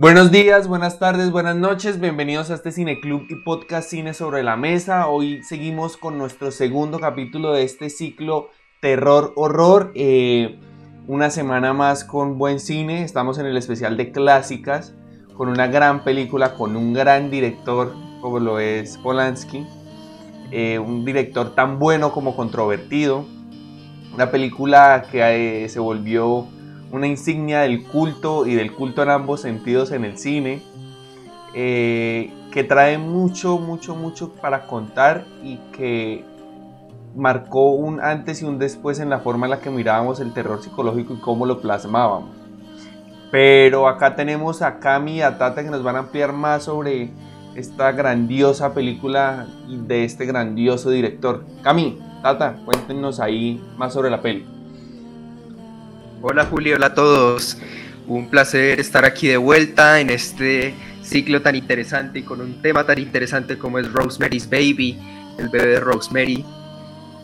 Buenos 0.00 0.30
días, 0.30 0.68
buenas 0.68 1.00
tardes, 1.00 1.32
buenas 1.32 1.56
noches, 1.56 1.98
bienvenidos 1.98 2.50
a 2.50 2.54
este 2.54 2.70
Cineclub 2.70 3.26
y 3.28 3.34
podcast 3.42 3.90
Cine 3.90 4.14
sobre 4.14 4.44
la 4.44 4.56
Mesa. 4.56 5.08
Hoy 5.08 5.42
seguimos 5.42 5.96
con 5.96 6.18
nuestro 6.18 6.52
segundo 6.52 7.00
capítulo 7.00 7.52
de 7.52 7.64
este 7.64 7.90
ciclo 7.90 8.48
Terror 8.80 9.32
Horror. 9.34 9.90
Eh, 9.96 10.60
una 11.08 11.30
semana 11.30 11.72
más 11.72 12.04
con 12.04 12.38
buen 12.38 12.60
cine, 12.60 13.02
estamos 13.02 13.40
en 13.40 13.46
el 13.46 13.56
especial 13.56 13.96
de 13.96 14.12
clásicas, 14.12 14.94
con 15.36 15.48
una 15.48 15.66
gran 15.66 16.04
película, 16.04 16.54
con 16.54 16.76
un 16.76 16.92
gran 16.92 17.28
director 17.28 17.92
como 18.20 18.38
lo 18.38 18.60
es 18.60 18.98
Polanski. 18.98 19.66
Eh, 20.52 20.78
un 20.78 21.04
director 21.04 21.56
tan 21.56 21.80
bueno 21.80 22.12
como 22.12 22.36
controvertido. 22.36 23.26
Una 24.14 24.30
película 24.30 25.06
que 25.10 25.64
eh, 25.64 25.68
se 25.68 25.80
volvió 25.80 26.46
una 26.92 27.06
insignia 27.06 27.60
del 27.60 27.84
culto 27.84 28.46
y 28.46 28.54
del 28.54 28.72
culto 28.72 29.02
en 29.02 29.10
ambos 29.10 29.42
sentidos 29.42 29.92
en 29.92 30.04
el 30.04 30.18
cine, 30.18 30.62
eh, 31.54 32.32
que 32.52 32.64
trae 32.64 32.98
mucho, 32.98 33.58
mucho, 33.58 33.94
mucho 33.94 34.32
para 34.34 34.66
contar 34.66 35.24
y 35.42 35.56
que 35.72 36.24
marcó 37.14 37.72
un 37.72 38.00
antes 38.00 38.42
y 38.42 38.44
un 38.44 38.58
después 38.58 39.00
en 39.00 39.10
la 39.10 39.20
forma 39.20 39.46
en 39.46 39.50
la 39.50 39.60
que 39.60 39.70
mirábamos 39.70 40.20
el 40.20 40.32
terror 40.32 40.62
psicológico 40.62 41.14
y 41.14 41.18
cómo 41.18 41.46
lo 41.46 41.60
plasmábamos. 41.60 42.30
Pero 43.30 43.88
acá 43.88 44.16
tenemos 44.16 44.62
a 44.62 44.78
Cami 44.78 45.16
y 45.16 45.22
a 45.22 45.36
Tata 45.36 45.62
que 45.62 45.70
nos 45.70 45.82
van 45.82 45.96
a 45.96 46.00
ampliar 46.00 46.32
más 46.32 46.64
sobre 46.64 47.10
esta 47.54 47.92
grandiosa 47.92 48.72
película 48.72 49.46
de 49.68 50.04
este 50.04 50.24
grandioso 50.24 50.90
director. 50.90 51.44
Cami, 51.62 51.98
Tata, 52.22 52.56
cuéntenos 52.64 53.20
ahí 53.20 53.62
más 53.76 53.92
sobre 53.92 54.10
la 54.10 54.22
peli. 54.22 54.57
Hola 56.20 56.46
Julio, 56.46 56.74
hola 56.74 56.86
a 56.86 56.94
todos. 56.94 57.58
Un 58.08 58.28
placer 58.28 58.80
estar 58.80 59.04
aquí 59.04 59.28
de 59.28 59.36
vuelta 59.36 60.00
en 60.00 60.10
este 60.10 60.74
ciclo 61.00 61.42
tan 61.42 61.54
interesante 61.54 62.18
y 62.18 62.22
con 62.22 62.40
un 62.40 62.60
tema 62.60 62.84
tan 62.84 62.98
interesante 62.98 63.56
como 63.56 63.78
es 63.78 63.92
Rosemary's 63.92 64.50
Baby, 64.50 64.98
el 65.38 65.48
bebé 65.48 65.66
de 65.66 65.80
Rosemary. 65.80 66.44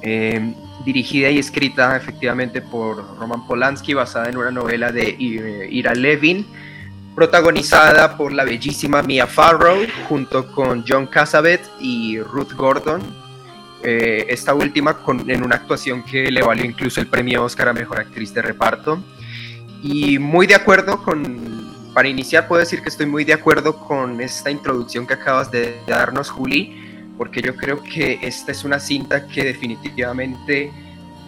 Em, 0.00 0.54
dirigida 0.84 1.28
y 1.30 1.40
escrita 1.40 1.96
efectivamente 1.96 2.60
por 2.60 3.18
Roman 3.18 3.44
Polanski, 3.48 3.94
basada 3.94 4.28
en 4.28 4.36
una 4.36 4.52
novela 4.52 4.92
de 4.92 5.16
Ira 5.18 5.94
Levin, 5.94 6.46
protagonizada 7.16 8.16
por 8.16 8.32
la 8.32 8.44
bellísima 8.44 9.02
Mia 9.02 9.26
Farrow 9.26 9.78
junto 10.08 10.52
con 10.52 10.84
John 10.86 11.08
Cassavetes 11.08 11.68
y 11.80 12.20
Ruth 12.20 12.52
Gordon, 12.52 13.02
eh, 13.84 14.26
esta 14.30 14.54
última 14.54 14.98
con, 14.98 15.28
en 15.30 15.44
una 15.44 15.56
actuación 15.56 16.02
que 16.02 16.30
le 16.30 16.42
valió 16.42 16.64
incluso 16.64 17.00
el 17.00 17.06
premio 17.06 17.44
Oscar 17.44 17.68
a 17.68 17.72
Mejor 17.74 18.00
Actriz 18.00 18.32
de 18.32 18.40
Reparto. 18.40 18.98
Y 19.82 20.18
muy 20.18 20.46
de 20.46 20.54
acuerdo 20.54 21.02
con, 21.02 21.92
para 21.92 22.08
iniciar 22.08 22.48
puedo 22.48 22.60
decir 22.60 22.80
que 22.82 22.88
estoy 22.88 23.04
muy 23.04 23.24
de 23.24 23.34
acuerdo 23.34 23.76
con 23.78 24.22
esta 24.22 24.50
introducción 24.50 25.06
que 25.06 25.12
acabas 25.14 25.50
de 25.50 25.80
darnos, 25.86 26.30
Juli, 26.30 27.12
porque 27.18 27.42
yo 27.42 27.54
creo 27.54 27.82
que 27.82 28.18
esta 28.22 28.52
es 28.52 28.64
una 28.64 28.80
cinta 28.80 29.26
que 29.28 29.44
definitivamente, 29.44 30.72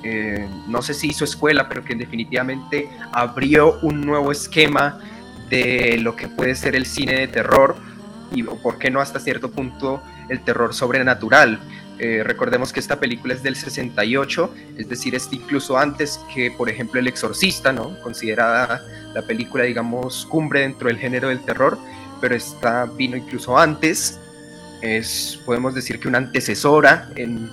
eh, 0.03 0.49
no 0.67 0.81
sé 0.81 0.95
si 0.95 1.09
hizo 1.09 1.25
escuela, 1.25 1.69
pero 1.69 1.85
que 1.85 1.95
definitivamente 1.95 2.89
abrió 3.13 3.79
un 3.83 4.01
nuevo 4.01 4.33
esquema 4.33 4.99
de 5.51 5.99
lo 5.99 6.17
que 6.17 6.29
puede 6.29 6.55
ser 6.55 6.75
el 6.75 6.87
cine 6.87 7.21
de 7.21 7.29
terror 7.29 7.77
y, 8.33 8.43
por 8.43 8.79
qué 8.79 8.91
no, 8.91 9.01
hasta 9.01 9.21
cierto 9.21 9.51
punto, 9.51 10.03
el 10.29 10.41
terror 10.41 10.75
sobrenatural. 10.75 11.61
Eh, 11.99 12.23
recordemos 12.25 12.73
que 12.73 12.81
esta 12.81 13.01
película 13.01 13.35
es 13.35 13.43
del 13.43 13.57
68, 13.57 14.55
es 14.77 14.89
decir, 14.89 15.15
es 15.15 15.29
incluso 15.33 15.79
antes 15.79 16.21
que, 16.35 16.51
por 16.51 16.69
ejemplo, 16.69 17.01
El 17.01 17.07
Exorcista, 17.07 17.73
¿no? 17.73 17.99
Considerada 18.01 18.83
la 19.15 19.23
película, 19.23 19.65
digamos, 19.65 20.27
cumbre 20.27 20.61
dentro 20.61 20.89
del 20.89 20.99
género 20.99 21.29
del 21.29 21.41
terror, 21.41 21.79
pero 22.21 22.35
esta 22.35 22.85
vino 22.85 23.17
incluso 23.17 23.59
antes. 23.59 24.19
Es, 24.83 25.41
podemos 25.47 25.75
decir 25.75 25.99
que 25.99 26.07
una 26.07 26.19
antecesora 26.19 27.09
en, 27.17 27.49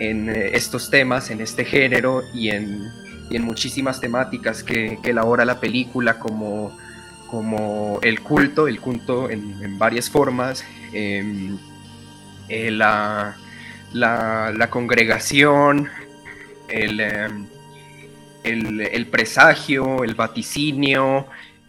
en 0.00 0.30
eh, 0.30 0.50
estos 0.54 0.88
temas, 0.90 1.30
en 1.30 1.42
este 1.42 1.66
género 1.66 2.22
y 2.32 2.48
en, 2.48 2.90
y 3.28 3.36
en 3.36 3.42
muchísimas 3.42 4.00
temáticas 4.00 4.62
que, 4.62 4.98
que, 5.02 5.10
elabora 5.10 5.44
la 5.44 5.60
película, 5.60 6.18
como, 6.18 6.74
como 7.26 7.98
el 8.02 8.20
culto, 8.20 8.66
el 8.66 8.80
culto 8.80 9.28
en, 9.28 9.78
varias 9.78 10.08
formas, 10.08 10.64
em, 10.92 11.58
eh, 12.48 12.70
la 12.70 13.36
la, 13.94 14.68
congregación, 14.70 15.88
em, 16.68 17.46
el, 18.42 18.80
el, 18.80 19.06
presagio, 19.06 20.04
el 20.04 20.14
vaticinio, 20.14 21.26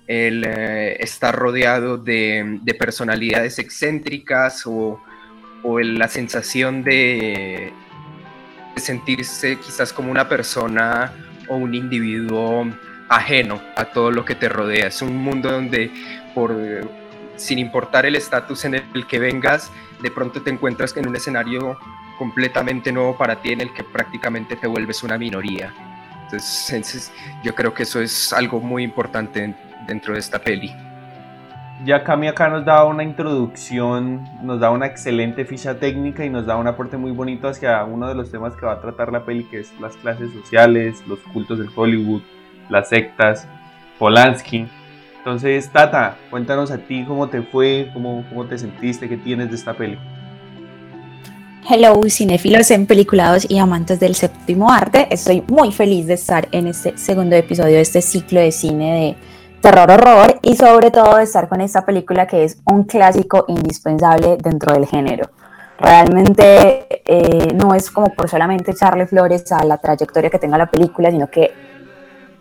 el 0.07 0.43
eh, 0.43 0.97
estar 1.01 1.35
rodeado 1.35 1.97
de, 1.97 2.59
personalidades 2.77 3.59
excéntricas 3.59 4.63
o, 4.65 4.99
la 5.63 6.07
sensación 6.07 6.83
de, 6.83 7.73
sentirse 8.75 9.55
quizás 9.57 9.93
como 9.93 10.11
una 10.11 10.27
persona 10.27 11.13
o 11.47 11.55
un 11.55 11.73
individuo 11.73 12.67
ajeno 13.07 13.61
a 13.75 13.85
todo 13.85 14.11
lo 14.11 14.25
que 14.25 14.35
te 14.35 14.49
rodea. 14.49 14.87
Es 14.87 15.01
un 15.01 15.15
mundo 15.15 15.51
donde 15.51 15.89
por 16.35 16.53
sin 17.37 17.59
importar 17.59 18.05
el 18.05 18.15
estatus 18.15 18.65
en 18.65 18.75
el 18.75 19.07
que 19.07 19.19
vengas, 19.19 19.71
de 20.01 20.11
pronto 20.11 20.41
te 20.41 20.49
encuentras 20.51 20.95
en 20.97 21.07
un 21.07 21.15
escenario 21.15 21.77
completamente 22.17 22.91
nuevo 22.91 23.17
para 23.17 23.41
ti 23.41 23.51
en 23.51 23.61
el 23.61 23.73
que 23.73 23.83
prácticamente 23.83 24.55
te 24.55 24.67
vuelves 24.67 25.03
una 25.03 25.17
minoría. 25.17 25.73
Entonces, 26.23 27.11
yo 27.43 27.53
creo 27.53 27.73
que 27.73 27.83
eso 27.83 28.01
es 28.01 28.33
algo 28.33 28.59
muy 28.59 28.83
importante 28.83 29.53
dentro 29.87 30.13
de 30.13 30.19
esta 30.19 30.39
peli. 30.39 30.73
Ya 31.83 32.03
Cami 32.03 32.27
acá 32.27 32.47
nos 32.47 32.63
da 32.65 32.85
una 32.85 33.03
introducción, 33.03 34.23
nos 34.41 34.59
da 34.59 34.71
una 34.71 34.85
excelente 34.85 35.45
ficha 35.45 35.77
técnica 35.77 36.25
y 36.25 36.29
nos 36.29 36.45
da 36.45 36.55
un 36.55 36.67
aporte 36.67 36.95
muy 36.97 37.11
bonito 37.11 37.47
hacia 37.49 37.83
uno 37.83 38.07
de 38.07 38.15
los 38.15 38.31
temas 38.31 38.55
que 38.55 38.65
va 38.65 38.73
a 38.73 38.81
tratar 38.81 39.11
la 39.11 39.25
peli, 39.25 39.43
que 39.43 39.59
es 39.59 39.73
las 39.79 39.95
clases 39.97 40.31
sociales, 40.31 41.03
los 41.05 41.19
cultos 41.19 41.59
del 41.59 41.69
Hollywood, 41.75 42.21
las 42.69 42.89
sectas, 42.89 43.47
Polanski. 43.99 44.67
Entonces, 45.17 45.69
Tata, 45.69 46.15
cuéntanos 46.29 46.71
a 46.71 46.77
ti 46.77 47.03
cómo 47.05 47.27
te 47.27 47.41
fue, 47.41 47.89
cómo, 47.93 48.25
cómo 48.29 48.45
te 48.45 48.57
sentiste, 48.57 49.09
qué 49.09 49.17
tienes 49.17 49.49
de 49.49 49.55
esta 49.55 49.73
peli. 49.73 49.99
Hello, 51.67 51.99
cinéfilos, 52.09 52.71
peliculados 52.87 53.49
y 53.49 53.57
amantes 53.57 53.99
del 53.99 54.13
séptimo 54.13 54.71
arte. 54.71 55.07
Estoy 55.09 55.43
muy 55.47 55.71
feliz 55.71 56.05
de 56.05 56.13
estar 56.13 56.47
en 56.51 56.67
este 56.67 56.95
segundo 56.95 57.35
episodio 57.35 57.77
de 57.77 57.81
este 57.81 58.03
ciclo 58.03 58.39
de 58.39 58.51
cine 58.51 58.93
de 58.93 59.61
terror 59.61 59.89
horror 59.89 60.37
y 60.43 60.55
sobre 60.55 60.91
todo 60.91 61.15
de 61.17 61.23
estar 61.23 61.49
con 61.49 61.61
esta 61.61 61.83
película 61.83 62.27
que 62.27 62.43
es 62.43 62.59
un 62.71 62.83
clásico 62.83 63.45
indispensable 63.47 64.37
dentro 64.37 64.75
del 64.75 64.85
género. 64.85 65.31
Realmente 65.79 67.01
eh, 67.03 67.51
no 67.55 67.73
es 67.73 67.89
como 67.89 68.13
por 68.13 68.29
solamente 68.29 68.69
echarle 68.69 69.07
flores 69.07 69.51
a 69.51 69.63
la 69.63 69.79
trayectoria 69.79 70.29
que 70.29 70.37
tenga 70.37 70.59
la 70.59 70.67
película, 70.67 71.09
sino 71.09 71.31
que 71.31 71.51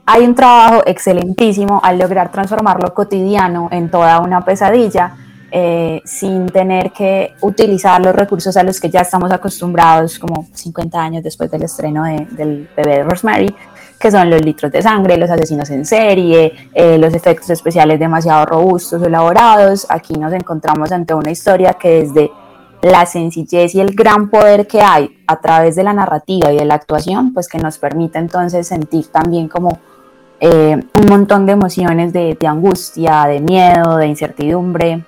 hay 0.04 0.22
un 0.22 0.34
trabajo 0.34 0.82
excelentísimo 0.84 1.80
al 1.82 1.98
lograr 1.98 2.30
transformar 2.30 2.82
lo 2.82 2.92
cotidiano 2.92 3.70
en 3.72 3.90
toda 3.90 4.20
una 4.20 4.44
pesadilla 4.44 5.16
eh, 5.56 6.02
sin 6.04 6.46
tener 6.46 6.90
que 6.90 7.34
utilizar 7.42 8.00
los 8.00 8.12
recursos 8.12 8.56
a 8.56 8.64
los 8.64 8.80
que 8.80 8.90
ya 8.90 9.02
estamos 9.02 9.30
acostumbrados 9.30 10.18
como 10.18 10.48
50 10.52 11.00
años 11.00 11.22
después 11.22 11.48
del 11.48 11.62
estreno 11.62 12.02
del 12.02 12.68
bebé 12.76 12.96
de 12.96 13.04
Rosemary, 13.04 13.54
que 13.96 14.10
son 14.10 14.30
los 14.30 14.44
litros 14.44 14.72
de 14.72 14.82
sangre, 14.82 15.16
los 15.16 15.30
asesinos 15.30 15.70
en 15.70 15.86
serie, 15.86 16.52
eh, 16.74 16.98
los 16.98 17.14
efectos 17.14 17.50
especiales 17.50 18.00
demasiado 18.00 18.46
robustos 18.46 19.00
o 19.00 19.06
elaborados. 19.06 19.86
Aquí 19.90 20.14
nos 20.14 20.32
encontramos 20.32 20.90
ante 20.90 21.14
una 21.14 21.30
historia 21.30 21.74
que 21.74 22.00
desde 22.02 22.32
la 22.82 23.06
sencillez 23.06 23.76
y 23.76 23.80
el 23.80 23.94
gran 23.94 24.30
poder 24.30 24.66
que 24.66 24.80
hay 24.80 25.22
a 25.28 25.38
través 25.38 25.76
de 25.76 25.84
la 25.84 25.92
narrativa 25.92 26.52
y 26.52 26.56
de 26.56 26.64
la 26.64 26.74
actuación, 26.74 27.32
pues 27.32 27.46
que 27.46 27.58
nos 27.58 27.78
permite 27.78 28.18
entonces 28.18 28.66
sentir 28.66 29.06
también 29.06 29.46
como 29.46 29.78
eh, 30.40 30.82
un 31.00 31.06
montón 31.08 31.46
de 31.46 31.52
emociones 31.52 32.12
de, 32.12 32.36
de 32.40 32.46
angustia, 32.48 33.26
de 33.26 33.38
miedo, 33.38 33.98
de 33.98 34.08
incertidumbre, 34.08 35.04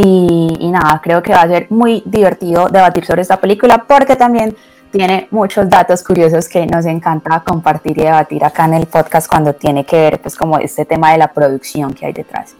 y, 0.00 0.70
nada, 0.70 1.00
creo 1.02 1.22
que 1.22 1.32
va 1.32 1.42
a 1.42 1.48
ser 1.48 1.66
muy 1.70 2.02
divertido 2.06 2.68
debatir 2.68 3.04
sobre 3.04 3.22
esta 3.22 3.40
película 3.40 3.84
porque 3.88 4.14
también 4.14 4.54
tiene 4.92 5.26
muchos 5.32 5.68
datos 5.68 6.04
curiosos 6.04 6.48
que 6.48 6.64
nos 6.66 6.86
encanta 6.86 7.40
compartir 7.40 7.98
y 7.98 8.02
debatir 8.02 8.44
acá 8.44 8.66
en 8.66 8.74
el 8.74 8.86
podcast 8.86 9.28
cuando 9.28 9.54
tiene 9.54 9.84
que 9.84 9.96
ver 9.96 10.20
pues 10.20 10.36
como 10.36 10.58
este 10.58 10.84
tema 10.84 11.10
de 11.10 11.18
la 11.18 11.32
producción 11.32 11.92
que 11.94 12.06
hay 12.06 12.12
detrás. 12.12 12.54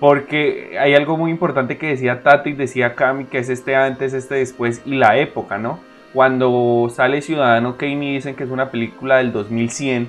Porque 0.00 0.76
hay 0.80 0.94
algo 0.94 1.16
muy 1.16 1.30
importante 1.30 1.78
que 1.78 1.90
decía 1.90 2.24
Tati, 2.24 2.54
decía 2.54 2.96
Cami, 2.96 3.26
que 3.26 3.38
es 3.38 3.48
este 3.48 3.76
antes, 3.76 4.12
este 4.12 4.34
después 4.34 4.82
y 4.84 4.96
la 4.96 5.16
época, 5.18 5.58
¿no? 5.58 5.78
Cuando 6.12 6.90
sale 6.92 7.22
Ciudadano 7.22 7.76
Kane 7.76 8.04
y 8.04 8.14
dicen 8.14 8.34
que 8.34 8.42
es 8.42 8.50
una 8.50 8.72
película 8.72 9.18
del 9.18 9.30
2100, 9.30 10.08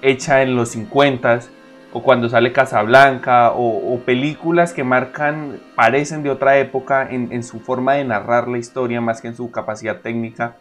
hecha 0.00 0.40
en 0.40 0.56
los 0.56 0.74
50s, 0.74 1.50
o 1.96 2.02
cuando 2.02 2.28
sale 2.28 2.52
Casablanca, 2.52 3.52
o, 3.52 3.94
o 3.94 4.00
películas 4.00 4.74
que 4.74 4.84
marcan, 4.84 5.62
parecen 5.74 6.22
de 6.22 6.28
otra 6.28 6.58
época 6.58 7.08
en, 7.10 7.42
su 7.42 7.58
forma 7.58 7.94
de 7.94 8.04
narrar 8.04 8.48
la 8.48 8.58
historia 8.58 9.00
más 9.00 9.22
que 9.22 9.28
en 9.28 9.34
su 9.34 9.50
capacidad 9.50 10.02
técnica. 10.02 10.58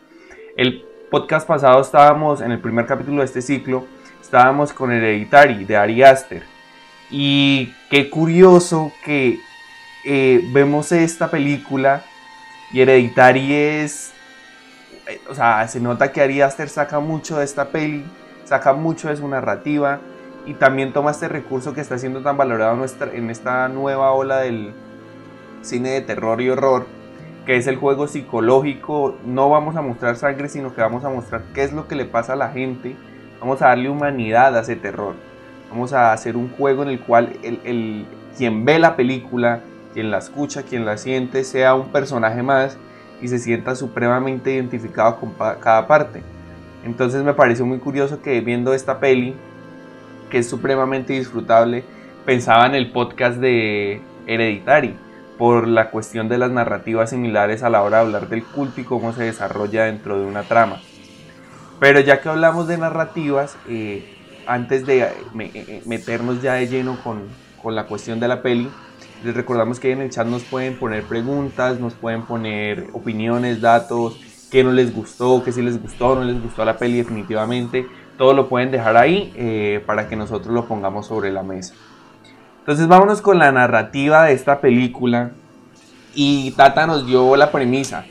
El 0.55 0.85
podcast 1.11 1.45
pasado 1.45 1.81
estábamos, 1.81 2.39
en 2.39 2.53
el 2.53 2.59
primer 2.61 2.85
capítulo 2.85 3.19
de 3.19 3.25
este 3.25 3.41
ciclo, 3.41 3.85
estábamos 4.21 4.71
con 4.71 4.93
Hereditary 4.93 5.65
de 5.65 5.75
Ari 5.75 6.03
Aster. 6.03 6.43
Y 7.11 7.73
qué 7.89 8.09
curioso 8.09 8.93
que 9.03 9.37
eh, 10.05 10.41
vemos 10.53 10.93
esta 10.93 11.29
película 11.29 12.01
y 12.71 12.79
Hereditary 12.79 13.53
es, 13.53 14.13
eh, 15.05 15.19
o 15.27 15.35
sea, 15.35 15.67
se 15.67 15.81
nota 15.81 16.13
que 16.13 16.21
Ari 16.21 16.39
Aster 16.39 16.69
saca 16.69 17.01
mucho 17.01 17.39
de 17.39 17.43
esta 17.43 17.67
peli, 17.71 18.05
saca 18.45 18.71
mucho 18.71 19.09
de 19.09 19.17
su 19.17 19.27
narrativa 19.27 19.99
y 20.45 20.53
también 20.53 20.93
toma 20.93 21.11
este 21.11 21.27
recurso 21.27 21.73
que 21.73 21.81
está 21.81 21.97
siendo 21.97 22.21
tan 22.21 22.37
valorado 22.37 22.85
en 23.13 23.29
esta 23.29 23.67
nueva 23.67 24.11
ola 24.11 24.37
del 24.37 24.73
cine 25.61 25.89
de 25.89 26.01
terror 26.01 26.41
y 26.41 26.49
horror, 26.49 26.85
que 27.45 27.57
es 27.57 27.67
el 27.67 27.77
juego 27.77 28.07
psicológico. 28.07 29.15
No 29.25 29.49
vamos 29.49 29.75
a 29.75 29.81
mostrar 29.81 30.15
sangre, 30.15 30.49
sino 30.49 30.73
que 30.73 30.81
vamos 30.81 31.03
a 31.03 31.09
mostrar 31.09 31.43
qué 31.53 31.63
es 31.63 31.73
lo 31.73 31.87
que 31.87 31.95
le 31.95 32.05
pasa 32.05 32.33
a 32.33 32.35
la 32.37 32.49
gente. 32.49 32.95
Vamos 33.39 33.61
a 33.61 33.67
darle 33.67 33.89
humanidad 33.89 34.55
a 34.55 34.61
ese 34.61 34.75
terror. 34.75 35.15
Vamos 35.69 35.93
a 35.93 36.13
hacer 36.13 36.37
un 36.37 36.49
juego 36.49 36.83
en 36.83 36.89
el 36.89 36.99
cual 36.99 37.33
el, 37.43 38.05
quien 38.37 38.65
ve 38.65 38.79
la 38.79 38.95
película, 38.95 39.61
quien 39.93 40.11
la 40.11 40.19
escucha, 40.19 40.63
quien 40.63 40.85
la 40.85 40.97
siente, 40.97 41.43
sea 41.43 41.73
un 41.73 41.89
personaje 41.89 42.43
más 42.43 42.77
y 43.21 43.27
se 43.27 43.39
sienta 43.39 43.75
supremamente 43.75 44.53
identificado 44.53 45.19
con 45.19 45.33
cada 45.59 45.87
parte. 45.87 46.21
Entonces 46.83 47.23
me 47.23 47.33
pareció 47.33 47.65
muy 47.65 47.79
curioso 47.79 48.21
que 48.21 48.39
viendo 48.41 48.73
esta 48.73 48.99
peli, 48.99 49.35
que 50.35 50.39
es 50.39 50.49
supremamente 50.49 51.13
disfrutable, 51.13 51.85
pensaba 52.25 52.65
en 52.65 52.75
el 52.75 52.91
podcast 52.91 53.37
de 53.37 54.01
Hereditary, 54.27 54.93
por 55.37 55.65
la 55.65 55.91
cuestión 55.91 56.27
de 56.27 56.37
las 56.37 56.51
narrativas 56.51 57.11
similares 57.11 57.63
a 57.63 57.69
la 57.69 57.81
hora 57.81 57.99
de 57.99 58.03
hablar 58.03 58.27
del 58.27 58.43
culto 58.43 58.81
y 58.81 58.83
cómo 58.83 59.13
se 59.13 59.23
desarrolla 59.23 59.85
dentro 59.85 60.19
de 60.19 60.25
una 60.25 60.43
trama. 60.43 60.81
Pero 61.79 62.01
ya 62.01 62.19
que 62.19 62.27
hablamos 62.27 62.67
de 62.67 62.77
narrativas, 62.77 63.55
eh, 63.69 64.13
antes 64.45 64.85
de 64.85 65.03
eh, 65.03 65.13
eh, 65.39 65.81
meternos 65.85 66.41
ya 66.41 66.55
de 66.55 66.67
lleno 66.67 67.01
con, 67.01 67.21
con, 67.63 67.73
la 67.73 67.85
cuestión 67.85 68.19
de 68.19 68.27
la 68.27 68.41
peli, 68.41 68.69
les 69.23 69.33
recordamos 69.33 69.79
que 69.79 69.93
en 69.93 70.01
el 70.01 70.09
chat 70.09 70.27
nos 70.27 70.43
pueden 70.43 70.77
poner 70.77 71.03
preguntas, 71.05 71.79
nos 71.79 71.93
pueden 71.93 72.23
poner 72.23 72.87
opiniones, 72.91 73.61
datos, 73.61 74.19
qué 74.51 74.65
no 74.65 74.73
les 74.73 74.93
gustó, 74.93 75.41
qué 75.45 75.53
sí 75.53 75.61
les 75.61 75.81
gustó, 75.81 76.15
no 76.15 76.25
les 76.25 76.43
gustó 76.43 76.65
la 76.65 76.77
peli 76.77 76.97
definitivamente. 76.97 77.87
Todo 78.17 78.33
lo 78.33 78.47
pueden 78.47 78.71
dejar 78.71 78.97
ahí 78.97 79.81
para 79.85 80.07
que 80.07 80.15
nosotros 80.15 80.53
lo 80.53 80.65
pongamos 80.65 81.07
sobre 81.07 81.31
la 81.31 81.43
mesa. 81.43 81.73
Entonces 82.65 82.87
vámonos 82.87 83.21
con 83.21 83.37
la 83.37 83.51
narrativa 83.51 84.23
de 84.23 84.33
esta 84.33 84.59
película. 84.59 85.33
Y 86.15 86.49
Tata 86.53 86.87
nos 86.87 87.05
dio 87.05 87.35
la 87.35 87.51
premisa. 87.51 88.05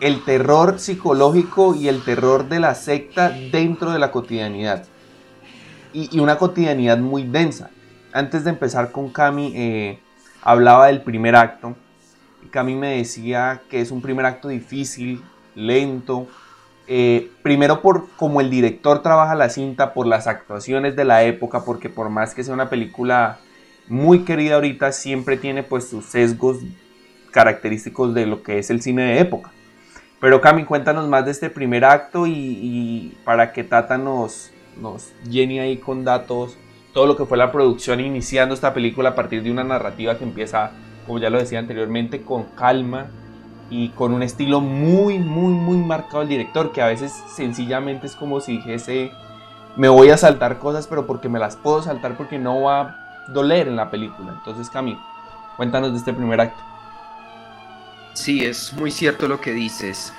El 0.00 0.24
terror 0.24 0.80
psicológico 0.80 1.76
y 1.76 1.86
el 1.86 2.02
terror 2.02 2.48
de 2.48 2.58
la 2.58 2.74
secta 2.74 3.30
dentro 3.30 3.92
de 3.92 4.00
la 4.00 4.10
cotidianidad. 4.10 4.84
Y, 5.92 6.18
una 6.18 6.38
cotidianidad 6.38 6.98
muy 6.98 7.22
densa. 7.22 7.70
Antes 8.12 8.42
de 8.42 8.50
empezar 8.50 8.90
con 8.90 9.10
Cami, 9.10 9.52
eh, 9.54 10.00
hablaba 10.42 10.88
del 10.88 11.02
primer 11.02 11.36
acto. 11.36 11.76
Cami 12.50 12.74
me 12.74 12.96
decía 12.96 13.62
que 13.70 13.80
es 13.80 13.92
un 13.92 14.02
primer 14.02 14.26
acto 14.26 14.48
difícil, 14.48 15.22
lento. 15.54 16.26
Eh, 16.90 17.30
primero 17.42 17.82
por 17.82 18.08
cómo 18.16 18.40
el 18.40 18.48
director 18.48 19.02
trabaja 19.02 19.34
la 19.34 19.50
cinta, 19.50 19.92
por 19.92 20.06
las 20.06 20.26
actuaciones 20.26 20.96
de 20.96 21.04
la 21.04 21.22
época, 21.22 21.62
porque 21.64 21.90
por 21.90 22.08
más 22.08 22.34
que 22.34 22.42
sea 22.42 22.54
una 22.54 22.70
película 22.70 23.38
muy 23.88 24.24
querida 24.24 24.54
ahorita, 24.54 24.92
siempre 24.92 25.36
tiene 25.36 25.62
pues 25.62 25.86
sus 25.86 26.06
sesgos 26.06 26.56
característicos 27.30 28.14
de 28.14 28.24
lo 28.24 28.42
que 28.42 28.58
es 28.58 28.70
el 28.70 28.80
cine 28.80 29.02
de 29.02 29.20
época. 29.20 29.50
Pero 30.18 30.40
Cami, 30.40 30.64
cuéntanos 30.64 31.06
más 31.08 31.26
de 31.26 31.30
este 31.30 31.50
primer 31.50 31.84
acto 31.84 32.26
y, 32.26 33.16
para 33.22 33.52
que 33.52 33.64
Tata 33.64 33.98
nos, 33.98 34.50
nos 34.80 35.12
llene 35.28 35.60
ahí 35.60 35.76
con 35.76 36.04
datos 36.04 36.56
todo 36.94 37.06
lo 37.06 37.16
que 37.16 37.26
fue 37.26 37.36
la 37.36 37.52
producción 37.52 38.00
iniciando 38.00 38.54
esta 38.54 38.72
película 38.72 39.10
a 39.10 39.14
partir 39.14 39.42
de 39.42 39.50
una 39.50 39.62
narrativa 39.62 40.16
que 40.16 40.24
empieza, 40.24 40.72
como 41.06 41.18
ya 41.18 41.28
lo 41.28 41.38
decía 41.38 41.58
anteriormente, 41.58 42.22
con 42.22 42.44
calma 42.56 43.10
y 43.70 43.90
con 43.90 44.12
un 44.12 44.22
estilo 44.22 44.60
muy, 44.60 45.18
muy, 45.18 45.52
muy 45.52 45.76
marcado 45.76 46.20
del 46.20 46.28
director, 46.28 46.72
que 46.72 46.82
a 46.82 46.86
veces 46.86 47.12
sencillamente 47.34 48.06
es 48.06 48.14
como 48.14 48.40
si 48.40 48.58
dijese, 48.58 49.12
me 49.76 49.88
voy 49.88 50.10
a 50.10 50.16
saltar 50.16 50.58
cosas, 50.58 50.86
pero 50.86 51.06
porque 51.06 51.28
me 51.28 51.38
las 51.38 51.56
puedo 51.56 51.82
saltar 51.82 52.16
porque 52.16 52.38
no 52.38 52.62
va 52.62 52.96
doler 53.28 53.68
en 53.68 53.76
la 53.76 53.90
película. 53.90 54.32
Entonces, 54.32 54.70
Cami, 54.70 54.98
cuéntanos 55.56 55.92
de 55.92 55.98
este 55.98 56.12
primer 56.12 56.40
acto. 56.40 56.62
Sí, 58.14 58.44
es 58.44 58.72
muy 58.72 58.90
cierto 58.90 59.28
lo 59.28 59.40
que 59.40 59.52
dices. 59.52 60.12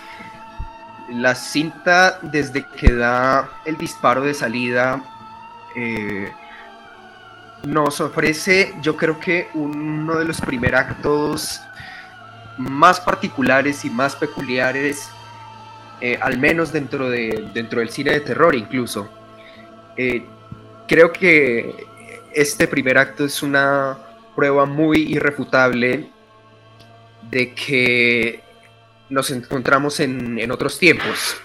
La 1.10 1.36
cinta, 1.36 2.20
desde 2.22 2.66
que 2.66 2.94
da 2.94 3.50
el 3.66 3.78
disparo 3.78 4.22
de 4.22 4.34
salida, 4.34 5.02
eh, 5.76 6.32
nos 7.64 8.00
ofrece, 8.00 8.74
yo 8.82 8.96
creo 8.96 9.20
que 9.20 9.50
uno 9.54 10.16
de 10.16 10.26
los 10.26 10.40
primeros 10.40 10.80
actos 10.80 11.62
más 12.60 13.00
particulares 13.00 13.86
y 13.86 13.90
más 13.90 14.18
peculiares, 14.18 15.10
eh, 16.02 16.20
al 16.22 16.38
menos 16.38 16.74
dentro, 16.74 17.10
de, 17.10 17.50
dentro 17.54 17.80
del 17.80 17.90
cine 17.90 18.12
de 18.12 18.20
terror 18.20 18.54
incluso. 18.54 19.10
Eh, 19.96 20.26
creo 20.88 21.12
que 21.14 21.88
este 22.34 22.68
primer 22.68 22.98
acto 22.98 23.24
es 23.24 23.42
una 23.42 23.98
prueba 24.36 24.66
muy 24.66 25.14
irrefutable 25.14 26.10
de 27.32 27.54
que 27.54 28.42
nos 29.10 29.32
encontramos 29.32 30.00
en, 30.02 30.52
otros 30.52 30.78
tiempos 30.78 31.38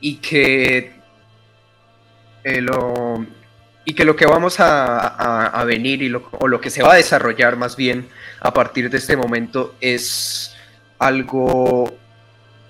y 0.00 0.16
que, 0.16 0.92
eh, 2.42 2.60
lo, 2.60 3.24
y 3.84 3.94
que 3.94 4.04
lo 4.04 4.16
que 4.16 4.26
vamos 4.26 4.56
a, 4.58 5.62
venir 5.66 6.02
y 6.02 6.08
lo, 6.08 6.28
o 6.32 6.48
lo 6.48 6.60
que 6.60 6.70
se 6.70 6.82
va 6.82 6.94
a 6.94 6.96
desarrollar 6.96 7.56
más 7.56 7.76
bien 7.76 8.08
a 8.40 8.52
partir 8.52 8.90
de 8.90 8.98
este 8.98 9.16
momento 9.16 9.74
es 9.80 10.54
algo, 10.98 11.94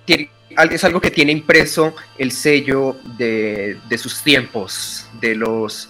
es 0.07 0.83
algo 0.83 1.01
que 1.01 1.11
tiene 1.11 1.31
impreso 1.31 1.95
el 2.17 2.31
sello 2.31 2.97
de, 3.17 3.77
de 3.87 3.97
sus 3.97 4.21
tiempos, 4.23 5.07
de 5.21 5.35
los 5.35 5.89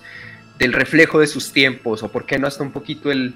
del 0.58 0.74
reflejo 0.74 1.20
de 1.20 1.28
sus 1.28 1.52
tiempos, 1.52 2.04
o 2.04 2.10
por 2.10 2.26
qué 2.26 2.40
no 2.40 2.48
hasta 2.48 2.64
un 2.64 2.72
poquito 2.72 3.12
el, 3.12 3.36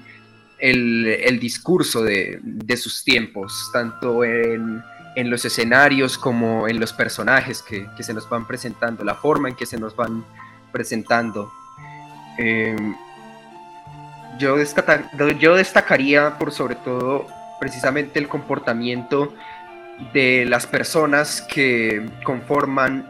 discurso 1.40 2.02
de, 2.02 2.40
sus 2.76 3.04
tiempos, 3.04 3.70
tanto 3.72 4.24
en, 4.24 4.82
los 5.16 5.44
escenarios 5.44 6.16
como 6.16 6.66
en 6.66 6.80
los 6.80 6.92
personajes 6.92 7.62
que, 7.62 7.86
se 8.02 8.14
nos 8.14 8.28
van 8.28 8.46
presentando, 8.46 9.04
la 9.04 9.14
forma 9.14 9.48
en 9.48 9.56
que 9.56 9.66
se 9.66 9.78
nos 9.78 9.94
van 9.94 10.24
presentando. 10.72 11.52
Em, 12.40 12.96
yo, 14.38 14.56
yo 15.38 15.54
destacaría 15.54 16.38
por 16.38 16.52
sobre 16.52 16.74
todo 16.76 17.26
precisamente 17.60 18.18
el 18.18 18.28
comportamiento 18.28 19.34
de 20.14 20.46
las 20.46 20.66
personas 20.66 21.42
que 21.42 22.08
conforman 22.24 23.06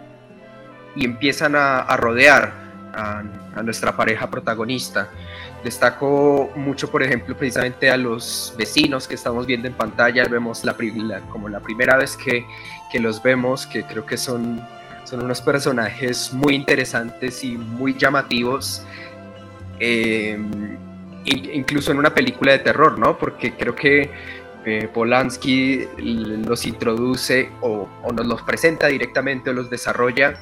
y 0.96 1.04
empiezan 1.04 1.54
a 1.54 1.96
rodear 1.96 2.60
a, 2.94 3.62
nuestra 3.62 3.96
pareja 3.96 4.30
protagonista. 4.30 5.08
Destaco 5.64 6.50
mucho, 6.56 6.90
por 6.90 7.02
ejemplo, 7.02 7.36
precisamente 7.36 7.90
a 7.90 7.96
los 7.96 8.54
vecinos 8.56 9.06
que 9.06 9.14
estamos 9.14 9.46
viendo 9.46 9.68
en 9.68 9.74
pantalla. 9.74 10.24
Vemos 10.28 10.64
la, 10.64 10.74
como 11.30 11.48
la 11.48 11.60
primera 11.60 11.96
vez 11.96 12.16
que, 12.16 12.46
que, 12.90 13.00
los 13.00 13.22
vemos, 13.22 13.66
que 13.66 13.82
creo 13.82 14.06
que 14.06 14.16
son, 14.16 14.66
son 15.04 15.22
unos 15.22 15.40
personajes 15.42 16.32
muy 16.32 16.54
interesantes 16.54 17.44
y 17.44 17.56
muy 17.56 17.94
llamativos. 17.94 18.82
Em, 19.80 20.78
incluso 21.24 21.90
en 21.90 21.98
una 21.98 22.14
película 22.14 22.52
de 22.52 22.58
terror, 22.58 22.98
¿no? 22.98 23.18
Porque 23.18 23.54
creo 23.54 23.74
que 23.74 24.10
eh, 24.66 24.88
Polanski 24.92 25.86
los 25.96 26.66
introduce 26.66 27.50
o, 27.62 27.88
o, 28.02 28.12
nos 28.12 28.26
los 28.26 28.42
presenta 28.42 28.88
directamente 28.88 29.50
o 29.50 29.52
los 29.54 29.70
desarrolla 29.70 30.34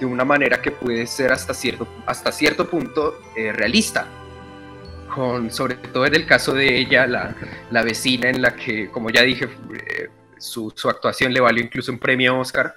de 0.00 0.06
una 0.06 0.24
manera 0.24 0.60
que 0.60 0.72
puede 0.72 1.06
ser 1.06 1.32
hasta 1.32 1.54
cierto, 1.54 1.86
hasta 2.06 2.32
cierto 2.32 2.68
punto 2.68 3.20
eh, 3.36 3.52
realista. 3.52 4.06
Con, 5.14 5.50
sobre 5.50 5.76
todo 5.76 6.06
en 6.06 6.14
el 6.14 6.26
caso 6.26 6.52
de 6.52 6.78
ella, 6.78 7.06
la, 7.06 7.34
la 7.70 7.82
vecina 7.82 8.28
en 8.28 8.42
la 8.42 8.54
que, 8.54 8.90
como 8.90 9.10
ya 9.10 9.22
dije, 9.22 9.48
eh, 9.72 10.08
su, 10.38 10.72
su, 10.74 10.88
actuación 10.88 11.32
le 11.32 11.40
valió 11.40 11.62
incluso 11.62 11.90
un 11.90 11.98
premio 11.98 12.38
Oscar, 12.38 12.74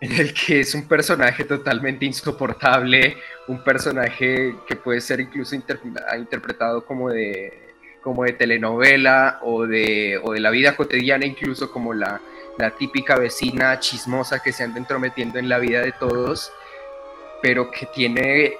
en 0.00 0.12
el 0.12 0.34
que 0.34 0.60
es 0.60 0.74
un 0.74 0.86
personaje 0.86 1.44
totalmente 1.44 2.04
insoportable, 2.04 3.16
un 3.48 3.62
personaje 3.64 4.54
que 4.66 4.76
puede 4.76 5.00
ser 5.00 5.20
incluso 5.20 5.54
interpretado 5.54 6.84
como 6.84 7.08
de, 7.08 7.74
como 8.02 8.24
de 8.24 8.32
telenovela 8.32 9.40
o 9.42 9.66
de, 9.66 10.20
o 10.22 10.32
de 10.32 10.40
la 10.40 10.50
vida 10.50 10.76
cotidiana, 10.76 11.24
incluso 11.24 11.70
como 11.70 11.94
la, 11.94 12.20
la 12.58 12.70
típica 12.72 13.16
vecina 13.16 13.80
chismosa 13.80 14.42
que 14.42 14.52
se 14.52 14.64
anda 14.64 14.78
entrometiendo 14.78 15.38
en 15.38 15.48
la 15.48 15.58
vida 15.58 15.80
de 15.80 15.92
todos, 15.92 16.52
pero 17.42 17.70
que 17.70 17.86
tiene 17.86 18.54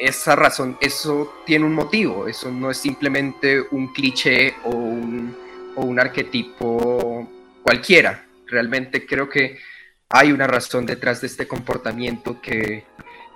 esa 0.00 0.36
razón, 0.36 0.78
eso 0.80 1.34
tiene 1.44 1.64
un 1.64 1.74
motivo, 1.74 2.28
eso 2.28 2.50
no 2.50 2.70
es 2.70 2.78
simplemente 2.78 3.60
un 3.70 3.92
cliché 3.92 4.54
o 4.64 4.70
un, 4.70 5.36
o 5.74 5.82
un 5.82 6.00
arquetipo 6.00 7.28
cualquiera. 7.62 8.24
Realmente 8.46 9.04
creo 9.04 9.28
que 9.28 9.58
hay 10.08 10.32
una 10.32 10.46
razón 10.46 10.86
detrás 10.86 11.20
de 11.20 11.26
este 11.26 11.46
comportamiento 11.46 12.40
que, 12.40 12.84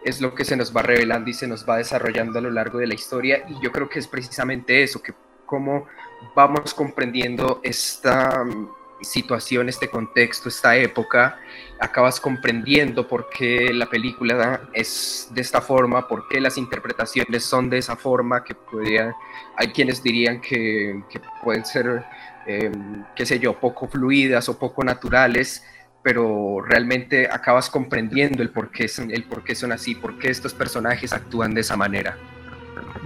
es 0.05 0.21
lo 0.21 0.35
que 0.35 0.45
se 0.45 0.57
nos 0.57 0.75
va 0.77 0.83
revelando 0.83 1.31
y 1.31 1.35
se 1.35 1.47
nos 1.47 1.69
va 1.69 1.77
desarrollando 1.77 2.39
a 2.39 2.43
lo 2.43 2.51
largo 2.51 2.79
de 2.79 2.87
la 2.87 2.95
historia. 2.95 3.45
Y 3.49 3.63
yo 3.63 3.73
creo 3.73 3.89
que 3.89 3.99
es 3.99 4.09
precisamente 4.09 4.83
eso, 4.83 5.03
que 5.03 5.15
cómo 5.47 5.87
vamos 6.35 6.75
comprendiendo 6.75 7.61
esta 7.63 8.45
mm, 8.45 8.69
situación, 9.03 9.69
este 9.69 9.89
contexto, 9.89 10.49
esta 10.49 10.77
época, 10.77 11.39
acabas 11.81 12.21
comprendiendo 12.21 13.07
por 13.09 13.29
qué 13.29 13.73
la 13.73 13.87
película 13.91 14.69
es 14.73 15.29
de 15.31 15.41
esta 15.41 15.61
forma, 15.61 16.07
por 16.09 16.29
qué 16.29 16.41
las 16.41 16.57
interpretaciones 16.57 17.45
son 17.45 17.69
de 17.69 17.79
esa 17.79 17.97
forma, 17.97 18.45
que 18.45 18.55
podrían, 18.55 19.13
hay 19.57 19.69
quienes 19.73 20.03
dirían 20.03 20.41
que, 20.41 21.03
que 21.11 21.21
pueden 21.43 21.65
ser, 21.65 22.05
em, 22.47 23.05
qué 23.17 23.27
sé 23.27 23.39
yo, 23.39 23.59
poco 23.59 23.89
fluidas 23.89 24.49
o 24.49 24.59
poco 24.59 24.85
naturales, 24.85 25.65
pero 26.03 26.61
realmente 26.61 27.29
acabas 27.31 27.71
comprendiendo 27.71 28.43
el 28.43 28.51
por 28.51 28.71
qué 28.71 28.91
el 29.11 29.25
por 29.25 29.43
son 29.55 29.73
así, 29.73 29.95
por 29.95 30.19
qué 30.19 30.31
estos 30.31 30.53
personajes 30.53 31.13
actúan 31.13 31.55
de 31.55 31.61
esa 31.61 31.77
manera. 31.77 32.17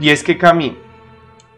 Y 0.00 0.11
es 0.11 0.23
que 0.23 0.38
Cami, 0.38 0.76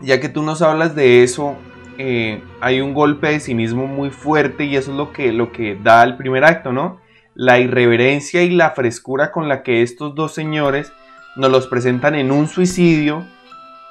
ya 0.00 0.20
que 0.20 0.28
tú 0.28 0.42
nos 0.42 0.62
hablas 0.62 0.94
de 0.94 1.22
eso, 1.22 1.56
eh, 1.96 2.42
hay 2.60 2.80
un 2.80 2.94
golpe 2.94 3.28
de 3.28 3.40
cinismo 3.40 3.86
muy 3.86 4.10
fuerte 4.10 4.64
y 4.64 4.76
eso 4.76 4.90
es 4.92 4.96
lo 4.96 5.12
que, 5.12 5.32
lo 5.32 5.52
que 5.52 5.76
da 5.76 6.02
el 6.02 6.16
primer 6.16 6.44
acto, 6.44 6.72
¿no? 6.72 7.00
La 7.34 7.58
irreverencia 7.60 8.42
y 8.42 8.50
la 8.50 8.70
frescura 8.70 9.30
con 9.30 9.48
la 9.48 9.62
que 9.62 9.82
estos 9.82 10.14
dos 10.14 10.34
señores 10.34 10.92
nos 11.36 11.50
los 11.50 11.68
presentan 11.68 12.16
en 12.16 12.32
un 12.32 12.48
suicidio 12.48 13.24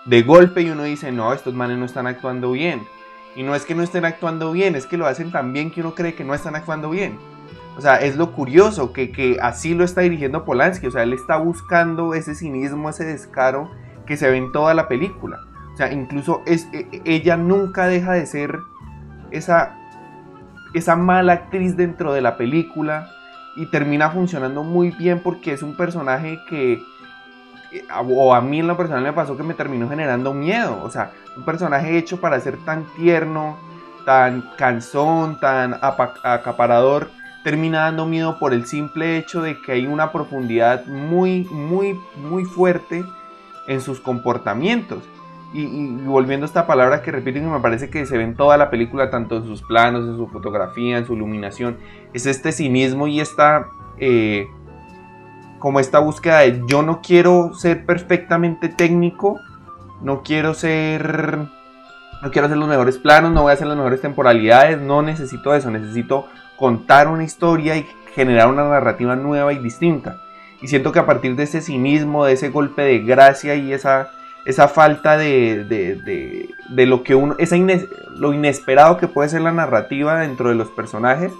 de 0.06 0.22
golpe 0.22 0.62
y 0.62 0.70
uno 0.70 0.84
dice, 0.84 1.12
no, 1.12 1.34
estos 1.34 1.54
manes 1.54 1.78
no 1.78 1.86
están 1.86 2.08
actuando 2.08 2.52
bien. 2.52 2.82
Y 3.36 3.44
no 3.44 3.56
es 3.56 3.66
que 3.66 3.76
no 3.76 3.84
estén 3.84 4.04
actuando 4.04 4.52
bien, 4.52 4.76
es 4.76 4.86
que 4.86 4.98
lo 4.98 5.06
hacen 5.06 5.32
tan 5.32 5.54
bien 5.54 5.70
que 5.70 5.82
uno 5.82 5.94
cree 5.94 6.16
que 6.16 6.24
no 6.24 6.34
están 6.34 6.56
actuando 6.56 6.90
bien. 6.90 7.20
O 7.78 7.82
sea, 7.82 7.98
es 7.98 8.16
lo 8.16 8.32
curioso 8.32 8.92
que, 8.92 9.38
así 9.40 9.76
lo 9.76 9.84
está 9.84 10.02
dirigiendo 10.02 10.44
Polanski. 10.44 10.88
O 10.88 10.92
sea, 10.92 11.04
él 11.04 11.14
está 11.14 11.38
buscando 11.38 12.16
ese 12.16 12.34
cinismo, 12.34 12.90
ese 12.90 13.06
descaro 13.06 13.70
que 14.08 14.18
se 14.18 14.30
ve 14.30 14.38
en 14.38 14.52
toda 14.52 14.74
la 14.74 14.88
película. 14.88 15.42
O 15.74 15.78
sea, 15.78 15.92
incluso 15.94 16.42
es, 16.48 16.68
e, 16.74 16.88
e, 16.92 17.02
ella 17.06 17.38
nunca 17.38 17.86
deja 17.86 18.14
de 18.14 18.26
ser 18.26 18.58
esa, 19.30 19.78
esa 20.74 20.96
mala 20.96 21.34
actriz 21.34 21.78
dentro 21.78 22.14
de 22.14 22.22
la 22.22 22.36
película 22.36 23.12
y 23.56 23.68
termina 23.68 24.10
funcionando 24.10 24.64
muy 24.64 24.90
bien 24.90 25.22
porque 25.22 25.54
es 25.54 25.62
un 25.62 25.78
personaje 25.78 26.40
que, 26.50 26.74
eh, 26.74 27.86
o 27.92 28.34
a 28.34 28.42
mí 28.42 28.60
en 28.60 28.68
lo 28.68 28.76
personal 28.76 29.04
me 29.04 29.14
pasó 29.14 29.38
que 29.38 29.44
me 29.44 29.54
terminó 29.54 29.88
generando 29.88 30.34
miedo. 30.34 30.82
O 30.84 30.90
sea, 30.90 31.12
un 31.36 31.46
personaje 31.46 31.96
hecho 31.96 32.20
para 32.20 32.40
ser 32.40 32.58
tan 32.66 32.86
tierno, 32.96 33.56
tan 34.04 34.50
cansón, 34.58 35.40
tan 35.40 35.76
acaparador 35.80 37.12
termina 37.44 37.80
dando 37.80 38.06
miedo 38.06 38.40
por 38.40 38.54
el 38.54 38.66
simple 38.66 39.18
hecho 39.18 39.42
de 39.42 39.62
que 39.62 39.74
hay 39.74 39.88
una 39.88 40.12
profundidad 40.12 40.86
muy, 40.86 41.46
muy, 41.46 42.00
muy 42.16 42.46
fuerte 42.46 43.04
en 43.68 43.82
sus 43.82 44.00
comportamientos. 44.00 45.04
Y, 45.54 45.88
volviendo 46.06 46.46
a 46.46 46.48
esta 46.48 46.68
palabra 46.68 47.02
que 47.02 47.12
repito 47.12 47.40
que 47.40 47.46
me 47.46 47.60
parece 47.60 47.90
que 47.90 48.06
se 48.06 48.18
ve 48.18 48.24
en 48.24 48.36
toda 48.36 48.58
la 48.58 48.70
película, 48.70 49.10
tanto 49.10 49.38
en 49.38 49.46
sus 49.46 49.62
planos, 49.62 50.06
en 50.06 50.18
su 50.18 50.28
fotografía, 50.28 50.98
en 50.98 51.06
su 51.06 51.14
iluminación, 51.14 51.78
es 52.14 52.26
este 52.26 52.52
cinismo 52.52 53.08
y 53.08 53.22
esta, 53.22 53.68
eh, 53.98 54.48
como 55.60 55.80
esta 55.80 56.00
búsqueda 56.00 56.40
de 56.40 56.64
yo 56.68 56.82
no 56.82 57.02
quiero 57.02 57.54
ser 57.54 57.86
perfectamente 57.86 58.68
técnico, 58.68 59.40
no 60.02 60.22
quiero 60.22 60.54
ser, 60.54 61.38
no 62.22 62.32
quiero 62.32 62.48
hacer 62.48 62.58
los 62.58 62.68
mejores 62.68 62.98
planos, 62.98 63.32
no 63.32 63.44
voy 63.44 63.52
a 63.52 63.54
hacer 63.54 63.68
las 63.68 63.78
mejores 63.78 64.02
temporalidades, 64.02 64.80
no 64.82 65.02
necesito 65.02 65.56
eso, 65.56 65.72
necesito 65.72 66.28
contar 66.58 67.08
una 67.08 67.24
historia 67.24 67.78
y 67.78 67.86
generar 68.14 68.50
una 68.50 68.68
narrativa 68.68 69.16
nueva 69.16 69.54
y 69.54 69.60
distinta. 69.60 70.22
Y 70.62 70.68
siento 70.68 70.92
que 70.92 71.00
a 71.00 71.06
partir 71.06 71.36
de 71.36 71.44
ese 71.44 71.62
cinismo, 71.62 72.26
de 72.26 72.34
ese 72.34 72.50
golpe 72.50 72.82
de 72.82 73.00
gracia 73.00 73.56
y 73.56 73.72
esa, 73.72 74.10
esa 74.46 74.68
falta 74.68 75.18
de, 75.18 75.64
de, 75.66 76.86
lo 76.86 77.04
que 77.04 77.14
uno, 77.14 77.36
esa 77.38 77.56
lo 78.16 78.34
inesperado 78.34 78.98
que 78.98 79.08
puede 79.08 79.30
ser 79.30 79.42
la 79.42 79.52
narrativa 79.52 80.20
dentro 80.20 80.50
de 80.50 80.56
los 80.56 80.70
personajes, 80.70 81.32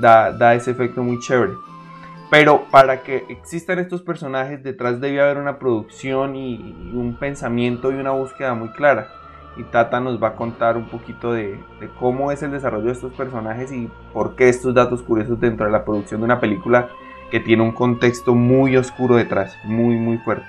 da, 0.00 0.32
da 0.32 0.54
ese 0.54 0.70
efecto 0.70 1.02
muy 1.02 1.20
chévere. 1.20 1.52
Pero 2.30 2.64
para 2.70 3.02
que 3.02 3.26
existan 3.28 3.78
estos 3.78 4.00
personajes, 4.00 4.62
detrás 4.64 5.00
debe 5.00 5.20
haber 5.20 5.36
una 5.36 5.58
producción 5.58 6.34
y 6.34 6.56
un 6.94 7.16
pensamiento 7.20 7.92
y 7.92 7.96
una 7.96 8.12
búsqueda 8.12 8.54
muy 8.54 8.70
clara 8.70 9.08
y 9.56 9.62
Tata 9.64 10.00
nos 10.00 10.22
va 10.22 10.28
a 10.28 10.34
contar 10.34 10.76
un 10.76 10.86
poquito 10.86 11.32
de, 11.32 11.62
cómo 11.98 12.32
es 12.32 12.42
el 12.42 12.50
desarrollo 12.50 12.86
de 12.86 12.92
estos 12.92 13.12
personajes 13.12 13.72
y 13.72 13.90
por 14.12 14.34
qué 14.34 14.48
estos 14.48 14.74
datos 14.74 15.02
curiosos 15.02 15.38
dentro 15.38 15.66
de 15.66 15.72
la 15.72 15.84
producción 15.84 16.20
de 16.20 16.24
una 16.24 16.40
película 16.40 16.88
que 17.30 17.40
tiene 17.40 17.62
un 17.62 17.72
contexto 17.72 18.34
muy 18.34 18.76
oscuro 18.76 19.16
detrás, 19.16 19.56
muy, 19.64 19.96
muy 19.96 20.18
fuerte. 20.18 20.46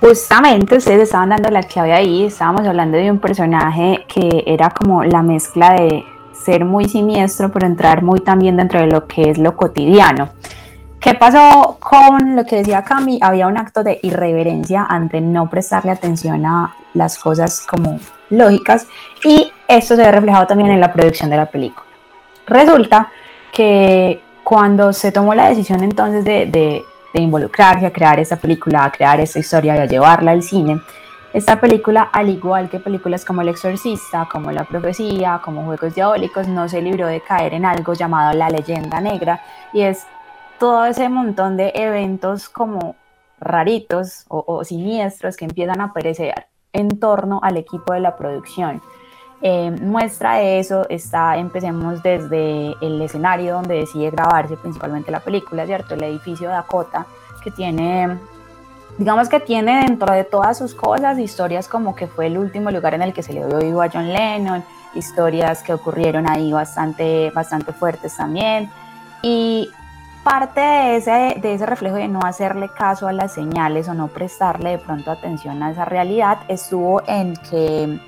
Justamente 0.00 0.76
ustedes 0.76 1.02
estaban 1.02 1.30
dando 1.30 1.50
la 1.50 1.62
clave 1.64 1.92
ahí, 1.92 2.24
estábamos 2.24 2.66
hablando 2.66 2.96
de 2.96 3.10
un 3.10 3.18
personaje 3.18 4.04
que 4.06 4.44
era 4.46 4.70
como 4.70 5.02
la 5.02 5.22
mezcla 5.22 5.72
de 5.72 6.04
ser 6.32 6.64
muy 6.64 6.88
siniestro, 6.88 7.50
pero 7.50 7.66
entrar 7.66 8.02
muy 8.02 8.20
también 8.20 8.56
dentro 8.56 8.80
de 8.80 8.86
lo 8.86 9.06
que 9.06 9.30
es 9.30 9.38
lo 9.38 9.56
cotidiano. 9.56 10.30
¿Qué 11.00 11.14
pasó 11.14 11.78
con 11.80 12.34
lo 12.34 12.44
que 12.44 12.56
decía 12.56 12.82
Cami? 12.82 13.20
Había 13.22 13.46
un 13.46 13.56
acto 13.56 13.84
de 13.84 14.00
irreverencia 14.02 14.84
ante 14.84 15.20
no 15.20 15.48
prestarle 15.48 15.92
atención 15.92 16.44
a 16.44 16.74
las 16.98 17.18
cosas 17.18 17.60
como 17.66 17.98
lógicas 18.30 18.86
y 19.24 19.50
esto 19.66 19.96
se 19.96 20.02
ve 20.02 20.12
reflejado 20.12 20.46
también 20.46 20.70
en 20.70 20.80
la 20.80 20.92
producción 20.92 21.30
de 21.30 21.36
la 21.36 21.46
película. 21.46 21.86
Resulta 22.46 23.10
que 23.52 24.20
cuando 24.44 24.92
se 24.92 25.12
tomó 25.12 25.34
la 25.34 25.48
decisión 25.48 25.82
entonces 25.82 26.24
de, 26.24 26.46
de, 26.46 26.84
involucrarse 27.14 27.84
a 27.84 27.92
crear 27.92 28.20
esta 28.20 28.36
película, 28.36 28.84
a 28.84 28.92
crear 28.92 29.18
esta 29.18 29.40
historia 29.40 29.74
y 29.76 29.78
a 29.78 29.86
llevarla 29.86 30.30
al 30.30 30.42
cine, 30.42 30.80
esta 31.32 31.60
película, 31.60 32.02
al 32.12 32.28
igual 32.28 32.70
que 32.70 32.78
películas 32.78 33.24
como 33.24 33.42
El 33.42 33.48
Exorcista, 33.48 34.28
como 34.30 34.50
La 34.50 34.64
Profecía, 34.64 35.40
como 35.44 35.64
Juegos 35.64 35.94
Diabólicos, 35.94 36.48
no 36.48 36.68
se 36.68 36.80
libró 36.80 37.06
de 37.06 37.20
caer 37.20 37.54
en 37.54 37.64
algo 37.64 37.92
llamado 37.92 38.32
la 38.36 38.48
leyenda 38.48 39.00
negra 39.00 39.42
y 39.72 39.82
es 39.82 40.06
todo 40.58 40.86
ese 40.86 41.08
montón 41.08 41.56
de 41.56 41.72
eventos 41.74 42.48
como 42.48 42.96
raritos 43.40 44.24
o, 44.28 44.64
siniestros 44.64 45.36
que 45.36 45.44
empiezan 45.44 45.80
a 45.80 45.84
aparecer 45.84 46.46
en 46.72 46.98
torno 47.00 47.40
al 47.42 47.56
equipo 47.56 47.92
de 47.92 48.00
la 48.00 48.16
producción. 48.16 48.82
Eh, 49.40 49.70
muestra 49.70 50.34
de 50.36 50.58
eso 50.58 50.84
está, 50.88 51.36
empecemos 51.36 52.02
desde 52.02 52.74
el 52.80 53.00
escenario 53.00 53.54
donde 53.54 53.76
decide 53.76 54.10
grabarse 54.10 54.56
principalmente 54.56 55.12
la 55.12 55.20
película, 55.20 55.64
¿cierto? 55.64 55.94
El 55.94 56.02
edificio 56.02 56.48
Dakota, 56.48 57.06
que 57.44 57.52
tiene, 57.52 58.18
digamos 58.98 59.28
que 59.28 59.38
tiene 59.38 59.84
dentro 59.84 60.12
de 60.12 60.24
todas 60.24 60.58
sus 60.58 60.74
cosas 60.74 61.18
historias 61.18 61.68
como 61.68 61.94
que 61.94 62.08
fue 62.08 62.26
el 62.26 62.36
último 62.36 62.70
lugar 62.72 62.94
en 62.94 63.02
el 63.02 63.12
que 63.12 63.22
se 63.22 63.32
le 63.32 63.46
dio 63.46 63.58
vivo 63.58 63.80
a 63.80 63.88
John 63.88 64.12
Lennon, 64.12 64.64
historias 64.94 65.62
que 65.62 65.72
ocurrieron 65.72 66.28
ahí 66.28 66.52
bastante, 66.52 67.30
bastante 67.30 67.72
fuertes 67.72 68.16
también. 68.16 68.70
Y 69.22 69.70
parte 70.28 70.60
de 70.60 70.96
ese, 70.96 71.36
de 71.40 71.54
ese 71.54 71.64
reflejo 71.64 71.96
de 71.96 72.06
no 72.06 72.20
hacerle 72.22 72.68
caso 72.68 73.08
a 73.08 73.12
las 73.12 73.32
señales 73.32 73.88
o 73.88 73.94
no 73.94 74.08
prestarle 74.08 74.72
de 74.72 74.78
pronto 74.78 75.10
atención 75.10 75.62
a 75.62 75.70
esa 75.70 75.86
realidad 75.86 76.40
estuvo 76.48 77.00
en 77.06 77.34
que 77.50 77.98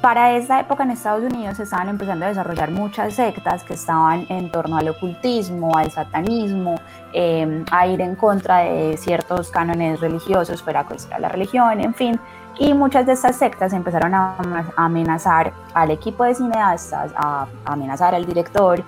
para 0.00 0.32
esa 0.32 0.60
época 0.60 0.84
en 0.84 0.92
Estados 0.92 1.22
Unidos 1.22 1.58
se 1.58 1.64
estaban 1.64 1.90
empezando 1.90 2.24
a 2.24 2.28
desarrollar 2.28 2.70
muchas 2.70 3.12
sectas 3.14 3.64
que 3.64 3.74
estaban 3.74 4.24
en 4.30 4.50
torno 4.50 4.78
al 4.78 4.88
ocultismo, 4.88 5.76
al 5.76 5.90
satanismo, 5.90 6.76
em, 7.12 7.66
a 7.70 7.86
ir 7.86 8.00
en 8.00 8.14
contra 8.14 8.60
de 8.60 8.96
ciertos 8.96 9.50
cánones 9.50 10.00
religiosos, 10.00 10.62
fuera 10.62 10.84
cual 10.84 10.98
la 11.18 11.28
religión, 11.28 11.80
en 11.80 11.94
fin. 11.94 12.20
Y 12.58 12.72
muchas 12.72 13.04
de 13.04 13.12
estas 13.12 13.36
sectas 13.36 13.72
empezaron 13.74 14.14
a 14.14 14.36
amenazar 14.76 15.52
al 15.74 15.90
equipo 15.90 16.24
de 16.24 16.34
cineastas, 16.34 17.12
a 17.16 17.46
amenazar 17.64 18.14
al 18.14 18.24
director, 18.24 18.84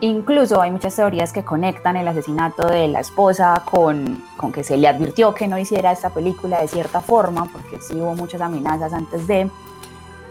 Incluso 0.00 0.60
hay 0.60 0.70
muchas 0.70 0.94
teorías 0.94 1.32
que 1.32 1.42
conectan 1.42 1.96
el 1.96 2.06
asesinato 2.06 2.66
de 2.66 2.86
la 2.86 3.00
esposa 3.00 3.62
con, 3.64 4.22
con, 4.36 4.52
que 4.52 4.62
se 4.62 4.76
le 4.76 4.88
advirtió 4.88 5.32
que 5.34 5.48
no 5.48 5.58
hiciera 5.58 5.90
esta 5.90 6.10
película 6.10 6.60
de 6.60 6.68
cierta 6.68 7.00
forma, 7.00 7.46
porque 7.50 7.80
sí 7.80 7.94
hubo 7.94 8.14
muchas 8.14 8.42
amenazas 8.42 8.92
antes 8.92 9.26
de. 9.26 9.50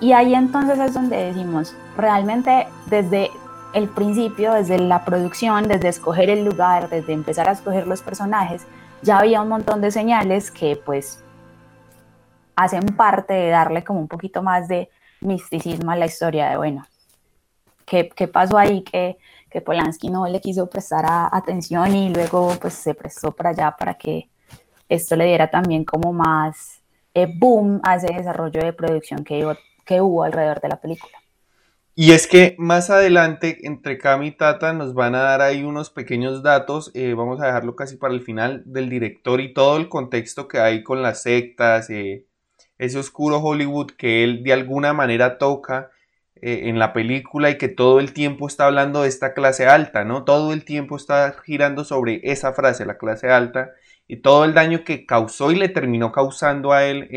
Y 0.02 0.12
ahí 0.12 0.36
entonces 0.36 0.78
es 0.78 0.94
donde 0.94 1.18
decimos, 1.18 1.76
realmente 1.98 2.68
desde 2.86 3.32
el 3.74 3.90
principio, 3.90 4.54
desde 4.54 4.78
la 4.78 5.04
producción, 5.04 5.68
desde 5.68 5.88
escoger 5.88 6.30
el 6.30 6.46
lugar, 6.46 6.90
desde 6.90 7.14
empezar 7.14 7.50
a 7.50 7.54
escoger 7.54 7.88
los 7.88 8.02
personajes, 8.02 8.68
ya 9.02 9.18
había 9.18 9.42
un 9.42 9.50
montón 9.50 9.82
de 9.82 9.90
señales 9.90 10.52
que 10.52 10.76
pues 10.76 11.24
hacen 12.56 12.86
parte 12.96 13.34
de 13.34 13.50
darle 13.50 13.84
como 13.84 14.00
un 14.00 14.08
poquito 14.08 14.44
más 14.44 14.68
de 14.68 14.90
misticismo 15.22 15.92
a 15.92 15.96
la 15.96 16.06
historia 16.06 16.50
de, 16.50 16.58
bueno, 16.58 16.86
¿qué, 17.86 18.10
qué 18.10 18.28
pasó 18.28 18.58
ahí? 18.58 18.82
¿Qué, 18.84 19.18
Polanski 19.62 20.10
no 20.10 20.28
le 20.28 20.42
quiso 20.42 20.70
prestar 20.70 21.06
atención 21.32 21.96
y 21.96 22.10
luego 22.10 22.54
pues 22.62 22.74
se 22.74 22.94
prestó 22.94 23.32
para 23.32 23.52
allá 23.52 23.76
para 23.78 23.96
que 23.96 24.30
esto 24.90 25.16
le 25.16 25.26
diera 25.26 25.50
también 25.50 25.84
como 25.84 26.14
más 26.14 26.82
eh, 27.14 27.28
boom 27.34 27.80
a 27.84 27.96
ese 27.96 28.14
desarrollo 28.14 28.62
de 28.62 28.74
producción 28.74 29.24
que, 29.24 29.56
que 29.86 30.02
hubo 30.02 30.24
alrededor 30.24 30.62
de 30.62 30.70
la 30.70 30.80
película. 30.80 31.18
Y 31.98 32.12
es 32.12 32.28
que 32.28 32.56
más 32.60 32.90
adelante, 32.90 33.60
entre 33.64 33.98
Cami 33.98 34.28
y 34.28 34.32
Tata, 34.32 34.74
nos 34.74 34.94
van 34.94 35.16
a 35.16 35.20
dar 35.20 35.42
ahí 35.42 35.64
unos 35.64 35.90
pequeños 35.90 36.44
datos, 36.44 36.92
eh, 36.94 37.14
vamos 37.14 37.40
a 37.40 37.46
dejarlo 37.46 37.78
casi 37.78 37.96
para 37.96 38.14
el 38.14 38.22
final, 38.22 38.64
del 38.66 38.90
director 38.90 39.40
y 39.40 39.54
todo 39.54 39.78
el 39.78 39.88
contexto 39.88 40.50
que 40.50 40.60
hay 40.60 40.84
con 40.84 41.02
las 41.02 41.22
sectas, 41.22 41.90
eh, 41.90 42.26
ese 42.78 43.00
oscuro 43.00 43.40
Hollywood 43.40 43.92
que 43.92 44.26
él 44.26 44.44
de 44.44 44.52
alguna 44.52 44.92
manera 44.92 45.38
toca 45.38 45.90
eh, 46.42 46.70
en 46.70 46.80
la 46.80 46.94
película 46.94 47.50
y 47.50 47.58
que 47.58 47.68
todo 47.68 48.00
el 48.00 48.14
tiempo 48.14 48.48
está 48.48 48.66
hablando 48.66 49.04
de 49.04 49.10
esta 49.10 49.34
clase 49.34 49.68
alta, 49.68 50.04
¿no? 50.04 50.24
Todo 50.24 50.54
el 50.54 50.66
tiempo 50.66 50.98
está 50.98 51.34
girando 51.46 51.84
sobre 51.84 52.22
esa 52.24 52.54
frase, 52.54 52.86
la 52.86 52.98
clase 52.98 53.30
alta, 53.30 53.72
y 54.08 54.18
todo 54.18 54.46
el 54.46 54.54
daño 54.54 54.84
que 54.84 55.06
causó 55.06 55.52
y 55.52 55.56
le 55.56 55.70
terminó 55.70 56.12
causando 56.12 56.74
a 56.74 56.86
él 56.86 57.08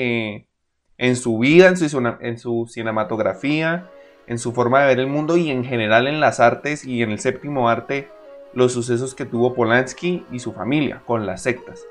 en 0.97 1.17
su 1.17 1.39
vida, 1.39 1.69
en 1.69 1.77
su, 1.77 2.17
en 2.21 2.39
su 2.39 2.67
cinematografía 2.69 3.91
en 4.29 4.39
su 4.39 4.53
forma 4.53 4.83
de 4.83 4.89
ver 4.89 5.01
el 5.01 5.07
mundo 5.07 5.37
y 5.37 5.51
en 5.51 5.65
general 5.65 6.07
en 6.07 6.21
las 6.21 6.39
artes 6.39 6.85
y 6.85 7.03
en 7.03 7.11
el 7.11 7.19
séptimo 7.19 7.69
arte 7.69 8.09
los 8.53 8.73
sucesos 8.73 9.15
que 9.15 9.25
tuvo 9.25 9.55
Polanski 9.55 10.25
y 10.31 10.39
su 10.39 10.53
familia 10.53 11.03
con 11.07 11.27
las 11.27 11.43
sectas. 11.43 11.85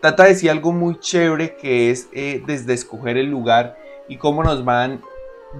Tata 0.00 0.24
decía 0.24 0.52
algo 0.52 0.72
muy 0.72 1.00
chévere 1.00 1.56
que 1.56 1.90
es 1.90 2.08
eh, 2.12 2.42
desde 2.46 2.74
escoger 2.74 3.16
el 3.16 3.30
lugar 3.30 3.78
y 4.08 4.18
cómo 4.18 4.44
nos 4.44 4.64
van 4.64 5.00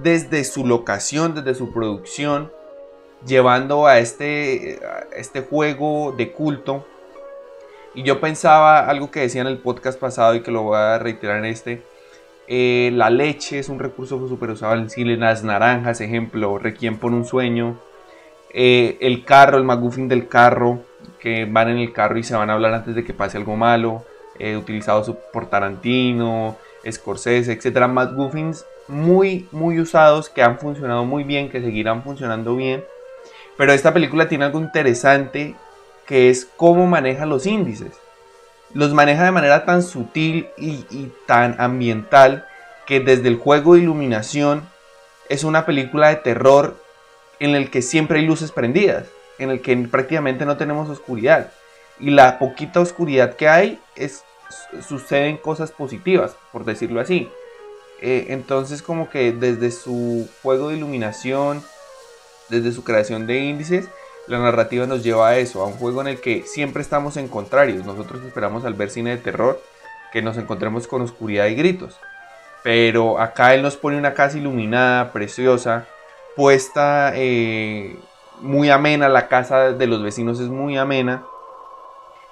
desde 0.01 0.43
su 0.43 0.65
locación, 0.65 1.35
desde 1.35 1.55
su 1.55 1.71
producción, 1.71 2.51
llevando 3.25 3.87
a 3.87 3.99
este, 3.99 4.79
este 5.15 5.41
juego 5.41 6.13
de 6.17 6.31
culto. 6.31 6.85
Y 7.95 8.03
yo 8.03 8.19
pensaba 8.19 8.87
algo 8.87 9.09
que 9.09 9.21
decía 9.21 9.41
en 9.41 9.47
el 9.47 9.57
podcast 9.57 9.99
pasado 9.99 10.35
y 10.35 10.41
que 10.41 10.51
lo 10.51 10.63
voy 10.63 10.77
a 10.77 10.99
reiterar 10.99 11.39
en 11.39 11.45
este, 11.45 11.83
eh, 12.47 12.91
la 12.93 13.09
leche 13.09 13.59
es 13.59 13.67
un 13.67 13.79
recurso 13.79 14.25
súper 14.27 14.51
usado 14.51 14.75
en 14.75 14.89
cine. 14.89 15.17
Las 15.17 15.43
naranjas, 15.43 16.01
ejemplo, 16.01 16.57
Requiem 16.57 16.97
por 16.97 17.11
un 17.11 17.25
sueño. 17.25 17.79
Eh, 18.53 18.97
el 19.01 19.25
carro, 19.25 19.57
el 19.57 19.65
McGuffin 19.65 20.07
del 20.07 20.27
carro, 20.27 20.79
que 21.19 21.45
van 21.45 21.69
en 21.69 21.77
el 21.77 21.91
carro 21.91 22.17
y 22.17 22.23
se 22.23 22.35
van 22.35 22.49
a 22.49 22.53
hablar 22.53 22.73
antes 22.73 22.95
de 22.95 23.03
que 23.03 23.13
pase 23.13 23.37
algo 23.37 23.55
malo. 23.55 24.03
Eh, 24.39 24.55
utilizados 24.55 25.11
por 25.33 25.49
Tarantino, 25.49 26.57
Scorsese, 26.91 27.51
etc. 27.51 27.87
McGuffins 27.87 28.65
muy, 28.87 29.47
muy 29.51 29.79
usados 29.79 30.29
que 30.29 30.41
han 30.41 30.59
funcionado 30.59 31.05
muy 31.05 31.23
bien, 31.23 31.49
que 31.49 31.61
seguirán 31.61 32.03
funcionando 32.03 32.55
bien. 32.55 32.83
Pero 33.57 33.73
esta 33.73 33.93
película 33.93 34.27
tiene 34.27 34.45
algo 34.45 34.59
interesante 34.59 35.55
que 36.05 36.29
es 36.29 36.47
cómo 36.55 36.87
maneja 36.87 37.25
los 37.25 37.45
índices 37.45 37.93
los 38.73 38.93
maneja 38.93 39.23
de 39.23 39.31
manera 39.31 39.65
tan 39.65 39.83
sutil 39.83 40.49
y, 40.57 41.11
tan 41.25 41.55
ambiental 41.59 42.47
que 42.85 42.99
desde 42.99 43.27
el 43.27 43.37
juego 43.37 43.73
de 43.73 43.81
iluminación 43.81 44.67
es 45.29 45.43
una 45.43 45.65
película 45.65 46.09
de 46.09 46.17
terror 46.17 46.77
en 47.39 47.55
el 47.55 47.69
que 47.69 47.81
siempre 47.81 48.19
hay 48.19 48.25
luces 48.25 48.51
prendidas, 48.51 49.07
en 49.39 49.51
el 49.51 49.61
que 49.61 49.75
prácticamente 49.77 50.45
no 50.45 50.57
tenemos 50.57 50.89
oscuridad. 50.89 51.51
Y 51.99 52.11
la 52.11 52.39
poquita 52.39 52.79
oscuridad 52.79 53.35
que 53.35 53.47
hay 53.47 53.79
es, 53.95 54.23
suceden 54.87 55.37
cosas 55.37 55.71
positivas, 55.71 56.35
por 56.51 56.65
decirlo 56.65 56.99
así. 56.99 57.29
Eh, 58.01 58.27
entonces 58.29 58.81
como 58.81 59.09
que 59.09 59.31
desde 59.31 59.71
su 59.71 60.29
juego 60.43 60.69
de 60.69 60.77
iluminación, 60.77 61.63
desde 62.49 62.71
su 62.71 62.83
creación 62.83 63.27
de 63.27 63.39
índices, 63.39 63.89
la 64.27 64.39
narrativa 64.39 64.85
nos 64.85 65.03
lleva 65.03 65.29
a 65.29 65.37
eso, 65.37 65.61
a 65.61 65.65
un 65.65 65.73
juego 65.73 66.01
en 66.01 66.07
el 66.07 66.21
que 66.21 66.43
siempre 66.43 66.81
estamos 66.81 67.17
en 67.17 67.27
contrarios. 67.27 67.85
Nosotros 67.85 68.23
esperamos 68.23 68.65
al 68.65 68.73
ver 68.73 68.89
cine 68.89 69.11
de 69.11 69.17
terror 69.17 69.61
que 70.11 70.21
nos 70.21 70.37
encontremos 70.37 70.87
con 70.87 71.01
oscuridad 71.01 71.47
y 71.47 71.55
gritos. 71.55 71.97
Pero 72.63 73.19
acá 73.19 73.53
él 73.53 73.61
nos 73.61 73.77
pone 73.77 73.97
una 73.97 74.13
casa 74.13 74.37
iluminada, 74.37 75.11
preciosa, 75.13 75.85
puesta 76.35 77.13
eh, 77.15 77.95
muy 78.41 78.69
amena, 78.69 79.09
la 79.09 79.27
casa 79.27 79.71
de 79.71 79.87
los 79.87 80.03
vecinos 80.03 80.39
es 80.39 80.49
muy 80.49 80.77
amena. 80.77 81.23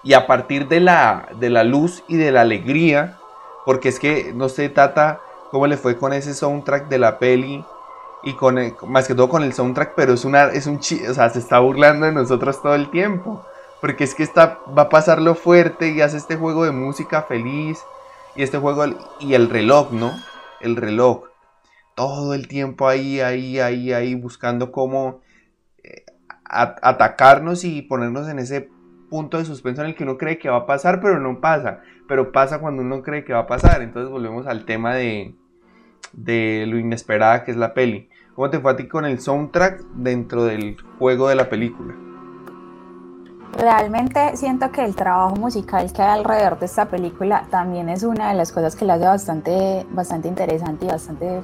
Y 0.06 0.13
a 0.13 0.28
partir 0.28 0.70
de 0.70 0.80
la, 0.80 1.28
de 1.39 1.50
la 1.50 1.65
luz 1.65 2.04
y 2.08 2.15
de 2.15 2.32
la 2.32 2.41
alegría, 2.41 3.18
porque 3.65 3.89
es 3.89 4.00
que 4.00 4.32
no 4.34 4.48
sé, 4.48 4.70
Tata, 4.70 5.20
cómo 5.52 5.68
le 5.68 5.78
fue 5.78 5.98
con 5.98 6.13
ese 6.13 6.34
soundtrack 6.34 6.88
de 6.88 7.00
la 7.00 7.18
peli 7.18 7.65
y 8.24 8.34
con 8.34 8.58
más 8.88 9.08
que 9.08 9.15
todo 9.15 9.30
con 9.30 9.44
el 9.44 9.54
soundtrack, 9.54 9.94
pero 9.96 10.13
es 10.13 10.26
una 10.26 10.46
es 10.46 10.68
un 10.68 10.78
o 10.78 11.13
sea, 11.13 11.30
se 11.30 11.39
está 11.39 11.60
burlando 11.60 12.06
de 12.06 12.12
nosotros 12.12 12.62
todo 12.62 12.76
el 12.76 12.89
tiempo, 12.91 13.46
porque 13.82 14.04
es 14.04 14.15
que 14.15 14.24
está 14.24 14.60
va 14.78 14.84
a 14.84 14.89
pasar 14.89 15.22
lo 15.22 15.36
fuerte 15.36 15.89
y 15.89 16.02
hace 16.02 16.18
este 16.18 16.36
juego 16.36 16.65
de 16.65 16.72
música 16.72 17.24
feliz 17.24 17.80
y 18.36 18.44
este 18.44 18.58
juego 18.58 18.86
y 19.20 19.34
el 19.34 19.50
reloj, 19.50 19.91
¿no? 19.91 20.12
El 20.62 20.76
reloj. 20.76 21.24
Todo 21.96 22.34
el 22.34 22.48
tiempo 22.48 22.88
ahí 22.88 23.22
ahí 23.22 23.60
ahí 23.60 23.94
ahí 23.94 24.15
buscando 24.15 24.72
cómo 24.72 25.22
eh, 25.84 26.06
atacarnos 26.44 27.63
y 27.63 27.82
ponernos 27.82 28.28
en 28.28 28.39
ese 28.39 28.70
punto 29.10 29.38
de 29.38 29.46
suspenso 29.46 29.82
en 29.82 29.89
el 29.89 29.96
que 29.96 30.04
uno 30.04 30.18
cree 30.18 30.38
que 30.38 30.50
va 30.50 30.58
a 30.58 30.65
pasar, 30.65 31.02
pero 31.02 31.20
no 31.20 31.39
pasa, 31.39 31.82
pero 32.08 32.32
pasa 32.32 32.60
cuando 32.60 32.82
uno 32.82 33.02
cree 33.02 33.24
que 33.24 33.34
va 33.34 33.39
a 33.39 33.48
pasar. 33.48 33.82
Entonces 33.82 34.12
volvemos 34.12 34.48
al 34.48 34.65
tema 34.65 34.96
de 34.96 35.36
de 36.15 36.65
lo 36.68 36.78
inesperada 36.78 37.44
que 37.44 37.52
es 37.52 37.58
la 37.58 37.74
peli. 37.74 38.10
¿Cómo 38.36 38.50
te 38.50 38.60
fue 38.60 38.72
a 38.72 38.76
ti 38.76 38.88
con 38.88 39.06
el 39.06 39.20
soundtrack 39.20 39.82
dentro 39.96 40.44
del 40.44 40.78
juego 41.00 41.30
de 41.30 41.36
la 41.36 41.50
película? 41.50 41.94
Realmente 43.58 44.36
siento 44.36 44.70
que 44.72 44.84
el 44.84 44.96
trabajo 44.96 45.36
musical 45.38 45.91
que 45.94 46.02
hay 46.02 46.20
alrededor 46.20 46.60
de 46.60 46.65
esta 46.65 46.89
película 46.89 47.46
también 47.50 47.88
es 47.88 48.04
una 48.04 48.30
de 48.30 48.36
las 48.36 48.52
cosas 48.52 48.76
que 48.76 48.84
la 48.84 48.96
hace 48.96 49.06
bastante, 49.06 49.86
bastante 49.91 50.28
interesante 50.28 50.86
y 50.86 50.89
bastante 50.89 51.41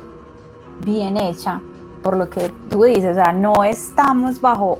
bien 0.83 1.15
hecha. 1.15 1.61
Por 2.03 2.17
lo 2.17 2.29
que 2.29 2.51
tú 2.69 2.83
dices, 2.83 3.11
o 3.11 3.23
sea, 3.23 3.31
no 3.31 3.63
estamos 3.63 4.41
bajo, 4.41 4.79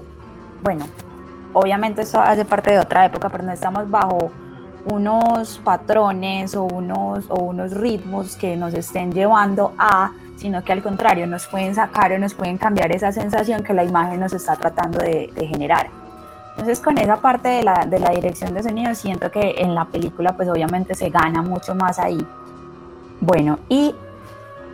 bueno, 0.63 0.85
obviamente 1.53 2.01
eso 2.01 2.19
hace 2.19 2.45
parte 2.45 2.71
de 2.71 2.79
otra 2.79 3.05
época, 3.05 3.29
pero 3.29 3.43
no 3.43 3.51
estamos 3.51 3.89
bajo 3.89 4.31
unos 4.85 5.59
patrones 5.63 6.55
o 6.55 6.63
unos, 6.63 7.25
o 7.29 7.35
unos 7.43 7.71
ritmos 7.73 8.35
que 8.35 8.55
nos 8.57 8.73
estén 8.73 9.11
llevando 9.11 9.73
a, 9.77 10.11
sino 10.37 10.63
que 10.63 10.73
al 10.73 10.81
contrario 10.81 11.27
nos 11.27 11.45
pueden 11.47 11.75
sacar 11.75 12.11
o 12.13 12.17
nos 12.17 12.33
pueden 12.33 12.57
cambiar 12.57 12.91
esa 12.91 13.11
sensación 13.11 13.63
que 13.63 13.73
la 13.73 13.83
imagen 13.83 14.19
nos 14.19 14.33
está 14.33 14.55
tratando 14.55 14.99
de, 14.99 15.31
generar. 15.47 15.89
Entonces 16.51 16.79
con 16.79 16.97
esa 16.97 17.17
parte 17.17 17.47
de 17.49 17.63
la, 17.63 17.85
de 17.87 17.99
la 17.99 18.09
dirección 18.09 18.53
de 18.53 18.63
sonido 18.63 18.93
siento 18.95 19.31
que 19.31 19.55
en 19.57 19.75
la 19.75 19.85
película 19.85 20.35
pues 20.35 20.49
obviamente 20.49 20.95
se 20.95 21.09
gana 21.09 21.41
mucho 21.41 21.75
más 21.75 21.99
ahí. 21.99 22.25
Bueno, 23.19 23.59
y 23.69 23.93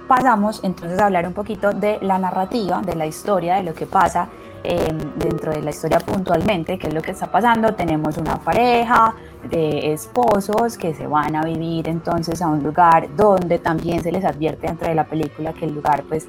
pasamos 0.07 0.61
entonces 0.63 0.99
a 0.99 1.05
hablar 1.05 1.27
un 1.27 1.33
poquito 1.33 1.71
de 1.71 1.99
la 2.01 2.17
narrativa, 2.17 2.81
de 2.81 2.95
la 2.95 3.05
historia, 3.05 3.55
de 3.55 3.63
lo 3.63 3.73
que 3.73 3.85
pasa 3.85 4.29
Em, 4.69 4.97
dentro 5.17 5.53
de 5.53 5.61
la 5.61 5.69
historia 5.69 5.97
puntualmente, 5.99 6.77
qué 6.77 6.87
es 6.89 6.93
lo 6.93 7.01
que 7.01 7.11
está 7.11 7.31
pasando. 7.31 7.73
Tenemos 7.73 8.17
una 8.17 8.35
pareja 8.35 9.15
de 9.49 9.93
esposos 9.93 10.77
que 10.77 10.93
se 10.93 11.07
van 11.07 11.37
a 11.37 11.43
vivir 11.43 11.87
entonces 11.87 12.41
a 12.41 12.49
un 12.49 12.61
lugar 12.61 13.07
donde 13.15 13.59
también 13.59 14.03
se 14.03 14.11
les 14.11 14.25
advierte 14.25 14.67
dentro 14.67 14.89
de 14.89 14.95
la 14.95 15.05
película 15.05 15.53
que 15.53 15.63
el 15.63 15.73
lugar 15.73 16.03
pues 16.09 16.27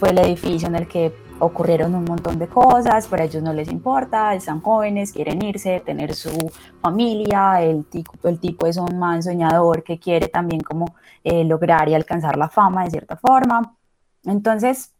fue 0.00 0.10
el 0.10 0.18
edificio 0.18 0.66
en 0.66 0.74
el 0.74 0.88
que 0.88 1.14
ocurrieron 1.38 1.94
un 1.94 2.04
montón 2.04 2.40
de 2.40 2.48
cosas, 2.48 3.06
pero 3.08 3.22
a 3.22 3.26
ellos 3.26 3.44
no 3.44 3.52
les 3.52 3.68
importa, 3.68 4.34
están 4.34 4.60
jóvenes, 4.62 5.12
quieren 5.12 5.40
irse, 5.44 5.78
tener 5.78 6.12
su 6.16 6.50
familia, 6.82 7.62
el 7.62 7.84
tipo, 7.84 8.14
el 8.24 8.40
tipo 8.40 8.66
es 8.66 8.78
un 8.78 8.98
man 8.98 9.22
soñador 9.22 9.84
que 9.84 10.00
quiere 10.00 10.26
también 10.26 10.60
como 10.60 10.96
eh, 11.22 11.44
lograr 11.44 11.88
y 11.88 11.94
alcanzar 11.94 12.36
la 12.36 12.48
fama 12.48 12.82
de 12.82 12.90
cierta 12.90 13.16
forma. 13.16 13.76
Entonces, 14.24 14.95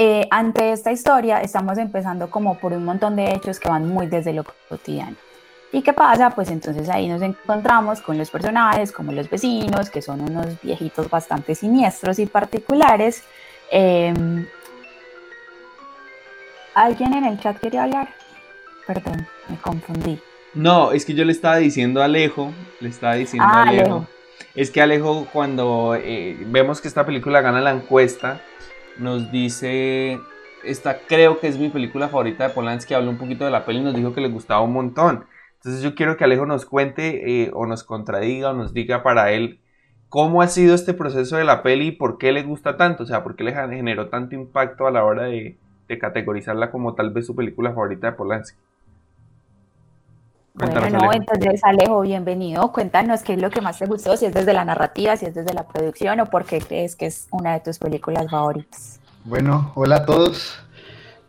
eh, 0.00 0.28
ante 0.30 0.70
esta 0.70 0.92
historia 0.92 1.40
estamos 1.40 1.76
empezando 1.76 2.30
como 2.30 2.56
por 2.56 2.72
un 2.72 2.84
montón 2.84 3.16
de 3.16 3.32
hechos 3.32 3.58
que 3.58 3.68
van 3.68 3.88
muy 3.88 4.06
desde 4.06 4.32
lo 4.32 4.44
cotidiano. 4.68 5.16
¿Y 5.72 5.82
qué 5.82 5.92
pasa? 5.92 6.30
Pues 6.30 6.52
entonces 6.52 6.88
ahí 6.88 7.08
nos 7.08 7.20
encontramos 7.20 8.00
con 8.00 8.16
los 8.16 8.30
personajes, 8.30 8.92
como 8.92 9.10
los 9.10 9.28
vecinos, 9.28 9.90
que 9.90 10.00
son 10.00 10.20
unos 10.20 10.62
viejitos 10.62 11.10
bastante 11.10 11.56
siniestros 11.56 12.20
y 12.20 12.26
particulares. 12.26 13.24
Em, 13.72 14.46
¿Alguien 16.74 17.14
en 17.14 17.24
el 17.24 17.40
chat 17.40 17.58
quería 17.58 17.82
hablar? 17.82 18.08
Perdón, 18.86 19.26
me 19.48 19.56
confundí. 19.56 20.20
No, 20.54 20.92
es 20.92 21.04
que 21.04 21.14
yo 21.14 21.24
le 21.24 21.32
estaba 21.32 21.56
diciendo 21.56 22.02
a 22.02 22.04
Alejo, 22.04 22.52
le 22.78 22.90
estaba 22.90 23.14
diciendo 23.14 23.48
a 23.48 23.62
ah, 23.64 23.68
Alejo. 23.68 24.06
Es 24.54 24.70
que 24.70 24.80
Alejo, 24.80 25.26
cuando 25.32 25.96
eh, 25.96 26.36
vemos 26.46 26.80
que 26.80 26.86
esta 26.86 27.04
película 27.04 27.40
gana 27.40 27.60
la 27.60 27.72
encuesta, 27.72 28.40
nos 28.98 29.30
dice, 29.30 30.20
esta 30.64 31.00
creo 31.06 31.40
que 31.40 31.48
es 31.48 31.58
mi 31.58 31.68
película 31.68 32.08
favorita 32.08 32.48
de 32.48 32.54
Polanski, 32.54 32.94
habla 32.94 33.10
un 33.10 33.18
poquito 33.18 33.44
de 33.44 33.50
la 33.50 33.64
peli 33.64 33.78
y 33.78 33.82
nos 33.82 33.94
dijo 33.94 34.14
que 34.14 34.20
le 34.20 34.28
gustaba 34.28 34.60
un 34.60 34.72
montón. 34.72 35.24
Entonces 35.56 35.82
yo 35.82 35.94
quiero 35.94 36.16
que 36.16 36.24
Alejo 36.24 36.46
nos 36.46 36.64
cuente 36.64 37.42
eh, 37.42 37.50
o 37.52 37.66
nos 37.66 37.84
contradiga 37.84 38.50
o 38.50 38.54
nos 38.54 38.72
diga 38.72 39.02
para 39.02 39.32
él 39.32 39.60
cómo 40.08 40.42
ha 40.42 40.48
sido 40.48 40.74
este 40.74 40.94
proceso 40.94 41.36
de 41.36 41.44
la 41.44 41.62
peli 41.62 41.88
y 41.88 41.92
por 41.92 42.18
qué 42.18 42.32
le 42.32 42.42
gusta 42.42 42.76
tanto, 42.76 43.02
o 43.02 43.06
sea, 43.06 43.22
por 43.22 43.36
qué 43.36 43.44
le 43.44 43.52
generó 43.52 44.08
tanto 44.08 44.34
impacto 44.34 44.86
a 44.86 44.90
la 44.90 45.04
hora 45.04 45.24
de, 45.24 45.56
de 45.88 45.98
categorizarla 45.98 46.70
como 46.70 46.94
tal 46.94 47.10
vez 47.10 47.26
su 47.26 47.34
película 47.34 47.70
favorita 47.70 48.08
de 48.08 48.16
Polanski. 48.16 48.58
Bueno, 50.58 51.12
entonces 51.12 51.60
Alejo, 51.62 52.00
bienvenido. 52.00 52.72
Cuéntanos 52.72 53.22
qué 53.22 53.34
es 53.34 53.40
lo 53.40 53.48
que 53.48 53.60
más 53.60 53.78
te 53.78 53.86
gustó, 53.86 54.16
si 54.16 54.26
es 54.26 54.34
desde 54.34 54.52
la 54.52 54.64
narrativa, 54.64 55.16
si 55.16 55.26
es 55.26 55.34
desde 55.34 55.54
la 55.54 55.66
producción 55.66 56.18
o 56.20 56.26
por 56.26 56.44
qué 56.44 56.58
crees 56.58 56.96
que 56.96 57.06
es 57.06 57.28
una 57.30 57.52
de 57.52 57.60
tus 57.60 57.78
películas 57.78 58.28
favoritas. 58.28 58.98
Bueno, 59.24 59.72
hola 59.76 59.96
a 59.96 60.06
todos. 60.06 60.58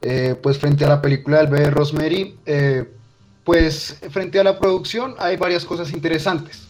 Eh, 0.02 0.36
pues 0.42 0.58
frente 0.58 0.86
a 0.86 0.90
la 0.90 1.02
película 1.02 1.40
del 1.40 1.48
bebé 1.48 1.70
Rosemary, 1.70 2.40
eh, 2.46 2.90
pues 3.44 4.00
frente 4.10 4.40
a 4.40 4.44
la 4.44 4.58
producción 4.58 5.16
hay 5.20 5.38
varias 5.38 5.66
cosas 5.66 5.92
interesantes. 5.92 6.68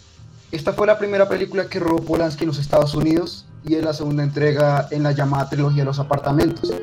Esta 0.51 0.73
fue 0.73 0.87
la 0.87 0.97
primera 0.97 1.29
película 1.29 1.67
que 1.69 1.79
robó 1.79 2.03
Polanski 2.03 2.43
en 2.43 2.47
los 2.47 2.57
Estados 2.57 2.95
Unidos 2.95 3.45
y 3.63 3.75
es 3.75 3.83
la 3.83 3.93
segunda 3.93 4.23
entrega 4.23 4.87
en 4.89 5.03
la 5.03 5.11
llamada 5.11 5.47
trilogía 5.47 5.83
de 5.83 5.85
los 5.85 5.99
apartamentos. 5.99 6.73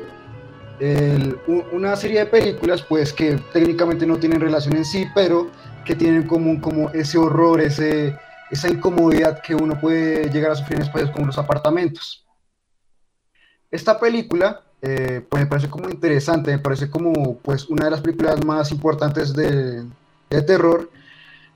una 1.73 1.95
serie 1.97 2.19
de 2.19 2.25
películas 2.27 2.81
pues 2.81 3.11
que 3.11 3.35
técnicamente 3.51 4.05
no 4.05 4.17
tienen 4.17 4.39
relación 4.39 4.77
en 4.77 4.85
sí, 4.85 5.05
pero 5.13 5.49
que 5.87 5.95
tienen 5.95 6.23
en 6.23 6.27
común 6.27 6.59
como 6.59 6.89
ese 6.89 7.17
horror, 7.17 7.61
ese, 7.61 8.15
esa 8.51 8.69
incomodidad 8.69 9.41
que 9.41 9.55
uno 9.55 9.79
puede 9.79 10.29
llegar 10.29 10.51
a 10.51 10.55
sufrir 10.55 10.77
en 10.77 10.83
espacios 10.83 11.11
como 11.11 11.27
los 11.27 11.37
apartamentos. 11.37 12.25
Esta 13.71 13.99
película 13.99 14.61
eh, 14.81 15.25
pues 15.27 15.43
me 15.43 15.49
parece 15.49 15.69
como 15.69 15.89
interesante, 15.89 16.51
me 16.51 16.59
parece 16.59 16.89
como 16.89 17.37
pues 17.39 17.67
una 17.69 17.85
de 17.85 17.91
las 17.91 18.01
películas 18.01 18.43
más 18.45 18.71
importantes 18.71 19.33
de, 19.33 19.83
de 20.29 20.41
terror, 20.43 20.91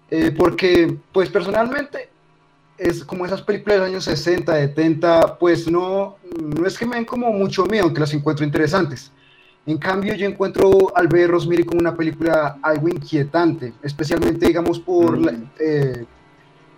eh, 0.09 0.31
porque 0.31 0.97
pues 1.11 1.29
personalmente 1.29 2.09
es 2.77 3.03
como 3.03 3.25
esas 3.25 3.43
películas 3.43 3.75
de 3.75 3.79
los 3.79 3.89
años 3.89 4.03
60, 4.05 4.53
70, 4.53 5.37
pues 5.37 5.69
no, 5.69 6.17
no 6.41 6.65
es 6.65 6.77
que 6.77 6.85
me 6.85 6.95
den 6.95 7.05
como 7.05 7.31
mucho 7.31 7.65
miedo, 7.65 7.83
aunque 7.83 7.99
las 7.99 8.13
encuentro 8.13 8.43
interesantes. 8.43 9.11
En 9.67 9.77
cambio, 9.77 10.15
yo 10.15 10.25
encuentro 10.25 10.91
al 10.95 11.07
ver 11.07 11.29
Rosemary 11.29 11.63
como 11.63 11.79
una 11.81 11.95
película 11.95 12.57
algo 12.63 12.87
inquietante, 12.87 13.73
especialmente, 13.83 14.47
digamos, 14.47 14.79
por, 14.79 15.19
mm. 15.19 15.51
eh, 15.59 16.05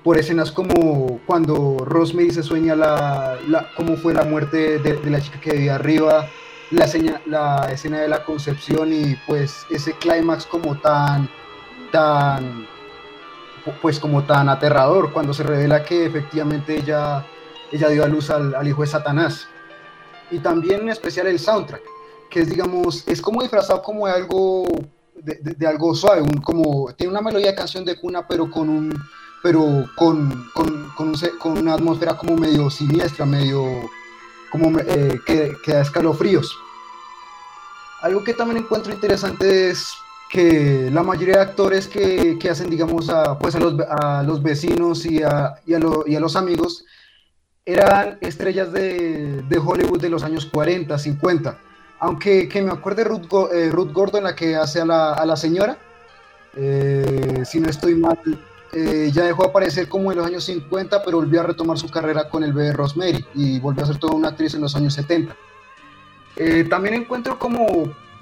por 0.03 0.17
escenas 0.17 0.51
como 0.51 1.21
cuando 1.25 1.77
Rosemary 1.85 2.31
se 2.31 2.43
sueña 2.43 2.75
la, 2.75 3.37
la 3.47 3.69
cómo 3.77 3.95
fue 3.95 4.13
la 4.13 4.25
muerte 4.25 4.79
de, 4.79 5.09
la 5.09 5.21
chica 5.21 5.39
que 5.39 5.53
vivía 5.53 5.75
arriba, 5.75 6.27
la, 6.71 6.89
la 7.25 7.71
escena 7.71 8.01
de 8.01 8.09
la 8.09 8.25
concepción 8.25 8.91
y 8.91 9.15
pues 9.27 9.65
ese 9.69 9.93
clímax 9.93 10.45
como 10.45 10.77
tan, 10.81 11.29
tan, 11.89 12.67
pues 13.81 13.97
como 13.97 14.23
tan 14.23 14.49
aterrador 14.49 15.13
cuando 15.13 15.33
se 15.33 15.43
revela 15.43 15.85
que 15.85 16.05
efectivamente 16.05 16.79
ella, 16.79 17.25
ella 17.71 17.87
dio 17.87 18.03
a 18.03 18.07
luz 18.09 18.29
al, 18.29 18.53
al 18.53 18.67
hijo 18.67 18.81
de 18.81 18.87
Satanás. 18.87 19.47
Y 20.31 20.39
también 20.39 20.81
en 20.81 20.89
especial 20.89 21.27
el 21.27 21.39
soundtrack 21.39 21.92
que 22.33 22.39
es, 22.39 22.49
digamos, 22.49 23.07
es 23.07 23.21
como 23.21 23.43
disfrazado 23.43 23.83
como 23.83 24.07
de 24.07 24.13
algo, 24.13 24.65
de, 25.13 25.67
algo 25.67 25.93
suave, 25.93 26.23
un, 26.23 26.41
como, 26.41 26.91
tiene 26.93 27.11
una 27.11 27.21
melodía 27.21 27.51
de 27.51 27.55
canción 27.55 27.85
de 27.85 27.95
cuna, 27.95 28.27
pero 28.27 28.49
con 28.49 28.69
un, 28.69 28.91
pero 29.43 29.87
con, 29.95 30.49
con, 30.55 30.89
con, 30.97 31.13
con 31.37 31.57
una 31.59 31.75
atmósfera 31.75 32.17
como 32.17 32.35
medio 32.35 32.71
siniestra, 32.71 33.27
medio, 33.27 33.63
como 34.51 34.79
eh, 34.79 35.21
que, 35.27 35.55
que, 35.63 35.73
da 35.73 35.81
escalofríos. 35.81 36.57
Algo 38.01 38.23
que 38.23 38.33
también 38.33 38.63
encuentro 38.63 38.91
interesante 38.91 39.69
es 39.69 39.93
que 40.31 40.89
la 40.91 41.03
mayoría 41.03 41.35
de 41.35 41.41
actores 41.41 41.87
que, 41.87 42.39
que 42.39 42.49
hacen, 42.49 42.67
digamos, 42.67 43.09
a, 43.09 43.37
pues 43.37 43.53
a, 43.53 43.59
los, 43.59 43.75
a 43.79 44.23
los 44.23 44.41
vecinos 44.41 45.05
y 45.05 45.21
a, 45.21 45.53
y, 45.67 45.75
a 45.75 45.79
y 46.07 46.15
a, 46.15 46.19
los 46.19 46.35
amigos 46.35 46.83
eran 47.63 48.17
estrellas 48.21 48.73
de, 48.73 49.43
de 49.43 49.57
Hollywood 49.59 50.01
de 50.01 50.09
los 50.09 50.23
años 50.23 50.47
40, 50.47 50.97
50 50.97 51.59
aunque 52.03 52.49
que 52.49 52.61
me 52.61 52.69
acuerde 52.69 53.05
Ruth, 53.05 53.27
eh, 53.53 53.69
Ruth 53.71 53.93
Gordon, 53.93 54.25
la 54.25 54.35
que 54.35 54.57
hace 54.57 54.81
a 54.81 54.85
la, 54.85 55.35
señora, 55.37 55.77
eh, 56.53 57.43
si 57.45 57.61
no 57.61 57.69
estoy 57.69 57.95
mal, 57.95 58.19
eh, 58.73 59.09
ya 59.13 59.23
dejó 59.23 59.43
de 59.43 59.49
aparecer 59.49 59.87
como 59.87 60.11
en 60.11 60.17
los 60.17 60.27
años 60.27 60.43
50, 60.43 61.01
pero 61.01 61.17
volvió 61.17 61.39
a 61.39 61.43
retomar 61.43 61.77
su 61.77 61.89
carrera 61.89 62.27
con 62.27 62.43
el 62.43 62.51
bebé 62.51 62.73
Rosemary 62.73 63.25
y 63.35 63.57
volvió 63.61 63.85
a 63.85 63.87
ser 63.87 63.99
toda 63.99 64.15
una 64.15 64.29
actriz 64.29 64.53
en 64.53 64.59
los 64.59 64.75
años 64.75 64.93
70. 64.95 65.33
también 66.69 66.95
encuentro 66.95 67.39
como 67.39 67.65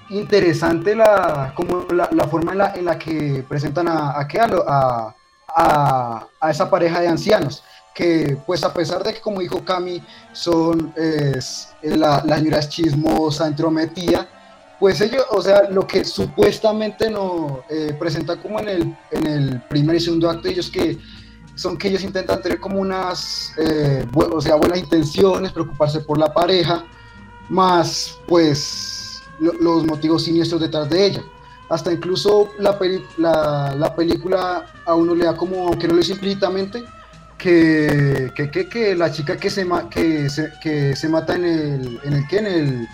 interesante 0.09 0.93
la, 0.95 1.51
como 1.55 1.87
la 1.89 2.27
forma 2.27 2.51
en 2.51 2.57
la, 2.59 2.73
en 2.75 2.85
la, 2.85 2.99
que 2.99 3.43
presentan 3.49 3.87
a, 3.87 4.11
a, 4.11 5.15
a, 5.55 6.27
a 6.39 6.51
esa 6.51 6.69
pareja 6.69 6.99
de 6.99 7.07
ancianos 7.07 7.63
que 7.93 8.37
pues 8.45 8.63
a 8.63 8.73
pesar 8.73 9.03
de 9.03 9.13
que 9.13 9.21
como 9.21 9.41
dijo 9.41 9.63
Cami 9.63 10.01
son 10.31 10.93
la, 11.81 12.23
la 12.25 12.37
señora 12.37 12.59
es 12.59 12.69
chismosa, 12.69 13.47
entrometida, 13.47 14.27
pues 14.79 14.99
ellos, 14.99 15.23
o 15.29 15.39
sea, 15.43 15.69
lo 15.69 15.85
que 15.85 16.03
supuestamente 16.03 17.07
nos 17.11 17.59
eh, 17.69 17.95
presenta 17.99 18.35
como 18.37 18.59
en 18.61 18.67
el, 18.67 18.97
en 19.11 19.27
el 19.27 19.61
primer 19.69 19.97
y 19.97 19.99
segundo 19.99 20.27
acto, 20.27 20.47
ellos 20.47 20.71
que 20.71 20.97
son 21.53 21.77
que 21.77 21.89
ellos 21.89 22.03
intentan 22.03 22.41
tener 22.41 22.59
como 22.59 22.79
unas, 22.79 23.53
eh, 23.59 24.03
o 24.11 24.41
sea, 24.41 24.55
buenas 24.55 24.79
intenciones, 24.79 25.51
preocuparse 25.51 25.99
por 25.99 26.17
la 26.17 26.33
pareja, 26.33 26.83
más 27.47 28.17
pues 28.27 29.21
los 29.39 29.85
motivos 29.85 30.23
siniestros 30.23 30.61
detrás 30.61 30.89
de 30.89 31.05
ella. 31.05 31.23
Hasta 31.69 31.91
incluso 31.91 32.49
la, 32.57 32.79
la, 33.17 33.75
la 33.77 33.95
película 33.95 34.65
a 34.83 34.95
uno 34.95 35.13
le 35.13 35.25
da 35.25 35.37
como, 35.37 35.67
aunque 35.67 35.87
no 35.87 35.93
lo 35.93 35.99
dice 35.99 36.13
implícitamente, 36.13 36.83
que, 37.41 38.31
que, 38.35 38.69
que, 38.69 38.95
la 38.95 39.11
chica 39.11 39.37
que 39.37 39.49
se, 39.49 39.67
que 39.89 40.29
se, 40.29 40.53
que 40.61 40.95
se 40.95 41.09
mata 41.09 41.35
en 41.35 41.45
el, 41.45 41.99
en 42.03 42.13
el, 42.13 42.25
en 42.29 42.45
el, 42.45 42.87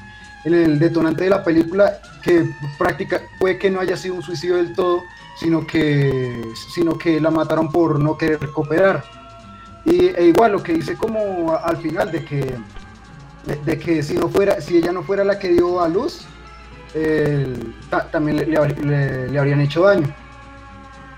en 0.45 0.53
el 0.53 0.79
detonante 0.79 1.25
de 1.25 1.29
la 1.29 1.43
película, 1.43 1.99
que 2.23 2.49
práctica, 2.77 3.21
puede 3.39 3.57
que 3.57 3.69
no 3.69 3.81
haya 3.81 3.97
sido 3.97 4.15
un 4.15 4.23
suicidio 4.23 4.55
del 4.55 4.73
todo, 4.73 5.03
sino 5.37 5.67
que, 5.67 6.41
sino 6.73 6.97
que 6.97 7.19
la 7.19 7.29
mataron 7.29 7.71
por 7.71 7.99
no 7.99 8.17
querer 8.17 8.39
cooperar. 8.51 9.03
Y 9.83 10.07
e 10.07 10.27
igual 10.27 10.53
lo 10.53 10.63
que 10.63 10.73
dice 10.73 10.95
como 10.95 11.53
al 11.53 11.77
final 11.77 12.11
de 12.11 12.23
que, 12.23 12.55
de, 13.65 13.77
que 13.77 14.01
si, 14.01 14.13
no 14.15 14.29
fuera, 14.29 14.61
si 14.61 14.77
ella 14.77 14.93
no 14.93 15.03
fuera 15.03 15.23
la 15.25 15.37
que 15.39 15.49
dio 15.49 15.81
a 15.81 15.89
luz, 15.89 16.25
también 18.11 18.37
le, 18.37 19.29
le 19.29 19.39
habrían 19.39 19.59
hecho 19.59 19.83
daño. 19.83 20.07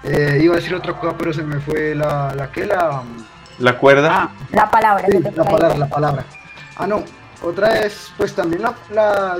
Eh, 0.04 0.40
iba 0.42 0.54
a 0.54 0.58
decir 0.58 0.74
otra 0.74 0.94
cosa, 0.94 1.16
pero 1.18 1.34
se 1.34 1.44
me 1.44 1.60
fue 1.60 1.96
la, 1.96 2.34
la 2.36 2.52
que 2.52 2.66
la. 2.66 3.04
¿La 3.60 3.78
cuerda? 3.78 4.10
Ah, 4.12 4.32
la 4.52 4.72
palabra. 4.72 5.06
la 5.36 5.44
palabra, 5.44 5.78
la 5.78 5.90
palabra. 5.90 6.26
Ah, 6.78 6.88
no. 6.88 7.04
Otra 7.42 7.86
es, 7.86 8.12
pues 8.18 8.36
también 8.36 8.64
la, 8.64 8.76
la, 8.92 9.38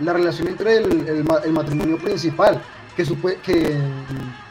la, 0.00 0.12
relación 0.12 0.48
entre 0.48 0.78
el, 0.78 1.08
el, 1.08 1.52
matrimonio 1.52 1.96
principal, 1.96 2.60
que, 2.94 3.06
supue, 3.06 3.38
que, 3.42 3.78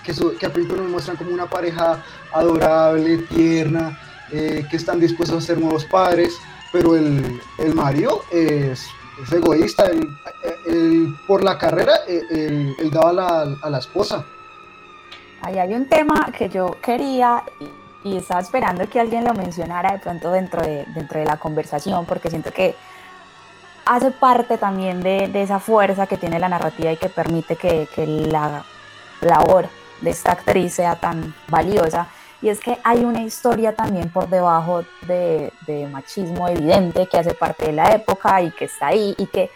que, 0.04 0.13
que 0.39 0.45
al 0.47 0.52
principio 0.52 0.82
nos 0.82 0.89
muestran 0.89 1.17
como 1.17 1.32
una 1.32 1.45
pareja 1.45 2.04
adorable, 2.34 3.19
tierna, 3.30 4.00
eh, 4.32 4.65
que 4.69 4.78
están 4.78 5.00
dispuestos 5.00 5.43
a 5.43 5.45
ser 5.45 5.60
nuevos 5.60 5.86
padres, 5.86 6.39
pero 6.71 6.95
el, 6.95 7.39
el 7.60 7.76
marido 7.76 8.24
es, 8.32 8.88
es 9.21 9.32
egoísta, 9.32 9.86
él, 10.65 11.15
por 11.28 11.43
la 11.43 11.60
carrera, 11.60 11.93
él, 12.08 12.76
daba 12.91 13.13
la, 13.13 13.58
a 13.62 13.69
la 13.69 13.78
esposa. 13.78 14.26
Ahí 15.41 15.58
hay 15.58 15.73
un 15.73 15.88
tema 15.88 16.30
que 16.38 16.49
yo 16.49 16.77
quería 16.82 17.43
y, 18.04 18.17
estaba 18.17 18.41
esperando 18.41 18.88
que 18.89 18.99
alguien 18.99 19.23
lo 19.23 19.34
mencionara 19.34 19.91
de 19.91 19.99
pronto 19.99 20.32
dentro 20.32 20.62
de, 20.62 20.86
dentro 20.95 21.19
de 21.19 21.25
la 21.25 21.38
conversación, 21.38 22.06
porque 22.06 22.30
siento 22.30 22.51
que 22.51 22.75
hace 23.86 24.12
parte 24.12 24.58
también 24.58 25.01
de, 25.01 25.30
esa 25.36 25.60
fuerza 25.60 26.08
que 26.08 26.17
tiene 26.17 26.39
la 26.39 26.49
narrativa 26.49 26.91
y 26.91 26.97
que 26.97 27.10
permite 27.10 27.56
que, 27.56 27.88
la 28.08 28.63
labor 29.21 29.67
de 30.01 30.10
esta 30.10 30.32
actriz 30.32 30.73
sea 30.73 30.95
tan 30.95 31.34
valiosa. 31.47 32.08
Y 32.41 32.49
es 32.49 32.60
que 32.60 32.80
hay 32.84 33.06
una 33.06 33.21
historia 33.21 33.75
también 33.75 34.10
por 34.10 34.27
debajo 34.30 34.84
de, 35.04 35.54
de 35.67 35.88
machismo 35.88 36.47
evidente 36.47 37.08
que 37.08 37.17
hace 37.17 37.36
parte 37.36 37.67
de 37.67 37.73
la 37.73 37.93
época 37.93 38.41
y 38.41 38.49
que 38.51 38.65
está 38.65 38.88
ahí 38.88 39.13
y 39.17 39.27
que 39.27 39.51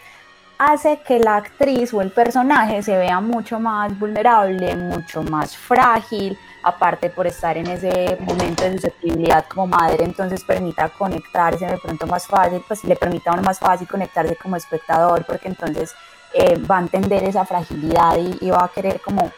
hace 0.58 1.02
que 1.06 1.20
la 1.20 1.38
actriz 1.38 1.94
o 1.94 2.02
el 2.02 2.12
personaje 2.12 2.82
se 2.82 2.98
vea 2.98 3.20
mucho 3.20 3.60
más 3.60 3.98
vulnerable, 3.98 4.76
mucho 4.76 5.24
más 5.24 5.56
frágil, 5.56 6.38
aparte 6.63 7.10
por 7.10 7.28
estar 7.28 7.58
en 7.58 7.68
ese 7.68 8.18
momento 8.22 8.63
de 8.63 8.74
susceptibilidad 8.74 9.46
como 9.48 9.68
madre, 9.68 10.04
entonces 10.04 10.44
permita 10.44 10.89
conectarse 10.89 11.65
de 11.65 11.78
pronto 11.78 12.08
más 12.08 12.26
fácil, 12.26 12.63
pues 12.68 12.84
le 12.84 12.96
permita 12.96 13.32
a 13.32 13.34
uno 13.34 13.44
más 13.44 13.60
fácil 13.60 13.88
conectarse 13.88 14.36
como 14.36 14.56
espectador, 14.56 15.26
porque 15.26 15.48
entonces 15.48 15.94
eh, 16.34 16.58
va 16.60 16.78
a 16.78 16.82
entender 16.82 17.24
esa 17.24 17.46
fragilidad 17.46 18.18
y, 18.18 18.50
va 18.50 18.65
a 18.65 18.70
querer 18.70 19.00
como 19.02 19.32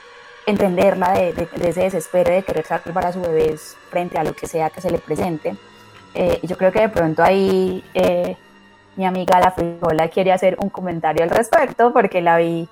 entenderla 0.45 1.11
de, 1.11 1.47
ese 1.61 1.81
desespero 1.81 2.31
de 2.31 2.43
querer 2.43 2.65
salvar 2.65 3.07
a 3.07 3.13
su 3.13 3.21
bebé 3.21 3.57
frente 3.89 4.17
a 4.17 4.23
lo 4.23 4.33
que 4.33 4.47
sea 4.47 4.69
que 4.69 4.81
se 4.81 4.89
le 4.89 4.97
presente. 4.97 5.55
Eh, 6.13 6.39
yo 6.43 6.57
creo 6.57 6.71
que 6.71 6.81
de 6.81 6.89
pronto 6.89 7.23
ahí... 7.23 7.83
Eh, 7.93 8.37
mi 8.97 9.05
amiga 9.05 9.39
la 9.39 9.51
frijola 9.51 10.09
quiere 10.09 10.31
hacer 10.33 10.57
un 10.59 10.69
comentario 10.69 11.23
al 11.23 11.29
respecto 11.29 11.93
porque 11.93 12.21
la 12.21 12.37
vi, 12.37 12.67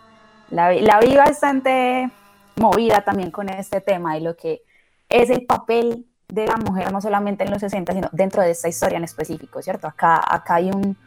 la 0.50 1.00
vi, 1.00 1.16
bastante 1.16 2.10
movida 2.56 3.02
también 3.02 3.32
con 3.32 3.48
este 3.48 3.80
tema 3.80 4.18
y 4.18 4.22
lo 4.22 4.36
que 4.36 4.64
es 5.08 5.30
el 5.30 5.46
papel 5.46 6.06
de 6.28 6.48
la 6.48 6.58
mujer 6.58 6.92
no 6.92 7.00
solamente 7.00 7.44
en 7.44 7.52
los 7.52 7.60
60, 7.60 7.94
sino 7.94 8.10
dentro 8.12 8.42
de 8.42 8.52
esta 8.52 8.68
historia 8.68 8.98
en 8.98 9.04
específico, 9.04 9.62
¿cierto? 9.62 9.88
Acá, 9.88 10.22
acá 10.28 10.56
hay 10.56 10.72
un, 10.72 10.98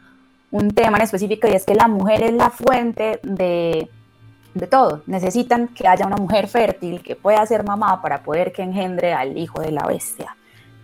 un 0.51 0.71
tema 0.71 0.97
en 0.97 1.03
específico 1.03 1.47
y 1.47 1.51
es 1.51 1.65
que 1.65 1.75
la 1.75 1.89
mujer 1.89 2.23
es 2.23 2.33
la 2.33 2.49
fuente 2.49 3.19
de, 3.23 3.89
de 4.53 4.67
todo. 4.67 5.03
Necesitan 5.05 5.67
que 5.67 5.87
haya 5.87 6.05
una 6.05 6.15
mujer 6.15 6.47
fértil 6.47 7.03
que 7.03 7.17
pueda 7.17 7.45
ser 7.45 7.65
mamá 7.65 8.01
para 8.01 8.23
poder 8.23 8.53
que 8.53 8.63
engendre 8.63 9.13
al 9.13 9.37
hijo 9.37 9.61
de 9.61 9.71
la 9.71 9.85
bestia. 9.85 10.35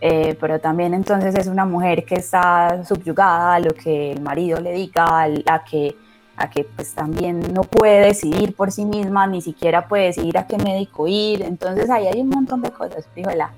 Eh, 0.01 0.35
pero 0.39 0.59
también 0.59 0.93
entonces 0.93 1.35
es 1.35 1.47
una 1.47 1.65
mujer 1.65 2.05
que 2.05 2.15
está 2.15 2.83
subyugada 2.83 3.55
a 3.55 3.59
lo 3.59 3.71
que 3.71 4.11
el 4.11 4.21
marido 4.21 4.59
le 4.59 4.73
diga, 4.73 5.23
a, 5.23 5.63
que, 5.63 5.95
a 6.35 6.49
que 6.49 6.63
pues 6.63 6.93
también 6.93 7.53
no 7.53 7.63
puede 7.63 8.05
decidir 8.07 8.55
por 8.55 8.71
sí 8.71 8.85
misma, 8.85 9.27
ni 9.27 9.41
siquiera 9.41 9.87
puede 9.87 10.05
decidir 10.05 10.37
a 10.37 10.47
qué 10.47 10.57
médico 10.57 11.07
ir, 11.07 11.41
entonces 11.41 11.89
ahí 11.89 12.07
hay 12.07 12.21
un 12.21 12.29
montón 12.29 12.61
de 12.61 12.71
cosas, 12.71 13.07
Fíjala, 13.13 13.53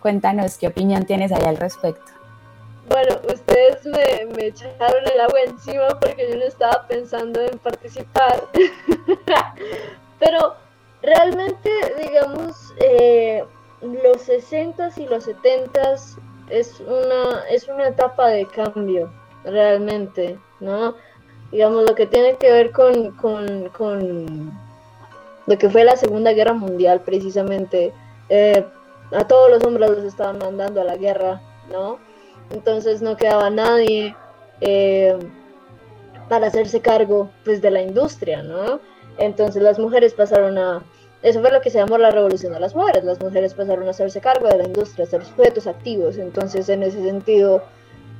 cuéntanos 0.00 0.58
qué 0.58 0.68
opinión 0.68 1.04
tienes 1.04 1.32
ahí 1.32 1.44
al 1.44 1.56
respecto. 1.56 2.12
Bueno, 2.88 3.16
ustedes 3.32 3.86
me, 3.86 4.26
me, 4.34 4.46
echaron 4.48 5.06
el 5.14 5.20
agua 5.20 5.38
encima 5.46 5.88
porque 6.00 6.28
yo 6.28 6.36
no 6.36 6.44
estaba 6.44 6.86
pensando 6.88 7.40
en 7.40 7.56
participar. 7.58 8.48
Pero 10.18 10.56
realmente, 11.00 11.70
digamos, 12.00 12.74
eh, 12.80 13.44
los 13.82 14.28
60s 14.28 14.98
y 14.98 15.06
los 15.06 15.26
70s 15.26 16.18
es 16.48 16.80
una, 16.80 17.44
es 17.48 17.68
una 17.68 17.88
etapa 17.88 18.28
de 18.28 18.46
cambio, 18.46 19.10
realmente, 19.44 20.38
¿no? 20.60 20.94
Digamos, 21.50 21.84
lo 21.88 21.94
que 21.94 22.06
tiene 22.06 22.36
que 22.36 22.50
ver 22.50 22.70
con, 22.72 23.12
con, 23.12 23.68
con 23.70 24.52
lo 25.46 25.58
que 25.58 25.70
fue 25.70 25.84
la 25.84 25.96
Segunda 25.96 26.32
Guerra 26.32 26.52
Mundial, 26.52 27.00
precisamente. 27.00 27.92
Eh, 28.28 28.64
a 29.12 29.26
todos 29.26 29.50
los 29.50 29.64
hombres 29.64 29.90
los 29.90 30.04
estaban 30.04 30.38
mandando 30.38 30.80
a 30.80 30.84
la 30.84 30.96
guerra, 30.96 31.40
¿no? 31.70 31.98
Entonces 32.50 33.02
no 33.02 33.16
quedaba 33.16 33.50
nadie 33.50 34.14
eh, 34.60 35.18
para 36.28 36.46
hacerse 36.46 36.80
cargo, 36.80 37.30
pues, 37.44 37.60
de 37.62 37.70
la 37.70 37.82
industria, 37.82 38.42
¿no? 38.42 38.80
Entonces 39.18 39.62
las 39.62 39.78
mujeres 39.78 40.14
pasaron 40.14 40.58
a 40.58 40.82
eso 41.22 41.40
fue 41.40 41.52
lo 41.52 41.60
que 41.60 41.70
se 41.70 41.78
llamó 41.78 41.98
la 41.98 42.10
revolución 42.10 42.52
de 42.52 42.60
las 42.60 42.74
mujeres. 42.74 43.04
Las 43.04 43.20
mujeres 43.20 43.54
pasaron 43.54 43.86
a 43.86 43.90
hacerse 43.90 44.20
cargo 44.20 44.48
de 44.48 44.56
la 44.56 44.64
industria, 44.64 45.04
a 45.04 45.08
ser 45.08 45.24
sujetos 45.24 45.66
activos. 45.66 46.16
Entonces, 46.16 46.68
en 46.68 46.82
ese 46.82 47.02
sentido, 47.02 47.62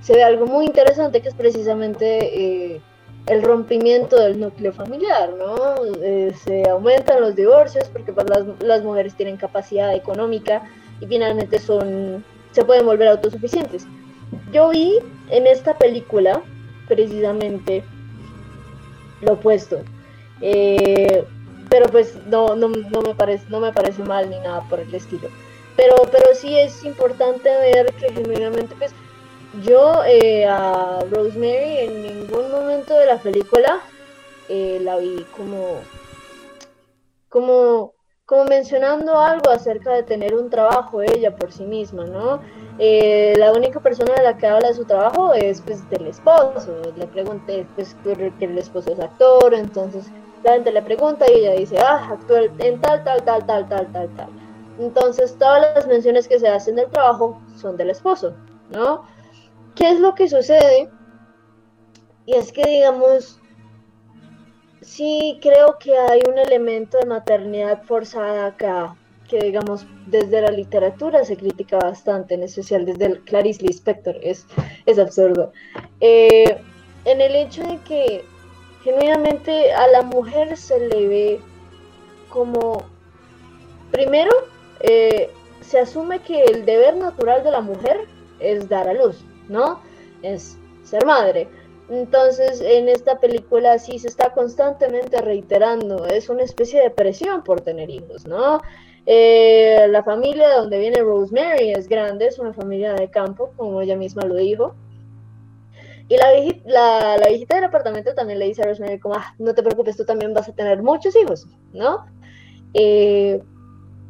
se 0.03 0.15
ve 0.15 0.23
algo 0.23 0.47
muy 0.47 0.67
interesante 0.67 1.21
que 1.23 1.29
es 1.29 1.35
precisamente 1.35 2.75
eh, 2.75 2.81
el 3.27 3.43
rompimiento 3.43 4.21
del 4.21 4.41
núcleo 4.41 4.73
familiar, 4.73 5.31
¿no? 5.39 5.77
Eh, 6.03 6.35
se 6.45 6.69
aumentan 6.69 7.21
los 7.21 7.37
divorcios 7.37 7.89
porque 7.89 8.13
pues, 8.13 8.29
las, 8.29 8.45
las, 8.61 8.83
mujeres 8.83 9.15
tienen 9.15 9.37
capacidad 9.37 9.95
económica 9.95 10.63
y 11.01 11.07
finalmente 11.07 11.59
son, 11.59 12.25
se 12.53 12.65
pueden 12.65 12.87
volver 12.87 13.09
autosuficientes. 13.09 13.87
Yo 14.53 14.71
vi 14.71 14.99
en 15.31 15.47
esta 15.47 15.77
película 15.77 16.43
precisamente 16.87 17.85
lo 19.23 19.35
opuesto. 19.35 19.81
Eh, 20.41 21.25
pero 21.71 21.87
pues 21.87 22.17
no, 22.27 22.57
no, 22.57 22.69
no, 22.69 23.03
me 23.03 23.15
parece, 23.15 23.47
no 23.49 23.61
me 23.61 23.73
parece 23.73 24.03
mal 24.03 24.29
ni 24.29 24.39
nada 24.41 24.63
por 24.69 24.81
el 24.81 24.93
estilo. 24.93 25.29
Pero, 25.77 25.95
pero 26.11 26.35
sí 26.35 26.59
es 26.59 26.85
importante 26.85 27.49
ver 27.49 27.95
que 27.95 28.13
genuinamente 28.13 28.75
pues 28.77 28.93
yo 29.65 30.03
eh, 30.05 30.45
a 30.47 30.99
Rosemary 31.11 31.79
en 31.79 32.03
ningún 32.03 32.51
momento 32.51 32.99
de 32.99 33.07
la 33.07 33.17
película 33.19 33.81
eh, 34.49 34.81
la 34.83 34.97
vi 34.97 35.25
como, 35.37 35.79
como, 37.29 37.95
como 38.27 38.45
mencionando 38.47 39.19
algo 39.19 39.51
acerca 39.51 39.93
de 39.93 40.03
tener 40.03 40.35
un 40.35 40.51
trabajo 40.51 41.03
ella 41.03 41.37
por 41.37 41.53
sí 41.53 41.65
misma, 41.65 42.05
¿no? 42.05 42.41
Eh, 42.79 43.35
la 43.37 43.53
única 43.53 43.79
persona 43.79 44.15
de 44.15 44.25
la 44.25 44.37
que 44.37 44.49
habla 44.49 44.69
de 44.69 44.75
su 44.75 44.85
trabajo 44.85 45.35
es 45.35 45.61
pues 45.61 45.89
del 45.89 46.09
esposo. 46.09 46.83
Le 46.97 47.07
pregunté 47.07 47.65
pues 47.77 47.97
que 48.05 48.45
el 48.45 48.59
esposo 48.59 48.93
es 48.93 48.99
actor, 48.99 49.55
entonces 49.55 50.07
la 50.43 50.53
gente 50.53 50.73
le 50.73 50.83
pregunta 50.83 51.31
y 51.31 51.41
ella 51.41 51.53
dice, 51.53 51.79
ah, 51.79 52.11
actúa 52.13 52.43
en 52.59 52.81
tal, 52.81 53.05
tal, 53.05 53.23
tal, 53.25 53.47
tal, 53.47 53.69
tal, 53.69 53.93
tal, 53.93 54.09
tal. 54.17 54.29
Entonces 54.79 55.37
todas 55.39 55.75
las 55.75 55.87
menciones 55.87 56.27
que 56.27 56.39
se 56.39 56.49
hacen 56.49 56.77
del 56.77 56.91
trabajo 56.91 57.41
son 57.57 57.77
del 57.77 57.91
esposo, 57.91 58.35
¿no? 58.71 59.05
¿Qué 59.75 59.91
es 59.91 60.01
lo 60.01 60.15
que 60.15 60.29
sucede? 60.29 60.91
Y 62.27 62.35
es 62.35 62.53
que, 62.53 62.63
digamos, 62.63 63.39
sí 64.81 65.39
creo 65.43 65.79
que 65.79 65.97
hay 65.97 66.21
un 66.29 66.39
elemento 66.39 66.99
de 66.99 67.07
maternidad 67.07 67.83
forzada 67.83 68.47
acá, 68.47 68.97
que 69.29 69.39
digamos 69.39 69.87
desde 70.07 70.41
la 70.41 70.51
literatura 70.51 71.25
se 71.25 71.37
critica 71.37 71.79
bastante, 71.79 72.35
en 72.35 72.43
especial 72.43 72.85
desde 72.87 73.07
el 73.07 73.21
Clarice 73.25 73.63
Lispector, 73.63 74.17
es, 74.23 74.47
es 74.87 74.99
absurdo. 74.99 75.53
Eh, 76.01 76.61
en 77.05 77.21
el 77.21 77.37
hecho 77.37 77.63
de 77.63 77.79
que 77.79 78.25
genuinamente 78.83 79.73
a 79.73 79.87
la 79.89 80.03
mujer 80.03 80.57
se 80.57 80.79
le 80.89 81.09
ve 81.09 81.41
como, 82.29 82.83
primero, 83.91 84.31
eh, 84.81 85.31
se 85.61 85.81
asume 85.81 86.21
que 86.21 86.45
el 86.45 86.65
deber 86.65 86.97
natural 86.97 87.45
de 87.45 87.51
la 87.51 87.61
mujer 87.61 88.07
es 88.39 88.69
dar 88.69 88.89
a 88.89 88.95
luz, 88.95 89.25
¿no? 89.49 89.81
Es 90.23 90.57
ser 90.85 91.05
madre. 91.05 91.49
Entonces, 91.91 92.61
en 92.61 92.89
esta 92.89 93.19
película 93.19 93.79
sí 93.79 93.99
se 93.99 94.09
está 94.09 94.33
constantemente 94.33 95.21
reiterando, 95.21 96.07
es 96.07 96.29
una 96.29 96.45
especie 96.45 96.81
de 96.81 96.91
presión 96.91 97.43
por 97.43 97.61
tener 97.61 97.91
hijos, 97.91 98.27
¿no? 98.27 98.61
Eh, 99.07 99.87
la 99.89 100.05
familia 100.05 100.49
de 100.49 100.55
donde 100.55 100.79
viene 100.79 101.01
Rosemary 101.01 101.73
es 101.73 101.89
grande, 101.89 102.27
es 102.27 102.39
una 102.39 102.53
familia 102.53 102.95
de 102.95 103.11
campo, 103.11 103.51
como 103.57 103.81
ella 103.81 103.97
misma 103.97 104.23
lo 104.25 104.37
dijo. 104.37 104.75
Y 106.11 106.17
la, 106.17 106.27
la, 106.67 107.17
la, 107.19 107.29
viejita 107.29 107.55
del 107.55 107.65
apartamento 107.65 108.13
también 108.15 108.41
le 108.41 108.47
dice 108.47 108.63
a 108.63 108.67
Rosemary 108.67 108.99
como, 108.99 109.15
ah, 109.15 109.33
no 109.39 109.55
te 109.55 109.63
preocupes, 109.63 109.97
tú 109.97 110.05
también 110.05 110.35
vas 110.35 110.49
a 110.49 110.53
tener 110.53 110.83
muchos 110.83 111.15
hijos, 111.15 111.47
¿no? 111.73 112.05
Eh, 112.75 113.41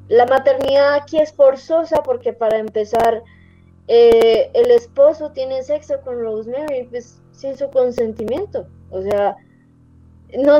la 0.09 0.25
maternidad 0.25 0.95
aquí 0.95 1.19
es 1.19 1.31
forzosa 1.31 2.03
porque 2.03 2.33
para 2.33 2.57
empezar, 2.57 3.23
eh, 3.87 4.51
el 4.55 4.71
esposo 4.71 5.31
tiene 5.33 5.63
sexo 5.63 6.01
con 6.03 6.19
Rosemary 6.19 6.89
pues, 6.91 7.21
sin 7.33 7.55
su 7.59 7.69
consentimiento. 7.69 8.67
O 8.89 9.03
sea, 9.03 9.37
no, 10.39 10.59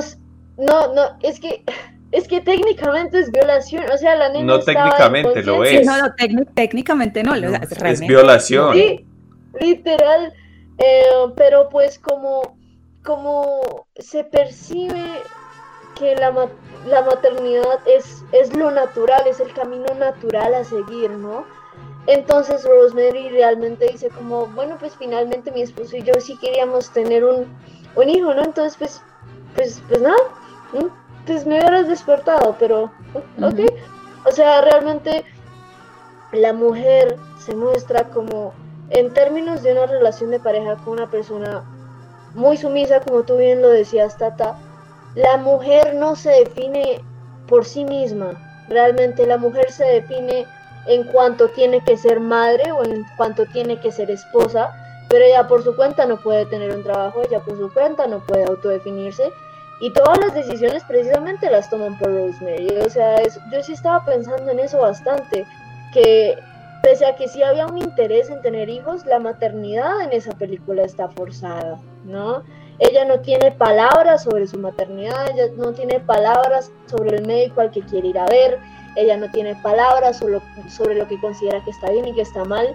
no, 0.59 0.95
no, 0.95 1.03
es 1.23 1.41
que... 1.41 1.65
Es 2.13 2.27
que 2.27 2.41
técnicamente 2.41 3.21
es 3.21 3.31
violación, 3.31 3.85
o 3.89 3.97
sea, 3.97 4.17
la 4.17 4.31
nena 4.31 4.45
No 4.45 4.59
técnicamente 4.59 5.45
lo 5.45 5.63
es. 5.63 5.87
no, 5.87 5.97
no 5.97 6.45
técnicamente 6.55 7.23
no, 7.23 7.37
no 7.37 7.55
es, 7.55 7.71
es 7.71 8.01
violación. 8.01 8.75
Sí, 8.75 9.07
literal, 9.61 10.35
eh, 10.81 11.33
pero 11.37 11.69
pues 11.69 11.99
como, 11.99 12.57
como 13.05 13.61
se 13.97 14.25
percibe 14.25 15.23
que 15.99 16.17
la, 16.17 16.49
la 16.87 17.03
maternidad 17.03 17.81
es, 17.87 18.25
es 18.33 18.57
lo 18.57 18.71
natural, 18.71 19.27
es 19.27 19.41
el 19.41 19.53
camino 19.53 19.95
natural 19.95 20.55
a 20.55 20.65
seguir, 20.65 21.11
¿no? 21.11 21.45
Entonces 22.07 22.65
Rosemary 22.65 23.29
realmente 23.29 23.89
dice 23.93 24.09
como, 24.09 24.47
bueno, 24.47 24.77
pues 24.81 24.97
finalmente 24.97 25.53
mi 25.53 25.61
esposo 25.61 25.97
y 25.97 26.03
yo 26.03 26.15
sí 26.19 26.37
queríamos 26.39 26.91
tener 26.91 27.25
un, 27.25 27.47
un 27.95 28.09
hijo, 28.09 28.33
¿no? 28.33 28.43
Entonces, 28.43 28.77
pues, 28.79 29.03
pues, 29.55 29.83
pues 29.87 30.01
nada, 30.01 30.17
pues 31.27 31.47
me 31.47 31.59
hubieras 31.59 31.89
despertado, 31.89 32.57
pero, 32.59 32.91
ok. 33.43 33.71
O 34.27 34.33
sea, 34.33 34.63
realmente 34.63 35.25
la 36.33 36.55
mujer 36.55 37.19
se 37.39 37.55
muestra 37.55 38.05
como 38.05 38.55
en 38.91 39.13
términos 39.15 39.63
de 39.63 39.73
una 39.73 39.87
relación 39.87 40.31
de 40.31 40.41
pareja 40.41 40.77
con 40.77 40.95
una 40.95 41.11
persona 41.11 41.65
muy 42.35 42.57
sumisa, 42.57 43.01
como 43.01 43.23
tú 43.23 43.37
bien 43.37 43.63
lo 43.63 43.69
decías, 43.69 44.17
Tata, 44.19 44.57
la 45.15 45.37
mujer 45.37 45.95
no 45.95 46.17
se 46.17 46.31
define 46.31 47.03
por 47.49 47.65
sí 47.65 47.85
misma. 47.85 48.33
Realmente 48.69 49.27
la 49.27 49.37
mujer 49.37 49.71
se 49.71 49.85
define 49.85 50.47
en 50.87 51.05
cuanto 51.05 51.49
tiene 51.49 51.83
que 51.85 51.97
ser 51.97 52.21
madre 52.21 52.73
o 52.73 52.85
en 52.85 53.05
cuanto 53.17 53.47
tiene 53.47 53.81
que 53.81 53.93
ser 53.93 54.11
esposa, 54.11 54.73
pero 55.09 55.25
ella 55.25 55.49
por 55.49 55.63
su 55.63 55.75
cuenta 55.75 56.07
no 56.07 56.17
puede 56.17 56.47
tener 56.47 56.75
un 56.75 56.83
trabajo, 56.83 57.23
ella 57.23 57.41
por 57.41 57.59
su 57.59 57.73
cuenta 57.73 58.07
no 58.07 58.21
puede 58.21 58.45
autodefinirse. 58.45 59.31
Y 59.81 59.93
todas 59.93 60.19
las 60.19 60.35
decisiones 60.35 60.85
precisamente 60.85 61.51
las 61.51 61.71
toman 61.71 61.99
por 61.99 62.13
Rosemary. 62.15 62.69
O 62.85 62.91
sea, 62.91 63.17
yo 63.51 63.63
sí 63.63 63.73
estaba 63.73 64.05
pensando 64.05 64.51
en 64.51 64.61
eso 64.61 64.79
bastante, 64.79 65.47
que 65.95 66.39
Pese 66.83 67.05
a 67.05 67.15
que 67.15 67.29
sí 67.29 67.43
había 67.43 67.67
un 67.67 67.79
interés 67.79 68.31
en 68.31 68.41
tener 68.41 68.69
hijos, 68.69 69.05
la 69.05 69.19
maternidad 69.19 70.01
en 70.01 70.13
esa 70.13 70.33
película 70.33 70.83
está 70.83 71.09
forzada, 71.09 71.79
¿no? 72.05 72.43
Ella 72.79 73.05
no 73.05 73.21
tiene 73.21 73.53
palabras 73.53 74.25
sobre 74.25 74.47
su 74.47 74.59
maternidad, 74.59 75.29
ella 75.31 75.53
no 75.57 75.73
tiene 75.73 76.01
palabras 76.01 76.73
sobre 76.87 77.19
el 77.19 77.27
médico 77.27 77.61
al 77.61 77.71
que 77.71 77.83
quiere 77.83 78.09
ir 78.09 78.19
a 78.19 78.25
ver, 78.27 78.59
ella 78.97 79.19
no 79.19 79.31
tiene 79.31 79.55
palabras 79.57 80.19
sobre, 80.19 80.95
lo 80.95 81.07
que 81.07 81.21
considera 81.21 81.63
que 81.65 81.71
está 81.71 81.91
bien 81.91 82.09
y 82.09 82.15
que 82.15 82.23
está 82.23 82.45
mal, 82.45 82.67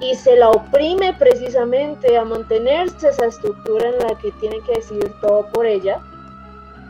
y 0.00 0.14
se 0.14 0.36
la 0.36 0.50
oprime 0.50 1.14
precisamente 1.14 2.18
a 2.18 2.24
mantenerse 2.24 3.08
esa 3.08 3.26
estructura 3.26 3.88
en 3.88 3.98
la 4.00 4.18
que 4.18 4.30
tiene 4.32 4.60
que 4.66 4.74
decidir 4.74 5.10
todo 5.22 5.46
por 5.52 5.64
ella, 5.64 5.98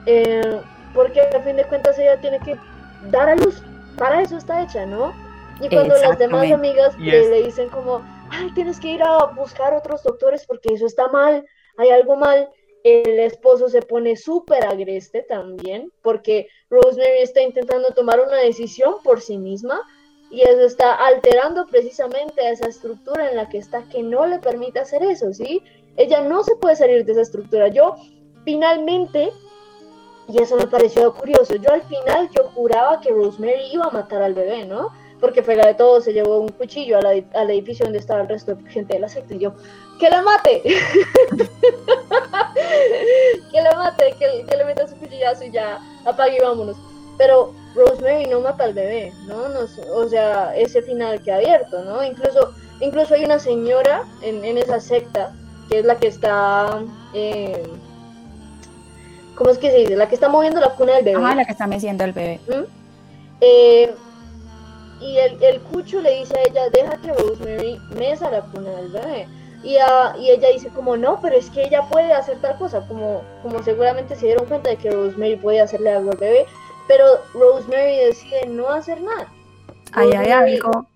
eh, 0.06 0.60
porque 0.92 1.20
a 1.20 1.40
fin 1.40 1.56
de 1.56 1.64
cuentas 1.64 1.96
ella 2.00 2.20
tiene 2.20 2.40
que 2.40 2.58
dar 3.10 3.28
a 3.28 3.36
luz, 3.36 3.62
para 3.96 4.22
eso 4.22 4.36
está 4.36 4.62
hecha, 4.62 4.84
¿no? 4.86 5.12
Y 5.60 5.68
cuando 5.68 5.94
las 5.94 6.18
demás 6.18 6.50
amigas 6.50 6.98
le, 6.98 7.42
dicen 7.42 7.68
como, 7.68 8.02
ay, 8.30 8.50
tienes 8.54 8.80
que 8.80 8.88
ir 8.88 9.02
a 9.02 9.26
buscar 9.26 9.74
otros 9.74 10.02
doctores 10.02 10.44
porque 10.46 10.74
eso 10.74 10.86
está 10.86 11.08
mal, 11.08 11.44
hay 11.76 11.90
algo 11.90 12.16
mal, 12.16 12.48
el 12.82 13.18
esposo 13.20 13.68
se 13.68 13.80
pone 13.80 14.16
súper 14.16 14.66
agreste 14.66 15.22
también 15.22 15.90
porque 16.02 16.48
Rosemary 16.68 17.22
está 17.22 17.40
intentando 17.40 17.92
tomar 17.92 18.20
una 18.20 18.36
decisión 18.36 18.96
por 19.02 19.22
sí 19.22 19.38
misma 19.38 19.80
Y 20.30 20.42
eso 20.42 20.60
está 20.60 20.94
alterando 20.94 21.66
precisamente 21.66 22.46
esa 22.50 22.66
estructura 22.66 23.30
en 23.30 23.36
la 23.36 23.48
que 23.48 23.58
está, 23.58 23.88
que 23.88 24.02
no 24.02 24.26
le 24.26 24.38
permite 24.38 24.80
hacer 24.80 25.02
eso, 25.02 25.32
¿sí? 25.32 25.62
Ella 25.96 26.20
no 26.20 26.42
se 26.42 26.56
puede 26.56 26.76
salir 26.76 27.04
de 27.04 27.12
esa 27.12 27.22
estructura. 27.22 27.68
Yo 27.68 27.96
finalmente, 28.44 29.32
y 30.28 30.42
eso 30.42 30.56
me 30.56 30.66
pareció 30.66 31.14
curioso, 31.14 31.54
yo 31.54 31.72
al 31.72 31.82
final 31.82 32.28
yo 32.36 32.50
juraba 32.50 33.00
que 33.00 33.10
Rosemary 33.10 33.72
iba 33.72 33.84
a 33.84 33.90
matar 33.90 34.22
al 34.22 34.34
bebé, 34.34 34.66
¿no? 34.66 34.90
Porque 35.24 35.42
fuera 35.42 35.66
de 35.66 35.72
todo 35.72 36.02
se 36.02 36.12
llevó 36.12 36.38
un 36.38 36.50
cuchillo 36.50 36.98
al 36.98 37.50
edificio 37.50 37.86
donde 37.86 37.98
estaba 37.98 38.20
el 38.20 38.28
resto 38.28 38.54
de 38.54 38.70
gente 38.70 38.92
de 38.92 39.00
la 39.00 39.08
secta 39.08 39.34
y 39.34 39.38
yo, 39.38 39.54
¡que 39.98 40.10
la 40.10 40.20
mate! 40.20 40.60
que 43.50 43.62
la 43.62 43.74
mate, 43.74 44.14
que, 44.18 44.44
le 44.54 44.64
meta 44.66 44.86
su 44.86 44.94
cuchillazo 44.96 45.44
y 45.44 45.50
ya 45.50 45.78
apague 46.04 46.36
y 46.36 46.40
vámonos. 46.40 46.76
Pero 47.16 47.54
Rosemary 47.74 48.26
no 48.26 48.40
mata 48.40 48.64
al 48.64 48.74
bebé, 48.74 49.14
¿no? 49.26 49.48
no 49.48 49.60
o 49.94 50.08
sea, 50.10 50.54
ese 50.54 50.82
final 50.82 51.22
queda 51.22 51.36
abierto, 51.36 51.82
¿no? 51.84 52.04
Incluso, 52.04 52.52
incluso 52.82 53.14
hay 53.14 53.24
una 53.24 53.38
señora 53.38 54.02
en, 54.20 54.44
en 54.44 54.58
esa 54.58 54.78
secta 54.78 55.32
que 55.70 55.78
es 55.78 55.86
la 55.86 55.96
que 55.96 56.08
está... 56.08 56.82
Eh, 57.14 57.62
¿Cómo 59.36 59.48
es 59.48 59.56
que 59.56 59.70
se 59.70 59.78
dice? 59.78 59.96
La 59.96 60.06
que 60.06 60.16
está 60.16 60.28
moviendo 60.28 60.60
la 60.60 60.74
cuna 60.74 60.96
del 60.96 61.04
bebé. 61.06 61.22
Ah, 61.24 61.34
la 61.34 61.46
que 61.46 61.52
está 61.52 61.66
meciendo 61.66 62.04
el 62.04 62.12
bebé. 62.12 62.40
Eh, 63.40 63.90
y 65.04 65.18
el, 65.18 65.42
el, 65.42 65.60
cucho 65.60 66.00
le 66.00 66.20
dice 66.20 66.34
a 66.38 66.42
ella, 66.42 66.70
deja 66.70 66.96
que 66.96 67.12
Rosemary 67.12 67.78
mesa 67.94 68.30
la 68.30 68.40
cuna 68.40 68.70
del 68.70 68.90
bebé. 68.90 69.28
Y, 69.62 69.76
y, 69.76 70.30
ella 70.30 70.48
dice 70.50 70.68
como, 70.68 70.96
no, 70.96 71.20
pero 71.20 71.36
es 71.36 71.50
que 71.50 71.64
ella 71.64 71.82
puede 71.90 72.12
hacer 72.12 72.40
tal 72.40 72.56
cosa, 72.58 72.86
como, 72.88 73.22
como 73.42 73.62
seguramente 73.62 74.16
se 74.16 74.26
dieron 74.26 74.46
cuenta 74.46 74.70
de 74.70 74.76
que 74.76 74.90
Rosemary 74.90 75.36
puede 75.36 75.60
hacerle 75.60 75.92
algo 75.92 76.12
al 76.12 76.18
bebé, 76.18 76.46
pero 76.88 77.04
Rosemary 77.34 77.98
decide 77.98 78.46
no 78.46 78.68
hacer 78.68 79.00
nada. 79.02 79.28
Ahí 79.92 80.12
hay 80.12 80.30
algo. 80.30 80.86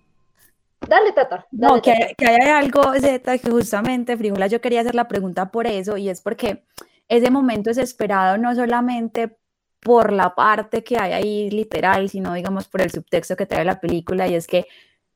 Dale, 0.86 1.12
Tata. 1.12 1.46
no, 1.50 1.82
Que, 1.82 1.90
hay, 1.92 2.14
que, 2.16 2.26
hay 2.26 2.48
algo, 2.48 2.80
Zeta, 2.98 3.36
que 3.36 3.50
justamente, 3.50 4.16
Frijola, 4.16 4.46
yo 4.46 4.60
quería 4.60 4.80
hacer 4.80 4.94
la 4.94 5.08
pregunta 5.08 5.50
por 5.50 5.66
eso, 5.66 5.96
y 5.98 6.08
es 6.08 6.22
porque 6.22 6.64
ese 7.08 7.30
momento 7.30 7.70
es 7.70 7.78
esperado 7.78 8.38
no 8.38 8.54
solamente 8.54 9.36
por 9.80 10.12
la 10.12 10.34
parte 10.34 10.82
que 10.84 10.96
hay 10.98 11.12
ahí 11.12 11.50
literal, 11.50 12.08
sino 12.08 12.34
digamos 12.34 12.68
por 12.68 12.82
el 12.82 12.90
subtexto 12.90 13.36
que 13.36 13.46
trae 13.46 13.64
la 13.64 13.80
película, 13.80 14.28
y 14.28 14.34
es 14.34 14.46
que 14.46 14.66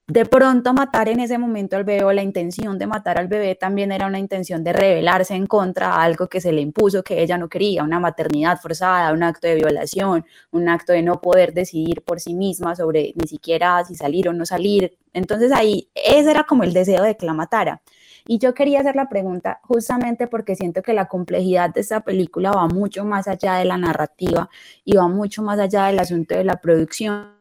de 0.08 0.26
pronto 0.26 0.74
matar 0.74 1.08
en 1.08 1.20
ese 1.20 1.38
momento 1.38 1.76
al 1.76 1.84
bebé 1.84 2.04
o 2.04 2.12
la 2.12 2.22
intención 2.22 2.76
de 2.78 2.86
matar 2.86 3.18
al 3.18 3.28
bebé 3.28 3.54
también 3.54 3.92
era 3.92 4.06
una 4.06 4.18
intención 4.18 4.64
de 4.64 4.72
rebelarse 4.72 5.34
en 5.34 5.46
contra 5.46 5.88
de 5.88 5.94
algo 5.94 6.26
que 6.28 6.40
se 6.40 6.52
le 6.52 6.60
impuso 6.60 7.02
que 7.04 7.22
ella 7.22 7.38
no 7.38 7.48
quería, 7.48 7.84
una 7.84 8.00
maternidad 8.00 8.60
forzada, 8.60 9.12
un 9.12 9.22
acto 9.22 9.46
de 9.46 9.54
violación, 9.54 10.26
un 10.50 10.68
acto 10.68 10.92
de 10.92 11.02
no 11.02 11.20
poder 11.20 11.54
decidir 11.54 12.02
por 12.02 12.20
sí 12.20 12.34
misma 12.34 12.74
sobre 12.74 13.12
ni 13.14 13.28
siquiera 13.28 13.84
si 13.84 13.94
salir 13.94 14.28
o 14.28 14.32
no 14.32 14.44
salir. 14.44 14.98
Entonces 15.12 15.52
ahí 15.52 15.88
ese 15.94 16.30
era 16.30 16.44
como 16.44 16.64
el 16.64 16.72
deseo 16.72 17.04
de 17.04 17.16
que 17.16 17.24
la 17.24 17.32
matara. 17.34 17.80
Y 18.26 18.38
yo 18.38 18.54
quería 18.54 18.80
hacer 18.80 18.96
la 18.96 19.08
pregunta 19.08 19.60
justamente 19.62 20.26
porque 20.26 20.56
siento 20.56 20.82
que 20.82 20.92
la 20.92 21.06
complejidad 21.06 21.70
de 21.70 21.80
esta 21.80 22.00
película 22.00 22.52
va 22.52 22.68
mucho 22.68 23.04
más 23.04 23.28
allá 23.28 23.54
de 23.54 23.64
la 23.64 23.76
narrativa 23.78 24.48
y 24.84 24.96
va 24.96 25.08
mucho 25.08 25.42
más 25.42 25.58
allá 25.58 25.86
del 25.86 25.98
asunto 25.98 26.34
de 26.34 26.44
la 26.44 26.60
producción. 26.60 27.34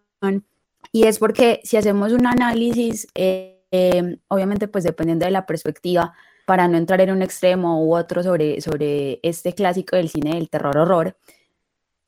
Y 0.91 1.03
es 1.03 1.19
porque 1.19 1.61
si 1.63 1.77
hacemos 1.77 2.11
un 2.11 2.25
análisis, 2.25 3.07
eh, 3.15 3.63
em, 3.71 4.17
obviamente 4.27 4.67
pues 4.67 4.83
dependiendo 4.83 5.25
de 5.25 5.31
la 5.31 5.45
perspectiva, 5.45 6.13
para 6.45 6.67
no 6.67 6.77
entrar 6.77 6.99
en 7.01 7.11
un 7.11 7.21
extremo 7.21 7.85
u 7.85 7.95
otro 7.95 8.23
sobre, 8.23 8.59
sobre 8.61 9.19
este 9.23 9.53
clásico 9.53 9.95
del 9.95 10.09
cine 10.09 10.35
del 10.35 10.49
terror 10.49 10.77
horror, 10.77 11.15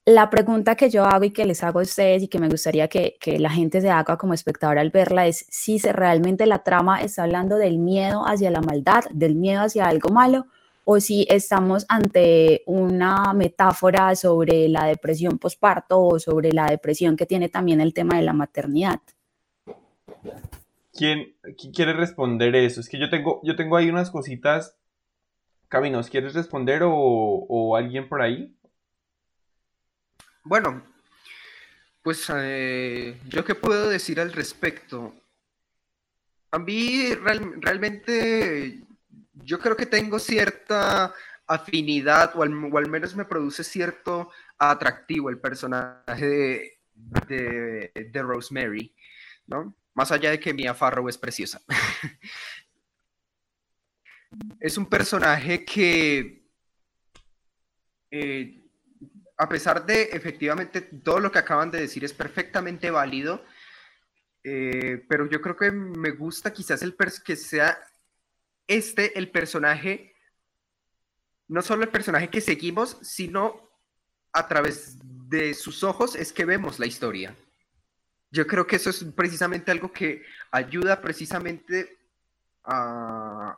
la 0.06 0.30
pregunta 0.30 0.76
que 0.76 0.90
yo 0.90 1.06
hago 1.06 1.24
y 1.24 1.32
que 1.32 1.46
les 1.46 1.64
hago 1.64 1.80
a 1.80 1.84
ustedes 1.84 2.24
y 2.24 2.28
que 2.28 2.40
me 2.40 2.50
gustaría 2.50 2.88
que, 2.88 3.18
la 3.40 3.50
gente 3.50 3.80
se 3.82 3.90
haga 3.90 4.18
como 4.18 4.34
espectador 4.34 4.78
al 4.78 4.90
verla 4.90 5.28
es 5.28 5.46
si 5.50 5.78
realmente 5.80 6.46
la 6.46 6.64
trama 6.64 7.02
está 7.02 7.24
hablando 7.24 7.56
del 7.58 7.78
miedo 7.78 8.24
hacia 8.26 8.52
la 8.52 8.62
maldad, 8.62 9.04
del 9.12 9.36
miedo 9.36 9.62
hacia 9.62 9.86
algo 9.86 10.10
malo, 10.10 10.48
o 10.86 11.00
si 11.00 11.26
estamos 11.30 11.86
ante 11.88 12.64
una 12.66 13.34
metáfora 13.34 14.16
sobre 14.16 14.68
la 14.68 14.86
depresión 14.86 15.38
posparto 15.38 16.02
o 16.02 16.20
sobre 16.20 16.52
la 16.52 16.66
depresión 16.66 17.16
que 17.16 17.26
tiene 17.26 17.48
también 17.48 17.80
el 17.80 17.94
tema 17.94 18.18
de 18.18 18.24
la 18.24 18.34
maternidad. 18.34 19.00
¿Quién, 20.94 21.34
quiere 21.74 21.94
responder 21.94 22.56
eso? 22.56 22.82
Es 22.82 22.90
que 22.90 23.00
yo 23.00 23.10
tengo, 23.10 23.40
yo 23.44 23.56
tengo 23.56 23.78
ahí 23.78 23.90
unas 23.90 24.12
cositas. 24.12 24.78
Caminos, 25.70 26.10
¿quieres 26.10 26.34
responder 26.34 26.82
o, 26.86 27.76
alguien 27.76 28.08
por 28.08 28.22
ahí? 28.22 28.54
Bueno, 30.44 30.84
pues 32.02 32.30
eh, 32.36 33.20
yo 33.30 33.46
qué 33.46 33.56
puedo 33.56 33.90
decir 33.90 34.20
al 34.20 34.34
respecto. 34.34 35.16
A 36.52 36.60
mí 36.60 37.14
realmente 37.16 38.84
yo 39.34 39.60
creo 39.60 39.76
que 39.78 39.86
tengo 39.86 40.20
cierta 40.20 41.14
afinidad 41.48 42.36
o 42.36 42.44
al, 42.44 42.90
menos 42.90 43.16
me 43.16 43.26
produce 43.26 43.64
cierto 43.64 44.30
atractivo 44.58 45.30
el 45.30 45.40
personaje 45.40 46.80
de, 46.94 48.22
Rosemary, 48.22 48.94
¿no? 49.48 49.74
Más 49.94 50.12
allá 50.12 50.32
de 50.32 50.40
que 50.40 50.54
Mia 50.54 50.74
Farrow 50.74 51.08
es 51.08 51.18
preciosa. 51.18 51.62
es 54.60 54.78
un 54.78 54.88
personaje 54.88 55.64
que, 55.64 56.44
eh, 58.12 58.63
a 59.38 59.50
pesar 59.50 59.86
de 59.86 60.04
efectivamente 60.14 60.82
todo 60.82 61.20
lo 61.20 61.32
que 61.32 61.40
acaban 61.40 61.72
de 61.72 61.82
decir 61.82 62.04
es 62.04 62.14
perfectamente 62.14 62.92
válido, 62.92 63.44
eh, 64.44 65.06
pero 65.08 65.28
yo 65.30 65.42
creo 65.42 65.56
que 65.56 65.72
me 65.72 66.12
gusta 66.12 66.52
quizás 66.52 66.82
el 66.82 66.96
que 67.26 67.36
sea 67.36 67.78
este, 68.68 69.18
el 69.18 69.30
personaje, 69.32 70.16
no 71.48 71.62
solo 71.62 71.84
el 71.84 71.90
personaje 71.90 72.30
que 72.30 72.42
seguimos, 72.42 72.98
sino 73.02 73.70
a 74.34 74.48
través 74.48 74.98
de 75.30 75.54
sus 75.54 75.84
ojos 75.84 76.16
es 76.16 76.34
que 76.34 76.46
vemos 76.46 76.80
la 76.80 76.86
historia. 76.86 77.36
Yo 78.32 78.48
creo 78.48 78.66
que 78.66 78.78
eso 78.78 78.90
es 78.90 79.04
precisamente 79.16 79.72
algo 79.72 79.92
que 79.92 80.24
ayuda 80.52 81.02
precisamente 81.02 82.00
a, 82.64 83.58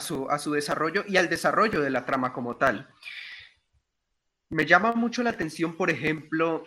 su, 0.00 0.28
a 0.30 0.38
su 0.38 0.52
desarrollo 0.52 1.04
y 1.08 1.16
al 1.16 1.28
desarrollo 1.28 1.80
de 1.80 1.90
la 1.90 2.04
trama 2.04 2.32
como 2.32 2.56
tal. 2.56 2.88
Me 4.54 4.66
llama 4.66 4.92
mucho 4.92 5.24
la 5.24 5.30
atención, 5.30 5.76
por 5.76 5.90
ejemplo, 5.90 6.64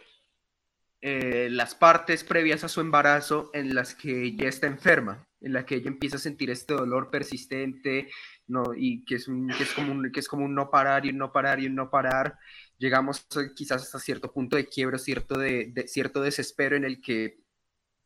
eh, 1.00 1.48
las 1.50 1.74
partes 1.74 2.26
previas 2.26 2.66
a 2.66 2.68
su 2.68 2.82
embarazo 2.82 3.50
en 3.54 3.74
las 3.74 3.96
que 3.96 4.24
ella 4.24 4.50
está 4.50 4.68
enferma 4.68 5.26
en 5.40 5.54
la 5.54 5.66
que 5.66 5.76
ella 5.76 5.88
empieza 5.88 6.18
a 6.18 6.20
sentir 6.20 6.50
este 6.50 6.74
dolor 6.74 7.10
persistente, 7.10 8.10
¿no? 8.48 8.74
Y 8.76 9.06
que 9.06 9.16
es, 9.16 9.30
un, 9.30 9.48
que 9.48 9.64
es, 9.64 9.72
como, 9.72 9.92
un, 9.94 10.12
que 10.12 10.20
es 10.20 10.28
como 10.28 10.44
un 10.44 10.54
no 10.54 10.70
parar 10.70 11.06
y 11.06 11.12
un 11.12 11.18
no 11.18 11.32
parar 11.32 11.62
y 11.62 11.68
un 11.68 11.76
no 11.76 11.90
parar. 11.90 12.38
Llegamos 12.78 13.26
quizás 13.56 13.84
hasta 13.84 14.00
cierto 14.00 14.34
punto 14.34 14.58
de 14.58 14.68
quiebro, 14.68 14.98
cierto, 14.98 15.38
de, 15.38 15.86
cierto 15.88 16.22
desespero 16.22 16.76
en 16.76 16.84
el 16.84 17.02
que 17.02 17.40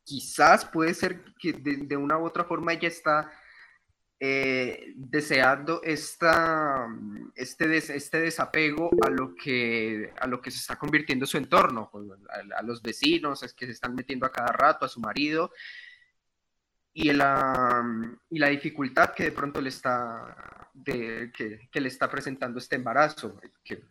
quizás 0.04 0.64
puede 0.64 0.94
ser 0.94 1.24
que 1.40 1.52
de, 1.54 1.96
una 1.96 2.18
u 2.18 2.26
otra 2.26 2.44
forma 2.44 2.72
ella 2.72 2.88
está 2.88 3.32
eh, 4.24 4.92
deseando 4.94 5.82
esta, 5.82 6.86
este, 7.34 7.76
este 7.76 8.20
desapego 8.20 8.88
a 9.04 9.10
lo, 9.10 9.34
que, 9.34 10.12
a 10.16 10.28
lo 10.28 10.40
que 10.40 10.52
se 10.52 10.58
está 10.58 10.76
convirtiendo 10.76 11.26
su 11.26 11.38
entorno, 11.38 11.90
a, 12.30 12.58
a 12.58 12.62
los 12.62 12.80
vecinos, 12.82 13.42
es 13.42 13.52
que 13.52 13.66
se 13.66 13.72
están 13.72 13.96
metiendo 13.96 14.24
a 14.24 14.30
cada 14.30 14.52
rato, 14.52 14.86
a 14.86 14.88
su 14.88 15.00
marido, 15.00 15.50
y 16.94 17.12
la, 17.12 17.84
y 18.30 18.38
la 18.38 18.46
dificultad 18.46 19.12
que 19.12 19.24
de 19.24 19.32
pronto 19.32 19.60
le 19.60 19.70
está, 19.70 20.68
que, 20.84 21.80
le 21.80 21.88
está 21.88 22.08
presentando 22.08 22.60
este 22.60 22.76
embarazo, 22.76 23.40
que, 23.64 23.82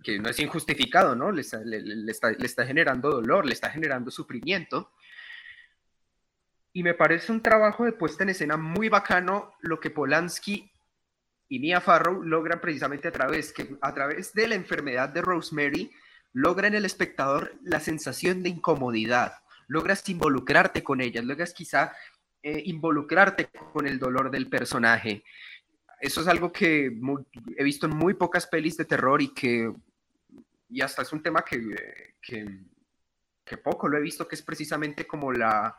que, 0.00 0.18
no 0.20 0.28
es 0.28 0.38
injustificado, 0.38 1.16
¿no? 1.16 1.32
Le 1.32 1.40
está, 1.40 1.58
le, 1.58 2.08
está, 2.08 2.30
le 2.30 2.46
está 2.46 2.64
generando 2.64 3.10
dolor, 3.10 3.46
le 3.46 3.54
está 3.54 3.70
generando 3.70 4.12
sufrimiento. 4.12 4.92
Y 6.72 6.82
me 6.82 6.94
parece 6.94 7.32
un 7.32 7.42
trabajo 7.42 7.84
de 7.84 7.92
puesta 7.92 8.22
en 8.22 8.30
escena 8.30 8.56
muy 8.56 8.88
bacano 8.88 9.54
lo 9.60 9.80
que 9.80 9.90
Polanski 9.90 10.70
y 11.48 11.58
Mia 11.58 11.80
Farrow 11.80 12.22
logran 12.22 12.60
precisamente 12.60 13.08
a 13.08 13.12
través, 13.12 13.52
que 13.52 13.76
a 13.80 13.92
través 13.92 14.32
de 14.34 14.46
la 14.46 14.54
enfermedad 14.54 15.08
de 15.08 15.20
Rosemary, 15.20 15.90
logran 16.32 16.72
en 16.72 16.78
el 16.78 16.84
espectador 16.84 17.54
la 17.62 17.80
sensación 17.80 18.42
de 18.42 18.50
incomodidad, 18.50 19.34
logras 19.66 20.08
involucrarte 20.08 20.84
con 20.84 21.00
ellas, 21.00 21.24
logras 21.24 21.52
quizá 21.52 21.92
eh, 22.42 22.62
involucrarte 22.66 23.48
con 23.72 23.86
el 23.86 23.98
dolor 23.98 24.30
del 24.30 24.48
personaje. 24.48 25.24
Eso 26.00 26.20
es 26.20 26.28
algo 26.28 26.52
que 26.52 26.96
he 27.56 27.64
visto 27.64 27.86
en 27.86 27.96
muy 27.96 28.14
pocas 28.14 28.46
pelis 28.46 28.76
de 28.76 28.84
terror 28.84 29.20
y 29.20 29.34
que 29.34 29.72
y 30.70 30.80
hasta 30.80 31.02
es 31.02 31.12
un 31.12 31.22
tema 31.22 31.42
que, 31.42 32.14
que, 32.22 33.56
poco 33.58 33.88
lo 33.88 33.98
he 33.98 34.00
visto, 34.00 34.26
que 34.28 34.36
es 34.36 34.42
precisamente 34.42 35.06
como 35.06 35.32
la, 35.32 35.76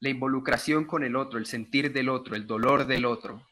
la 0.00 0.08
involucración 0.08 0.84
con 0.84 1.04
el 1.04 1.16
otro, 1.16 1.38
el 1.38 1.46
sentir 1.46 1.92
del 1.92 2.08
otro, 2.08 2.36
el 2.36 2.46
dolor 2.46 2.86
del 2.86 3.04
otro. 3.04 3.42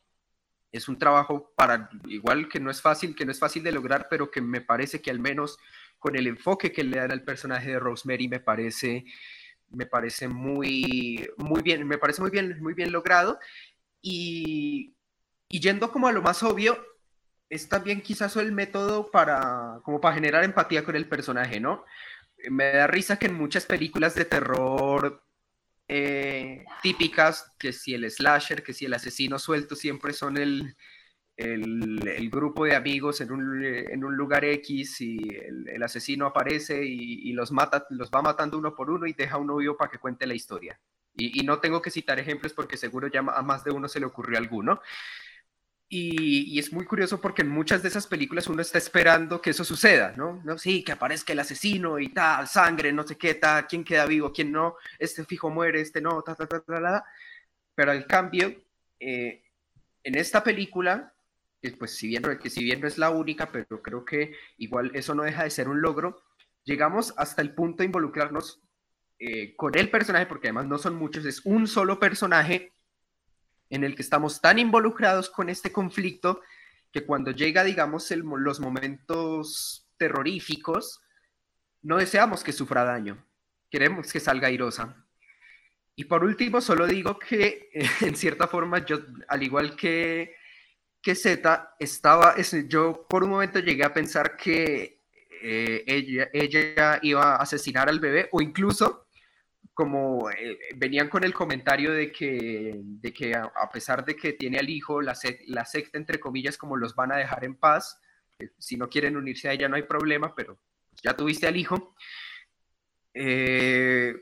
Es 0.71 0.89
un 0.89 0.99
trabajo 0.99 1.53
para, 1.57 1.91
igual 2.07 2.49
que 2.49 2.61
no 2.61 2.71
es 2.71 2.81
fácil, 2.81 3.15
que 3.15 3.25
no 3.25 3.33
es 3.33 3.39
fácil 3.39 3.63
de 3.63 3.73
lograr, 3.73 4.07
pero 4.09 4.31
que 4.31 4.41
me 4.41 4.61
parece 4.61 5.03
que 5.03 5.11
al 5.11 5.19
menos 5.19 5.59
con 5.99 6.17
el 6.17 6.27
enfoque 6.27 6.73
que 6.73 6.83
le 6.83 6.99
dan 6.99 7.13
al 7.13 7.23
personaje 7.23 7.71
de 7.71 7.79
Rosemary 7.79 8.29
me 8.29 8.41
parece 8.41 9.05
me 9.73 9.87
parece 9.87 10.29
muy, 10.29 11.29
muy 11.39 11.63
bien, 11.63 11.87
me 11.87 11.99
parece 11.99 12.21
muy 12.21 12.31
bien, 12.31 12.63
muy 12.63 12.75
bien 12.75 12.93
logrado. 12.93 13.39
Y, 14.03 14.95
y 15.49 15.61
yendo 15.61 15.91
como 15.91 16.09
a 16.09 16.13
lo 16.13 16.23
más 16.23 16.43
obvio, 16.43 16.79
es 17.49 17.69
también 17.69 18.01
quizás 18.01 18.37
el 18.37 18.53
método 18.53 19.11
para, 19.11 19.81
como 19.83 20.01
para 20.01 20.15
generar 20.15 20.45
empatía 20.45 20.85
con 20.85 20.97
el 20.97 21.09
personaje, 21.09 21.61
¿no? 21.61 21.85
Me 22.51 22.73
da 22.73 22.87
risa 22.87 23.19
que 23.19 23.27
en 23.27 23.35
muchas 23.35 23.67
películas 23.67 24.15
de 24.15 24.25
terror 24.25 25.23
eh, 25.89 26.65
típicas, 26.83 27.53
que 27.59 27.73
si 27.73 27.95
el 27.95 28.11
slasher, 28.11 28.63
que 28.63 28.73
si 28.73 28.87
el 28.87 28.95
asesino 28.95 29.39
suelto 29.39 29.75
siempre 29.75 30.13
son 30.13 30.37
el, 30.37 30.75
el, 31.37 32.31
grupo 32.31 32.65
de 32.65 32.75
amigos 32.75 33.21
en 33.21 33.33
un, 33.33 33.65
en 33.65 34.05
un 34.05 34.17
lugar 34.17 34.45
X 34.45 35.01
y 35.01 35.19
el, 35.29 35.83
asesino 35.83 36.27
aparece 36.27 36.85
y, 36.85 37.33
los 37.33 37.51
mata, 37.53 37.87
los 37.91 38.11
va 38.11 38.23
matando 38.23 38.59
uno 38.59 38.75
por 38.75 38.91
uno 38.91 39.07
y 39.07 39.13
deja 39.13 39.39
un 39.39 39.49
novio 39.49 39.77
para 39.77 39.91
que 39.91 39.99
cuente 39.99 40.27
la 40.27 40.35
historia. 40.35 40.81
Y, 41.15 41.41
y, 41.41 41.45
no 41.45 41.59
tengo 41.61 41.83
que 41.83 41.91
citar 41.91 42.19
ejemplos 42.19 42.55
porque 42.55 42.77
seguro 42.77 43.09
ya 43.09 43.21
a 43.21 43.43
más 43.43 43.65
de 43.65 43.71
uno 43.71 43.89
se 43.89 44.01
le 44.01 44.07
ocurrió 44.07 44.39
alguno. 44.39 44.81
Y, 45.95 46.59
es 46.59 46.73
muy 46.73 46.87
curioso 46.87 47.21
porque 47.21 47.43
en 47.43 47.51
muchas 47.51 47.83
de 47.83 47.89
esas 47.89 48.07
películas 48.07 48.47
uno 48.47 48.63
está 48.63 48.79
esperando 48.79 49.43
que 49.43 49.51
eso 49.51 49.63
suceda, 49.63 50.15
¿no? 50.17 50.41
¿no? 50.43 50.57
Sí, 50.57 50.83
que 50.83 50.93
aparezca 50.93 51.35
el 51.35 51.41
asesino 51.41 51.99
y 51.99 52.09
tal, 52.09 52.49
sangre, 52.49 52.95
no 52.95 53.07
sé 53.07 53.19
qué, 53.19 53.35
tal, 53.35 53.67
quién 53.67 53.85
queda 53.85 54.07
vivo, 54.07 54.33
quién 54.33 54.51
no, 54.51 54.77
este 54.99 55.23
fijo 55.27 55.51
muere, 55.51 55.83
este 55.83 56.01
no, 56.01 56.23
ta, 56.23 56.35
ta, 56.35 56.47
ta, 56.47 56.61
ta, 56.61 56.81
ta. 56.81 57.05
Pero 57.75 57.91
al 57.91 58.07
cambio, 58.07 58.55
eh, 58.99 59.45
en 60.03 60.15
esta 60.15 60.43
película, 60.43 61.13
pues 61.79 61.95
si 61.95 62.09
bien, 62.09 62.23
que 62.43 62.49
si 62.49 62.65
bien 62.65 62.81
no 62.81 62.89
es 62.89 62.97
la 62.97 63.11
única, 63.11 63.53
pero 63.53 63.83
creo 63.83 64.03
que 64.03 64.35
igual 64.57 64.93
eso 64.95 65.15
no 65.15 65.25
deja 65.25 65.45
de 65.45 65.51
ser 65.51 65.69
un 65.69 65.83
logro, 65.83 66.23
llegamos 66.65 67.13
hasta 67.19 67.43
el 67.43 67.55
punto 67.55 67.83
de 67.83 67.89
involucrarnos 67.89 68.63
eh, 69.19 69.55
con 69.57 69.77
el 69.77 69.91
personaje, 69.91 70.25
porque 70.25 70.49
además 70.49 70.69
no 70.69 70.79
son 70.79 70.95
muchos, 70.97 71.27
es 71.27 71.45
un 71.45 71.67
solo 71.67 72.01
personaje 72.01 72.73
en 73.73 73.85
el 73.85 73.97
que 73.97 74.03
estamos 74.03 74.43
tan 74.43 74.59
involucrados 74.59 75.31
con 75.31 75.49
este 75.49 75.73
conflicto 75.73 76.43
que 76.93 77.07
cuando 77.07 77.31
llega, 77.31 77.65
digamos, 77.65 78.11
los 78.11 78.61
momentos 78.61 79.89
terroríficos, 79.97 81.01
no 81.81 81.97
deseamos 81.97 82.45
que 82.45 82.53
sufra 82.53 82.85
daño, 82.85 83.27
queremos 83.71 84.13
que 84.13 84.21
salga 84.21 84.49
airosa. 84.49 85.03
Y 85.97 86.05
por 86.05 86.23
último, 86.23 86.61
solo 86.61 86.87
digo 86.87 87.19
que 87.19 87.71
en 88.03 88.15
cierta 88.15 88.47
forma 88.47 88.85
yo, 88.85 89.01
al 89.27 89.43
igual 89.43 89.75
que, 89.75 90.37
que 91.01 91.15
Z, 91.15 91.75
estaba, 91.79 92.37
yo 92.69 93.07
por 93.09 93.25
un 93.25 93.31
momento 93.31 93.59
llegué 93.59 93.85
a 93.85 93.95
pensar 93.95 94.37
que 94.37 95.01
eh, 95.43 95.83
ella, 95.87 96.29
ella 96.35 96.99
iba 97.01 97.37
a 97.37 97.37
asesinar 97.37 97.89
al 97.89 98.01
bebé 98.01 98.29
o 98.33 98.43
incluso 98.43 99.02
como 99.75 100.31
eh, 100.31 100.59
venían 100.77 101.09
con 101.09 101.25
el 101.25 101.33
comentario 101.33 101.93
de 101.93 102.13
que, 102.13 102.75
de 102.77 103.13
que 103.13 103.35
a, 103.35 103.71
pesar 103.73 104.05
de 104.05 104.17
que 104.17 104.35
tiene 104.35 104.59
al 104.59 104.69
hijo, 104.69 105.01
la, 105.01 105.17
la, 105.47 105.65
secta, 105.65 105.99
entre 105.99 106.21
comillas, 106.21 106.59
como 106.59 106.77
los 106.77 106.95
van 106.95 107.13
a 107.13 107.17
dejar 107.17 107.45
en 107.45 107.55
paz, 107.55 108.01
eh, 108.39 108.51
si 108.59 108.77
no 108.77 108.89
quieren 108.89 109.17
unirse 109.17 109.49
a 109.49 109.53
ella 109.53 109.69
no 109.69 109.77
hay 109.77 109.83
problema, 109.83 110.35
pero 110.35 110.59
ya 111.03 111.17
tuviste 111.17 111.47
al 111.47 111.57
hijo. 111.57 111.95
Eh, 113.15 114.15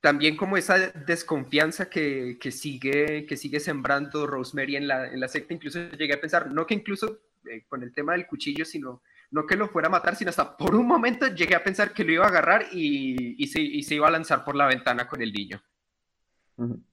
también 0.00 0.36
como 0.36 0.56
esa 0.56 0.90
desconfianza 0.90 1.88
que, 1.88 2.38
que, 2.40 2.50
sigue, 2.50 3.26
que 3.26 3.36
sigue 3.36 3.60
sembrando 3.60 4.26
Rosemary 4.26 4.76
en 4.76 4.88
la, 4.88 5.06
en 5.06 5.20
la 5.20 5.28
secta, 5.28 5.54
incluso 5.54 5.88
llegué 5.90 6.14
a 6.14 6.20
pensar, 6.20 6.52
no 6.52 6.66
que 6.66 6.74
incluso 6.74 7.20
con 7.68 7.84
el 7.84 7.92
tema 7.92 8.12
del 8.12 8.26
cuchillo, 8.26 8.64
sino 8.64 9.02
no 9.30 9.46
que 9.46 9.56
lo 9.56 9.68
fuera 9.68 9.88
a 9.88 9.90
matar, 9.90 10.16
sino 10.16 10.30
hasta 10.30 10.56
por 10.56 10.74
un 10.74 10.86
momento 10.86 11.26
llegué 11.26 11.54
a 11.54 11.64
pensar 11.64 11.92
que 11.92 12.04
lo 12.04 12.12
iba 12.12 12.24
a 12.24 12.28
agarrar 12.28 12.66
y, 12.72 13.42
y, 13.42 13.46
se, 13.48 13.60
se, 13.82 13.94
iba 13.94 14.08
a 14.08 14.10
lanzar 14.10 14.44
por 14.44 14.56
la 14.56 14.66
ventana 14.66 15.06
con 15.08 15.22
el 15.22 15.32
niño. 15.32 15.62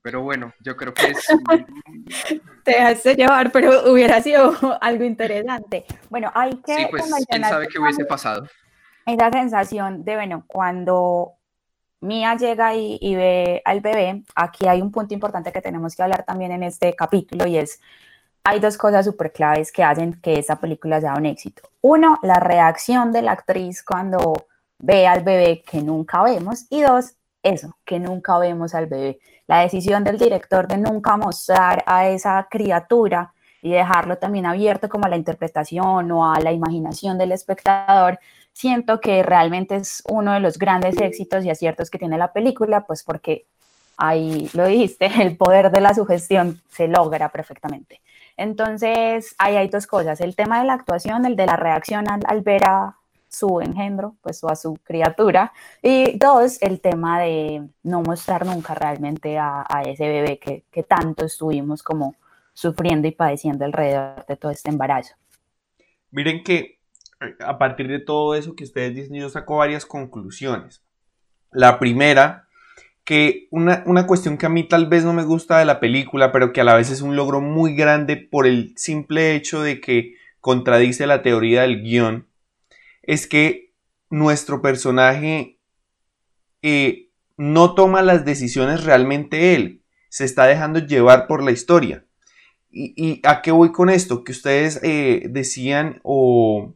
Pero 0.02 0.22
bueno, 0.22 0.52
yo 0.60 0.76
creo 0.76 0.92
que 0.92 1.06
es... 1.06 1.26
Te 2.64 2.72
dejaste 2.72 3.14
llevar, 3.14 3.50
pero 3.50 3.90
hubiera 3.90 4.20
sido 4.20 4.54
algo 4.80 5.04
interesante. 5.04 5.84
Bueno, 6.10 6.30
hay 6.34 6.50
que... 6.60 6.76
Sí, 6.76 6.86
pues, 6.90 7.10
quién 7.28 7.44
sabe 7.44 7.68
qué 7.68 7.78
hubiese 7.78 8.04
pasado. 8.04 8.46
Esa 9.06 9.30
sensación 9.30 10.04
de, 10.04 10.14
bueno, 10.16 10.44
cuando 10.46 11.34
Mía 12.00 12.36
llega 12.36 12.74
y, 12.74 12.98
y 13.00 13.14
ve 13.14 13.62
al 13.64 13.80
bebé, 13.80 14.22
aquí 14.34 14.66
hay 14.66 14.82
un 14.82 14.90
punto 14.90 15.14
importante 15.14 15.52
que 15.52 15.62
tenemos 15.62 15.96
que 15.96 16.02
hablar 16.02 16.24
también 16.24 16.52
en 16.52 16.62
este 16.62 16.94
capítulo 16.94 17.46
y 17.46 17.56
es 17.56 17.80
hay 18.44 18.60
dos 18.60 18.76
cosas 18.76 19.06
súper 19.06 19.32
claves 19.32 19.72
que 19.72 19.82
hacen 19.82 20.20
que 20.20 20.38
esa 20.38 20.56
película 20.56 21.00
sea 21.00 21.14
un 21.14 21.26
éxito. 21.26 21.62
Uno, 21.80 22.18
la 22.22 22.40
reacción 22.40 23.10
de 23.10 23.22
la 23.22 23.32
actriz 23.32 23.82
cuando 23.82 24.34
ve 24.78 25.06
al 25.06 25.22
bebé 25.24 25.62
que 25.62 25.80
nunca 25.82 26.22
vemos. 26.22 26.66
Y 26.68 26.82
dos, 26.82 27.14
eso, 27.42 27.76
que 27.84 27.98
nunca 27.98 28.38
vemos 28.38 28.74
al 28.74 28.86
bebé. 28.86 29.18
La 29.46 29.60
decisión 29.60 30.04
del 30.04 30.18
director 30.18 30.68
de 30.68 30.76
nunca 30.76 31.16
mostrar 31.16 31.82
a 31.86 32.08
esa 32.08 32.46
criatura 32.50 33.32
y 33.62 33.72
dejarlo 33.72 34.18
también 34.18 34.44
abierto 34.44 34.90
como 34.90 35.06
a 35.06 35.08
la 35.08 35.16
interpretación 35.16 36.12
o 36.12 36.30
a 36.30 36.38
la 36.38 36.52
imaginación 36.52 37.16
del 37.16 37.32
espectador, 37.32 38.18
siento 38.52 39.00
que 39.00 39.22
realmente 39.22 39.76
es 39.76 40.02
uno 40.06 40.34
de 40.34 40.40
los 40.40 40.58
grandes 40.58 41.00
éxitos 41.00 41.44
y 41.44 41.50
aciertos 41.50 41.88
que 41.88 41.98
tiene 41.98 42.18
la 42.18 42.32
película, 42.32 42.84
pues 42.84 43.02
porque 43.02 43.46
ahí 43.96 44.50
lo 44.52 44.66
dijiste, 44.66 45.06
el 45.22 45.38
poder 45.38 45.70
de 45.70 45.80
la 45.80 45.94
sugestión 45.94 46.60
se 46.68 46.88
logra 46.88 47.30
perfectamente. 47.30 48.02
Entonces, 48.36 49.34
ahí 49.38 49.56
hay 49.56 49.68
dos 49.68 49.86
cosas, 49.86 50.20
el 50.20 50.34
tema 50.34 50.60
de 50.60 50.66
la 50.66 50.74
actuación, 50.74 51.24
el 51.24 51.36
de 51.36 51.46
la 51.46 51.56
reacción 51.56 52.06
al, 52.08 52.40
ver 52.42 52.64
a 52.66 52.96
su 53.28 53.60
engendro, 53.60 54.16
pues 54.22 54.42
o 54.44 54.48
a 54.48 54.56
su 54.56 54.76
criatura, 54.82 55.52
y 55.82 56.16
dos, 56.18 56.60
el 56.62 56.80
tema 56.80 57.20
de 57.20 57.68
no 57.82 58.02
mostrar 58.02 58.44
nunca 58.46 58.74
realmente 58.74 59.38
a, 59.38 59.64
ese 59.86 60.08
bebé 60.08 60.38
que, 60.38 60.64
que 60.70 60.82
tanto 60.82 61.24
estuvimos 61.24 61.82
como 61.82 62.16
sufriendo 62.52 63.08
y 63.08 63.12
padeciendo 63.12 63.64
alrededor 63.64 64.24
de 64.26 64.36
todo 64.36 64.52
este 64.52 64.70
embarazo. 64.70 65.14
Miren 66.10 66.44
que 66.44 66.78
eh, 67.20 67.34
a 67.40 67.58
partir 67.58 67.88
de 67.88 67.98
todo 67.98 68.34
eso 68.34 68.54
que 68.54 68.64
ustedes 68.64 68.94
dicen, 68.94 69.16
yo 69.16 69.28
saco 69.28 69.56
varias 69.56 69.84
conclusiones. 69.84 70.82
La 71.50 71.78
primera 71.78 72.46
que 73.04 73.48
una, 73.50 74.06
cuestión 74.06 74.38
que 74.38 74.46
a 74.46 74.48
mí 74.48 74.66
tal 74.66 74.86
vez 74.86 75.04
no 75.04 75.12
me 75.12 75.24
gusta 75.24 75.58
de 75.58 75.66
la 75.66 75.78
película, 75.78 76.32
pero 76.32 76.52
que 76.52 76.62
a 76.62 76.64
la 76.64 76.74
vez 76.74 76.90
es 76.90 77.02
un 77.02 77.16
logro 77.16 77.40
muy 77.40 77.76
grande 77.76 78.16
por 78.16 78.46
el 78.46 78.72
simple 78.76 79.34
hecho 79.34 79.62
de 79.62 79.80
que 79.80 80.14
contradice 80.40 81.06
la 81.06 81.22
teoría 81.22 81.62
del 81.62 81.82
guion, 81.82 82.26
es 83.02 83.26
que 83.26 83.72
nuestro 84.08 84.62
personaje 84.62 85.58
eh, 86.62 87.10
no 87.36 87.74
toma 87.74 88.02
las 88.02 88.24
decisiones 88.24 88.84
realmente 88.84 89.54
él, 89.54 89.82
se 90.08 90.24
está 90.24 90.46
dejando 90.46 90.78
llevar 90.78 91.26
por 91.26 91.42
la 91.42 91.50
historia. 91.50 92.06
¿Y, 92.70 93.20
a 93.24 93.42
qué 93.42 93.52
voy 93.52 93.70
con 93.70 93.90
esto? 93.90 94.24
Que 94.24 94.32
ustedes 94.32 94.80
eh, 94.82 95.26
decían 95.30 96.00
o, 96.02 96.74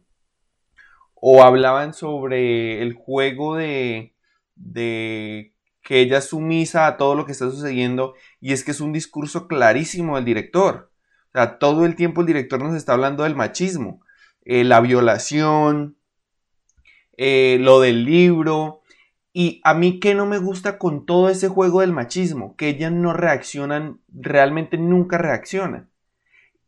o 1.15 1.43
hablaban 1.43 1.95
sobre 1.95 2.83
el 2.83 2.93
juego 2.95 3.57
de, 3.57 4.15
de 4.55 5.55
que 5.89 6.01
ella 6.01 6.19
es 6.19 6.27
sumisa 6.27 6.87
a 6.87 6.99
todo 6.99 7.15
lo 7.15 7.25
que 7.25 7.33
está 7.33 7.51
sucediendo 7.51 8.13
y 8.43 8.53
es 8.53 8.63
que 8.63 8.73
es 8.73 8.83
un 8.83 8.93
discurso 8.93 9.49
clarísimo 9.49 10.17
del 10.17 10.27
director. 10.27 10.93
O 11.31 11.33
sea, 11.33 11.59
todo 11.59 11.87
el 11.87 11.97
tiempo 11.97 12.21
el 12.21 12.27
director 12.27 12.63
nos 12.63 12.77
está 12.77 12.93
hablando 12.93 13.23
del 13.23 13.35
machismo, 13.35 14.03
eh, 14.45 14.65
la 14.65 14.83
violación, 14.83 15.97
eh, 17.17 17.57
lo 17.63 17.81
del 17.81 18.05
libro. 18.05 18.83
Y 19.33 19.63
a 19.65 19.73
mí 19.73 19.99
que 19.99 20.15
no 20.15 20.27
me 20.27 20.37
gusta 20.37 20.77
con 20.77 21.07
todo 21.07 21.31
ese 21.31 21.49
juego 21.49 21.81
del 21.81 21.95
machismo, 21.95 22.55
que 22.57 22.69
ellas 22.69 22.93
no 22.93 23.15
reaccionan, 23.15 23.99
realmente 24.13 24.77
nunca 24.77 25.17
reaccionan. 25.17 25.89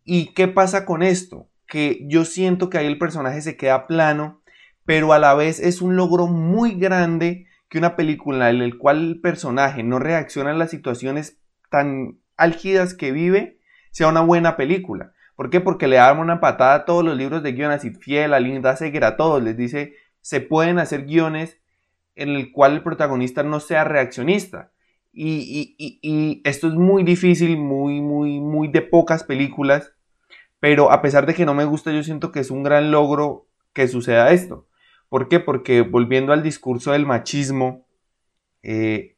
¿Y 0.03 0.33
qué 0.33 0.49
pasa 0.49 0.87
con 0.87 1.03
esto? 1.03 1.47
Que 1.67 2.07
yo 2.09 2.25
siento 2.25 2.71
que 2.71 2.79
ahí 2.79 2.87
el 2.87 2.97
personaje 2.97 3.43
se 3.43 3.59
queda 3.59 3.87
plano, 3.87 4.41
pero 4.87 5.13
a 5.13 5.19
la 5.19 5.35
vez 5.35 5.61
es 5.61 5.83
un 5.83 5.95
logro 5.95 6.27
muy 6.27 6.77
grande 6.77 7.50
que 7.71 7.79
una 7.79 7.97
película 7.97 8.51
en 8.51 8.59
la 8.59 8.77
cual 8.77 8.99
el 8.99 9.21
personaje 9.21 9.83
no 9.83 9.99
reacciona 9.99 10.51
a 10.51 10.55
las 10.55 10.71
situaciones 10.71 11.41
tan 11.71 12.19
álgidas 12.37 12.95
que 12.95 13.13
vive 13.13 13.61
sea 13.93 14.09
una 14.09 14.21
buena 14.21 14.57
película. 14.57 15.13
¿Por 15.37 15.51
qué? 15.51 15.61
Porque 15.61 15.87
le 15.87 15.97
da 15.97 16.13
una 16.13 16.41
patada 16.41 16.75
a 16.75 16.85
todos 16.85 17.05
los 17.05 17.17
libros 17.17 17.43
de 17.43 17.53
guiones 17.53 17.85
y 17.85 17.91
Fiel, 17.91 18.35
a 18.35 18.41
Linda 18.41 18.77
Seger, 18.77 19.05
a 19.05 19.17
todos. 19.17 19.43
Les 19.43 19.57
dice, 19.57 19.95
se 20.21 20.41
pueden 20.41 20.79
hacer 20.79 21.07
guiones 21.07 21.61
en 22.17 22.31
el 22.31 22.53
cual 22.53 22.75
el 22.75 22.83
protagonista 22.83 23.43
no 23.43 23.61
sea 23.61 23.85
reaccionista. 23.85 24.73
Y, 25.13 25.77
y, 25.79 26.41
esto 26.45 26.69
es 26.69 26.75
muy 26.75 27.05
difícil, 27.05 27.57
muy, 27.57 28.01
muy, 28.01 28.41
muy 28.41 28.69
de 28.69 28.83
pocas 28.83 29.25
películas. 29.25 29.93
Pero 30.59 30.93
a 30.93 31.03
pesar 31.03 31.25
de 31.25 31.35
que 31.35 31.47
no 31.47 31.55
me 31.55 31.65
gusta, 31.65 31.93
yo 31.93 32.03
siento 32.03 32.33
que 32.33 32.41
es 32.41 32.51
un 32.51 32.63
gran 32.63 32.91
logro 32.91 33.47
que 33.73 33.89
suceda 33.89 34.33
esto. 34.33 34.67
¿Por 35.11 35.29
qué? 35.29 35.41
Porque 35.41 35.83
volviendo 35.83 36.33
al 36.33 36.43
discurso 36.43 36.93
del 36.93 37.05
machismo, 37.05 37.85
eh, 38.63 39.17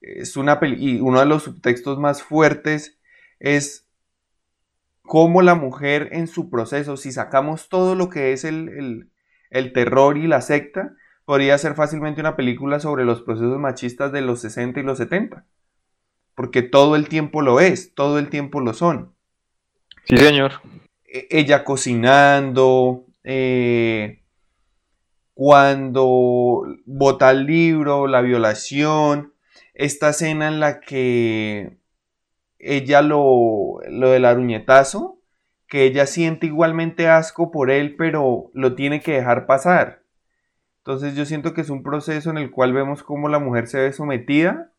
es 0.00 0.36
una 0.36 0.58
y 0.62 1.00
uno 1.00 1.20
de 1.20 1.26
los 1.26 1.44
subtextos 1.44 1.98
más 1.98 2.22
fuertes 2.22 2.98
es 3.38 3.88
cómo 5.02 5.40
la 5.40 5.54
mujer 5.54 6.10
en 6.12 6.26
su 6.26 6.50
proceso, 6.50 6.96
si 6.96 7.12
sacamos 7.12 7.68
todo 7.68 7.94
lo 7.94 8.10
que 8.10 8.32
es 8.32 8.44
el, 8.44 9.10
terror 9.72 10.18
y 10.18 10.26
la 10.26 10.40
secta, 10.40 10.96
podría 11.24 11.56
ser 11.56 11.74
fácilmente 11.74 12.20
una 12.20 12.36
película 12.36 12.80
sobre 12.80 13.04
los 13.04 13.22
procesos 13.22 13.58
machistas 13.60 14.10
de 14.10 14.22
los 14.22 14.40
60 14.40 14.80
y 14.80 14.82
los 14.82 14.98
70. 14.98 15.46
Porque 16.34 16.62
todo 16.62 16.96
el 16.96 17.08
tiempo 17.08 17.42
lo 17.42 17.60
es, 17.60 17.94
todo 17.94 18.18
el 18.18 18.28
tiempo 18.28 18.60
lo 18.60 18.74
son. 18.74 19.14
Sí, 20.04 20.16
señor. 20.16 20.52
E, 21.04 21.28
ella 21.30 21.62
cocinando, 21.64 23.06
eh, 23.22 24.22
cuando 25.38 26.64
bota 26.84 27.30
el 27.30 27.46
libro, 27.46 28.08
la 28.08 28.22
violación, 28.22 29.34
esta 29.72 30.08
escena 30.08 30.48
en 30.48 30.58
la 30.58 30.80
que 30.80 31.78
ella 32.58 33.02
lo, 33.02 33.78
lo 33.88 34.10
del 34.10 34.24
aruñetazo, 34.24 35.20
que 35.68 35.84
ella 35.84 36.06
siente 36.06 36.46
igualmente 36.46 37.06
asco 37.06 37.52
por 37.52 37.70
él, 37.70 37.94
pero 37.96 38.50
lo 38.52 38.74
tiene 38.74 39.00
que 39.00 39.12
dejar 39.12 39.46
pasar. 39.46 40.02
Entonces 40.78 41.14
yo 41.14 41.24
siento 41.24 41.54
que 41.54 41.60
es 41.60 41.70
un 41.70 41.84
proceso 41.84 42.30
en 42.30 42.38
el 42.38 42.50
cual 42.50 42.72
vemos 42.72 43.04
cómo 43.04 43.28
la 43.28 43.38
mujer 43.38 43.68
se 43.68 43.78
ve 43.78 43.92
sometida 43.92 44.72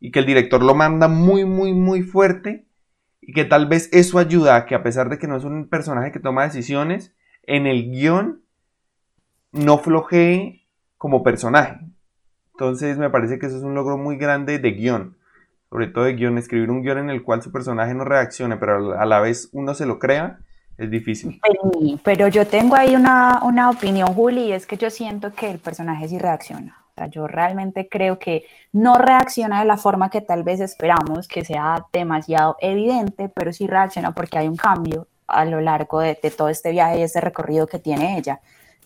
y 0.00 0.10
que 0.10 0.18
el 0.18 0.26
director 0.26 0.64
lo 0.64 0.74
manda 0.74 1.06
muy, 1.06 1.44
muy, 1.44 1.74
muy 1.74 2.02
fuerte 2.02 2.66
y 3.20 3.32
que 3.34 3.44
tal 3.44 3.68
vez 3.68 3.88
eso 3.92 4.18
ayuda 4.18 4.56
a 4.56 4.66
que 4.66 4.74
a 4.74 4.82
pesar 4.82 5.10
de 5.10 5.18
que 5.18 5.28
no 5.28 5.36
es 5.36 5.44
un 5.44 5.68
personaje 5.68 6.10
que 6.10 6.18
toma 6.18 6.42
decisiones, 6.42 7.14
en 7.44 7.68
el 7.68 7.92
guion 7.92 8.41
no 9.52 9.78
flojee 9.78 10.66
como 10.98 11.22
personaje. 11.22 11.78
Entonces 12.52 12.98
me 12.98 13.10
parece 13.10 13.38
que 13.38 13.46
eso 13.46 13.56
es 13.56 13.62
un 13.62 13.74
logro 13.74 13.96
muy 13.96 14.16
grande 14.16 14.58
de 14.58 14.70
guion. 14.72 15.16
Sobre 15.70 15.86
todo 15.86 16.04
de 16.04 16.14
guion, 16.14 16.36
escribir 16.36 16.70
un 16.70 16.82
guion 16.82 16.98
en 16.98 17.10
el 17.10 17.22
cual 17.22 17.42
su 17.42 17.50
personaje 17.50 17.94
no 17.94 18.04
reaccione, 18.04 18.56
pero 18.56 18.98
a 18.98 19.06
la 19.06 19.20
vez 19.20 19.48
uno 19.52 19.74
se 19.74 19.86
lo 19.86 19.98
crea, 19.98 20.38
es 20.76 20.90
difícil. 20.90 21.40
Pero, 22.02 22.28
yo 22.28 22.46
tengo 22.46 22.76
ahí 22.76 22.94
una, 22.94 23.40
una, 23.42 23.70
opinión, 23.70 24.08
Juli, 24.14 24.48
y 24.48 24.52
es 24.52 24.66
que 24.66 24.76
yo 24.76 24.90
siento 24.90 25.32
que 25.32 25.50
el 25.50 25.58
personaje 25.58 26.08
sí 26.08 26.18
reacciona. 26.18 26.76
O 26.90 26.94
sea, 26.94 27.06
yo 27.06 27.26
realmente 27.26 27.88
creo 27.88 28.18
que 28.18 28.44
no 28.72 28.98
reacciona 28.98 29.60
de 29.60 29.66
la 29.66 29.78
forma 29.78 30.10
que 30.10 30.20
tal 30.20 30.42
vez 30.42 30.60
esperamos, 30.60 31.26
que 31.26 31.42
sea 31.42 31.86
demasiado 31.90 32.56
evidente, 32.60 33.30
pero 33.30 33.52
sí 33.52 33.66
reacciona 33.66 34.12
porque 34.12 34.38
hay 34.38 34.48
un 34.48 34.56
cambio 34.56 35.06
a 35.26 35.46
lo 35.46 35.62
largo 35.62 36.00
de, 36.00 36.18
de 36.22 36.30
todo 36.30 36.50
este 36.50 36.70
viaje 36.70 36.98
y 36.98 37.02
este 37.02 37.22
recorrido 37.22 37.66
que 37.66 37.78
tiene 37.78 38.18
ella. 38.18 38.40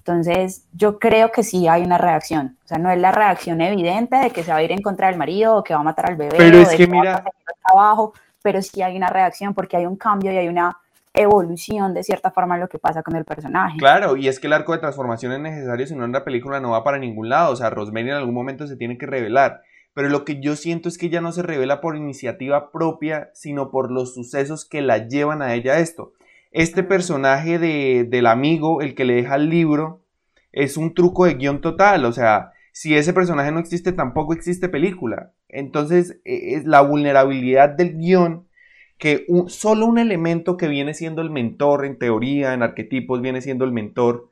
Entonces, 0.06 0.64
yo 0.72 1.00
creo 1.00 1.32
que 1.32 1.42
sí 1.42 1.66
hay 1.66 1.82
una 1.82 1.98
reacción. 1.98 2.56
O 2.64 2.68
sea, 2.68 2.78
no 2.78 2.90
es 2.90 2.98
la 3.00 3.10
reacción 3.10 3.60
evidente 3.60 4.14
de 4.14 4.30
que 4.30 4.44
se 4.44 4.52
va 4.52 4.58
a 4.58 4.62
ir 4.62 4.70
en 4.70 4.80
contra 4.80 5.08
del 5.08 5.18
marido 5.18 5.56
o 5.56 5.64
que 5.64 5.74
va 5.74 5.80
a 5.80 5.82
matar 5.82 6.10
al 6.10 6.16
bebé 6.16 6.36
pero 6.38 6.58
o 6.58 6.60
es 6.60 6.70
de 6.70 6.76
que, 6.76 6.86
que 6.86 6.92
va 6.92 6.98
a 6.98 7.02
mira... 7.02 7.24
trabajo, 7.66 8.14
pero 8.40 8.62
sí 8.62 8.82
hay 8.82 8.96
una 8.96 9.08
reacción 9.08 9.52
porque 9.52 9.76
hay 9.76 9.84
un 9.84 9.96
cambio 9.96 10.30
y 10.30 10.36
hay 10.36 10.46
una 10.46 10.78
evolución 11.12 11.92
de 11.92 12.04
cierta 12.04 12.30
forma 12.30 12.56
lo 12.56 12.68
que 12.68 12.78
pasa 12.78 13.02
con 13.02 13.16
el 13.16 13.24
personaje. 13.24 13.78
Claro, 13.78 14.16
y 14.16 14.28
es 14.28 14.38
que 14.38 14.46
el 14.46 14.52
arco 14.52 14.72
de 14.72 14.78
transformación 14.78 15.32
es 15.32 15.40
necesario, 15.40 15.88
si 15.88 15.96
no 15.96 16.04
en 16.04 16.12
la 16.12 16.24
película 16.24 16.60
no 16.60 16.70
va 16.70 16.84
para 16.84 16.98
ningún 16.98 17.28
lado. 17.28 17.52
O 17.52 17.56
sea, 17.56 17.70
Rosemary 17.70 18.10
en 18.10 18.16
algún 18.16 18.34
momento 18.34 18.68
se 18.68 18.76
tiene 18.76 18.98
que 18.98 19.06
revelar. 19.06 19.62
Pero 19.92 20.08
lo 20.08 20.24
que 20.24 20.40
yo 20.40 20.54
siento 20.54 20.88
es 20.88 20.98
que 20.98 21.06
ella 21.06 21.20
no 21.20 21.32
se 21.32 21.42
revela 21.42 21.80
por 21.80 21.96
iniciativa 21.96 22.70
propia, 22.70 23.30
sino 23.34 23.72
por 23.72 23.90
los 23.90 24.14
sucesos 24.14 24.64
que 24.64 24.82
la 24.82 25.08
llevan 25.08 25.42
a 25.42 25.54
ella 25.54 25.72
a 25.72 25.78
esto. 25.78 26.12
Este 26.56 26.82
personaje 26.82 27.58
de, 27.58 28.06
del 28.08 28.26
amigo, 28.26 28.80
el 28.80 28.94
que 28.94 29.04
le 29.04 29.16
deja 29.16 29.34
el 29.34 29.50
libro, 29.50 30.06
es 30.52 30.78
un 30.78 30.94
truco 30.94 31.26
de 31.26 31.34
guion 31.34 31.60
total. 31.60 32.06
O 32.06 32.12
sea, 32.12 32.52
si 32.72 32.96
ese 32.96 33.12
personaje 33.12 33.52
no 33.52 33.60
existe, 33.60 33.92
tampoco 33.92 34.32
existe 34.32 34.70
película. 34.70 35.34
Entonces, 35.50 36.18
e, 36.24 36.54
es 36.54 36.64
la 36.64 36.80
vulnerabilidad 36.80 37.68
del 37.68 37.98
guion 37.98 38.48
que 38.96 39.26
solo 39.48 39.84
un 39.84 39.98
elemento 39.98 40.56
que 40.56 40.68
viene 40.68 40.94
siendo 40.94 41.20
el 41.20 41.28
mentor, 41.28 41.84
en 41.84 41.98
teoría, 41.98 42.54
en 42.54 42.62
arquetipos, 42.62 43.20
viene 43.20 43.42
siendo 43.42 43.66
el 43.66 43.72
mentor, 43.72 44.30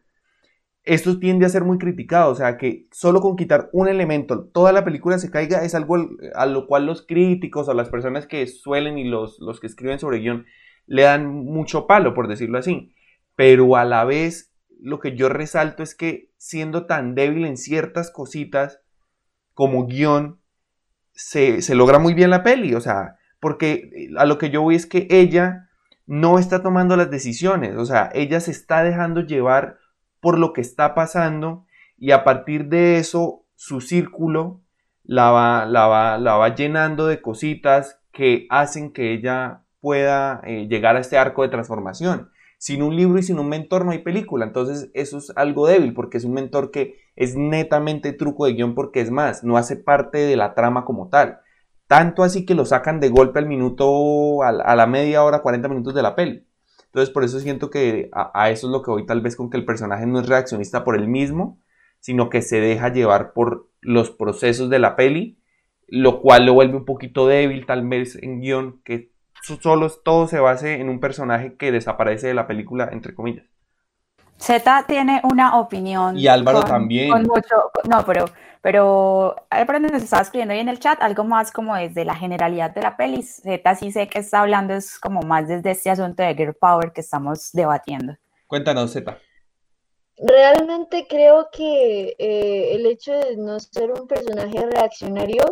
esto 0.85 1.19
tiende 1.19 1.45
a 1.45 1.51
ser 1.51 1.65
muy 1.65 1.77
criticado, 1.77 2.33
o 2.33 2.35
sea, 2.35 2.57
que 2.57 2.87
solo 2.91 3.21
con 3.21 3.37
quitar 3.37 3.69
un 3.75 3.87
elemento 3.87 4.47
toda 4.47 4.73
la 4.73 4.83
película 4.83 5.19
se 5.19 5.31
caiga 5.31 5.63
es 5.63 5.75
algo 5.75 5.97
a 6.35 6.47
lo 6.47 6.67
cual 6.67 6.87
los 6.87 7.07
críticos 7.07 7.69
o 7.69 7.75
las 7.75 7.91
personas 7.91 8.27
que 8.27 8.47
suelen 8.47 8.97
y 8.97 9.05
los, 9.05 9.39
los 9.41 9.61
que 9.61 9.67
escriben 9.67 9.99
sobre 9.99 10.21
guion 10.21 10.47
le 10.87 11.03
dan 11.03 11.27
mucho 11.27 11.87
palo, 11.87 12.15
por 12.15 12.29
decirlo 12.29 12.59
así, 12.59 12.95
pero 13.37 13.77
a 13.77 13.85
la 13.85 14.05
vez 14.05 14.55
lo 14.81 15.01
que 15.01 15.17
yo 15.17 15.29
resalto 15.29 15.83
es 15.83 15.95
que 15.95 16.31
siendo 16.37 16.87
tan 16.87 17.15
débil 17.15 17.47
en 17.47 17.57
ciertas 17.57 18.11
cositas 18.11 18.81
como 19.55 19.87
guion, 19.87 20.41
se, 21.13 21.63
se 21.63 21.75
logra 21.75 21.99
muy 21.99 22.13
bien 22.13 22.31
la 22.31 22.43
peli, 22.43 22.75
o 22.75 22.81
sea, 22.81 23.17
porque 23.41 24.11
a 24.17 24.25
lo 24.27 24.39
que 24.39 24.51
yo 24.51 24.63
voy 24.63 24.75
es 24.75 24.87
que 24.87 25.07
ella 25.11 25.69
no 26.07 26.39
está 26.39 26.63
tomando 26.63 26.97
las 26.97 27.11
decisiones, 27.11 27.77
o 27.77 27.87
sea, 27.87 28.11
ella 28.15 28.41
se 28.41 28.51
está 28.51 28.83
dejando 28.83 29.21
llevar 29.21 29.79
por 30.21 30.39
lo 30.39 30.53
que 30.53 30.61
está 30.61 30.95
pasando 30.95 31.67
y 31.97 32.11
a 32.11 32.25
partir 32.25 32.67
de 32.67 32.99
eso 32.99 33.47
su 33.55 33.81
círculo 33.81 34.63
la 35.03 35.31
va, 35.31 35.67
la 35.67 35.87
va, 35.87 36.19
la 36.19 36.35
va 36.37 36.55
llenando 36.55 37.07
de 37.07 37.21
cositas 37.21 38.01
que 38.13 38.47
hacen 38.51 38.93
que 38.93 39.13
ella 39.13 39.64
pueda 39.85 40.41
eh, 40.45 40.67
llegar 40.67 40.97
a 40.97 41.01
este 41.01 41.19
arco 41.19 41.43
de 41.43 41.51
transformación. 41.51 42.31
Sin 42.57 42.83
un 42.83 42.97
libro 42.97 43.19
y 43.19 43.23
sin 43.23 43.39
un 43.39 43.51
mentor 43.51 43.85
no 43.85 43.91
hay 43.91 43.99
película, 43.99 44.47
entonces 44.47 44.91
eso 44.95 45.19
es 45.19 45.31
algo 45.37 45.67
débil 45.67 45.93
porque 45.93 46.17
es 46.17 46.25
un 46.25 46.33
mentor 46.33 46.71
que 46.71 46.97
es 47.17 47.37
netamente 47.37 48.15
truco 48.15 48.47
de 48.47 48.55
guion 48.55 48.75
porque 48.75 49.03
es 49.03 49.11
más, 49.11 49.45
no 49.45 49.59
hace 49.59 49.77
parte 49.77 50.17
de 50.17 50.37
la 50.37 50.55
trama 50.55 50.87
como 50.87 51.11
tal. 51.11 51.41
Tanto 51.87 52.23
así 52.23 52.47
que 52.47 52.55
lo 52.55 52.65
sacan 52.65 52.99
de 52.99 53.11
golpe 53.11 53.41
al 53.41 53.47
minuto, 53.47 54.43
a, 54.43 54.53
la 54.53 54.87
media 54.87 55.23
hora, 55.23 55.43
40 55.43 55.69
minutos 55.69 55.93
de 55.95 56.01
la 56.01 56.17
peli. 56.17 56.47
Entonces 56.87 57.13
por 57.13 57.23
eso 57.23 57.39
siento 57.39 57.69
que 57.69 58.09
a, 58.15 58.31
a, 58.33 58.49
eso 58.51 58.69
es 58.69 58.73
lo 58.73 58.81
que 58.81 58.91
voy 58.91 59.05
tal 59.05 59.21
vez 59.21 59.37
con 59.37 59.51
que 59.51 59.59
el 59.59 59.67
personaje 59.67 60.07
no 60.07 60.19
es 60.19 60.27
reaccionista 60.27 60.83
por 60.83 60.97
él 60.97 61.09
mismo, 61.09 61.61
sino 62.01 62.31
que 62.31 62.41
se 62.41 62.59
deja 62.59 62.91
llevar 62.91 63.35
por 63.35 63.69
los 63.83 64.11
procesos 64.11 64.71
de 64.71 64.79
la 64.79 64.97
peli, 64.97 65.39
lo 65.89 66.23
cual 66.23 66.47
lo 66.47 66.55
vuelve 66.55 66.79
un 66.79 66.87
poquito 66.87 67.27
débil 67.27 67.67
tal 67.67 67.87
vez 67.87 68.17
en 68.23 68.41
guion, 68.41 68.81
que 68.83 69.14
solo 69.45 69.91
todo 69.91 70.27
se 70.27 70.41
base 70.41 70.81
en 70.81 70.89
un 70.89 71.01
personaje 71.01 71.57
que 71.57 71.73
desaparece 71.73 72.29
de 72.29 72.35
la 72.35 72.47
película, 72.47 72.89
entre 72.93 73.15
comillas. 73.15 73.45
Z 74.37 74.85
tiene 74.87 75.21
una 75.25 75.59
opinión. 75.59 76.19
Y 76.19 76.27
Álvaro 76.27 76.61
con, 76.61 76.69
también. 76.69 77.11
Con 77.11 77.23
mucho, 77.23 77.71
no, 77.89 78.05
pero, 78.05 78.27
pero 78.61 79.37
Álvaro 79.51 79.81
nos 79.81 80.03
estaba 80.03 80.23
escribiendo 80.23 80.55
ahí 80.55 80.61
en 80.61 80.69
el 80.69 80.81
chat 80.81 81.01
algo 81.03 81.25
más 81.25 81.53
como 81.53 81.75
desde 81.77 82.05
la 82.05 82.15
generalidad 82.15 82.75
de 82.75 82.83
la 82.83 82.97
peli. 82.97 83.23
Z 83.23 83.75
sí 83.77 83.93
sé 83.93 84.09
que 84.09 84.19
está 84.19 84.41
hablando 84.41 84.75
es 84.75 84.99
como 84.99 85.21
más 85.23 85.49
desde 85.49 85.71
este 85.71 85.91
asunto 85.91 86.23
de 86.23 86.35
Girl 86.35 86.55
Power 86.55 86.93
que 86.93 87.01
estamos 87.01 87.51
debatiendo. 87.53 88.17
Cuéntanos, 88.47 88.93
Z. 88.93 89.17
Realmente 90.17 91.07
creo 91.09 91.49
que 91.51 92.15
eh, 92.19 92.75
el 92.75 92.87
hecho 92.87 93.13
de 93.13 93.37
no 93.37 93.59
ser 93.59 93.91
un 93.91 94.07
personaje 94.07 94.65
reaccionario, 94.67 95.43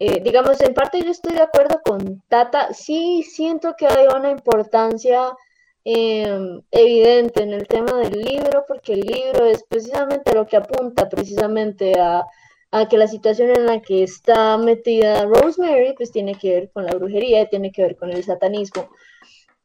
eh, 0.00 0.22
digamos, 0.22 0.58
en 0.62 0.72
parte 0.72 1.02
yo 1.02 1.10
estoy 1.10 1.34
de 1.34 1.42
acuerdo 1.42 1.82
con 1.84 2.22
Tata, 2.26 2.72
sí 2.72 3.22
siento 3.22 3.74
que 3.76 3.86
hay 3.86 4.06
una 4.06 4.30
importancia 4.30 5.36
eh, 5.84 6.62
evidente 6.70 7.42
en 7.42 7.52
el 7.52 7.66
tema 7.66 7.98
del 7.98 8.18
libro, 8.18 8.64
porque 8.66 8.94
el 8.94 9.00
libro 9.00 9.44
es 9.44 9.62
precisamente 9.68 10.34
lo 10.34 10.46
que 10.46 10.56
apunta 10.56 11.06
precisamente 11.10 12.00
a, 12.00 12.24
a, 12.70 12.88
que 12.88 12.96
la 12.96 13.08
situación 13.08 13.50
en 13.50 13.66
la 13.66 13.82
que 13.82 14.02
está 14.02 14.56
metida 14.56 15.26
Rosemary, 15.26 15.92
pues 15.94 16.10
tiene 16.10 16.34
que 16.34 16.54
ver 16.54 16.70
con 16.70 16.86
la 16.86 16.94
brujería, 16.94 17.50
tiene 17.50 17.70
que 17.70 17.82
ver 17.82 17.96
con 17.98 18.10
el 18.10 18.24
satanismo. 18.24 18.88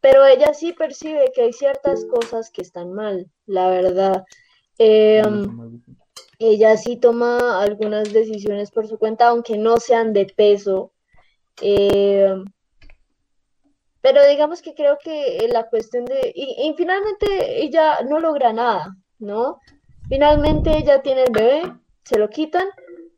Pero 0.01 0.25
ella 0.25 0.53
sí 0.53 0.73
percibe 0.73 1.31
que 1.33 1.43
hay 1.43 1.53
ciertas 1.53 2.03
cosas 2.03 2.51
que 2.51 2.61
están 2.61 2.91
mal, 2.91 3.31
la 3.45 3.69
verdad. 3.69 4.25
Eh, 4.77 5.23
ella 6.39 6.77
sí 6.77 6.97
toma 6.97 7.61
algunas 7.61 8.11
decisiones 8.11 8.71
por 8.71 8.87
su 8.87 8.97
cuenta, 8.97 9.27
aunque 9.27 9.57
no 9.57 9.77
sean 9.77 10.13
de 10.13 10.25
peso. 10.25 10.91
Eh, 11.61 12.33
pero 14.01 14.27
digamos 14.27 14.61
que 14.61 14.75
creo 14.75 14.97
que 15.03 15.47
la 15.51 15.67
cuestión 15.67 16.05
de... 16.05 16.31
Y, 16.35 16.69
y, 16.69 16.73
finalmente 16.75 17.63
ella 17.63 18.01
no 18.07 18.19
logra 18.19 18.53
nada, 18.53 18.95
¿no? 19.17 19.59
Finalmente 20.07 20.77
ella 20.77 21.01
tiene 21.01 21.23
el 21.23 21.31
bebé, 21.31 21.73
se 22.03 22.19
lo 22.19 22.29
quitan 22.29 22.67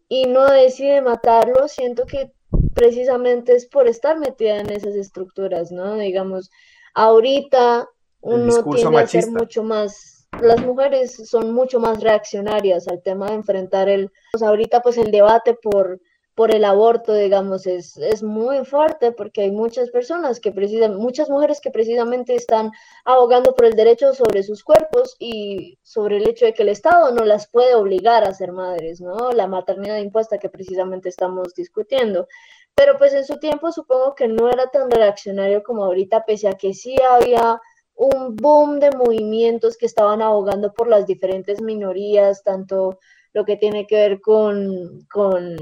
y 0.07 0.25
no 0.27 0.45
decide 0.45 1.01
matarlo. 1.01 1.67
Siento 1.67 2.05
que 2.05 2.31
precisamente 2.73 3.55
es 3.55 3.65
por 3.65 3.87
estar 3.87 4.17
metida 4.17 4.59
en 4.59 4.69
esas 4.69 4.95
estructuras, 4.95 5.71
¿no? 5.71 5.95
Digamos, 5.95 6.49
ahorita 6.93 7.89
uno 8.21 8.63
tiende 8.63 8.99
a 8.99 9.07
ser 9.07 9.29
mucho 9.31 9.63
más... 9.63 10.16
Las 10.41 10.61
mujeres 10.61 11.29
son 11.29 11.53
mucho 11.53 11.79
más 11.79 11.99
reaccionarias 12.01 12.87
al 12.87 13.01
tema 13.01 13.27
de 13.27 13.35
enfrentar 13.35 13.89
el... 13.89 14.11
Pues 14.31 14.43
ahorita 14.43 14.81
pues 14.81 14.97
el 14.97 15.11
debate 15.11 15.53
por 15.55 15.99
por 16.37 16.53
el 16.53 16.65
aborto, 16.65 17.15
digamos, 17.15 17.65
es, 17.65 17.97
es 17.97 18.21
muy 18.21 18.63
fuerte 18.63 19.11
porque 19.11 19.41
hay 19.41 19.49
muchas 19.49 19.89
personas 19.89 20.39
que 20.39 20.51
precisan, 20.51 20.95
muchas 20.95 21.31
mujeres 21.31 21.59
que 21.59 21.71
precisamente 21.71 22.35
están 22.35 22.69
abogando 23.05 23.55
por 23.55 23.65
el 23.65 23.73
derecho 23.73 24.13
sobre 24.13 24.43
sus 24.43 24.63
cuerpos 24.63 25.15
y 25.17 25.79
sobre 25.81 26.17
el 26.17 26.29
hecho 26.29 26.45
de 26.45 26.53
que 26.53 26.61
el 26.61 26.69
Estado 26.69 27.11
no 27.11 27.25
las 27.25 27.47
puede 27.49 27.73
obligar 27.73 28.23
a 28.23 28.35
ser 28.35 28.51
madres, 28.51 29.01
¿no? 29.01 29.31
La 29.31 29.47
maternidad 29.47 29.97
impuesta 29.97 30.37
que 30.37 30.47
precisamente 30.47 31.09
estamos 31.09 31.55
discutiendo. 31.55 32.27
Pero 32.75 32.99
pues 32.99 33.13
en 33.13 33.25
su 33.25 33.39
tiempo 33.39 33.71
supongo 33.71 34.13
que 34.13 34.27
no 34.27 34.47
era 34.47 34.67
tan 34.67 34.91
reaccionario 34.91 35.63
como 35.63 35.85
ahorita, 35.85 36.23
pese 36.23 36.49
a 36.49 36.53
que 36.53 36.75
sí 36.75 36.95
había 37.01 37.59
un 37.97 38.35
boom 38.35 38.79
de 38.79 38.91
movimientos 38.91 39.75
que 39.75 39.87
estaban 39.87 40.21
abogando 40.21 40.71
por 40.73 40.87
las 40.87 41.07
diferentes 41.07 41.61
minorías, 41.61 42.43
tanto 42.43 42.99
lo 43.33 43.43
que 43.43 43.57
tiene 43.57 43.87
que 43.87 43.95
ver 43.95 44.21
con, 44.21 45.05
con 45.11 45.57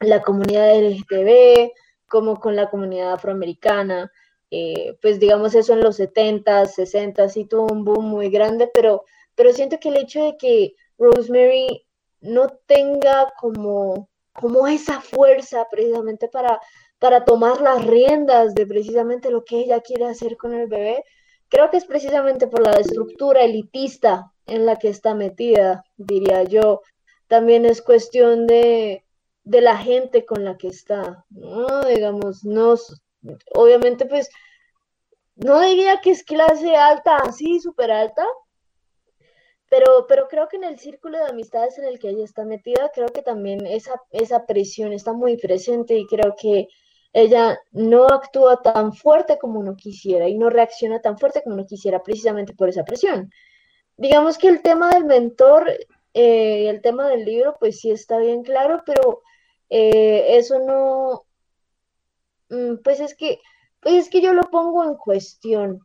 la 0.00 0.22
comunidad 0.22 0.76
LGTB, 0.76 1.70
como 2.08 2.40
con 2.40 2.56
la 2.56 2.68
comunidad 2.68 3.12
afroamericana. 3.14 4.10
Eh, 4.50 4.98
pues 5.00 5.18
digamos 5.20 5.54
eso 5.54 5.72
en 5.72 5.80
los 5.80 5.96
70, 5.96 6.66
60 6.66 7.28
sí 7.28 7.44
tuvo 7.44 7.72
un 7.72 7.84
boom 7.84 8.04
muy 8.04 8.30
grande, 8.30 8.70
pero, 8.72 9.04
pero 9.34 9.52
siento 9.52 9.78
que 9.78 9.88
el 9.88 9.96
hecho 9.96 10.24
de 10.24 10.36
que 10.36 10.74
Rosemary 10.98 11.86
no 12.20 12.48
tenga 12.66 13.32
como, 13.40 14.08
como 14.32 14.66
esa 14.66 15.00
fuerza 15.00 15.66
precisamente 15.70 16.28
para, 16.28 16.60
para 16.98 17.24
tomar 17.24 17.60
las 17.60 17.84
riendas 17.84 18.54
de 18.54 18.66
precisamente 18.66 19.30
lo 19.30 19.44
que 19.44 19.58
ella 19.58 19.80
quiere 19.80 20.06
hacer 20.06 20.36
con 20.36 20.54
el 20.54 20.68
bebé, 20.68 21.04
creo 21.54 21.70
que 21.70 21.76
es 21.76 21.84
precisamente 21.84 22.48
por 22.48 22.66
la 22.66 22.80
estructura 22.80 23.42
elitista 23.42 24.32
en 24.46 24.66
la 24.66 24.76
que 24.76 24.88
está 24.88 25.14
metida, 25.14 25.84
diría 25.96 26.42
yo. 26.42 26.82
También 27.28 27.64
es 27.64 27.80
cuestión 27.80 28.48
de, 28.48 29.04
de 29.44 29.60
la 29.60 29.76
gente 29.76 30.26
con 30.26 30.44
la 30.44 30.56
que 30.56 30.66
está. 30.66 31.24
Digamos, 31.30 32.44
no, 32.44 32.74
obviamente 33.54 34.04
pues, 34.06 34.28
no 35.36 35.60
diría 35.60 36.00
que 36.00 36.10
es 36.10 36.24
clase 36.24 36.74
alta, 36.74 37.18
así, 37.18 37.60
súper 37.60 37.92
alta, 37.92 38.26
pero, 39.70 40.06
pero 40.08 40.26
creo 40.26 40.48
que 40.48 40.56
en 40.56 40.64
el 40.64 40.80
círculo 40.80 41.18
de 41.18 41.30
amistades 41.30 41.78
en 41.78 41.84
el 41.84 42.00
que 42.00 42.08
ella 42.08 42.24
está 42.24 42.44
metida, 42.44 42.90
creo 42.92 43.08
que 43.08 43.22
también 43.22 43.64
esa, 43.64 43.94
esa 44.10 44.44
presión 44.44 44.92
está 44.92 45.12
muy 45.12 45.36
presente 45.36 45.96
y 45.96 46.06
creo 46.06 46.34
que 46.36 46.66
ella 47.14 47.58
no 47.72 48.06
actúa 48.06 48.60
tan 48.60 48.92
fuerte 48.92 49.38
como 49.38 49.60
uno 49.60 49.76
quisiera 49.76 50.28
y 50.28 50.36
no 50.36 50.50
reacciona 50.50 51.00
tan 51.00 51.18
fuerte 51.18 51.42
como 51.42 51.54
uno 51.54 51.66
quisiera 51.66 52.02
precisamente 52.02 52.52
por 52.54 52.68
esa 52.68 52.84
presión. 52.84 53.30
Digamos 53.96 54.36
que 54.36 54.48
el 54.48 54.60
tema 54.60 54.90
del 54.90 55.04
mentor 55.04 55.70
eh, 56.14 56.68
el 56.70 56.80
tema 56.80 57.08
del 57.08 57.24
libro, 57.24 57.56
pues 57.58 57.80
sí 57.80 57.90
está 57.90 58.18
bien 58.18 58.44
claro, 58.44 58.82
pero 58.86 59.22
eh, 59.70 60.36
eso 60.38 60.60
no, 60.60 61.26
mm, 62.50 62.76
pues 62.84 63.00
es 63.00 63.16
que, 63.16 63.40
pues 63.80 63.94
es 63.96 64.10
que 64.10 64.20
yo 64.22 64.32
lo 64.32 64.42
pongo 64.50 64.84
en 64.84 64.94
cuestión, 64.96 65.80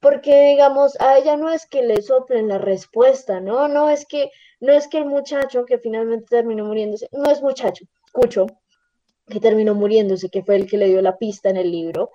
porque 0.00 0.48
digamos, 0.50 0.98
a 1.00 1.18
ella 1.18 1.36
no 1.36 1.50
es 1.50 1.66
que 1.66 1.82
le 1.82 2.00
soplen 2.02 2.48
la 2.48 2.58
respuesta, 2.58 3.40
¿no? 3.40 3.68
No 3.68 3.90
es 3.90 4.06
que, 4.06 4.30
no 4.60 4.72
es 4.72 4.88
que 4.88 4.98
el 4.98 5.06
muchacho 5.06 5.66
que 5.66 5.78
finalmente 5.78 6.26
terminó 6.30 6.64
muriéndose, 6.64 7.08
no 7.12 7.30
es 7.30 7.42
muchacho, 7.42 7.84
escucho, 8.06 8.46
que 9.30 9.40
terminó 9.40 9.74
muriéndose, 9.74 10.28
que 10.28 10.42
fue 10.42 10.56
el 10.56 10.66
que 10.66 10.76
le 10.76 10.88
dio 10.88 11.00
la 11.00 11.16
pista 11.16 11.48
en 11.48 11.56
el 11.56 11.70
libro, 11.70 12.10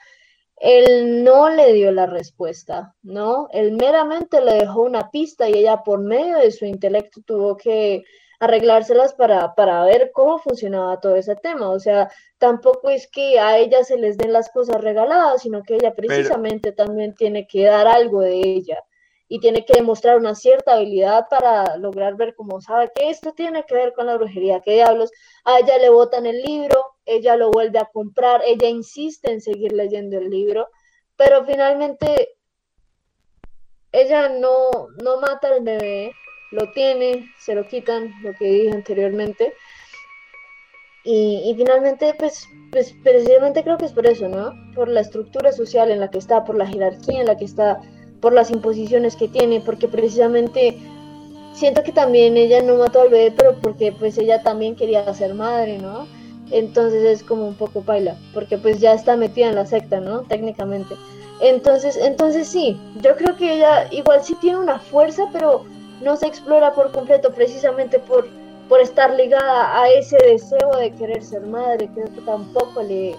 él 0.57 1.23
no 1.23 1.49
le 1.49 1.73
dio 1.73 1.91
la 1.91 2.05
respuesta, 2.05 2.95
¿no? 3.03 3.49
Él 3.51 3.73
meramente 3.73 4.41
le 4.41 4.53
dejó 4.53 4.83
una 4.83 5.09
pista 5.11 5.49
y 5.49 5.53
ella 5.53 5.83
por 5.83 5.99
medio 5.99 6.37
de 6.37 6.51
su 6.51 6.65
intelecto 6.65 7.21
tuvo 7.25 7.57
que 7.57 8.03
arreglárselas 8.39 9.13
para, 9.13 9.53
para 9.55 9.83
ver 9.85 10.11
cómo 10.13 10.39
funcionaba 10.39 10.99
todo 10.99 11.15
ese 11.15 11.35
tema. 11.35 11.69
O 11.69 11.79
sea, 11.79 12.09
tampoco 12.37 12.89
es 12.89 13.09
que 13.09 13.39
a 13.39 13.57
ella 13.57 13.83
se 13.83 13.97
les 13.97 14.17
den 14.17 14.33
las 14.33 14.49
cosas 14.49 14.77
regaladas, 14.81 15.41
sino 15.41 15.63
que 15.63 15.75
ella 15.75 15.93
precisamente 15.93 16.71
también 16.71 17.15
tiene 17.15 17.47
que 17.47 17.65
dar 17.65 17.87
algo 17.87 18.21
de 18.21 18.39
ella 18.39 18.83
y 19.27 19.39
tiene 19.39 19.65
que 19.65 19.73
demostrar 19.73 20.17
una 20.17 20.35
cierta 20.35 20.73
habilidad 20.73 21.27
para 21.29 21.77
lograr 21.77 22.15
ver 22.15 22.35
cómo 22.35 22.61
sabe 22.61 22.91
que 22.93 23.09
esto 23.09 23.33
tiene 23.33 23.63
que 23.65 23.73
ver 23.73 23.93
con 23.93 24.05
la 24.05 24.15
brujería, 24.15 24.61
qué 24.61 24.73
diablos, 24.73 25.11
a 25.43 25.59
ella 25.59 25.77
le 25.79 25.89
botan 25.89 26.25
el 26.27 26.41
libro, 26.41 26.94
ella 27.05 27.35
lo 27.35 27.51
vuelve 27.51 27.79
a 27.79 27.89
comprar, 27.91 28.41
ella 28.45 28.67
insiste 28.67 29.31
en 29.31 29.41
seguir 29.41 29.73
leyendo 29.73 30.17
el 30.17 30.29
libro, 30.29 30.67
pero 31.15 31.45
finalmente 31.45 32.37
ella 33.91 34.29
no, 34.29 34.69
no 35.01 35.19
mata 35.21 35.47
al 35.47 35.63
bebé, 35.63 36.11
lo 36.51 36.71
tiene, 36.71 37.31
se 37.39 37.55
lo 37.55 37.67
quitan, 37.67 38.13
lo 38.21 38.33
que 38.33 38.45
dije 38.45 38.71
anteriormente. 38.71 39.53
Y, 41.07 41.53
finalmente, 41.55 42.15
pues, 42.17 42.47
pues 42.71 42.95
precisamente 43.03 43.63
creo 43.63 43.77
que 43.77 43.85
es 43.85 43.93
por 43.93 44.07
eso, 44.07 44.27
¿no? 44.27 44.51
Por 44.73 44.89
la 44.89 45.01
estructura 45.01 45.51
social 45.51 45.91
en 45.91 45.99
la 45.99 46.09
que 46.09 46.17
está, 46.17 46.43
por 46.43 46.57
la 46.57 46.65
jerarquía 46.65 47.19
en 47.21 47.27
la 47.27 47.37
que 47.37 47.45
está, 47.45 47.79
por 48.21 48.33
las 48.33 48.49
imposiciones 48.49 49.15
que 49.15 49.27
tiene, 49.27 49.61
porque 49.61 49.87
precisamente 49.87 50.79
siento 51.53 51.83
que 51.83 51.91
también 51.91 52.37
ella 52.37 52.63
no 52.63 52.77
mató 52.77 53.01
al 53.01 53.09
bebé, 53.09 53.31
pero 53.37 53.61
porque 53.61 53.91
pues 53.91 54.17
ella 54.17 54.41
también 54.41 54.75
quería 54.75 55.13
ser 55.13 55.35
madre, 55.35 55.77
¿no? 55.77 56.07
Entonces 56.51 57.03
es 57.03 57.23
como 57.23 57.47
un 57.47 57.55
poco 57.55 57.81
paila, 57.81 58.15
porque 58.33 58.57
pues 58.57 58.79
ya 58.79 58.93
está 58.93 59.15
metida 59.15 59.47
en 59.47 59.55
la 59.55 59.65
secta, 59.65 59.99
¿no? 59.99 60.21
Técnicamente. 60.21 60.95
Entonces, 61.41 61.97
entonces 61.97 62.47
sí, 62.47 62.79
yo 63.01 63.15
creo 63.15 63.35
que 63.35 63.55
ella 63.55 63.91
igual 63.91 64.23
sí 64.23 64.35
tiene 64.35 64.59
una 64.59 64.79
fuerza, 64.79 65.25
pero 65.33 65.65
no 66.01 66.15
se 66.15 66.27
explora 66.27 66.73
por 66.73 66.91
completo 66.91 67.31
precisamente 67.31 67.99
por, 67.99 68.27
por 68.69 68.79
estar 68.79 69.13
ligada 69.13 69.81
a 69.81 69.89
ese 69.89 70.17
deseo 70.17 70.71
de 70.77 70.91
querer 70.91 71.23
ser 71.23 71.45
madre, 71.45 71.89
que 71.93 72.03
tampoco 72.21 72.81
le, 72.83 73.15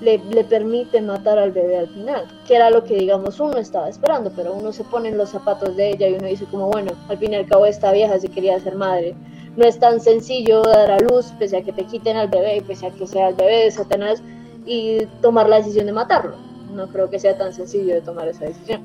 le, 0.00 0.18
le, 0.18 0.44
permite 0.44 1.00
matar 1.00 1.38
al 1.38 1.52
bebé 1.52 1.78
al 1.78 1.88
final, 1.88 2.26
que 2.46 2.56
era 2.56 2.70
lo 2.70 2.84
que 2.84 2.96
digamos 2.96 3.40
uno 3.40 3.56
estaba 3.56 3.88
esperando, 3.88 4.30
pero 4.34 4.52
uno 4.52 4.72
se 4.72 4.84
pone 4.84 5.08
en 5.08 5.18
los 5.18 5.30
zapatos 5.30 5.74
de 5.76 5.90
ella 5.90 6.08
y 6.08 6.14
uno 6.14 6.26
dice 6.26 6.44
como 6.50 6.68
bueno, 6.68 6.92
al 7.08 7.18
fin 7.18 7.32
y 7.32 7.36
al 7.36 7.46
cabo 7.46 7.66
esta 7.66 7.92
vieja 7.92 8.18
se 8.18 8.28
quería 8.28 8.60
ser 8.60 8.74
madre. 8.74 9.14
No 9.58 9.64
es 9.64 9.80
tan 9.80 10.00
sencillo 10.00 10.62
dar 10.62 10.88
a 10.92 10.98
luz, 11.00 11.32
pese 11.36 11.56
a 11.56 11.62
que 11.62 11.72
te 11.72 11.84
quiten 11.84 12.16
al 12.16 12.28
bebé, 12.28 12.62
pese 12.64 12.86
a 12.86 12.90
que 12.92 13.08
sea 13.08 13.30
el 13.30 13.34
bebé 13.34 13.64
de 13.64 13.70
Satanás, 13.72 14.22
y 14.64 15.04
tomar 15.20 15.48
la 15.48 15.56
decisión 15.56 15.86
de 15.86 15.92
matarlo. 15.92 16.36
No 16.72 16.86
creo 16.86 17.10
que 17.10 17.18
sea 17.18 17.36
tan 17.36 17.52
sencillo 17.52 17.92
de 17.92 18.00
tomar 18.00 18.28
esa 18.28 18.44
decisión. 18.44 18.82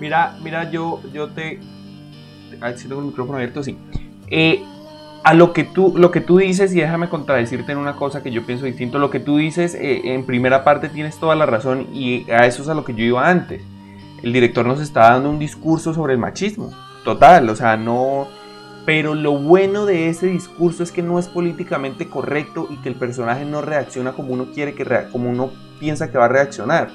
Mira, 0.00 0.36
mira, 0.42 0.68
yo, 0.68 1.00
yo 1.12 1.28
te, 1.28 1.60
si 2.74 2.88
tengo 2.88 3.02
el 3.02 3.06
micrófono 3.06 3.36
abierto, 3.36 3.62
sí. 3.62 3.78
Eh, 4.30 4.64
a 5.22 5.32
lo 5.32 5.52
que, 5.52 5.62
tú, 5.62 5.94
lo 5.96 6.10
que 6.10 6.20
tú 6.20 6.38
dices, 6.38 6.74
y 6.74 6.80
déjame 6.80 7.08
contradecirte 7.08 7.70
en 7.70 7.78
una 7.78 7.94
cosa 7.94 8.20
que 8.20 8.32
yo 8.32 8.44
pienso 8.44 8.66
distinto, 8.66 8.98
lo 8.98 9.10
que 9.10 9.20
tú 9.20 9.36
dices 9.36 9.76
eh, 9.76 10.12
en 10.12 10.26
primera 10.26 10.64
parte 10.64 10.88
tienes 10.88 11.20
toda 11.20 11.36
la 11.36 11.46
razón 11.46 11.86
y 11.94 12.28
a 12.32 12.46
eso 12.46 12.62
es 12.62 12.68
a 12.68 12.74
lo 12.74 12.84
que 12.84 12.94
yo 12.94 13.04
iba 13.04 13.28
antes. 13.28 13.62
El 14.24 14.32
director 14.32 14.66
nos 14.66 14.80
está 14.80 15.10
dando 15.10 15.30
un 15.30 15.38
discurso 15.38 15.94
sobre 15.94 16.14
el 16.14 16.18
machismo, 16.18 16.72
total, 17.04 17.48
o 17.48 17.54
sea, 17.54 17.76
no... 17.76 18.26
Pero 18.86 19.14
lo 19.14 19.38
bueno 19.38 19.86
de 19.86 20.08
ese 20.08 20.26
discurso 20.26 20.82
es 20.82 20.92
que 20.92 21.02
no 21.02 21.18
es 21.18 21.28
políticamente 21.28 22.08
correcto 22.08 22.68
y 22.70 22.76
que 22.78 22.90
el 22.90 22.96
personaje 22.96 23.44
no 23.44 23.62
reacciona 23.62 24.12
como 24.12 24.34
uno 24.34 24.48
quiere 24.52 24.74
que 24.74 24.84
como 25.10 25.30
uno 25.30 25.50
piensa 25.80 26.10
que 26.10 26.18
va 26.18 26.26
a 26.26 26.28
reaccionar. 26.28 26.90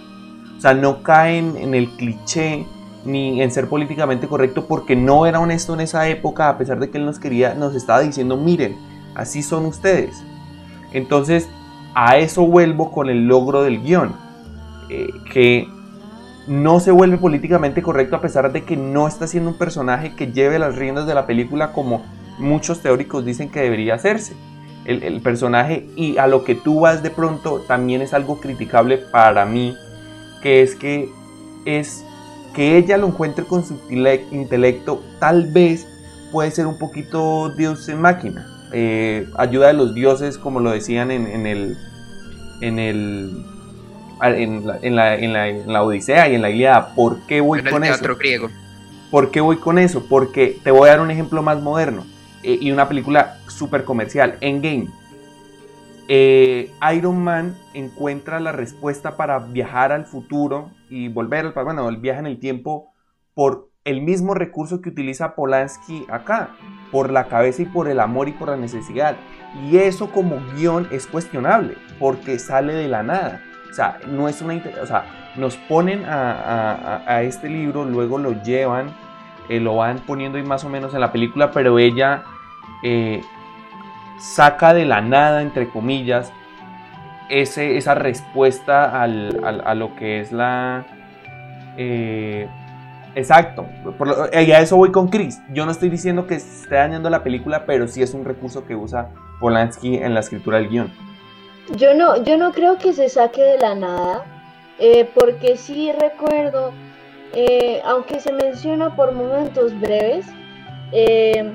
O 0.57 0.61
sea, 0.61 0.73
no 0.73 1.01
caen 1.01 1.57
en 1.57 1.73
el 1.73 1.89
cliché 1.89 2.65
ni 3.05 3.41
en 3.41 3.51
ser 3.51 3.67
políticamente 3.69 4.27
correcto 4.27 4.65
porque 4.67 4.95
no 4.95 5.25
era 5.25 5.39
honesto 5.39 5.73
en 5.73 5.81
esa 5.81 6.07
época 6.07 6.49
a 6.49 6.57
pesar 6.57 6.79
de 6.79 6.89
que 6.89 6.97
él 6.97 7.05
nos 7.05 7.19
quería 7.19 7.53
nos 7.53 7.75
estaba 7.75 8.01
diciendo 8.01 8.35
miren 8.35 8.75
así 9.15 9.41
son 9.41 9.65
ustedes 9.65 10.21
entonces 10.91 11.47
a 11.95 12.17
eso 12.17 12.45
vuelvo 12.45 12.91
con 12.91 13.09
el 13.09 13.25
logro 13.25 13.63
del 13.63 13.81
guion 13.81 14.13
eh, 14.89 15.07
que 15.31 15.67
no 16.49 16.79
se 16.79 16.91
vuelve 16.91 17.17
políticamente 17.17 17.81
correcto 17.81 18.17
a 18.17 18.21
pesar 18.21 18.51
de 18.51 18.63
que 18.63 18.75
no 18.75 19.07
está 19.07 19.27
siendo 19.27 19.51
un 19.51 19.57
personaje 19.57 20.15
que 20.15 20.31
lleve 20.31 20.59
las 20.59 20.75
riendas 20.75 21.07
de 21.07 21.13
la 21.13 21.25
película 21.25 21.71
como 21.71 22.03
muchos 22.39 22.81
teóricos 22.81 23.23
dicen 23.23 23.49
que 23.49 23.61
debería 23.61 23.95
hacerse 23.95 24.33
el, 24.85 25.21
personaje 25.21 25.87
y 25.95 26.17
a 26.17 26.25
lo 26.25 26.43
que 26.43 26.55
tú 26.55 26.81
vas 26.81 27.03
de 27.03 27.11
pronto 27.11 27.61
también 27.67 28.01
es 28.01 28.13
algo 28.13 28.39
criticable 28.41 28.97
para 28.97 29.45
mí 29.45 29.75
que 30.41 30.61
es 30.61 30.75
que 30.75 31.09
es 31.65 32.03
que 32.53 32.77
ella 32.77 32.97
lo 32.97 33.07
encuentre 33.07 33.45
con 33.45 33.63
su 33.63 33.79
intelecto, 33.89 35.03
tal 35.19 35.51
vez 35.51 35.87
puede 36.31 36.51
ser 36.51 36.67
un 36.67 36.77
poquito 36.77 37.49
Dios 37.55 37.87
en 37.89 38.01
máquina. 38.01 38.47
Eh, 38.71 39.27
ayuda 39.37 39.67
de 39.67 39.73
los 39.73 39.93
dioses, 39.93 40.37
como 40.37 40.59
lo 40.59 40.71
decían 40.71 41.11
en, 41.11 41.45
el. 41.45 41.77
En 42.61 42.79
el 42.79 43.45
en 44.21 44.65
la, 44.95 45.15
en, 45.15 45.33
la, 45.71 45.83
Odisea 45.83 46.27
y 46.29 46.35
en 46.35 46.41
la 46.41 46.49
Ilíada. 46.49 46.93
¿Por 46.95 47.19
qué 47.21 47.41
voy 47.41 47.63
con 47.63 47.83
eso? 47.83 48.15
griego. 48.15 48.49
¿Por 49.11 49.31
qué 49.31 49.41
voy 49.41 49.57
con 49.57 49.79
eso? 49.79 50.05
Porque 50.07 50.57
te 50.63 50.71
voy 50.71 50.87
a 50.87 50.91
dar 50.91 51.01
un 51.01 51.11
ejemplo 51.11 51.41
más 51.41 51.61
moderno 51.61 52.05
eh, 52.43 52.57
y 52.61 52.71
una 52.71 52.87
película 52.87 53.37
súper 53.47 53.83
comercial, 53.83 54.37
Endgame. 54.41 54.87
Eh, 56.07 56.71
Iron 56.95 57.23
Man 57.23 57.55
encuentra 57.73 58.39
la 58.39 58.51
respuesta 58.51 59.15
para 59.15 59.39
viajar 59.39 59.91
al 59.91 60.05
futuro 60.05 60.71
y 60.89 61.07
volver 61.07 61.45
al 61.45 61.63
bueno, 61.63 61.87
el 61.87 61.97
viaje 61.97 62.19
en 62.19 62.25
el 62.25 62.39
tiempo 62.39 62.93
por 63.35 63.69
el 63.85 64.01
mismo 64.01 64.33
recurso 64.33 64.81
que 64.81 64.89
utiliza 64.89 65.35
Polanski 65.35 66.05
acá, 66.09 66.55
por 66.91 67.11
la 67.11 67.27
cabeza 67.27 67.61
y 67.61 67.65
por 67.65 67.87
el 67.87 67.99
amor 67.99 68.27
y 68.27 68.33
por 68.33 68.49
la 68.49 68.57
necesidad. 68.57 69.17
Y 69.63 69.77
eso 69.77 70.11
como 70.11 70.39
guion 70.55 70.87
es 70.91 71.07
cuestionable, 71.07 71.75
porque 71.99 72.39
sale 72.39 72.73
de 72.73 72.87
la 72.87 73.03
nada. 73.03 73.41
O 73.69 73.73
sea, 73.73 73.99
no 74.07 74.27
es 74.27 74.41
una, 74.41 74.61
o 74.81 74.85
sea, 74.85 75.05
nos 75.35 75.57
ponen 75.57 76.03
a, 76.05 77.21
este 77.23 77.49
libro, 77.49 77.85
luego 77.85 78.17
lo 78.17 78.41
llevan, 78.43 78.95
eh, 79.47 79.59
lo 79.59 79.77
van 79.77 79.99
poniendo 79.99 80.37
ahí 80.37 80.43
más 80.43 80.63
o 80.63 80.69
menos 80.69 80.93
en 80.93 81.01
la 81.01 81.11
película, 81.11 81.51
pero 81.51 81.77
ella 81.79 82.23
eh, 82.83 83.21
saca 84.19 84.73
de 84.73 84.85
la 84.85 85.01
nada, 85.01 85.41
entre 85.41 85.69
comillas, 85.69 86.33
esa 87.29 87.93
respuesta 87.93 89.03
a 89.03 89.07
lo 89.75 89.95
que 89.95 90.19
es 90.19 90.31
la, 90.31 90.85
eh, 91.77 92.49
Exacto, 93.15 93.65
y 94.31 94.51
a 94.51 94.59
eso 94.59 94.77
voy 94.77 94.91
con 94.91 95.07
Chris. 95.07 95.41
Yo 95.51 95.65
no 95.65 95.71
estoy 95.71 95.89
diciendo 95.89 96.27
que 96.27 96.35
esté 96.35 96.75
dañando 96.75 97.09
la 97.09 97.23
película, 97.23 97.65
pero 97.65 97.87
sí 97.87 98.01
es 98.01 98.13
un 98.13 98.23
recurso 98.23 98.65
que 98.65 98.75
usa 98.75 99.09
Polanski 99.39 99.97
en 99.97 100.13
la 100.13 100.19
escritura 100.19 100.57
del 100.57 100.69
guion. 100.69 101.08
Yo 101.75 101.93
no, 101.93 102.23
yo 102.23 102.37
no 102.37 102.51
creo 102.51 102.77
que 102.77 102.93
se 102.93 103.09
saque 103.09 103.41
de 103.43 103.57
la 103.59 103.75
nada, 103.75 104.25
eh, 104.79 105.07
porque 105.13 105.55
sí 105.55 105.91
recuerdo, 105.91 106.73
eh, 107.33 107.81
aunque 107.85 108.19
se 108.19 108.33
menciona 108.33 108.95
por 108.95 109.11
momentos 109.11 109.79
breves, 109.79 110.25
eh, 110.91 111.53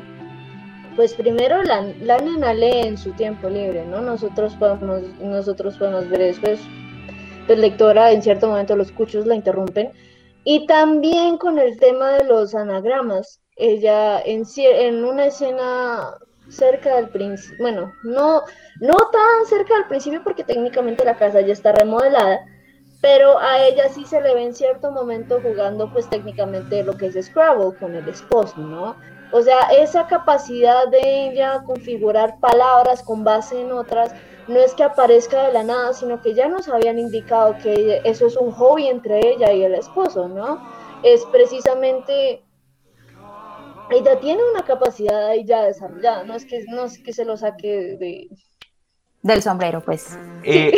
pues 0.95 1.15
primero 1.15 1.63
la, 1.65 1.83
la, 2.01 2.19
nena 2.19 2.55
lee 2.55 2.87
en 2.87 2.97
su 2.97 3.13
tiempo 3.13 3.49
libre, 3.49 3.85
¿no? 3.87 4.01
Nosotros 4.01 4.55
podemos, 4.55 5.03
nosotros 5.21 5.77
podemos 5.77 6.09
ver 6.09 6.21
después, 6.21 6.61
pues 7.49 7.59
lectora 7.59 8.13
en 8.13 8.23
cierto 8.23 8.49
momento 8.49 8.77
los 8.77 8.93
cuchos 8.93 9.27
la 9.27 9.35
interrumpen, 9.35 9.91
y 10.45 10.67
también 10.67 11.39
con 11.39 11.59
el 11.59 11.77
tema 11.79 12.13
de 12.13 12.25
los 12.25 12.55
anagramas, 12.55 13.41
ella 13.57 14.21
en, 14.21 14.45
en 14.57 15.05
una 15.05 15.27
escena 15.27 16.15
cerca 16.49 16.97
del 16.97 17.09
principio, 17.09 17.59
bueno, 17.61 17.93
no, 18.03 18.43
no 18.81 18.95
tan 19.13 19.47
cerca 19.47 19.75
del 19.75 19.87
principio 19.87 20.23
porque 20.23 20.45
técnicamente 20.45 21.05
la 21.05 21.17
casa 21.17 21.41
ya 21.41 21.53
está 21.53 21.73
remodelada, 21.73 22.45
pero 23.01 23.39
a 23.39 23.63
ella 23.67 23.89
sí 23.89 24.05
se 24.07 24.21
le 24.21 24.35
ve 24.35 24.45
en 24.45 24.55
cierto 24.55 24.91
momento 24.91 25.41
jugando 25.43 25.93
pues 25.93 26.09
técnicamente 26.09 26.83
lo 26.83 26.97
que 26.97 27.07
es 27.07 27.27
Scrabble 27.27 27.77
con 27.79 27.95
el 27.95 28.09
esposo, 28.09 28.57
¿no? 28.59 28.97
O 29.31 29.43
sea, 29.43 29.63
esa 29.77 30.07
capacidad 30.07 30.89
de 30.89 31.29
ella 31.29 31.63
configurar 31.67 32.39
palabras 32.41 33.03
con 33.03 33.25
base 33.25 33.61
en 33.61 33.73
otras, 33.73 34.15
no 34.47 34.59
es 34.59 34.75
que 34.75 34.85
aparezca 34.85 35.47
de 35.47 35.53
la 35.53 35.65
nada, 35.65 35.93
sino 35.93 36.21
que 36.21 36.35
ya 36.35 36.49
nos 36.49 36.69
habían 36.69 36.99
indicado 36.99 37.57
que 37.63 38.01
eso 38.05 38.27
es 38.27 38.37
un 38.37 38.53
hobby 38.53 38.89
entre 38.89 39.19
ella 39.19 39.53
y 39.53 39.65
el 39.65 39.75
esposo, 39.75 40.29
¿no? 40.29 40.63
Es 41.03 41.25
precisamente 41.27 42.45
ella 43.91 44.19
tiene 44.21 44.43
una 44.53 44.65
capacidad 44.65 45.27
ahí 45.27 45.45
ya 45.45 45.65
desarrollada, 45.65 46.25
no 46.25 46.35
es 46.35 46.45
que, 46.45 46.65
no 46.69 46.85
es 46.85 46.99
que 46.99 47.13
se 47.13 47.25
lo 47.25 47.37
saque 47.37 47.97
de... 47.99 48.29
Del 49.23 49.43
sombrero, 49.43 49.81
pues. 49.81 50.19
Eh, 50.43 50.75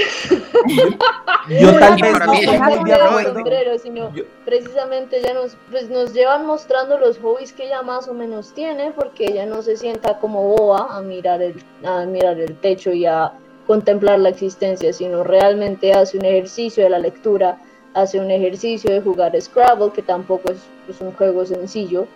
yo 1.61 1.79
tal 1.81 2.01
vez 2.01 2.15
no 2.21 3.23
sombrero, 3.23 3.79
sino 3.79 4.13
precisamente 4.45 5.19
ella 5.19 5.35
nos, 5.35 5.57
pues, 5.69 5.91
nos 5.91 6.13
llevan 6.13 6.47
mostrando 6.47 6.97
los 6.97 7.19
hobbies 7.19 7.53
que 7.53 7.67
ella 7.67 7.83
más 7.83 8.07
o 8.07 8.15
menos 8.15 8.55
tiene, 8.55 8.93
porque 8.93 9.25
ella 9.25 9.47
no 9.47 9.63
se 9.63 9.77
sienta 9.77 10.21
como 10.21 10.45
boba 10.57 10.97
a 10.97 11.03
mirar 11.03 11.43
el, 11.43 11.61
a 11.85 12.05
mirar 12.05 12.39
el 12.39 12.57
techo 12.61 12.93
y 12.93 13.05
a 13.05 13.33
contemplar 13.67 14.21
la 14.21 14.29
existencia, 14.29 14.93
sino 14.93 15.25
realmente 15.25 15.93
hace 15.93 16.17
un 16.17 16.25
ejercicio 16.25 16.85
de 16.85 16.91
la 16.91 17.01
lectura, 17.01 17.59
hace 17.95 18.21
un 18.21 18.31
ejercicio 18.31 18.93
de 18.93 19.01
jugar 19.01 19.41
Scrabble, 19.41 19.91
que 19.93 20.03
tampoco 20.03 20.53
es 20.53 20.61
pues, 20.87 21.01
un 21.01 21.13
juego 21.13 21.45
sencillo, 21.45 22.07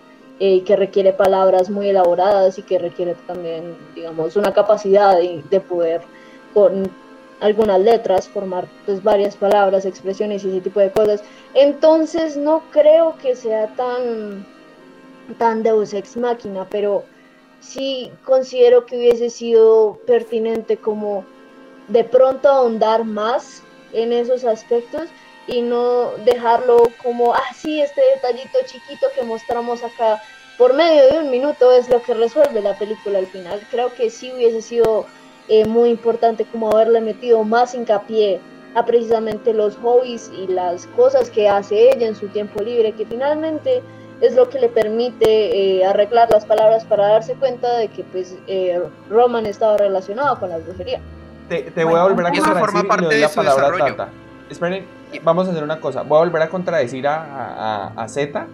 eh, 0.42 0.64
que 0.64 0.74
requiere 0.74 1.12
palabras 1.12 1.68
muy 1.68 1.90
elaboradas 1.90 2.58
y 2.58 2.62
que 2.62 2.78
requiere 2.78 3.14
también, 3.26 3.76
digamos, 3.94 4.36
una 4.36 4.54
capacidad 4.54 5.14
de, 5.18 5.60
poder 5.60 6.00
con 6.54 6.90
algunas 7.40 7.78
letras 7.78 8.26
formar 8.26 8.66
pues 8.86 9.02
varias 9.02 9.36
palabras, 9.36 9.84
expresiones 9.84 10.42
y 10.42 10.48
ese 10.48 10.62
tipo 10.62 10.80
de 10.80 10.92
cosas. 10.92 11.22
Entonces 11.52 12.38
no 12.38 12.62
creo 12.70 13.18
que 13.18 13.36
sea 13.36 13.66
tan, 13.76 14.46
tan 15.36 15.62
deus 15.62 15.92
ex 15.92 16.16
máquina, 16.16 16.66
pero 16.70 17.04
sí 17.60 18.10
considero 18.24 18.86
que 18.86 18.96
hubiese 18.96 19.28
sido 19.28 19.98
pertinente 20.06 20.78
como 20.78 21.22
de 21.88 22.04
pronto 22.04 22.48
ahondar 22.48 23.04
más 23.04 23.62
en 23.92 24.14
esos 24.14 24.44
aspectos 24.44 25.10
y 25.46 25.62
no 25.62 26.12
dejarlo 26.24 26.82
como, 27.02 27.34
ah, 27.34 27.54
sí, 27.54 27.80
este 27.80 28.00
detallito 28.14 28.58
chiquito 28.66 29.06
que 29.14 29.22
mostramos 29.22 29.82
acá 29.82 30.22
por 30.58 30.74
medio 30.74 31.10
de 31.10 31.18
un 31.20 31.30
minuto 31.30 31.72
es 31.72 31.88
lo 31.88 32.02
que 32.02 32.14
resuelve 32.14 32.60
la 32.60 32.76
película 32.76 33.18
al 33.18 33.26
final. 33.26 33.60
Creo 33.70 33.94
que 33.94 34.10
sí 34.10 34.32
hubiese 34.32 34.60
sido 34.60 35.06
eh, 35.48 35.64
muy 35.66 35.88
importante 35.88 36.44
como 36.44 36.70
haberle 36.70 37.00
metido 37.00 37.42
más 37.44 37.74
hincapié 37.74 38.40
a 38.74 38.84
precisamente 38.84 39.52
los 39.52 39.76
hobbies 39.76 40.30
y 40.36 40.46
las 40.46 40.86
cosas 40.88 41.30
que 41.30 41.48
hace 41.48 41.90
ella 41.90 42.06
en 42.06 42.14
su 42.14 42.28
tiempo 42.28 42.62
libre, 42.62 42.92
que 42.92 43.06
finalmente 43.06 43.82
es 44.20 44.34
lo 44.34 44.48
que 44.48 44.60
le 44.60 44.68
permite 44.68 45.78
eh, 45.78 45.84
arreglar 45.84 46.30
las 46.30 46.44
palabras 46.44 46.84
para 46.84 47.08
darse 47.08 47.34
cuenta 47.34 47.78
de 47.78 47.88
que 47.88 48.04
pues 48.04 48.36
eh, 48.46 48.80
Roman 49.08 49.46
estaba 49.46 49.78
relacionado 49.78 50.38
con 50.38 50.50
la 50.50 50.58
brujería. 50.58 51.00
Te, 51.48 51.84
voy 51.84 51.98
a 51.98 52.04
volver 52.04 52.26
a 52.26 52.30
contradecir 52.30 53.18
y 53.18 53.20
la 53.20 53.28
palabra 53.30 53.66
a 53.66 53.88
Tata. 53.88 54.08
Esperen, 54.50 54.86
vamos 55.18 55.48
a 55.48 55.50
hacer 55.50 55.62
una 55.62 55.80
cosa. 55.80 56.02
Voy 56.02 56.16
a 56.16 56.20
volver 56.20 56.42
a 56.42 56.48
contradecir 56.48 57.06
a, 57.06 57.88
a, 57.96 58.08
Z. 58.08 58.46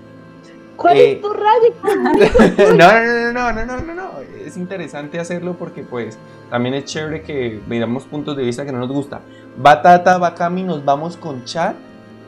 ¿Cuál 0.76 0.96
es 0.96 1.20
tu 1.20 1.32
radio? 1.32 1.74
no, 2.76 3.32
no, 3.32 3.32
no, 3.32 3.52
no, 3.52 3.66
no, 3.66 3.82
no, 3.82 3.94
no. 3.94 4.10
Es 4.44 4.56
interesante 4.56 5.18
hacerlo 5.18 5.56
porque 5.58 5.82
pues 5.82 6.18
también 6.50 6.74
es 6.74 6.84
chévere 6.84 7.22
que 7.22 7.60
veamos 7.66 8.04
puntos 8.04 8.36
de 8.36 8.44
vista 8.44 8.64
que 8.64 8.72
no 8.72 8.78
nos 8.78 8.90
gusta. 8.90 9.20
Va 9.64 9.80
Tata, 9.80 10.18
va 10.18 10.34
Cami, 10.34 10.62
nos 10.62 10.84
vamos 10.84 11.16
con 11.16 11.44
chat 11.44 11.76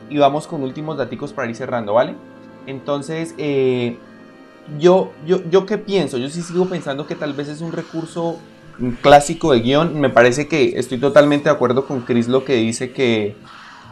y 0.09 0.17
vamos 0.17 0.47
con 0.47 0.63
últimos 0.63 0.97
daticos 0.97 1.31
para 1.31 1.49
ir 1.49 1.55
cerrando, 1.55 1.93
¿vale? 1.93 2.15
Entonces, 2.65 3.35
eh, 3.37 3.97
yo, 4.79 5.11
yo, 5.25 5.43
yo 5.49 5.65
qué 5.65 5.77
pienso, 5.77 6.17
yo 6.17 6.29
sí 6.29 6.41
sigo 6.41 6.67
pensando 6.67 7.05
que 7.05 7.15
tal 7.15 7.33
vez 7.33 7.47
es 7.47 7.61
un 7.61 7.71
recurso 7.71 8.39
un 8.79 8.91
clásico 8.93 9.51
de 9.51 9.59
guion. 9.59 9.99
Me 9.99 10.09
parece 10.09 10.47
que 10.47 10.79
estoy 10.79 10.97
totalmente 10.97 11.49
de 11.49 11.55
acuerdo 11.55 11.85
con 11.85 12.01
Chris 12.01 12.27
lo 12.27 12.45
que 12.45 12.55
dice 12.55 12.91
que 12.91 13.35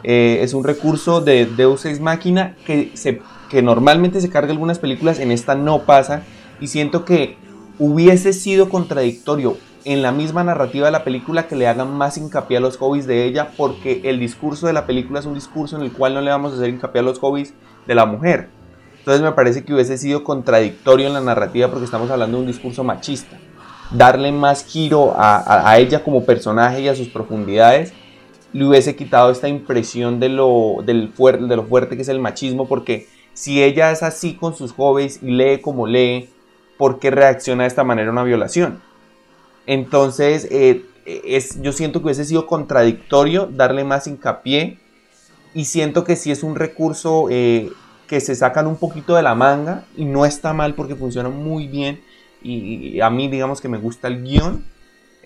eh, 0.04 0.40
es 0.42 0.54
un 0.54 0.64
recurso 0.64 1.20
de 1.20 1.46
Deus 1.46 1.84
Ex 1.84 2.00
Máquina 2.00 2.56
que, 2.66 2.92
se, 2.94 3.20
que 3.48 3.62
normalmente 3.62 4.20
se 4.20 4.30
carga 4.30 4.52
algunas 4.52 4.78
películas, 4.78 5.18
en 5.18 5.30
esta 5.30 5.54
no 5.54 5.80
pasa. 5.80 6.22
Y 6.60 6.68
siento 6.68 7.04
que 7.04 7.36
hubiese 7.78 8.32
sido 8.32 8.68
contradictorio 8.68 9.56
en 9.84 10.02
la 10.02 10.12
misma 10.12 10.44
narrativa 10.44 10.86
de 10.86 10.92
la 10.92 11.04
película 11.04 11.46
que 11.46 11.56
le 11.56 11.68
hagan 11.68 11.94
más 11.94 12.18
hincapié 12.18 12.56
a 12.56 12.60
los 12.60 12.76
hobbies 12.76 13.06
de 13.06 13.24
ella, 13.24 13.52
porque 13.56 14.02
el 14.04 14.18
discurso 14.18 14.66
de 14.66 14.72
la 14.72 14.86
película 14.86 15.20
es 15.20 15.26
un 15.26 15.34
discurso 15.34 15.76
en 15.76 15.82
el 15.82 15.92
cual 15.92 16.14
no 16.14 16.20
le 16.20 16.30
vamos 16.30 16.52
a 16.52 16.56
hacer 16.56 16.70
hincapié 16.70 17.00
a 17.00 17.04
los 17.04 17.18
hobbies 17.18 17.54
de 17.86 17.94
la 17.94 18.06
mujer. 18.06 18.48
Entonces 18.98 19.22
me 19.22 19.32
parece 19.32 19.64
que 19.64 19.72
hubiese 19.72 19.96
sido 19.96 20.24
contradictorio 20.24 21.06
en 21.06 21.14
la 21.14 21.20
narrativa 21.20 21.68
porque 21.68 21.84
estamos 21.84 22.10
hablando 22.10 22.36
de 22.36 22.42
un 22.42 22.48
discurso 22.48 22.84
machista 22.84 23.38
darle 23.90 24.32
más 24.32 24.64
giro 24.64 25.14
a, 25.16 25.76
ella 25.78 26.02
como 26.02 26.24
personaje 26.24 26.82
y 26.82 26.88
a 26.88 26.94
sus 26.94 27.08
profundidades, 27.08 27.92
le 28.52 28.64
hubiese 28.64 28.96
quitado 28.96 29.30
esta 29.30 29.48
impresión 29.48 30.20
de 30.20 30.28
lo, 30.28 30.76
de 30.84 30.94
lo 30.94 31.64
fuerte 31.64 31.96
que 31.96 32.02
es 32.02 32.08
el 32.08 32.20
machismo, 32.20 32.66
porque 32.66 33.06
si 33.34 33.62
ella 33.62 33.90
es 33.90 34.02
así 34.02 34.34
con 34.34 34.54
sus 34.56 34.72
jóvenes 34.72 35.20
y 35.22 35.30
lee 35.30 35.60
como 35.60 35.86
lee, 35.86 36.30
¿por 36.76 36.98
qué 36.98 37.10
reacciona 37.10 37.64
de 37.64 37.68
esta 37.68 37.84
manera 37.84 38.08
a 38.08 38.12
una 38.12 38.24
violación? 38.24 38.80
Entonces, 39.66 40.48
eh, 40.50 40.84
es, 41.04 41.60
yo 41.60 41.72
siento 41.72 42.00
que 42.00 42.06
hubiese 42.06 42.24
sido 42.24 42.46
contradictorio 42.46 43.46
darle 43.46 43.84
más 43.84 44.06
hincapié 44.06 44.78
y 45.54 45.66
siento 45.66 46.04
que 46.04 46.16
sí 46.16 46.30
es 46.30 46.42
un 46.42 46.56
recurso 46.56 47.26
eh, 47.30 47.70
que 48.06 48.20
se 48.20 48.34
sacan 48.34 48.66
un 48.66 48.76
poquito 48.76 49.14
de 49.14 49.22
la 49.22 49.34
manga 49.34 49.84
y 49.96 50.04
no 50.04 50.24
está 50.24 50.52
mal 50.52 50.74
porque 50.74 50.96
funciona 50.96 51.28
muy 51.28 51.66
bien 51.66 52.00
y 52.40 53.00
a 53.00 53.10
mí 53.10 53.26
digamos 53.28 53.60
que 53.60 53.68
me 53.68 53.78
gusta 53.78 54.06
el 54.06 54.22
guion, 54.22 54.64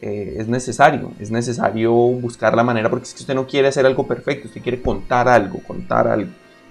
eh, 0.04 0.34
es 0.36 0.48
necesario, 0.48 1.12
es 1.20 1.30
necesario 1.30 1.92
buscar 1.92 2.56
la 2.56 2.64
manera, 2.64 2.90
porque 2.90 3.04
es 3.04 3.14
que 3.14 3.20
usted 3.20 3.36
no 3.36 3.46
quiere 3.46 3.68
hacer 3.68 3.86
algo 3.86 4.04
perfecto, 4.04 4.48
usted 4.48 4.60
quiere 4.60 4.82
contar 4.82 5.28
algo, 5.28 5.60
contar 5.64 6.08
algo, 6.08 6.28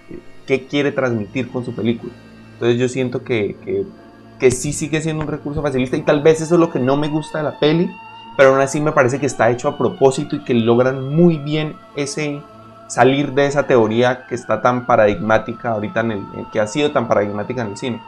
eh, 0.09 0.19
qué 0.45 0.67
quiere 0.67 0.91
transmitir 0.91 1.49
con 1.49 1.63
su 1.63 1.73
película. 1.73 2.11
Entonces 2.53 2.77
yo 2.77 2.89
siento 2.89 3.23
que, 3.23 3.55
que, 3.63 3.85
que, 4.37 4.51
sí 4.51 4.73
sigue 4.73 5.01
siendo 5.01 5.23
un 5.23 5.29
recurso 5.29 5.61
facilista 5.61 5.95
y 5.95 6.01
tal 6.01 6.21
vez 6.21 6.41
eso 6.41 6.55
es 6.55 6.59
lo 6.59 6.69
que 6.71 6.79
no 6.79 6.97
me 6.97 7.07
gusta 7.07 7.37
de 7.37 7.45
la 7.45 7.57
peli, 7.57 7.89
pero 8.35 8.49
aún 8.49 8.59
así 8.59 8.81
me 8.81 8.91
parece 8.91 9.17
que 9.17 9.27
está 9.27 9.49
hecho 9.49 9.69
a 9.69 9.77
propósito 9.77 10.35
y 10.35 10.43
que 10.43 10.53
logran 10.53 11.15
muy 11.15 11.37
bien 11.37 11.75
ese 11.95 12.41
salir 12.87 13.31
de 13.31 13.45
esa 13.45 13.65
teoría 13.65 14.25
que 14.27 14.35
está 14.35 14.61
tan 14.61 14.85
paradigmática 14.85 15.69
ahorita 15.69 16.01
en 16.01 16.11
el, 16.11 16.25
que 16.51 16.59
ha 16.59 16.67
sido 16.67 16.91
tan 16.91 17.07
paradigmática 17.07 17.61
en 17.61 17.67
el 17.69 17.77
cine. 17.77 18.01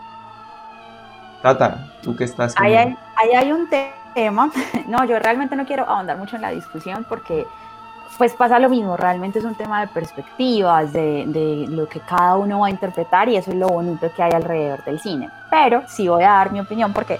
Tata, 1.41 1.93
tú 2.01 2.13
que 2.13 2.25
estás... 2.25 2.53
Ahí 2.57 2.73
hay, 2.73 2.95
hay 3.33 3.51
un 3.53 3.69
tema, 3.69 4.02
no, 4.87 5.05
yo 5.05 5.19
realmente 5.19 5.55
no 5.55 5.65
quiero 5.65 5.87
ahondar 5.87 6.17
mucho 6.17 6.35
en 6.35 6.41
la 6.41 6.49
discusión 6.49 7.05
porque 7.07 7.45
pues 8.17 8.33
pasa 8.33 8.59
lo 8.59 8.69
mismo, 8.69 8.95
realmente 8.95 9.39
es 9.39 9.45
un 9.45 9.55
tema 9.55 9.81
de 9.81 9.87
perspectivas, 9.87 10.93
de, 10.93 11.23
de, 11.27 11.65
lo 11.67 11.87
que 11.87 11.99
cada 11.99 12.37
uno 12.37 12.59
va 12.59 12.67
a 12.67 12.69
interpretar 12.69 13.27
y 13.27 13.37
eso 13.37 13.49
es 13.49 13.57
lo 13.57 13.67
bonito 13.67 14.11
que 14.15 14.21
hay 14.21 14.31
alrededor 14.31 14.83
del 14.83 14.99
cine. 14.99 15.29
Pero 15.49 15.81
sí 15.87 16.07
voy 16.07 16.23
a 16.23 16.33
dar 16.33 16.51
mi 16.51 16.59
opinión 16.59 16.93
porque 16.93 17.19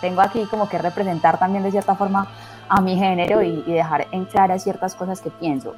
tengo 0.00 0.20
aquí 0.20 0.44
como 0.46 0.68
que 0.68 0.78
representar 0.78 1.38
también 1.38 1.62
de 1.62 1.70
cierta 1.70 1.94
forma 1.94 2.26
a 2.68 2.80
mi 2.80 2.96
género 2.96 3.40
y, 3.42 3.62
y 3.66 3.72
dejar 3.72 4.08
en 4.10 4.24
claras 4.24 4.64
ciertas 4.64 4.96
cosas 4.96 5.20
que 5.20 5.30
pienso 5.30 5.76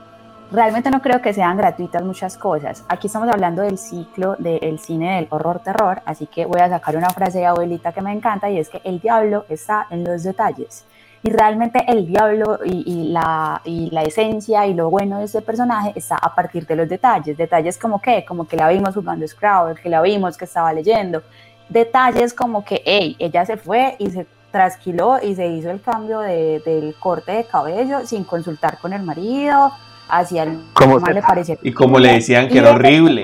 realmente 0.50 0.90
no 0.90 1.00
creo 1.00 1.20
que 1.20 1.32
sean 1.32 1.56
gratuitas 1.56 2.02
muchas 2.02 2.36
cosas. 2.36 2.84
Aquí 2.88 3.06
estamos 3.06 3.28
hablando 3.28 3.62
del 3.62 3.78
ciclo 3.78 4.36
del 4.38 4.78
cine 4.78 5.16
del 5.16 5.26
horror-terror, 5.30 6.02
así 6.04 6.26
que 6.26 6.46
voy 6.46 6.60
a 6.60 6.68
sacar 6.68 6.96
una 6.96 7.10
frase 7.10 7.38
de 7.38 7.46
abuelita 7.46 7.92
que 7.92 8.02
me 8.02 8.12
encanta 8.12 8.50
y 8.50 8.58
es 8.58 8.68
que 8.68 8.80
el 8.84 9.00
diablo 9.00 9.44
está 9.48 9.86
en 9.90 10.04
los 10.04 10.22
detalles. 10.22 10.84
Y 11.22 11.30
realmente 11.30 11.82
el 11.88 12.06
diablo 12.06 12.58
y, 12.66 13.08
la, 13.08 13.62
y 13.64 13.88
la 13.90 14.02
esencia 14.02 14.66
y 14.66 14.74
lo 14.74 14.90
bueno 14.90 15.20
de 15.20 15.24
ese 15.24 15.40
personaje 15.40 15.92
está 15.96 16.16
a 16.16 16.34
partir 16.34 16.66
de 16.66 16.76
los 16.76 16.86
detalles. 16.86 17.38
Detalles 17.38 17.78
como 17.78 17.98
que, 17.98 18.26
como 18.26 18.46
que 18.46 18.58
la 18.58 18.68
vimos 18.68 18.94
jugando 18.94 19.26
Scrabble, 19.26 19.80
que 19.80 19.88
la 19.88 20.02
vimos 20.02 20.36
que 20.36 20.44
estaba 20.44 20.70
leyendo. 20.74 21.22
Detalles 21.70 22.34
como 22.34 22.62
que, 22.62 22.82
hey, 22.84 23.16
ella 23.18 23.46
se 23.46 23.56
fue 23.56 23.96
y 23.98 24.10
se 24.10 24.26
trasquiló 24.50 25.18
y 25.20 25.34
se 25.34 25.46
hizo 25.46 25.70
el 25.70 25.80
cambio 25.80 26.20
de, 26.20 26.62
del 26.64 26.94
corte 27.00 27.32
de 27.32 27.44
cabello 27.44 28.06
sin 28.06 28.24
consultar 28.24 28.78
con 28.78 28.92
el 28.92 29.02
marido, 29.02 29.72
hacia 30.08 30.44
el 30.44 30.64
¿Cómo 30.74 30.98
le 30.98 31.22
parecía. 31.22 31.56
Y 31.62 31.72
como 31.72 31.98
le 31.98 32.12
decían 32.12 32.48
que 32.48 32.58
era 32.58 32.72
horrible. 32.72 33.22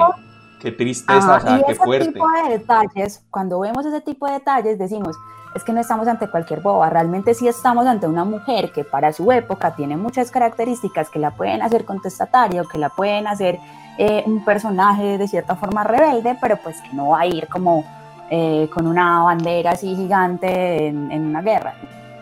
Qué 0.60 0.72
tristeza, 0.72 1.36
o 1.36 1.40
sea, 1.40 1.62
qué 1.66 1.74
fuerte. 1.74 2.12
tipo 2.12 2.28
de 2.28 2.58
detalles, 2.58 3.24
cuando 3.30 3.60
vemos 3.60 3.86
ese 3.86 4.02
tipo 4.02 4.26
de 4.26 4.34
detalles, 4.34 4.78
decimos, 4.78 5.16
es 5.54 5.64
que 5.64 5.72
no 5.72 5.80
estamos 5.80 6.06
ante 6.06 6.28
cualquier 6.28 6.60
boba, 6.60 6.90
realmente 6.90 7.32
sí 7.32 7.48
estamos 7.48 7.86
ante 7.86 8.06
una 8.06 8.24
mujer 8.24 8.70
que 8.70 8.84
para 8.84 9.12
su 9.12 9.32
época 9.32 9.74
tiene 9.74 9.96
muchas 9.96 10.30
características 10.30 11.08
que 11.08 11.18
la 11.18 11.30
pueden 11.30 11.62
hacer 11.62 11.86
contestataria 11.86 12.60
o 12.60 12.68
que 12.68 12.76
la 12.76 12.90
pueden 12.90 13.26
hacer 13.26 13.58
eh, 13.96 14.22
un 14.26 14.44
personaje 14.44 15.16
de 15.16 15.28
cierta 15.28 15.56
forma 15.56 15.82
rebelde, 15.82 16.36
pero 16.40 16.58
pues 16.58 16.80
que 16.82 16.92
no 16.92 17.08
va 17.08 17.20
a 17.20 17.26
ir 17.26 17.48
como 17.48 17.84
eh, 18.28 18.68
con 18.72 18.86
una 18.86 19.22
bandera 19.22 19.72
así 19.72 19.96
gigante 19.96 20.88
en, 20.88 21.10
en 21.10 21.24
una 21.24 21.40
guerra. 21.40 21.74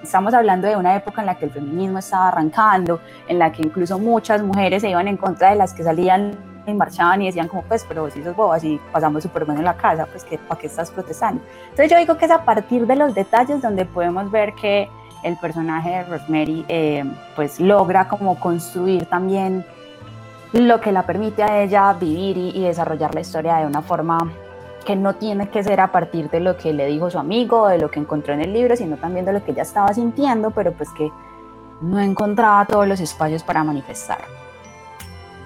Estamos 0.03 0.33
hablando 0.35 0.69
de 0.69 0.77
una 0.77 0.95
época 0.95 1.21
en 1.23 1.27
la 1.27 1.35
que 1.37 1.47
el 1.47 1.51
feminismo 1.51 1.99
estaba 1.99 2.29
arrancando, 2.29 3.01
en 3.27 3.39
la 3.39 3.53
que 3.53 3.63
incluso 3.63 3.99
muchas 3.99 4.43
mujeres 4.43 4.83
se 4.83 4.91
iban 4.91 5.09
en 5.09 5.17
contra 5.17 5.51
de 5.51 5.57
las 5.57 5.75
que 5.75 5.83
salían 5.83 6.37
y 6.67 6.75
marchaban 6.75 7.23
y 7.23 7.27
decían 7.27 7.49
como, 7.49 7.63
pues, 7.63 7.85
pero 7.89 8.11
si 8.11 8.23
sos 8.23 8.37
bobas 8.37 8.63
y 8.63 8.79
pasamos 8.93 9.23
súper 9.23 9.45
bien 9.45 9.59
en 9.59 9.65
la 9.65 9.77
casa, 9.77 10.07
pues, 10.07 10.25
¿para 10.47 10.61
qué 10.61 10.67
estás 10.67 10.91
protestando? 10.91 11.43
Entonces 11.65 11.91
yo 11.91 11.99
digo 11.99 12.17
que 12.17 12.27
es 12.27 12.31
a 12.31 12.45
partir 12.45 12.87
de 12.87 12.97
los 12.97 13.15
detalles 13.15 13.63
donde 13.63 13.85
podemos 13.85 14.31
ver 14.31 14.55
que 14.55 14.89
el 15.25 15.37
personaje 15.37 15.91
de 15.91 16.05
Rosemary, 16.05 16.65
eh, 16.69 17.05
pues, 17.35 17.59
logra 17.59 18.09
como 18.09 18.39
construir 18.39 19.07
también 19.07 19.65
lo 20.53 20.81
que 20.81 20.93
la 20.93 21.03
permite 21.03 21.43
a 21.43 21.63
ella 21.63 21.93
vivir 21.95 22.37
y, 22.39 22.63
desarrollar 22.63 23.15
la 23.15 23.21
historia 23.21 23.57
de 23.57 23.67
una 23.67 23.83
forma 23.83 24.31
que 24.89 24.97
no 24.97 25.17
tiene 25.17 25.51
que 25.51 25.63
ser 25.63 25.83
a 25.83 25.93
partir 25.93 26.31
de 26.31 26.41
lo 26.41 26.57
que 26.57 26.73
le 26.73 26.87
dijo 26.87 27.11
su 27.11 27.19
amigo, 27.19 27.69
de 27.69 27.77
lo 27.77 27.91
que 27.91 28.01
encontró 28.01 28.33
en 28.33 28.41
el 28.41 28.55
libro, 28.55 28.75
sino 28.75 28.97
también 28.97 29.27
de 29.27 29.35
lo 29.35 29.45
que 29.45 29.51
ella 29.51 29.61
estaba 29.61 29.93
sintiendo, 29.93 30.51
pero 30.51 30.73
pues 30.73 30.89
que 30.93 31.13
no 31.83 32.01
encontraba 32.01 32.65
todos 32.65 32.89
los 32.89 32.99
espacios 32.99 33.43
para 33.43 33.63
manifestar. 33.65 34.17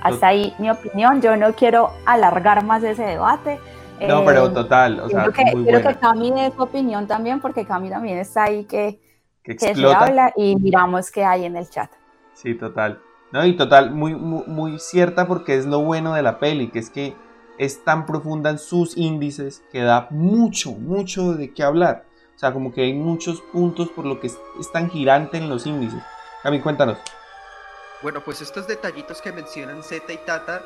Hasta 0.01 0.29
ahí 0.29 0.55
mi 0.61 0.71
opinión, 0.71 1.21
yo 1.21 1.37
no 1.37 1.55
quiero 1.55 1.91
alargar 2.07 2.65
más 2.65 2.85
ese 2.85 3.03
debate. 3.03 3.59
No, 4.07 4.25
pero 4.25 4.47
eh, 4.47 4.51
total, 4.51 5.01
o 5.01 5.09
sea, 5.09 5.25
que, 5.25 5.43
quiero 5.43 5.89
que 5.89 5.97
Cami 5.97 6.31
dé 6.31 6.53
su 6.55 6.63
opinión 6.63 7.09
también, 7.09 7.41
porque 7.41 7.67
Cami 7.67 7.91
también 7.91 8.19
está 8.19 8.45
ahí 8.45 8.63
que, 8.63 9.01
que, 9.43 9.59
se 9.59 9.73
habla 9.93 10.33
y 10.37 10.55
miramos 10.55 11.11
qué 11.11 11.25
hay 11.25 11.47
en 11.47 11.57
el 11.57 11.69
chat. 11.69 11.91
Sí, 12.35 12.55
total. 12.55 13.01
No, 13.33 13.45
y 13.45 13.57
total, 13.57 13.91
muy, 13.91 14.15
muy, 14.15 14.45
muy, 14.47 14.79
cierta 14.79 15.27
porque 15.27 15.57
es 15.57 15.67
lo 15.67 15.81
bueno 15.81 16.15
de 16.15 16.23
la 16.23 16.39
peli, 16.39 16.69
que 16.69 16.79
es 16.79 16.91
que 16.91 17.17
es 17.59 17.85
tan 17.85 18.07
profunda 18.07 18.51
en 18.51 18.59
sus 18.59 18.97
índices 18.97 19.63
que 19.73 19.81
da 19.83 20.09
mucho, 20.11 20.73
mucho 20.73 21.35
de 21.35 21.53
qué 21.53 21.63
hablar. 21.63 22.07
O 22.35 22.39
sea, 22.39 22.53
como 22.53 22.73
que 22.73 22.83
hay 22.83 22.95
muchos 22.95 23.41
puntos 23.41 23.91
por 23.91 24.05
lo 24.05 24.21
que 24.21 24.27
es, 24.27 24.39
es 24.59 24.71
tan 24.73 24.91
girante 24.91 25.37
en 25.37 25.49
los 25.49 25.67
índices. 25.67 26.03
Cami, 26.43 26.61
cuéntanos. 26.61 26.99
Bueno, 28.03 28.21
pues 28.25 28.41
estos 28.41 28.67
detallitos 28.67 29.23
que 29.23 29.31
mencionan 29.31 29.83
Z 29.83 30.13
y 30.13 30.17
Tata 30.27 30.65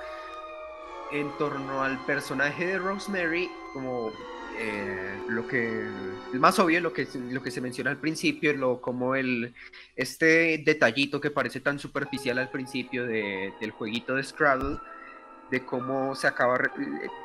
en 1.12 1.30
torno 1.37 1.82
al 1.82 2.05
personaje 2.07 2.66
de 2.66 2.78
Rosemary, 2.78 3.51
como 3.74 4.11
eh, 4.59 5.20
lo 5.28 5.47
que 5.47 5.87
más 6.32 6.59
obvio, 6.59 6.80
lo 6.80 6.93
que, 6.93 7.07
lo 7.30 7.43
que 7.43 7.51
se 7.51 7.61
menciona 7.61 7.91
al 7.91 7.99
principio, 7.99 8.55
lo, 8.55 8.80
como 8.80 9.14
el, 9.14 9.55
este 9.97 10.62
detallito 10.64 11.20
que 11.20 11.30
parece 11.30 11.61
tan 11.61 11.78
superficial 11.78 12.39
al 12.39 12.51
principio 12.51 13.07
de, 13.07 13.53
del 13.61 13.70
jueguito 13.70 14.14
de 14.14 14.24
Scrabble, 14.24 14.78
de 15.51 15.64
cómo 15.64 16.14
se 16.14 16.26
acaba, 16.26 16.59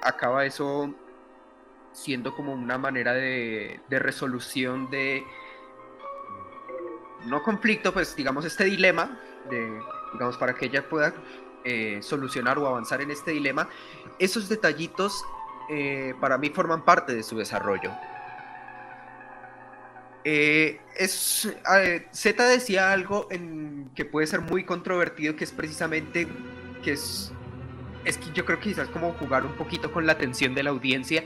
acaba 0.01 0.45
eso 0.45 0.93
siendo 1.91 2.35
como 2.35 2.53
una 2.53 2.77
manera 2.77 3.13
de, 3.13 3.81
de 3.89 3.99
resolución 3.99 4.89
de, 4.89 5.25
no 7.25 7.43
conflicto, 7.43 7.93
pues 7.93 8.15
digamos 8.15 8.45
este 8.45 8.65
dilema 8.65 9.19
de 9.49 9.81
digamos, 10.13 10.37
para 10.37 10.53
que 10.53 10.65
ella 10.65 10.87
pueda 10.87 11.13
eh, 11.63 11.99
solucionar 12.01 12.57
o 12.59 12.67
avanzar 12.67 13.01
en 13.01 13.11
este 13.11 13.31
dilema, 13.31 13.69
esos 14.19 14.49
detallitos 14.49 15.23
eh, 15.69 16.13
para 16.19 16.37
mí 16.37 16.49
forman 16.49 16.83
parte 16.83 17.13
de 17.13 17.23
su 17.23 17.37
desarrollo. 17.37 17.91
Eh, 20.23 20.79
Z 22.11 22.45
decía 22.45 22.91
algo 22.91 23.27
en, 23.31 23.89
que 23.95 24.05
puede 24.05 24.27
ser 24.27 24.41
muy 24.41 24.63
controvertido, 24.63 25.35
que 25.35 25.43
es 25.43 25.51
precisamente 25.51 26.27
que 26.83 26.93
es, 26.93 27.31
es 28.05 28.17
que 28.17 28.31
yo 28.33 28.45
creo 28.45 28.59
que 28.59 28.69
quizás 28.69 28.87
como 28.89 29.13
jugar 29.13 29.45
un 29.45 29.53
poquito 29.53 29.91
con 29.91 30.05
la 30.05 30.13
atención 30.13 30.55
de 30.55 30.63
la 30.63 30.69
audiencia 30.71 31.23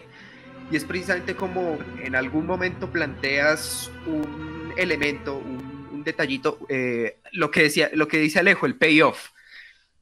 y 0.71 0.75
es 0.75 0.83
precisamente 0.83 1.35
como 1.35 1.77
en 2.01 2.15
algún 2.15 2.45
momento 2.45 2.89
planteas 2.89 3.91
un 4.07 4.73
elemento, 4.77 5.37
un 5.37 6.03
detallito, 6.03 6.59
eh, 6.69 7.19
lo, 7.33 7.51
que 7.51 7.63
decía, 7.63 7.89
lo 7.93 8.07
que 8.07 8.17
dice 8.17 8.39
Alejo, 8.39 8.65
el 8.65 8.75
payoff. 8.75 9.29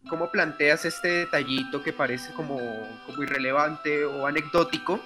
¿Cómo 0.09 0.31
planteas 0.31 0.85
este 0.85 1.07
detallito 1.07 1.81
que 1.81 1.93
parece 1.93 2.33
como, 2.33 2.59
como 3.05 3.23
irrelevante 3.23 4.03
o 4.05 4.27
anecdótico, 4.27 5.01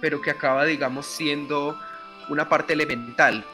pero 0.00 0.20
que 0.20 0.30
acaba, 0.30 0.64
digamos, 0.64 1.06
siendo 1.06 1.78
una 2.28 2.48
parte 2.48 2.72
elemental? 2.72 3.44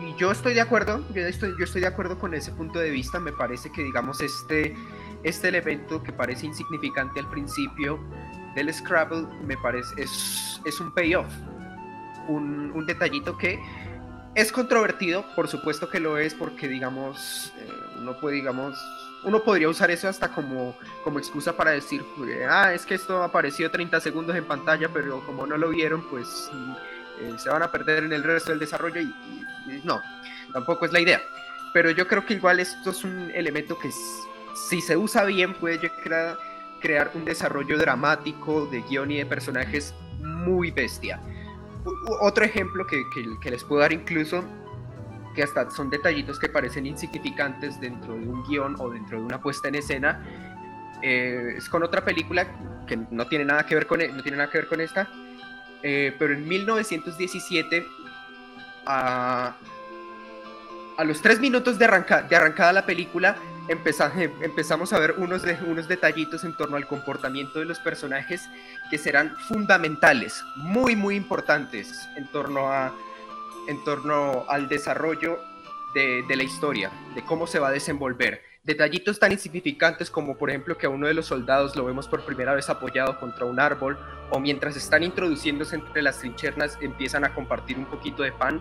Y 0.00 0.14
yo 0.18 0.32
estoy 0.32 0.54
de 0.54 0.62
acuerdo, 0.62 1.04
yo 1.14 1.26
estoy, 1.26 1.54
yo 1.58 1.64
estoy 1.64 1.82
de 1.82 1.86
acuerdo 1.86 2.18
con 2.18 2.34
ese 2.34 2.50
punto 2.52 2.78
de 2.78 2.90
vista. 2.90 3.20
Me 3.20 3.32
parece 3.32 3.70
que, 3.70 3.82
digamos, 3.82 4.20
este, 4.20 4.74
este 5.22 5.48
elemento 5.48 6.02
que 6.02 6.12
parece 6.12 6.46
insignificante 6.46 7.20
al 7.20 7.28
principio 7.30 7.98
del 8.54 8.72
Scrabble, 8.72 9.26
me 9.44 9.56
parece, 9.56 10.02
es, 10.02 10.60
es 10.64 10.80
un 10.80 10.92
payoff. 10.92 11.32
Un, 12.28 12.70
un 12.72 12.86
detallito 12.86 13.36
que 13.36 13.58
es 14.34 14.52
controvertido, 14.52 15.24
por 15.34 15.48
supuesto 15.48 15.88
que 15.88 16.00
lo 16.00 16.18
es, 16.18 16.34
porque 16.34 16.68
digamos, 16.68 17.52
eh, 17.58 17.68
uno 17.98 18.18
puede, 18.18 18.36
digamos, 18.36 18.78
uno 19.24 19.42
podría 19.42 19.68
usar 19.68 19.90
eso 19.90 20.08
hasta 20.08 20.28
como, 20.28 20.76
como 21.04 21.18
excusa 21.18 21.56
para 21.56 21.72
decir, 21.72 22.04
ah, 22.48 22.72
es 22.72 22.84
que 22.86 22.94
esto 22.94 23.22
apareció 23.22 23.70
30 23.70 24.00
segundos 24.00 24.34
en 24.36 24.44
pantalla, 24.44 24.88
pero 24.92 25.24
como 25.24 25.46
no 25.46 25.56
lo 25.56 25.68
vieron, 25.68 26.02
pues 26.08 26.50
eh, 27.20 27.34
se 27.36 27.50
van 27.50 27.62
a 27.62 27.70
perder 27.70 28.04
en 28.04 28.12
el 28.12 28.22
resto 28.22 28.50
del 28.50 28.58
desarrollo 28.58 29.00
y, 29.00 29.14
no, 29.84 30.02
tampoco 30.52 30.86
es 30.86 30.92
la 30.92 31.00
idea. 31.00 31.20
Pero 31.72 31.90
yo 31.90 32.06
creo 32.06 32.26
que 32.26 32.34
igual 32.34 32.60
esto 32.60 32.90
es 32.90 33.04
un 33.04 33.30
elemento 33.34 33.78
que 33.78 33.88
si 34.68 34.80
se 34.80 34.96
usa 34.96 35.24
bien 35.24 35.54
puede 35.54 35.90
crear, 36.80 37.10
un 37.14 37.24
desarrollo 37.24 37.78
dramático 37.78 38.66
de 38.66 38.82
guion 38.82 39.10
y 39.10 39.18
de 39.18 39.26
personajes 39.26 39.94
muy 40.18 40.70
bestia. 40.70 41.20
Otro 42.20 42.44
ejemplo 42.44 42.86
que, 42.86 43.50
les 43.50 43.64
puedo 43.64 43.82
dar 43.82 43.92
incluso, 43.92 44.44
que 45.34 45.42
hasta 45.42 45.70
son 45.70 45.90
detallitos 45.90 46.38
que 46.38 46.48
parecen 46.48 46.86
insignificantes 46.86 47.80
dentro 47.80 48.14
de 48.14 48.26
un 48.26 48.42
guion 48.44 48.76
o 48.78 48.90
dentro 48.90 49.18
de 49.18 49.24
una 49.24 49.40
puesta 49.40 49.68
en 49.68 49.76
escena, 49.76 50.24
eh, 51.02 51.54
es 51.56 51.68
con 51.68 51.82
otra 51.82 52.04
película 52.04 52.46
que 52.86 52.96
no 52.96 53.26
tiene 53.26 53.44
nada 53.44 53.66
que 53.66 53.74
ver 53.74 53.86
con, 53.86 54.00
e, 54.00 54.08
no 54.08 54.22
tiene 54.22 54.38
nada 54.38 54.50
que 54.50 54.58
ver 54.58 54.68
con 54.68 54.80
esta, 54.80 55.08
eh, 55.82 56.14
pero 56.18 56.34
en 56.34 56.46
1917, 56.46 57.84
a, 58.86 59.56
a 60.96 61.04
los 61.04 61.20
tres 61.22 61.40
minutos 61.40 61.78
de, 61.78 61.86
de 61.86 62.36
arrancada 62.36 62.72
la 62.72 62.86
película, 62.86 63.36
empezamos 63.68 64.92
a 64.92 64.98
ver 64.98 65.14
unos, 65.18 65.42
de, 65.42 65.58
unos 65.66 65.88
detallitos 65.88 66.44
en 66.44 66.56
torno 66.56 66.76
al 66.76 66.86
comportamiento 66.86 67.58
de 67.58 67.64
los 67.64 67.78
personajes 67.78 68.48
que 68.90 68.98
serán 68.98 69.36
fundamentales, 69.48 70.42
muy, 70.56 70.96
muy 70.96 71.16
importantes 71.16 72.08
en 72.16 72.26
torno, 72.30 72.72
a, 72.72 72.92
en 73.68 73.82
torno 73.84 74.44
al 74.48 74.68
desarrollo 74.68 75.38
de, 75.94 76.24
de 76.26 76.36
la 76.36 76.42
historia, 76.42 76.90
de 77.14 77.22
cómo 77.22 77.46
se 77.46 77.58
va 77.58 77.68
a 77.68 77.72
desenvolver. 77.72 78.42
Detallitos 78.64 79.18
tan 79.18 79.32
insignificantes 79.32 80.08
como 80.08 80.36
por 80.36 80.48
ejemplo 80.48 80.78
que 80.78 80.86
a 80.86 80.88
uno 80.88 81.08
de 81.08 81.14
los 81.14 81.26
soldados 81.26 81.74
lo 81.74 81.84
vemos 81.84 82.06
por 82.06 82.24
primera 82.24 82.54
vez 82.54 82.70
apoyado 82.70 83.18
contra 83.18 83.44
un 83.44 83.58
árbol 83.58 83.98
o 84.30 84.38
mientras 84.38 84.76
están 84.76 85.02
introduciéndose 85.02 85.74
entre 85.74 86.00
las 86.00 86.20
trinchernas 86.20 86.78
empiezan 86.80 87.24
a 87.24 87.34
compartir 87.34 87.76
un 87.76 87.86
poquito 87.86 88.22
de 88.22 88.30
pan. 88.30 88.60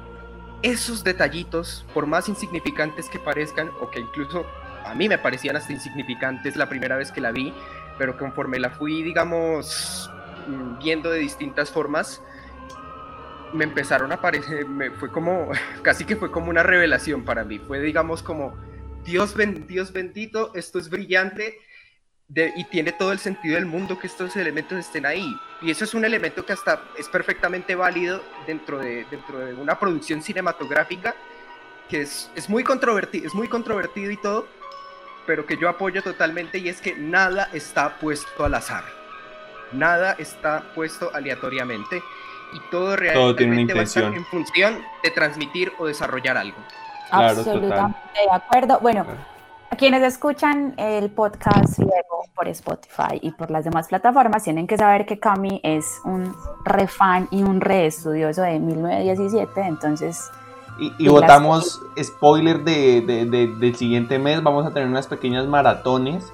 Esos 0.63 1.03
detallitos, 1.03 1.85
por 1.93 2.07
más 2.07 2.29
insignificantes 2.29 3.09
que 3.09 3.19
parezcan 3.19 3.69
o 3.79 3.91
que 3.91 3.99
incluso 3.99 4.45
a 4.85 4.93
mí 4.95 5.07
me 5.09 5.17
parecían 5.17 5.55
hasta 5.55 5.73
insignificantes 5.73 6.55
la 6.55 6.67
primera 6.67 6.95
vez 6.97 7.11
que 7.11 7.21
la 7.21 7.31
vi, 7.31 7.53
pero 7.97 8.17
conforme 8.17 8.59
la 8.59 8.69
fui, 8.69 9.03
digamos, 9.03 10.09
mm, 10.47 10.79
viendo 10.79 11.09
de 11.09 11.19
distintas 11.19 11.69
formas, 11.69 12.21
me 13.53 13.63
empezaron 13.63 14.11
a 14.11 14.15
aparecer, 14.15 14.65
me, 14.67 14.91
fue 14.91 15.11
como, 15.11 15.51
casi 15.81 16.05
que 16.05 16.15
fue 16.15 16.31
como 16.31 16.49
una 16.49 16.63
revelación 16.63 17.23
para 17.23 17.43
mí, 17.43 17.59
fue 17.59 17.79
digamos 17.79 18.23
como, 18.23 18.55
Dios, 19.03 19.35
ben, 19.35 19.67
Dios 19.67 19.91
bendito, 19.91 20.51
esto 20.53 20.79
es 20.79 20.89
brillante, 20.89 21.57
y 22.33 22.63
tiene 22.65 22.93
todo 22.93 23.11
el 23.11 23.19
sentido 23.19 23.55
del 23.55 23.65
mundo 23.65 23.99
que 23.99 24.07
estos 24.07 24.35
elementos 24.37 24.79
estén 24.79 25.05
ahí. 25.05 25.35
Y 25.61 25.69
eso 25.69 25.83
es 25.83 25.93
un 25.93 26.05
elemento 26.05 26.45
que 26.45 26.53
hasta 26.53 26.81
es 26.97 27.09
perfectamente 27.09 27.75
válido 27.75 28.23
dentro 28.47 28.79
de, 28.79 29.05
dentro 29.11 29.39
de 29.39 29.53
una 29.53 29.77
producción 29.77 30.21
cinematográfica 30.21 31.13
que 31.89 32.01
es, 32.01 32.31
es, 32.35 32.47
muy 32.47 32.63
controvertido, 32.63 33.27
es 33.27 33.33
muy 33.33 33.49
controvertido 33.49 34.11
y 34.11 34.17
todo, 34.17 34.47
pero 35.25 35.45
que 35.45 35.57
yo 35.57 35.69
apoyo 35.69 36.01
totalmente 36.01 36.57
y 36.57 36.69
es 36.69 36.81
que 36.81 36.95
nada 36.95 37.49
está 37.53 37.97
puesto 37.97 38.45
al 38.45 38.55
azar. 38.55 38.83
Nada 39.71 40.15
está 40.17 40.63
puesto 40.75 41.13
aleatoriamente 41.13 42.01
y 42.53 42.59
todo 42.69 42.95
realmente 42.95 43.73
va 43.73 43.81
a 43.81 43.83
estar 43.83 44.03
en 44.03 44.25
función 44.25 44.79
de 45.03 45.11
transmitir 45.11 45.71
o 45.79 45.85
desarrollar 45.85 46.37
algo. 46.37 46.57
Absolutamente 47.09 47.97
de 48.13 48.31
acuerdo. 48.31 48.79
Bueno, 48.81 49.05
a 49.69 49.75
quienes 49.75 50.03
escuchan 50.03 50.73
el 50.77 51.09
podcast 51.11 51.79
luego 51.79 52.25
por 52.35 52.47
Spotify 52.49 53.19
y 53.21 53.31
por 53.31 53.51
las 53.51 53.63
demás 53.63 53.87
plataformas 53.87 54.43
tienen 54.43 54.67
que 54.67 54.77
saber 54.77 55.05
que 55.05 55.19
Cami 55.19 55.61
es 55.63 56.01
un 56.03 56.35
re 56.65 56.87
fan 56.87 57.27
y 57.31 57.43
un 57.43 57.61
re 57.61 57.85
estudioso 57.85 58.41
de 58.41 58.59
1917, 58.59 59.61
entonces... 59.61 60.29
Y, 60.81 61.07
votamos 61.09 61.79
spoiler 62.01 62.63
de, 62.63 63.01
del 63.59 63.75
siguiente 63.75 64.17
mes, 64.17 64.41
vamos 64.41 64.65
a 64.65 64.71
tener 64.71 64.89
unas 64.89 65.05
pequeñas 65.05 65.45
maratones. 65.45 66.33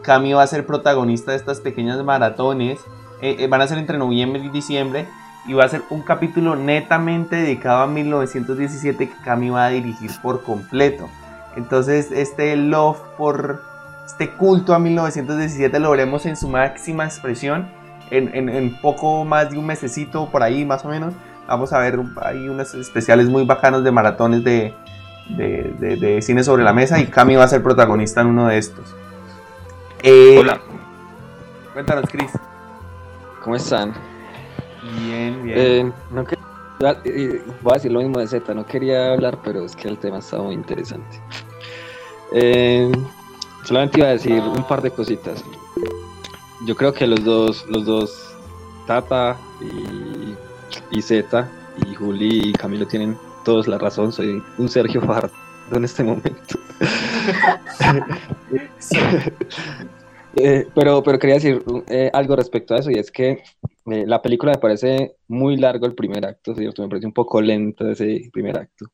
Cami 0.00 0.32
va 0.32 0.42
a 0.42 0.46
ser 0.46 0.64
protagonista 0.64 1.32
de 1.32 1.36
estas 1.36 1.60
pequeñas 1.60 2.02
maratones. 2.02 2.80
Eh, 3.20 3.36
eh, 3.40 3.46
van 3.48 3.60
a 3.60 3.66
ser 3.66 3.76
entre 3.76 3.98
noviembre 3.98 4.42
y 4.42 4.48
diciembre 4.48 5.06
y 5.46 5.52
va 5.52 5.64
a 5.64 5.68
ser 5.68 5.82
un 5.90 6.00
capítulo 6.00 6.56
netamente 6.56 7.36
dedicado 7.36 7.82
a 7.82 7.86
1917 7.86 9.10
que 9.10 9.16
Cami 9.22 9.50
va 9.50 9.66
a 9.66 9.68
dirigir 9.68 10.10
por 10.22 10.42
completo. 10.42 11.10
Entonces 11.54 12.10
este 12.12 12.56
love 12.56 12.98
por 13.18 13.62
este 14.06 14.30
culto 14.30 14.74
a 14.74 14.78
1917 14.78 15.78
lo 15.80 15.90
veremos 15.90 16.24
en 16.24 16.36
su 16.36 16.48
máxima 16.48 17.04
expresión 17.04 17.68
en, 18.10 18.80
poco 18.80 19.24
más 19.24 19.50
de 19.50 19.58
un 19.58 19.66
mesecito 19.66 20.30
por 20.30 20.42
ahí 20.42 20.64
más 20.64 20.82
o 20.84 20.88
menos. 20.88 21.12
Vamos 21.46 21.72
a 21.72 21.78
ver 21.78 21.98
hay 22.22 22.48
unos 22.48 22.74
especiales 22.74 23.28
muy 23.28 23.44
bacanos 23.44 23.84
de 23.84 23.92
maratones 23.92 24.42
de, 24.42 24.74
de, 25.28 26.22
cine 26.22 26.42
sobre 26.42 26.64
la 26.64 26.72
mesa 26.72 26.98
y 27.00 27.06
Cami 27.06 27.36
va 27.36 27.44
a 27.44 27.48
ser 27.48 27.62
protagonista 27.62 28.20
en 28.20 28.28
uno 28.28 28.48
de 28.48 28.58
estos. 28.58 28.94
Eh, 30.02 30.36
Hola. 30.38 30.60
Cuéntanos, 31.72 32.04
Chris. 32.10 32.30
¿Cómo 33.42 33.56
están? 33.56 33.92
Bien, 35.00 35.42
bien. 35.42 35.58
Eh, 35.58 35.92
no 36.10 36.24
voy 37.62 37.70
a 37.70 37.74
decir 37.74 37.92
lo 37.92 38.00
mismo 38.00 38.18
de 38.18 38.26
Z, 38.26 38.52
no 38.54 38.66
quería 38.66 39.12
hablar, 39.12 39.38
pero 39.42 39.64
es 39.64 39.74
que 39.74 39.88
el 39.88 39.98
tema 39.98 40.18
está 40.18 40.38
muy 40.38 40.54
interesante. 40.54 41.20
Eh, 42.32 42.90
solamente 43.64 44.00
iba 44.00 44.08
a 44.08 44.12
decir 44.12 44.40
un 44.40 44.64
par 44.64 44.82
de 44.82 44.90
cositas. 44.90 45.42
Yo 46.66 46.74
creo 46.74 46.92
que 46.92 47.06
los 47.06 47.24
dos, 47.24 47.64
los 47.68 47.84
dos, 47.84 48.34
Tata 48.86 49.36
y, 49.60 50.34
y 50.90 51.02
Z, 51.02 51.48
y 51.86 51.94
Juli 51.94 52.48
y 52.48 52.52
Camilo 52.52 52.86
tienen 52.86 53.16
todos 53.44 53.68
la 53.68 53.78
razón. 53.78 54.12
Soy 54.12 54.42
un 54.58 54.68
Sergio 54.68 55.00
Fajardo 55.00 55.32
en 55.72 55.84
este 55.84 56.04
momento. 56.04 56.58
Eh, 60.38 60.66
pero, 60.74 61.02
pero 61.02 61.18
quería 61.18 61.36
decir 61.36 61.64
eh, 61.88 62.10
algo 62.12 62.36
respecto 62.36 62.74
a 62.74 62.78
eso, 62.78 62.90
y 62.90 62.98
es 62.98 63.10
que 63.10 63.42
eh, 63.86 64.04
la 64.06 64.20
película 64.20 64.52
me 64.52 64.58
parece 64.58 65.16
muy 65.28 65.56
largo 65.56 65.86
el 65.86 65.94
primer 65.94 66.26
acto, 66.26 66.54
¿cierto? 66.54 66.82
Me 66.82 66.88
parece 66.88 67.06
un 67.06 67.14
poco 67.14 67.40
lento 67.40 67.90
ese 67.90 68.28
primer 68.30 68.58
acto, 68.58 68.84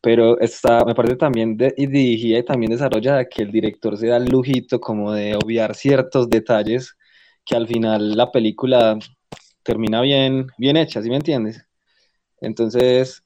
pero 0.00 0.38
está, 0.38 0.84
me 0.84 0.94
parece 0.94 1.16
también 1.16 1.56
de, 1.56 1.74
y 1.76 1.86
dirigida 1.86 2.38
y 2.38 2.44
también 2.44 2.70
desarrollada 2.70 3.28
que 3.28 3.42
el 3.42 3.50
director 3.50 3.96
se 3.98 4.08
da 4.08 4.18
el 4.18 4.26
lujito 4.26 4.80
como 4.80 5.12
de 5.12 5.34
obviar 5.34 5.74
ciertos 5.74 6.30
detalles 6.30 6.96
que 7.44 7.56
al 7.56 7.66
final 7.66 8.16
la 8.16 8.30
película 8.30 8.96
termina 9.62 10.00
bien, 10.00 10.46
bien 10.58 10.76
hecha, 10.76 11.02
¿sí 11.02 11.08
me 11.08 11.16
entiendes? 11.16 11.64
Entonces, 12.40 13.22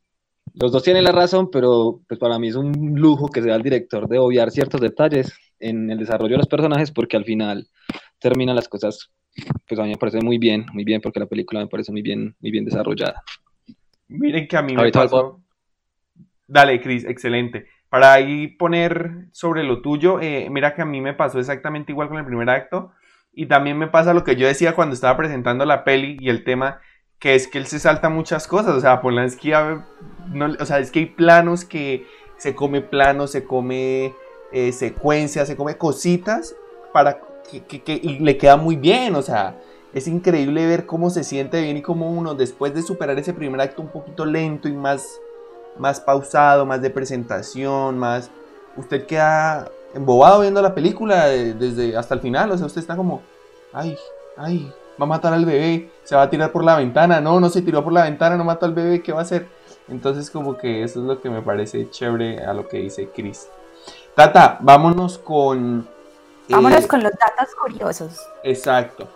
los 0.54 0.72
dos 0.72 0.82
tienen 0.82 1.04
la 1.04 1.12
razón, 1.12 1.50
pero 1.50 2.00
pues 2.08 2.20
para 2.20 2.38
mí 2.38 2.48
es 2.48 2.56
un 2.56 2.72
lujo 2.94 3.28
que 3.28 3.42
sea 3.42 3.56
el 3.56 3.62
director 3.62 4.08
de 4.08 4.18
obviar 4.18 4.50
ciertos 4.50 4.80
detalles 4.80 5.32
en 5.58 5.90
el 5.90 5.98
desarrollo 5.98 6.32
de 6.32 6.38
los 6.38 6.48
personajes 6.48 6.90
porque 6.90 7.16
al 7.16 7.24
final 7.24 7.66
terminan 8.18 8.56
las 8.56 8.68
cosas 8.68 9.10
pues 9.66 9.78
a 9.78 9.84
mí 9.84 9.90
me 9.90 9.96
parece 9.96 10.20
muy 10.20 10.38
bien, 10.38 10.66
muy 10.72 10.84
bien, 10.84 11.00
porque 11.00 11.20
la 11.20 11.26
película 11.26 11.60
me 11.60 11.66
parece 11.66 11.92
muy 11.92 12.02
bien, 12.02 12.34
muy 12.40 12.50
bien 12.50 12.64
desarrollada. 12.64 13.22
Miren 14.08 14.46
que 14.48 14.56
a 14.56 14.62
mí 14.62 14.76
me 14.76 14.90
pasó... 14.90 15.40
Dale, 16.46 16.80
Chris, 16.80 17.04
excelente. 17.04 17.66
Para 17.88 18.12
ahí 18.12 18.48
poner 18.48 19.26
sobre 19.32 19.64
lo 19.64 19.82
tuyo, 19.82 20.20
eh, 20.20 20.48
mira 20.50 20.74
que 20.74 20.82
a 20.82 20.86
mí 20.86 21.00
me 21.00 21.14
pasó 21.14 21.38
exactamente 21.38 21.92
igual 21.92 22.08
con 22.08 22.18
el 22.18 22.24
primer 22.24 22.48
acto. 22.48 22.92
Y 23.38 23.46
también 23.46 23.76
me 23.76 23.86
pasa 23.86 24.14
lo 24.14 24.24
que 24.24 24.34
yo 24.34 24.46
decía 24.46 24.74
cuando 24.74 24.94
estaba 24.94 25.14
presentando 25.18 25.66
la 25.66 25.84
peli 25.84 26.16
y 26.18 26.30
el 26.30 26.42
tema, 26.42 26.80
que 27.18 27.34
es 27.34 27.46
que 27.46 27.58
él 27.58 27.66
se 27.66 27.78
salta 27.78 28.08
muchas 28.08 28.48
cosas. 28.48 28.74
O 28.74 28.80
sea, 28.80 29.02
Polanski, 29.02 29.52
no, 30.32 30.54
o 30.58 30.64
sea, 30.64 30.78
es 30.78 30.90
que 30.90 31.00
hay 31.00 31.06
planos 31.06 31.66
que 31.66 32.06
se 32.38 32.54
come 32.54 32.80
planos, 32.80 33.32
se 33.32 33.44
come 33.44 34.14
eh, 34.52 34.72
secuencias, 34.72 35.48
se 35.48 35.54
come 35.54 35.76
cositas 35.76 36.56
para 36.94 37.20
que, 37.50 38.00
y 38.02 38.20
le 38.20 38.38
queda 38.38 38.56
muy 38.56 38.74
bien, 38.74 39.14
o 39.14 39.22
sea, 39.22 39.54
es 39.92 40.08
increíble 40.08 40.66
ver 40.66 40.86
cómo 40.86 41.10
se 41.10 41.22
siente 41.22 41.60
bien 41.60 41.76
y 41.76 41.82
cómo 41.82 42.10
uno, 42.10 42.34
después 42.34 42.74
de 42.74 42.80
superar 42.80 43.18
ese 43.18 43.34
primer 43.34 43.60
acto 43.60 43.82
un 43.82 43.88
poquito 43.88 44.24
lento 44.24 44.66
y 44.66 44.72
más, 44.72 45.20
más 45.78 46.00
pausado, 46.00 46.64
más 46.64 46.80
de 46.80 46.88
presentación, 46.88 47.98
más... 47.98 48.30
Usted 48.78 49.06
queda 49.06 49.70
embobado 49.96 50.42
viendo 50.42 50.60
la 50.60 50.74
película 50.74 51.26
desde 51.26 51.96
hasta 51.96 52.14
el 52.14 52.20
final, 52.20 52.50
o 52.50 52.58
sea, 52.58 52.66
usted 52.66 52.80
está 52.80 52.96
como, 52.96 53.22
ay, 53.72 53.96
ay, 54.36 54.72
va 55.00 55.04
a 55.04 55.08
matar 55.08 55.32
al 55.32 55.44
bebé, 55.44 55.90
se 56.04 56.14
va 56.14 56.22
a 56.22 56.30
tirar 56.30 56.52
por 56.52 56.62
la 56.62 56.76
ventana, 56.76 57.20
no, 57.20 57.40
no 57.40 57.48
se 57.48 57.62
tiró 57.62 57.82
por 57.82 57.92
la 57.92 58.04
ventana, 58.04 58.36
no 58.36 58.44
mató 58.44 58.66
al 58.66 58.74
bebé, 58.74 59.02
¿qué 59.02 59.12
va 59.12 59.20
a 59.20 59.22
hacer? 59.22 59.48
Entonces 59.88 60.30
como 60.30 60.56
que 60.56 60.82
eso 60.82 61.00
es 61.00 61.06
lo 61.06 61.20
que 61.20 61.30
me 61.30 61.42
parece 61.42 61.88
chévere 61.90 62.44
a 62.44 62.52
lo 62.52 62.68
que 62.68 62.78
dice 62.78 63.08
Chris. 63.14 63.48
Tata, 64.14 64.58
vámonos 64.60 65.18
con 65.18 65.88
Vámonos 66.48 66.84
eh, 66.84 66.88
con 66.88 67.02
los 67.02 67.12
datos 67.12 67.54
curiosos. 67.54 68.20
Exacto. 68.42 69.08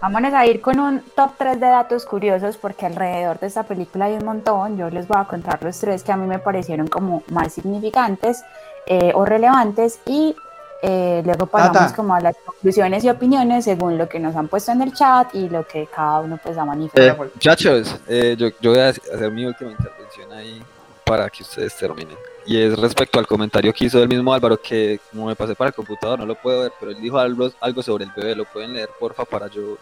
Vámonos 0.00 0.32
a 0.34 0.46
ir 0.46 0.60
con 0.60 0.80
un 0.80 1.00
top 1.14 1.32
3 1.36 1.60
de 1.60 1.66
datos 1.66 2.06
curiosos 2.06 2.56
porque 2.56 2.86
alrededor 2.86 3.38
de 3.38 3.46
esta 3.46 3.62
película 3.62 4.06
hay 4.06 4.14
un 4.14 4.24
montón. 4.24 4.76
Yo 4.76 4.90
les 4.90 5.06
voy 5.06 5.18
a 5.20 5.24
contar 5.24 5.62
los 5.62 5.78
tres 5.78 6.02
que 6.02 6.10
a 6.10 6.16
mí 6.16 6.26
me 6.26 6.38
parecieron 6.38 6.88
como 6.88 7.22
más 7.30 7.52
significantes 7.52 8.42
eh, 8.86 9.12
o 9.14 9.24
relevantes 9.24 10.00
y 10.06 10.34
eh, 10.82 11.22
luego 11.24 11.46
pasamos 11.46 11.92
como 11.92 12.14
a 12.14 12.20
las 12.20 12.36
conclusiones 12.44 13.04
y 13.04 13.10
opiniones 13.10 13.64
según 13.64 13.96
lo 13.98 14.08
que 14.08 14.18
nos 14.18 14.34
han 14.34 14.48
puesto 14.48 14.72
en 14.72 14.82
el 14.82 14.92
chat 14.92 15.34
y 15.34 15.48
lo 15.48 15.66
que 15.66 15.86
cada 15.86 16.20
uno 16.20 16.38
pues 16.42 16.58
ha 16.58 16.64
manifestado. 16.64 17.30
muchachos, 17.32 18.00
yo, 18.08 18.48
yo 18.60 18.70
voy 18.70 18.80
a 18.80 18.88
hacer 18.88 19.30
mi 19.30 19.46
última 19.46 19.70
intervención 19.70 20.32
ahí 20.32 20.62
para 21.04 21.30
que 21.30 21.42
ustedes 21.42 21.76
terminen 21.76 22.16
y 22.46 22.60
es 22.60 22.78
respecto 22.78 23.18
al 23.18 23.26
comentario 23.26 23.72
que 23.72 23.84
hizo 23.84 24.02
el 24.02 24.08
mismo 24.08 24.32
Álvaro, 24.32 24.60
que 24.60 25.00
como 25.10 25.26
me 25.26 25.36
pasé 25.36 25.54
para 25.54 25.68
el 25.68 25.74
computador 25.74 26.18
no 26.18 26.26
lo 26.26 26.34
puedo 26.34 26.62
ver, 26.62 26.72
pero 26.78 26.90
él 26.90 27.00
dijo 27.00 27.18
algo, 27.18 27.50
algo 27.60 27.82
sobre 27.82 28.04
el 28.04 28.10
bebé, 28.10 28.34
lo 28.34 28.44
pueden 28.44 28.72
leer 28.72 28.90
porfa 28.98 29.24
para 29.24 29.46
yo. 29.48 29.76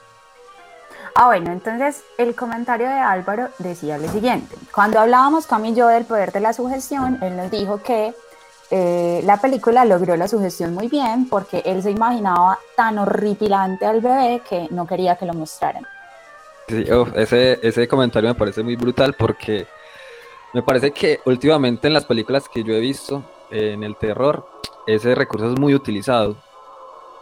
Ah, 1.15 1.27
bueno, 1.27 1.51
entonces 1.51 2.03
el 2.19 2.35
comentario 2.35 2.87
de 2.87 2.95
Álvaro 2.95 3.49
decía 3.59 3.99
lo 3.99 4.09
siguiente. 4.09 4.57
Cuando 4.73 5.01
hablábamos 5.01 5.47
con 5.47 5.65
y 5.67 5.75
yo 5.75 5.89
del 5.89 6.05
poder 6.05 6.33
de 6.33 6.41
la 6.41 6.53
sugestión, 6.53 7.19
él 7.23 7.37
nos 7.37 7.51
dijo 7.51 7.83
que 7.83 8.15
eh, 8.71 9.21
la 9.25 9.41
película 9.41 9.85
logró 9.85 10.17
la 10.17 10.29
sugestión 10.29 10.75
muy 10.75 10.89
bien 10.89 11.29
porque 11.29 11.63
él 11.65 11.83
se 11.83 11.91
imaginaba 11.91 12.59
tan 12.77 12.99
horripilante 12.99 13.85
al 13.85 14.01
bebé 14.01 14.43
que 14.49 14.69
no 14.71 14.87
quería 14.87 15.17
que 15.17 15.27
lo 15.27 15.35
mostraran. 15.35 15.87
Ese, 16.69 17.59
ese 17.63 17.89
comentario 17.89 18.29
me 18.29 18.35
parece 18.37 18.63
muy 18.63 18.77
brutal 18.77 19.15
porque 19.19 19.67
me 20.53 20.63
parece 20.63 20.93
que 20.93 21.21
últimamente 21.25 21.89
en 21.89 21.95
las 21.95 22.05
películas 22.05 22.49
que 22.49 22.63
yo 22.63 22.75
he 22.75 22.81
visto, 22.81 23.25
en 23.51 23.83
el 23.83 23.97
terror, 23.97 24.47
ese 24.87 25.15
recurso 25.15 25.53
es 25.53 25.59
muy 25.59 25.75
utilizado. 25.75 26.37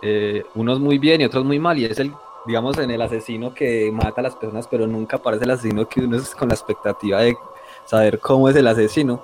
Eh, 0.02 0.44
unos 0.54 0.78
muy 0.78 0.98
bien 0.98 1.20
y 1.20 1.24
otros 1.24 1.44
muy 1.44 1.58
mal, 1.58 1.78
y 1.78 1.84
es 1.84 1.98
el, 1.98 2.12
digamos, 2.46 2.78
en 2.78 2.90
el 2.90 3.02
asesino 3.02 3.52
que 3.52 3.90
mata 3.92 4.20
a 4.20 4.24
las 4.24 4.36
personas, 4.36 4.68
pero 4.68 4.86
nunca 4.86 5.16
aparece 5.16 5.44
el 5.44 5.50
asesino 5.50 5.88
que 5.88 6.00
uno 6.00 6.16
es 6.16 6.34
con 6.34 6.48
la 6.48 6.54
expectativa 6.54 7.20
de 7.20 7.36
saber 7.84 8.20
cómo 8.20 8.48
es 8.48 8.56
el 8.56 8.66
asesino. 8.66 9.22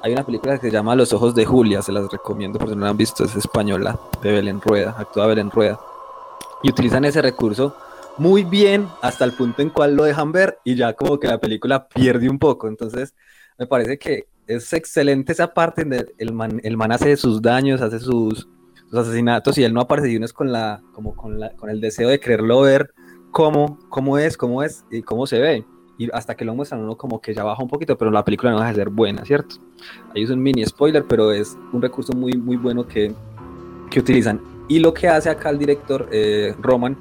Hay 0.00 0.12
una 0.12 0.24
película 0.24 0.58
que 0.58 0.68
se 0.68 0.70
llama 0.70 0.94
Los 0.94 1.12
Ojos 1.12 1.34
de 1.34 1.44
Julia, 1.44 1.82
se 1.82 1.90
las 1.90 2.10
recomiendo 2.10 2.58
por 2.58 2.68
si 2.68 2.76
no 2.76 2.84
la 2.84 2.90
han 2.90 2.96
visto, 2.96 3.24
es 3.24 3.34
española, 3.34 3.98
de 4.22 4.32
Belén 4.32 4.60
Rueda, 4.60 4.94
actúa 4.96 5.26
Belén 5.26 5.50
Rueda. 5.50 5.80
Y 6.62 6.70
utilizan 6.70 7.04
ese 7.04 7.20
recurso 7.20 7.74
muy 8.16 8.44
bien 8.44 8.86
hasta 9.02 9.24
el 9.24 9.32
punto 9.32 9.60
en 9.62 9.70
cual 9.70 9.96
lo 9.96 10.04
dejan 10.04 10.30
ver 10.30 10.58
y 10.64 10.76
ya 10.76 10.92
como 10.92 11.18
que 11.18 11.26
la 11.26 11.38
película 11.38 11.88
pierde 11.88 12.28
un 12.28 12.38
poco. 12.38 12.68
Entonces, 12.68 13.14
me 13.58 13.66
parece 13.66 13.98
que 13.98 14.28
es 14.46 14.72
excelente 14.72 15.32
esa 15.32 15.52
parte 15.52 15.82
donde 15.82 16.14
el 16.18 16.32
man, 16.32 16.60
el 16.62 16.76
man 16.76 16.92
hace 16.92 17.16
sus 17.16 17.42
daños, 17.42 17.80
hace 17.80 17.98
sus, 17.98 18.48
asesinatos 18.92 19.58
y 19.58 19.64
él 19.64 19.74
no 19.74 19.80
aparece 19.80 20.10
y 20.10 20.16
uno 20.16 20.24
es 20.24 20.32
con, 20.32 20.50
la, 20.50 20.80
como 20.92 21.14
con, 21.14 21.38
la, 21.38 21.50
con 21.56 21.70
el 21.70 21.80
deseo 21.80 22.08
de 22.08 22.20
quererlo 22.20 22.62
ver 22.62 22.94
cómo, 23.30 23.78
cómo 23.90 24.16
es, 24.16 24.36
cómo 24.36 24.62
es 24.62 24.84
y 24.90 25.02
cómo 25.02 25.26
se 25.26 25.38
ve. 25.40 25.66
Y 25.98 26.08
hasta 26.12 26.36
que 26.36 26.44
lo 26.44 26.54
muestran 26.54 26.80
uno 26.80 26.96
como 26.96 27.20
que 27.20 27.34
ya 27.34 27.44
baja 27.44 27.62
un 27.62 27.68
poquito, 27.68 27.98
pero 27.98 28.10
la 28.10 28.24
película 28.24 28.52
no 28.52 28.58
deja 28.58 28.70
de 28.70 28.76
ser 28.76 28.88
buena, 28.88 29.24
¿cierto? 29.24 29.56
Ahí 30.14 30.22
es 30.22 30.30
un 30.30 30.40
mini 30.40 30.64
spoiler, 30.64 31.04
pero 31.04 31.32
es 31.32 31.58
un 31.72 31.82
recurso 31.82 32.12
muy, 32.12 32.34
muy 32.34 32.56
bueno 32.56 32.86
que, 32.86 33.12
que 33.90 34.00
utilizan. 34.00 34.40
Y 34.68 34.78
lo 34.78 34.94
que 34.94 35.08
hace 35.08 35.28
acá 35.28 35.50
el 35.50 35.58
director 35.58 36.08
eh, 36.12 36.54
Roman 36.60 36.96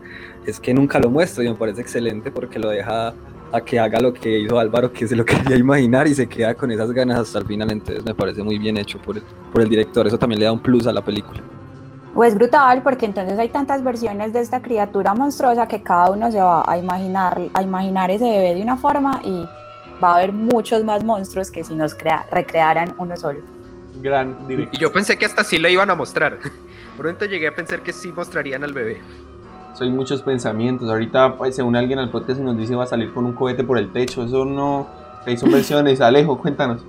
es 0.46 0.60
que 0.60 0.74
nunca 0.74 1.00
lo 1.00 1.10
muestra 1.10 1.44
y 1.44 1.50
me 1.50 1.56
parece 1.56 1.82
excelente 1.82 2.32
porque 2.32 2.58
lo 2.58 2.70
deja 2.70 3.14
a 3.52 3.62
que 3.62 3.80
haga 3.80 4.00
lo 4.00 4.14
que 4.14 4.40
hizo 4.40 4.60
Álvaro, 4.60 4.92
que 4.92 5.08
se 5.08 5.16
lo 5.16 5.26
quería 5.26 5.58
imaginar 5.58 6.08
y 6.08 6.16
se 6.16 6.28
queda 6.28 6.56
con 6.56 6.72
esas 6.72 6.92
ganas 6.92 7.20
hasta 7.20 7.40
el 7.40 7.46
final. 7.46 7.72
Entonces 7.72 8.04
me 8.04 8.16
parece 8.16 8.42
muy 8.42 8.58
bien 8.58 8.78
hecho 8.78 9.00
por 9.00 9.18
el, 9.18 9.24
por 9.52 9.62
el 9.62 9.70
director. 9.70 10.08
Eso 10.08 10.18
también 10.18 10.40
le 10.40 10.46
da 10.46 10.54
un 10.54 10.60
plus 10.60 10.88
a 10.88 10.94
la 10.94 11.04
película. 11.04 11.42
Pues 12.18 12.34
brutal, 12.34 12.82
porque 12.82 13.06
entonces 13.06 13.38
hay 13.38 13.50
tantas 13.50 13.84
versiones 13.84 14.34
de 14.34 14.40
esta 14.40 14.60
criatura 14.60 15.14
monstruosa 15.14 15.68
que 15.68 15.84
cada 15.84 16.10
uno 16.10 16.32
se 16.32 16.42
va 16.42 16.64
a 16.68 16.76
imaginar, 16.76 17.40
a 17.54 17.62
imaginar 17.62 18.10
ese 18.10 18.24
bebé 18.24 18.56
de 18.56 18.64
una 18.64 18.76
forma 18.76 19.22
y 19.24 19.48
va 20.04 20.14
a 20.14 20.16
haber 20.16 20.34
muchos 20.34 20.84
más 20.84 21.04
monstruos 21.04 21.52
que 21.52 21.64
si 21.64 21.76
nos 21.76 21.94
crea, 21.94 22.26
recrearan 22.32 22.96
uno 22.98 23.16
solo. 23.18 23.42
Gran 24.02 24.48
director. 24.48 24.76
Y 24.76 24.82
yo 24.82 24.92
pensé 24.92 25.16
que 25.16 25.28
hasta 25.28 25.44
sí 25.44 25.60
lo 25.60 25.70
iban 25.70 25.92
a 25.92 25.94
mostrar. 25.94 26.40
Por 26.98 27.06
un 27.06 27.12
momento 27.12 27.26
llegué 27.26 27.50
a 27.50 27.56
pensar 27.56 27.84
que 27.84 27.94
sí 27.94 28.12
mostrarían 28.12 28.64
al 28.64 28.74
bebé. 28.74 29.00
Soy 29.76 29.92
muchos 29.92 30.24
pensamientos. 30.24 30.90
Ahorita 30.90 31.38
pues, 31.38 31.56
se 31.56 31.62
une 31.62 31.78
alguien 31.78 32.00
al 32.00 32.10
podcast 32.10 32.40
y 32.40 32.44
nos 32.44 32.58
dice 32.58 32.74
va 32.74 32.86
a 32.86 32.88
salir 32.88 33.14
con 33.14 33.26
un 33.26 33.34
cohete 33.34 33.64
por 33.64 33.78
el 33.78 33.92
techo. 33.94 34.24
Eso 34.24 34.44
no. 34.44 34.88
Son 35.38 35.52
versiones. 35.52 36.02
Alejo, 36.02 36.40
cuéntanos. 36.40 36.84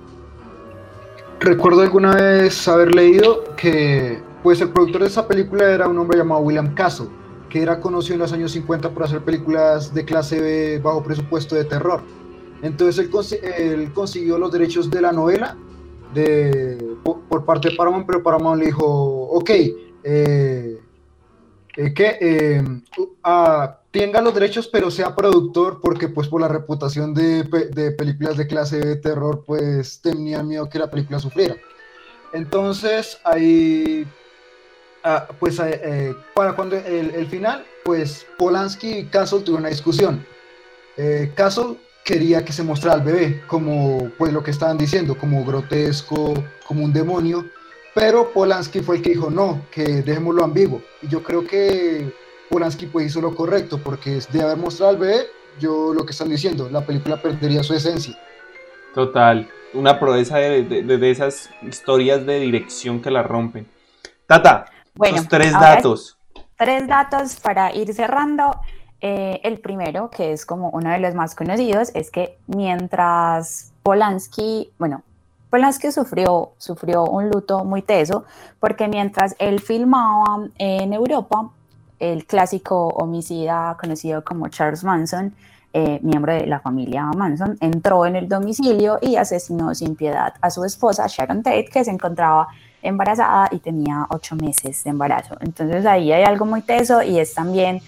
Recuerdo 1.39 1.81
alguna 1.81 2.15
vez 2.15 2.67
haber 2.67 2.95
leído 2.95 3.43
que 3.55 4.27
pues 4.43 4.61
el 4.61 4.71
productor 4.71 5.01
de 5.01 5.07
esa 5.07 5.27
película 5.27 5.69
era 5.69 5.87
un 5.87 5.97
hombre 5.97 6.17
llamado 6.17 6.41
William 6.41 6.73
Castle, 6.73 7.07
que 7.49 7.61
era 7.61 7.79
conocido 7.79 8.15
en 8.15 8.19
los 8.19 8.33
años 8.33 8.51
50 8.51 8.91
por 8.91 9.03
hacer 9.03 9.23
películas 9.23 9.93
de 9.93 10.05
clase 10.05 10.39
B 10.39 10.79
bajo 10.79 11.03
presupuesto 11.03 11.55
de 11.55 11.65
terror. 11.65 12.01
Entonces 12.61 13.09
él, 13.41 13.91
consiguió 13.93 14.37
los 14.37 14.51
derechos 14.51 14.89
de 14.89 15.01
la 15.01 15.11
novela 15.11 15.57
de, 16.13 16.95
por, 17.03 17.45
parte 17.45 17.69
de 17.69 17.75
Paramount, 17.75 18.05
pero 18.05 18.23
Paramount 18.23 18.59
le 18.59 18.67
dijo, 18.67 18.85
ok, 18.85 19.49
eh, 20.03 20.79
eh, 21.77 21.93
que 21.93 22.17
eh, 22.19 22.63
tenga 23.91 24.21
los 24.21 24.33
derechos, 24.33 24.67
pero 24.67 24.91
sea 24.91 25.15
productor, 25.15 25.79
porque 25.81 26.09
pues 26.09 26.27
por 26.27 26.41
la 26.41 26.47
reputación 26.47 27.13
de, 27.13 27.43
de 27.43 27.91
películas 27.91 28.37
de 28.37 28.47
clase 28.47 28.79
de 28.79 28.95
terror, 28.97 29.43
pues 29.45 30.01
tenía 30.01 30.43
miedo 30.43 30.69
que 30.69 30.79
la 30.79 30.89
película 30.89 31.19
sufriera. 31.19 31.55
Entonces 32.33 33.19
ahí, 33.23 34.05
ah, 35.17 35.27
pues 35.39 35.59
eh, 35.59 36.15
para 36.33 36.53
cuando 36.53 36.75
el, 36.75 37.27
final, 37.27 37.65
pues 37.83 38.25
Polanski 38.37 38.99
y 38.99 39.05
Castle 39.05 39.39
tuvieron 39.39 39.61
una 39.61 39.69
discusión. 39.69 40.25
Castle 41.35 41.77
quería 42.03 42.43
que 42.43 42.51
se 42.51 42.63
mostrara 42.63 42.97
al 42.97 43.03
bebé 43.03 43.41
como 43.47 44.11
pues 44.17 44.33
lo 44.33 44.43
que 44.43 44.51
estaban 44.51 44.77
diciendo, 44.77 45.15
como 45.15 45.45
grotesco, 45.45 46.33
como 46.65 46.83
un 46.83 46.91
demonio, 46.91 47.45
pero 47.93 48.31
Polanski 48.31 48.81
fue 48.81 48.97
el 48.97 49.01
que 49.01 49.11
dijo 49.11 49.29
no, 49.29 49.61
que 49.71 50.01
dejémoslo 50.01 50.43
ambiguo. 50.43 50.81
Y 51.01 51.07
yo 51.07 51.21
creo 51.23 51.45
que 51.45 52.11
Polanski 52.49 52.87
pues 52.87 53.07
hizo 53.07 53.21
lo 53.21 53.35
correcto, 53.35 53.79
porque 53.83 54.19
de 54.31 54.41
haber 54.41 54.57
mostrado 54.57 54.91
al 54.91 54.97
bebé, 54.97 55.27
yo 55.59 55.93
lo 55.93 56.05
que 56.05 56.11
están 56.11 56.29
diciendo, 56.29 56.69
la 56.71 56.85
película 56.85 57.21
perdería 57.21 57.63
su 57.63 57.73
esencia. 57.73 58.17
Total, 58.93 59.47
una 59.73 59.99
proeza 59.99 60.37
de, 60.37 61.11
esas 61.11 61.49
historias 61.61 62.25
de 62.25 62.39
dirección 62.39 63.01
que 63.01 63.11
la 63.11 63.23
rompen. 63.23 63.67
Tata, 64.25 64.65
bueno, 64.95 65.23
tres 65.29 65.51
datos. 65.51 66.17
Tres 66.57 66.87
datos 66.87 67.39
para 67.39 67.73
ir 67.73 67.93
cerrando. 67.93 68.59
Eh, 69.01 69.39
el 69.43 69.59
primero, 69.59 70.09
que 70.09 70.33
es 70.33 70.45
como 70.45 70.69
uno 70.71 70.89
de 70.91 70.99
los 70.99 71.15
más 71.15 71.33
conocidos, 71.33 71.89
es 71.93 72.11
que 72.11 72.37
mientras 72.47 73.71
Polanski, 73.81 74.71
bueno, 74.77 75.03
Polanski 75.49 75.91
sufrió, 75.91 76.51
sufrió 76.57 77.05
un 77.05 77.29
luto 77.29 77.63
muy 77.63 77.81
teso 77.81 78.25
porque 78.59 78.87
mientras 78.87 79.35
él 79.39 79.61
filmaba 79.61 80.47
en 80.57 80.93
Europa, 80.93 81.49
el 81.97 82.25
clásico 82.25 82.87
homicida 82.87 83.75
conocido 83.79 84.23
como 84.23 84.47
Charles 84.49 84.83
Manson, 84.83 85.33
eh, 85.73 85.99
miembro 86.01 86.33
de 86.33 86.47
la 86.47 86.59
familia 86.59 87.05
Manson, 87.15 87.57
entró 87.61 88.05
en 88.05 88.15
el 88.15 88.27
domicilio 88.27 88.99
y 89.01 89.15
asesinó 89.15 89.73
sin 89.75 89.95
piedad 89.95 90.33
a 90.41 90.49
su 90.49 90.63
esposa 90.65 91.05
Sharon 91.07 91.43
Tate, 91.43 91.65
que 91.65 91.83
se 91.83 91.91
encontraba 91.91 92.47
embarazada 92.81 93.49
y 93.51 93.59
tenía 93.59 94.07
ocho 94.09 94.35
meses 94.35 94.83
de 94.83 94.89
embarazo. 94.89 95.35
Entonces 95.41 95.85
ahí 95.85 96.11
hay 96.11 96.23
algo 96.23 96.45
muy 96.45 96.61
teso 96.61 97.01
y 97.01 97.19
es 97.19 97.33
también 97.33 97.81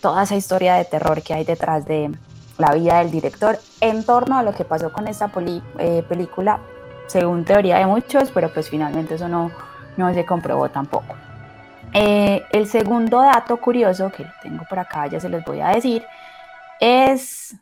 toda 0.00 0.22
esa 0.22 0.36
historia 0.36 0.74
de 0.74 0.84
terror 0.84 1.22
que 1.22 1.34
hay 1.34 1.44
detrás 1.44 1.84
de 1.84 2.10
la 2.58 2.72
vida 2.74 2.98
del 2.98 3.10
director 3.10 3.58
en 3.80 4.04
torno 4.04 4.36
a 4.36 4.42
lo 4.42 4.54
que 4.54 4.64
pasó 4.64 4.92
con 4.92 5.08
esta 5.08 5.30
eh, 5.78 6.04
película 6.08 6.60
según 7.06 7.44
teoría 7.44 7.78
de 7.78 7.86
muchos, 7.86 8.30
pero 8.30 8.52
pues 8.52 8.70
finalmente 8.70 9.14
eso 9.14 9.28
no, 9.28 9.50
no 9.96 10.14
se 10.14 10.24
comprobó 10.24 10.68
tampoco. 10.68 11.16
Eh, 11.92 12.44
el 12.52 12.68
segundo 12.68 13.20
dato 13.20 13.56
curioso 13.56 14.12
que 14.12 14.24
tengo 14.42 14.64
por 14.68 14.78
acá, 14.78 15.08
ya 15.08 15.18
se 15.18 15.28
los 15.28 15.44
voy 15.44 15.60
a 15.60 15.68
decir, 15.68 16.04
es, 16.78 17.56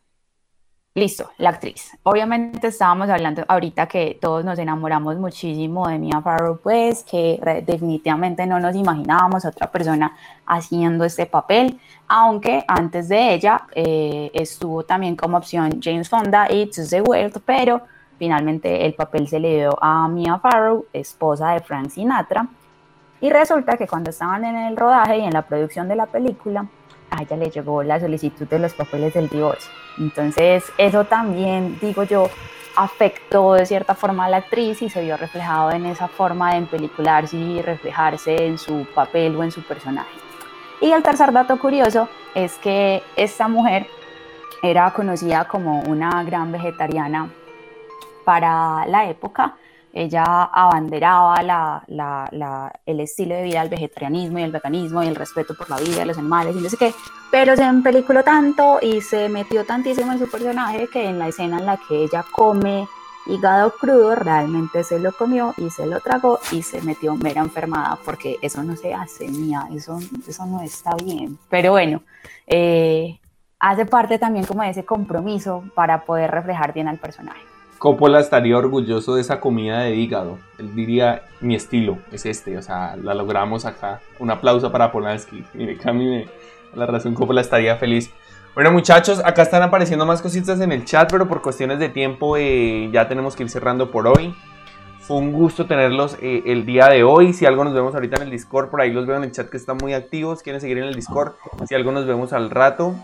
listo, 0.98 1.30
la 1.38 1.50
actriz. 1.50 1.96
Obviamente 2.02 2.68
estábamos 2.68 3.08
hablando 3.08 3.44
ahorita 3.48 3.86
que 3.86 4.18
todos 4.20 4.44
nos 4.44 4.58
enamoramos 4.58 5.16
muchísimo 5.16 5.88
de 5.88 5.98
Mia 5.98 6.20
Farrow, 6.20 6.58
pues 6.62 7.04
que 7.04 7.62
definitivamente 7.64 8.46
no 8.46 8.60
nos 8.60 8.76
imaginábamos 8.76 9.44
otra 9.44 9.70
persona 9.70 10.16
haciendo 10.46 11.04
este 11.04 11.26
papel, 11.26 11.78
aunque 12.08 12.64
antes 12.68 13.08
de 13.08 13.34
ella 13.34 13.62
eh, 13.74 14.30
estuvo 14.34 14.84
también 14.84 15.16
como 15.16 15.36
opción 15.36 15.80
James 15.82 16.08
Fonda 16.08 16.50
y 16.50 16.68
the 16.70 17.00
World, 17.00 17.40
pero 17.44 17.82
Finalmente 18.18 18.84
el 18.84 18.94
papel 18.94 19.28
se 19.28 19.38
le 19.38 19.54
dio 19.54 19.78
a 19.80 20.08
Mia 20.08 20.38
Farrow, 20.38 20.86
esposa 20.92 21.52
de 21.52 21.60
Frank 21.60 21.90
Sinatra, 21.90 22.48
y 23.20 23.30
resulta 23.30 23.76
que 23.76 23.86
cuando 23.86 24.10
estaban 24.10 24.44
en 24.44 24.56
el 24.56 24.76
rodaje 24.76 25.18
y 25.18 25.24
en 25.24 25.32
la 25.32 25.42
producción 25.42 25.88
de 25.88 25.94
la 25.94 26.06
película, 26.06 26.66
a 27.10 27.22
ella 27.22 27.36
le 27.36 27.50
llegó 27.50 27.82
la 27.82 28.00
solicitud 28.00 28.46
de 28.46 28.58
los 28.58 28.74
papeles 28.74 29.14
del 29.14 29.28
divorcio. 29.28 29.70
Entonces 29.98 30.64
eso 30.78 31.04
también, 31.04 31.78
digo 31.80 32.04
yo, 32.04 32.30
afectó 32.76 33.54
de 33.54 33.66
cierta 33.66 33.94
forma 33.94 34.26
a 34.26 34.28
la 34.28 34.36
actriz 34.38 34.82
y 34.82 34.88
se 34.88 35.02
vio 35.02 35.16
reflejado 35.16 35.72
en 35.72 35.86
esa 35.86 36.06
forma 36.06 36.52
de 36.52 36.58
empelicularse 36.58 37.36
y 37.36 37.60
reflejarse 37.60 38.46
en 38.46 38.56
su 38.56 38.86
papel 38.94 39.34
o 39.36 39.42
en 39.42 39.50
su 39.50 39.62
personaje. 39.62 40.10
Y 40.80 40.92
el 40.92 41.02
tercer 41.02 41.32
dato 41.32 41.58
curioso 41.58 42.08
es 42.34 42.54
que 42.58 43.02
esta 43.16 43.48
mujer 43.48 43.88
era 44.62 44.92
conocida 44.92 45.46
como 45.48 45.80
una 45.82 46.22
gran 46.22 46.52
vegetariana 46.52 47.30
para 48.24 48.86
la 48.86 49.08
época. 49.08 49.56
Ella 49.92 50.44
abanderaba 50.44 51.36
el 52.86 53.00
estilo 53.00 53.34
de 53.34 53.42
vida 53.42 53.60
del 53.60 53.70
vegetarianismo 53.70 54.38
y 54.38 54.42
el 54.42 54.52
veganismo 54.52 55.02
y 55.02 55.06
el 55.06 55.16
respeto 55.16 55.54
por 55.54 55.70
la 55.70 55.78
vida 55.78 56.00
de 56.00 56.06
los 56.06 56.18
animales 56.18 56.56
y 56.56 56.60
no 56.60 56.68
sé 56.68 56.76
qué, 56.76 56.94
pero 57.30 57.56
se 57.56 57.62
empeliculó 57.62 58.22
tanto 58.22 58.78
y 58.80 59.00
se 59.00 59.28
metió 59.28 59.64
tantísimo 59.64 60.12
en 60.12 60.18
su 60.18 60.30
personaje 60.30 60.88
que 60.92 61.08
en 61.08 61.18
la 61.18 61.28
escena 61.28 61.58
en 61.58 61.66
la 61.66 61.76
que 61.76 62.04
ella 62.04 62.24
come 62.30 62.86
hígado 63.28 63.72
crudo, 63.78 64.14
realmente 64.14 64.82
se 64.84 64.98
lo 64.98 65.12
comió 65.12 65.54
y 65.58 65.70
se 65.70 65.86
lo 65.86 66.00
tragó 66.00 66.40
y 66.50 66.62
se 66.62 66.80
metió 66.82 67.14
mera 67.14 67.42
enfermada 67.42 67.98
porque 68.04 68.36
eso 68.42 68.62
no 68.62 68.74
se 68.74 68.94
hace, 68.94 69.28
mía, 69.28 69.68
eso, 69.72 69.98
eso 70.26 70.46
no 70.46 70.62
está 70.62 70.96
bien. 70.96 71.38
Pero 71.50 71.72
bueno, 71.72 72.02
eh, 72.46 73.20
hace 73.58 73.84
parte 73.84 74.18
también 74.18 74.46
como 74.46 74.62
de 74.62 74.70
ese 74.70 74.84
compromiso 74.84 75.64
para 75.74 76.04
poder 76.04 76.30
reflejar 76.30 76.72
bien 76.72 76.88
al 76.88 76.98
personaje. 76.98 77.47
Coppola 77.78 78.18
estaría 78.20 78.58
orgulloso 78.58 79.14
de 79.14 79.20
esa 79.20 79.40
comida 79.40 79.80
de 79.80 79.94
hígado. 79.94 80.38
Él 80.58 80.74
diría, 80.74 81.22
mi 81.40 81.54
estilo 81.54 81.98
es 82.10 82.26
este, 82.26 82.58
o 82.58 82.62
sea, 82.62 82.96
la 82.96 83.14
logramos 83.14 83.64
acá. 83.64 84.00
Un 84.18 84.30
aplauso 84.30 84.72
para 84.72 84.90
Polanski. 84.90 85.44
Mire, 85.54 85.76
Cami, 85.76 86.26
la 86.74 86.86
razón 86.86 87.14
Coppola 87.14 87.40
estaría 87.40 87.76
feliz. 87.76 88.10
Bueno 88.54 88.72
muchachos, 88.72 89.22
acá 89.24 89.42
están 89.42 89.62
apareciendo 89.62 90.04
más 90.04 90.20
cositas 90.20 90.60
en 90.60 90.72
el 90.72 90.84
chat, 90.84 91.08
pero 91.10 91.28
por 91.28 91.42
cuestiones 91.42 91.78
de 91.78 91.88
tiempo 91.88 92.36
eh, 92.36 92.90
ya 92.92 93.06
tenemos 93.06 93.36
que 93.36 93.44
ir 93.44 93.50
cerrando 93.50 93.92
por 93.92 94.08
hoy. 94.08 94.34
Fue 95.00 95.16
un 95.16 95.32
gusto 95.32 95.66
tenerlos 95.66 96.16
eh, 96.20 96.42
el 96.46 96.66
día 96.66 96.88
de 96.88 97.04
hoy. 97.04 97.32
Si 97.32 97.46
algo 97.46 97.62
nos 97.62 97.72
vemos 97.72 97.94
ahorita 97.94 98.16
en 98.16 98.22
el 98.22 98.30
Discord, 98.30 98.68
por 98.68 98.80
ahí 98.80 98.92
los 98.92 99.06
veo 99.06 99.16
en 99.16 99.24
el 99.24 99.32
chat 99.32 99.48
que 99.48 99.56
están 99.56 99.78
muy 99.80 99.94
activos. 99.94 100.42
Quieren 100.42 100.60
seguir 100.60 100.78
en 100.78 100.84
el 100.84 100.94
Discord. 100.94 101.34
Si 101.68 101.74
algo 101.74 101.92
nos 101.92 102.04
vemos 102.04 102.32
al 102.32 102.50
rato. 102.50 102.94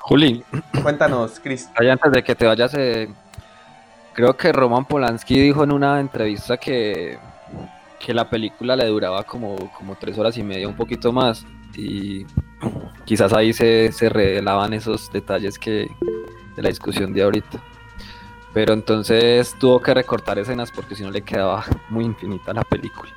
Juli. 0.00 0.44
Cuéntanos, 0.82 1.40
Chris. 1.40 1.70
antes 1.76 2.12
de 2.12 2.22
que 2.22 2.34
te 2.34 2.44
vayas, 2.44 2.74
eh, 2.74 3.08
Creo 4.14 4.36
que 4.36 4.52
Roman 4.52 4.84
Polanski 4.84 5.40
dijo 5.40 5.64
en 5.64 5.72
una 5.72 5.98
entrevista 5.98 6.56
que, 6.56 7.18
que 7.98 8.14
la 8.14 8.30
película 8.30 8.76
le 8.76 8.86
duraba 8.86 9.24
como, 9.24 9.56
como 9.72 9.96
tres 9.96 10.16
horas 10.16 10.38
y 10.38 10.42
media, 10.44 10.68
un 10.68 10.76
poquito 10.76 11.12
más. 11.12 11.44
Y 11.76 12.24
quizás 13.04 13.32
ahí 13.32 13.52
se, 13.52 13.90
se 13.90 14.08
revelaban 14.08 14.72
esos 14.72 15.10
detalles 15.12 15.58
que 15.58 15.90
de 16.54 16.62
la 16.62 16.68
discusión 16.68 17.12
de 17.12 17.22
ahorita. 17.22 17.60
Pero 18.52 18.72
entonces 18.72 19.56
tuvo 19.58 19.80
que 19.80 19.92
recortar 19.92 20.38
escenas 20.38 20.70
porque 20.70 20.94
si 20.94 21.02
no 21.02 21.10
le 21.10 21.22
quedaba 21.22 21.64
muy 21.88 22.04
infinita 22.04 22.52
la 22.52 22.62
película. 22.62 23.10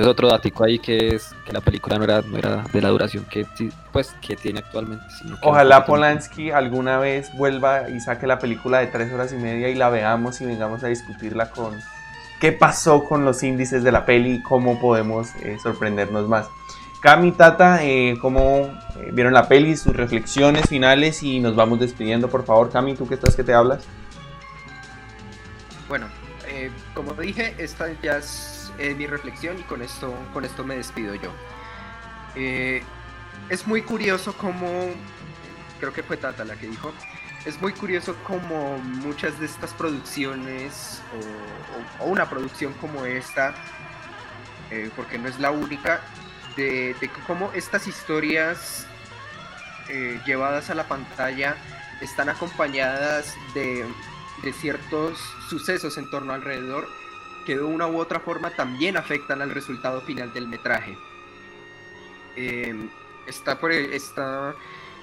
Entonces 0.00 0.12
otro 0.12 0.28
datico 0.28 0.64
ahí 0.64 0.78
que 0.78 1.14
es 1.14 1.34
que 1.44 1.52
la 1.52 1.60
película 1.60 1.98
no 1.98 2.04
era, 2.04 2.22
no 2.22 2.38
era 2.38 2.64
de 2.72 2.80
la 2.80 2.88
duración 2.88 3.26
que, 3.26 3.46
pues, 3.92 4.16
que 4.22 4.34
tiene 4.34 4.60
actualmente. 4.60 5.04
Ojalá 5.42 5.84
Polanski 5.84 6.50
alguna 6.50 6.98
vez 6.98 7.30
vuelva 7.36 7.90
y 7.90 8.00
saque 8.00 8.26
la 8.26 8.38
película 8.38 8.78
de 8.78 8.86
tres 8.86 9.12
horas 9.12 9.30
y 9.34 9.36
media 9.36 9.68
y 9.68 9.74
la 9.74 9.90
veamos 9.90 10.40
y 10.40 10.46
vengamos 10.46 10.82
a 10.84 10.86
discutirla 10.86 11.50
con 11.50 11.78
qué 12.40 12.50
pasó 12.50 13.04
con 13.04 13.26
los 13.26 13.42
índices 13.42 13.84
de 13.84 13.92
la 13.92 14.06
peli 14.06 14.36
y 14.36 14.42
cómo 14.42 14.80
podemos 14.80 15.34
eh, 15.42 15.58
sorprendernos 15.62 16.26
más. 16.26 16.46
Cami, 17.02 17.32
Tata, 17.32 17.84
eh, 17.84 18.16
¿cómo 18.22 18.70
eh, 18.96 19.10
vieron 19.12 19.34
la 19.34 19.48
peli, 19.48 19.76
sus 19.76 19.94
reflexiones 19.94 20.66
finales 20.66 21.22
y 21.22 21.40
nos 21.40 21.54
vamos 21.54 21.78
despidiendo, 21.78 22.30
por 22.30 22.46
favor. 22.46 22.70
Cami, 22.70 22.94
tú 22.94 23.06
que 23.06 23.16
estás 23.16 23.36
que 23.36 23.44
te 23.44 23.52
hablas. 23.52 23.84
Bueno, 25.90 26.06
eh, 26.48 26.70
como 26.94 27.12
dije, 27.12 27.54
esta 27.58 27.86
ya 28.00 28.16
es 28.16 28.59
mi 28.96 29.06
reflexión 29.06 29.58
y 29.58 29.62
con 29.62 29.82
esto, 29.82 30.14
con 30.32 30.44
esto 30.44 30.64
me 30.64 30.76
despido 30.76 31.14
yo. 31.14 31.32
es 32.34 33.66
muy 33.66 33.82
curioso 33.82 34.32
como, 34.34 34.90
creo 35.78 35.92
que 35.92 36.02
fue 36.02 36.16
Tata 36.16 36.44
la 36.44 36.56
que 36.56 36.66
dijo, 36.66 36.92
es 37.44 37.60
muy 37.60 37.72
curioso 37.72 38.14
como 38.24 38.78
muchas 38.78 39.38
de 39.38 39.46
estas 39.46 39.72
producciones 39.74 41.00
o, 42.00 42.04
una 42.04 42.28
producción 42.28 42.72
como 42.74 43.04
esta, 43.04 43.54
porque 44.96 45.18
no 45.18 45.28
es 45.28 45.38
la 45.38 45.50
única, 45.50 46.00
de, 46.56 47.10
cómo 47.26 47.50
estas 47.54 47.86
historias 47.86 48.86
eh, 49.88 50.20
llevadas 50.26 50.70
a 50.70 50.74
la 50.74 50.84
pantalla 50.84 51.56
están 52.00 52.28
acompañadas 52.28 53.34
de, 53.54 53.86
ciertos 54.60 55.18
sucesos 55.50 55.98
en 55.98 56.08
torno 56.08 56.32
alrededor 56.32 56.88
que 57.44 57.56
de 57.56 57.62
una 57.62 57.86
u 57.86 57.98
otra 57.98 58.20
forma 58.20 58.50
también 58.50 58.96
afectan 58.96 59.42
al 59.42 59.50
resultado 59.50 60.00
final 60.00 60.32
del 60.32 60.48
metraje. 60.48 60.96
Em, 62.36 62.88
está, 63.26 63.58
por, 63.58 63.72
está 63.72 64.54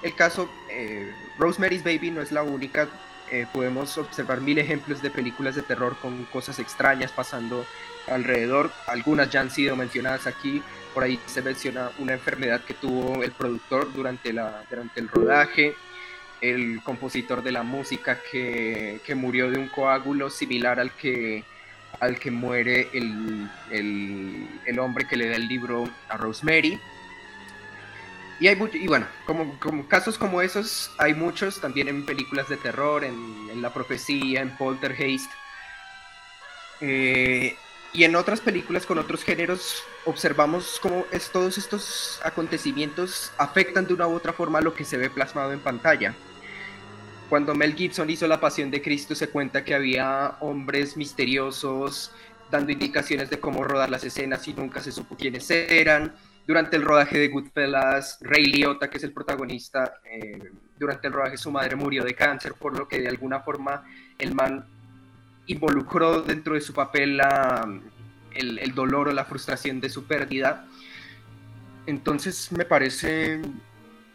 el 0.02 0.14
caso, 0.14 0.48
eh, 0.70 1.12
Rosemary's 1.38 1.82
Baby 1.82 2.10
no 2.10 2.22
es 2.22 2.30
la 2.30 2.42
única, 2.42 2.88
eh, 3.30 3.46
podemos 3.52 3.98
observar 3.98 4.40
mil 4.40 4.58
ejemplos 4.58 5.02
de 5.02 5.10
películas 5.10 5.54
de 5.54 5.62
terror 5.62 5.96
con 6.00 6.24
cosas 6.26 6.58
extrañas 6.58 7.10
pasando 7.12 7.66
alrededor, 8.06 8.70
algunas 8.86 9.30
ya 9.30 9.40
han 9.40 9.50
sido 9.50 9.76
mencionadas 9.76 10.26
aquí, 10.26 10.62
por 10.94 11.02
ahí 11.02 11.18
se 11.26 11.42
menciona 11.42 11.90
una 11.98 12.14
enfermedad 12.14 12.62
que 12.64 12.74
tuvo 12.74 13.22
el 13.22 13.32
productor 13.32 13.92
durante, 13.92 14.32
la, 14.32 14.64
durante 14.70 15.00
el 15.00 15.08
rodaje, 15.08 15.74
el 16.40 16.80
compositor 16.82 17.42
de 17.42 17.52
la 17.52 17.62
música 17.62 18.20
que, 18.30 19.00
murió 19.16 19.50
de 19.50 19.58
un 19.58 19.68
coágulo 19.68 20.30
similar 20.30 20.80
al 20.80 20.92
que, 20.92 21.44
al 22.00 22.18
que 22.18 22.30
muere 22.30 22.88
el, 22.92 23.48
el, 23.70 24.78
hombre 24.78 25.06
que 25.06 25.16
le 25.16 25.28
da 25.28 25.36
el 25.36 25.48
libro 25.48 25.88
a 26.08 26.16
Rosemary. 26.16 26.80
Y, 28.40 28.46
hay 28.46 28.56
y 28.74 28.86
bueno, 28.86 29.06
como, 29.26 29.58
como, 29.58 29.88
casos 29.88 30.16
como 30.16 30.40
esos 30.40 30.92
hay 30.98 31.14
muchos 31.14 31.60
también 31.60 31.88
en 31.88 32.06
películas 32.06 32.48
de 32.48 32.56
terror, 32.56 33.04
en, 33.04 33.48
en 33.50 33.60
La 33.60 33.72
Profecía, 33.72 34.40
en 34.40 34.56
Poltergeist. 34.56 35.30
Eh, 36.80 37.56
y 37.92 38.04
en 38.04 38.14
otras 38.16 38.40
películas 38.40 38.86
con 38.86 38.98
otros 38.98 39.24
géneros 39.24 39.82
observamos 40.04 40.78
cómo 40.80 41.06
es, 41.10 41.30
todos 41.30 41.58
estos 41.58 42.20
acontecimientos 42.22 43.32
afectan 43.38 43.86
de 43.86 43.94
una 43.94 44.06
u 44.06 44.14
otra 44.14 44.32
forma 44.32 44.60
lo 44.60 44.74
que 44.74 44.84
se 44.84 44.98
ve 44.98 45.10
plasmado 45.10 45.52
en 45.52 45.60
pantalla. 45.60 46.14
Cuando 47.28 47.54
Mel 47.54 47.74
Gibson 47.74 48.08
hizo 48.08 48.26
La 48.26 48.40
Pasión 48.40 48.70
de 48.70 48.80
Cristo 48.80 49.14
se 49.14 49.28
cuenta 49.28 49.64
que 49.64 49.74
había 49.74 50.36
hombres 50.40 50.96
misteriosos 50.96 52.12
dando 52.50 52.72
indicaciones 52.72 53.28
de 53.30 53.38
cómo 53.38 53.64
rodar 53.64 53.90
las 53.90 54.04
escenas 54.04 54.46
y 54.48 54.54
nunca 54.54 54.80
se 54.80 54.92
supo 54.92 55.16
quiénes 55.16 55.50
eran. 55.50 56.14
Durante 56.46 56.76
el 56.76 56.82
rodaje 56.82 57.18
de 57.18 57.28
Goodfellas, 57.28 58.18
Ray 58.22 58.46
Liotta, 58.46 58.88
que 58.88 58.96
es 58.96 59.04
el 59.04 59.12
protagonista, 59.12 60.00
eh, 60.10 60.50
durante 60.78 61.08
el 61.08 61.12
rodaje 61.12 61.36
su 61.36 61.50
madre 61.50 61.76
murió 61.76 62.04
de 62.04 62.14
cáncer, 62.14 62.54
por 62.54 62.78
lo 62.78 62.88
que 62.88 63.00
de 63.00 63.08
alguna 63.08 63.40
forma 63.40 63.84
el 64.18 64.34
man 64.34 64.64
involucró 65.46 66.22
dentro 66.22 66.54
de 66.54 66.60
su 66.60 66.72
papel 66.72 67.20
el, 68.32 68.74
dolor 68.74 69.08
o 69.08 69.12
la 69.12 69.24
frustración 69.24 69.80
de 69.80 69.90
su 69.90 70.04
pérdida. 70.04 70.66
Entonces 71.86 72.50
me 72.52 72.64
parece, 72.64 73.40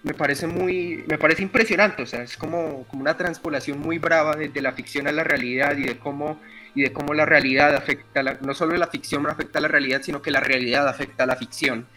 me 0.03 0.13
parece 0.13 0.47
muy, 0.47 1.03
me 1.07 1.17
parece 1.17 1.43
impresionante, 1.43 2.03
o 2.03 2.05
sea, 2.05 2.23
es 2.23 2.35
como, 2.35 2.85
como 2.88 3.01
una 3.01 3.15
transpolación 3.15 3.80
muy 3.80 3.99
brava 3.99 4.35
de, 4.35 4.61
la 4.61 4.73
ficción 4.73 5.07
a 5.07 5.13
la 5.13 5.23
realidad 5.23 5.77
y 5.77 5.84
de 5.84 5.97
cómo, 5.97 6.39
y 6.75 6.81
de 6.81 6.91
cómo 6.91 7.13
la 7.13 7.25
realidad 7.25 7.73
afecta, 7.73 8.21
no 8.41 8.53
solo 8.53 8.75
la 8.75 8.88
ficción 8.88 9.25
afecta 9.27 9.59
a 9.59 9.61
la 9.61 9.69
realidad, 9.69 10.01
sino 10.03 10.21
que 10.21 10.30
la 10.30 10.41
realidad 10.41 10.89
afecta 10.89 11.23
a 11.23 11.25
la 11.25 11.38
ficción. 11.38 11.88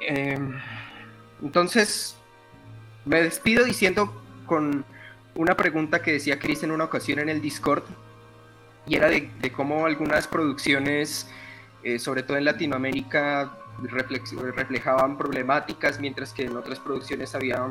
Em, 0.00 0.58
entonces, 1.40 2.16
me 3.04 3.22
despido 3.22 3.64
diciendo 3.64 4.20
con 4.46 4.84
una 5.36 5.56
pregunta 5.56 6.02
que 6.02 6.12
decía 6.12 6.40
Chris 6.40 6.64
en 6.64 6.72
una 6.72 6.84
ocasión 6.84 7.20
en 7.20 7.28
el 7.28 7.40
Discord, 7.40 7.84
y 8.88 8.96
era 8.96 9.08
de, 9.08 9.30
cómo 9.54 9.86
algunas 9.86 10.26
producciones, 10.26 11.28
eh, 11.84 12.00
sobre 12.00 12.24
todo 12.24 12.36
en 12.36 12.44
Latinoamérica, 12.44 13.52
reflejaban 13.80 15.18
problemáticas, 15.18 15.98
mientras 15.98 16.32
que 16.32 16.44
en 16.44 16.56
otras 16.56 16.78
producciones 16.78 17.34
había 17.34 17.66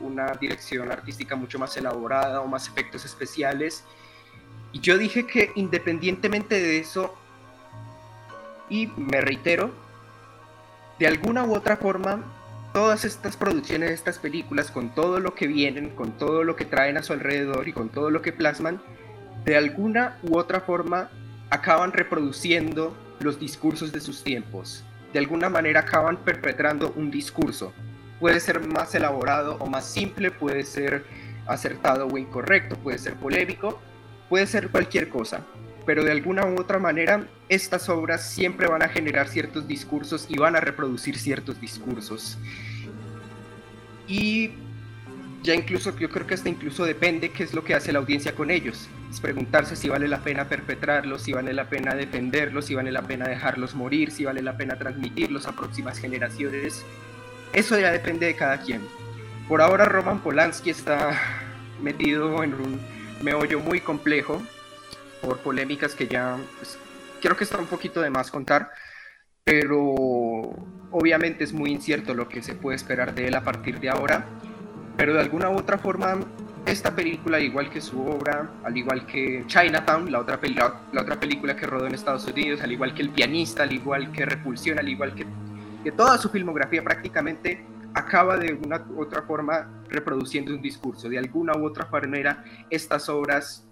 una 0.00 0.32
dirección 0.32 0.90
artística 0.90 1.36
mucho 1.36 1.58
más 1.58 1.76
elaborada 1.76 2.40
o 2.40 2.46
más 2.46 2.68
efectos 2.68 3.04
especiales. 3.04 3.84
Y 4.72 4.80
yo 4.80 4.96
dije 4.96 5.26
que 5.26 5.52
independientemente 5.54 6.54
de 6.60 6.78
eso, 6.78 7.14
y 8.68 8.86
me 8.96 9.20
reitero, 9.20 9.72
de 10.98 11.06
alguna 11.06 11.44
u 11.44 11.54
otra 11.54 11.76
forma, 11.76 12.22
todas 12.72 13.04
estas 13.04 13.36
producciones, 13.36 13.90
estas 13.90 14.18
películas, 14.18 14.70
con 14.70 14.94
todo 14.94 15.18
lo 15.18 15.34
que 15.34 15.46
vienen, 15.46 15.90
con 15.90 16.12
todo 16.12 16.44
lo 16.44 16.56
que 16.56 16.64
traen 16.64 16.96
a 16.96 17.02
su 17.02 17.12
alrededor 17.12 17.68
y 17.68 17.72
con 17.72 17.88
todo 17.88 18.10
lo 18.10 18.22
que 18.22 18.32
plasman, 18.32 18.80
de 19.44 19.56
alguna 19.56 20.18
u 20.22 20.38
otra 20.38 20.60
forma 20.60 21.10
acaban 21.50 21.92
reproduciendo 21.92 22.94
los 23.18 23.40
discursos 23.40 23.92
de 23.92 24.00
sus 24.00 24.22
tiempos. 24.22 24.84
De 25.12 25.18
alguna 25.18 25.48
manera 25.48 25.80
acaban 25.80 26.18
perpetrando 26.18 26.92
un 26.96 27.10
discurso. 27.10 27.72
Puede 28.20 28.38
ser 28.40 28.66
más 28.66 28.94
elaborado 28.94 29.56
o 29.58 29.66
más 29.66 29.84
simple, 29.86 30.30
puede 30.30 30.64
ser 30.64 31.04
acertado 31.46 32.06
o 32.06 32.18
incorrecto, 32.18 32.76
puede 32.76 32.98
ser 32.98 33.14
polémico, 33.14 33.80
puede 34.28 34.46
ser 34.46 34.68
cualquier 34.68 35.08
cosa. 35.08 35.40
Pero 35.86 36.04
de 36.04 36.12
alguna 36.12 36.46
u 36.46 36.60
otra 36.60 36.78
manera 36.78 37.26
estas 37.48 37.88
obras 37.88 38.28
siempre 38.28 38.68
van 38.68 38.82
a 38.82 38.88
generar 38.88 39.28
ciertos 39.28 39.66
discursos 39.66 40.26
y 40.28 40.38
van 40.38 40.54
a 40.54 40.60
reproducir 40.60 41.18
ciertos 41.18 41.60
discursos. 41.60 42.38
Y 44.06 44.52
ya 45.42 45.54
incluso 45.54 45.96
yo 45.96 46.10
creo 46.10 46.26
que 46.26 46.34
hasta 46.34 46.48
incluso 46.48 46.84
depende 46.84 47.30
qué 47.30 47.44
es 47.44 47.54
lo 47.54 47.64
que 47.64 47.74
hace 47.74 47.92
la 47.92 47.98
audiencia 47.98 48.34
con 48.34 48.50
ellos. 48.50 48.88
Es 49.10 49.20
preguntarse 49.20 49.74
si 49.74 49.88
vale 49.88 50.06
la 50.06 50.22
pena 50.22 50.48
perpetrarlos, 50.48 51.22
si 51.22 51.32
vale 51.32 51.52
la 51.52 51.68
pena 51.68 51.94
defenderlos, 51.94 52.66
si 52.66 52.74
vale 52.74 52.92
la 52.92 53.02
pena 53.02 53.26
dejarlos 53.26 53.74
morir, 53.74 54.10
si 54.10 54.24
vale 54.24 54.42
la 54.42 54.56
pena 54.56 54.76
transmitirlos 54.76 55.46
a 55.46 55.52
próximas 55.52 55.98
generaciones. 55.98 56.84
Eso 57.52 57.78
ya 57.78 57.90
depende 57.90 58.26
de 58.26 58.36
cada 58.36 58.60
quien. 58.60 58.82
Por 59.48 59.62
ahora 59.62 59.86
Roman 59.86 60.20
Polanski 60.20 60.70
está 60.70 61.18
metido 61.82 62.44
en 62.44 62.54
un 62.54 62.80
meollo 63.22 63.60
muy 63.60 63.80
complejo 63.80 64.42
por 65.22 65.38
polémicas 65.38 65.94
que 65.94 66.06
ya 66.06 66.36
pues, 66.58 66.78
creo 67.20 67.36
que 67.36 67.44
está 67.44 67.58
un 67.58 67.66
poquito 67.66 68.00
de 68.00 68.10
más 68.10 68.30
contar, 68.30 68.70
pero 69.42 69.80
obviamente 70.90 71.44
es 71.44 71.52
muy 71.52 71.70
incierto 71.70 72.14
lo 72.14 72.28
que 72.28 72.42
se 72.42 72.54
puede 72.54 72.76
esperar 72.76 73.14
de 73.14 73.28
él 73.28 73.34
a 73.34 73.42
partir 73.42 73.80
de 73.80 73.88
ahora 73.88 74.26
pero 75.00 75.14
de 75.14 75.20
alguna 75.20 75.48
u 75.48 75.56
otra 75.56 75.78
forma 75.78 76.20
esta 76.66 76.94
película, 76.94 77.38
al 77.38 77.44
igual 77.44 77.70
que 77.70 77.80
su 77.80 77.98
obra, 78.02 78.50
al 78.62 78.76
igual 78.76 79.06
que 79.06 79.44
Chinatown, 79.46 80.12
la 80.12 80.20
otra, 80.20 80.38
la, 80.92 81.00
otra 81.00 81.18
película 81.18 81.56
que 81.56 81.66
rodó 81.66 81.86
en 81.86 81.94
Estados 81.94 82.26
Unidos, 82.26 82.60
al 82.60 82.70
igual 82.70 82.92
que 82.92 83.00
El 83.00 83.08
pianista, 83.08 83.62
al 83.62 83.72
igual 83.72 84.12
que 84.12 84.26
Repulsión, 84.26 84.78
al 84.78 84.90
igual 84.90 85.14
que, 85.14 85.24
que 85.82 85.90
toda 85.90 86.18
su 86.18 86.28
filmografía 86.28 86.84
prácticamente 86.84 87.64
acaba 87.94 88.36
de 88.36 88.52
una 88.52 88.84
u 88.90 89.00
otra 89.00 89.22
forma 89.22 89.70
reproduciendo 89.88 90.52
un 90.52 90.60
discurso. 90.60 91.08
De 91.08 91.16
alguna 91.16 91.56
u 91.56 91.64
otra 91.64 91.88
manera, 91.90 92.44
estas 92.68 93.08
obras, 93.08 93.66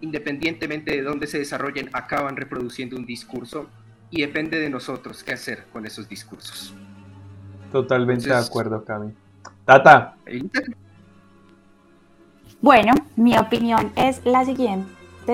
independientemente 0.00 0.90
de 0.90 1.02
dónde 1.02 1.28
se 1.28 1.38
desarrollen, 1.38 1.88
acaban 1.92 2.36
reproduciendo 2.36 2.96
un 2.96 3.06
discurso 3.06 3.68
y 4.10 4.22
depende 4.22 4.58
de 4.58 4.68
nosotros 4.70 5.22
qué 5.22 5.34
hacer 5.34 5.66
con 5.72 5.86
esos 5.86 6.08
discursos. 6.08 6.74
Totalmente 7.70 8.26
de 8.26 8.34
acuerdo, 8.34 8.84
Cami. 8.84 9.14
Tata. 9.64 10.14
Bueno, 12.60 12.92
mi 13.16 13.36
opinión 13.36 13.92
es 13.96 14.24
la 14.24 14.44
siguiente. 14.44 14.88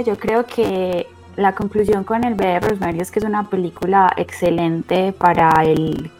Yo 0.04 0.16
creo 0.16 0.44
que 0.46 1.06
la 1.36 1.54
conclusión 1.54 2.04
con 2.04 2.24
el 2.24 2.34
bebé 2.34 2.54
de 2.54 2.60
Rosemary 2.60 3.00
es 3.00 3.10
que 3.10 3.20
es 3.20 3.24
una 3.24 3.48
película 3.48 4.12
excelente 4.16 5.12
para 5.12 5.50
el, 5.62 6.10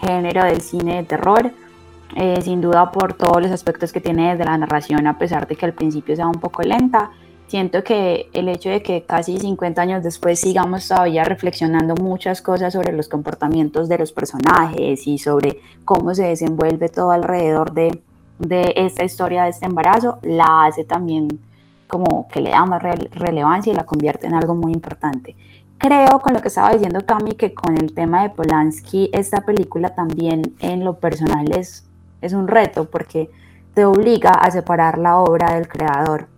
género 0.00 0.44
del 0.44 0.60
cine 0.60 0.96
de 0.96 1.02
terror. 1.04 1.50
Eh, 2.14 2.40
sin 2.40 2.60
duda 2.60 2.92
por 2.92 3.14
todos 3.14 3.42
los 3.42 3.50
aspectos 3.50 3.92
que 3.92 4.00
tiene 4.00 4.30
desde 4.30 4.44
la 4.44 4.56
narración, 4.56 5.06
a 5.06 5.18
pesar 5.18 5.48
de 5.48 5.56
que 5.56 5.66
al 5.66 5.72
principio 5.72 6.14
sea 6.14 6.28
un 6.28 6.40
poco 6.40 6.62
lenta 6.62 7.10
siento 7.46 7.84
que 7.84 8.28
el 8.32 8.48
hecho 8.48 8.68
de 8.68 8.82
que 8.82 9.04
casi 9.04 9.38
50 9.38 9.80
años 9.80 10.02
después 10.02 10.40
sigamos 10.40 10.88
todavía 10.88 11.24
reflexionando 11.24 11.94
muchas 11.94 12.42
cosas 12.42 12.72
sobre 12.72 12.92
los 12.92 13.08
comportamientos 13.08 13.88
de 13.88 13.98
los 13.98 14.12
personajes 14.12 15.06
y 15.06 15.18
sobre 15.18 15.60
cómo 15.84 16.14
se 16.14 16.24
desenvuelve 16.24 16.88
todo 16.88 17.12
alrededor 17.12 17.72
de, 17.72 18.02
de 18.38 18.72
esta 18.76 19.04
historia 19.04 19.44
de 19.44 19.50
este 19.50 19.66
embarazo, 19.66 20.18
la 20.22 20.66
hace 20.66 20.84
también 20.84 21.40
como 21.86 22.26
que 22.28 22.40
le 22.40 22.50
da 22.50 22.64
más 22.66 22.82
relevancia 22.82 23.72
y 23.72 23.76
la 23.76 23.86
convierte 23.86 24.26
en 24.26 24.34
algo 24.34 24.54
muy 24.54 24.72
importante. 24.72 25.36
creo 25.78 26.20
con 26.20 26.32
lo 26.32 26.40
que 26.40 26.48
estaba 26.48 26.72
diciendo 26.72 27.04
Cami 27.06 27.32
que 27.32 27.54
con 27.54 27.76
el 27.76 27.94
tema 27.94 28.22
de 28.22 28.30
Polanski, 28.30 29.10
esta 29.12 29.42
película 29.42 29.94
también 29.94 30.54
en 30.60 30.84
lo 30.84 30.94
personal 30.94 31.52
es, 31.56 31.86
es 32.22 32.32
un 32.32 32.48
reto 32.48 32.90
porque 32.90 33.30
te 33.74 33.84
obliga 33.84 34.30
a 34.30 34.50
separar 34.50 34.98
la 34.98 35.18
obra 35.18 35.54
del 35.54 35.68
creador 35.68 36.28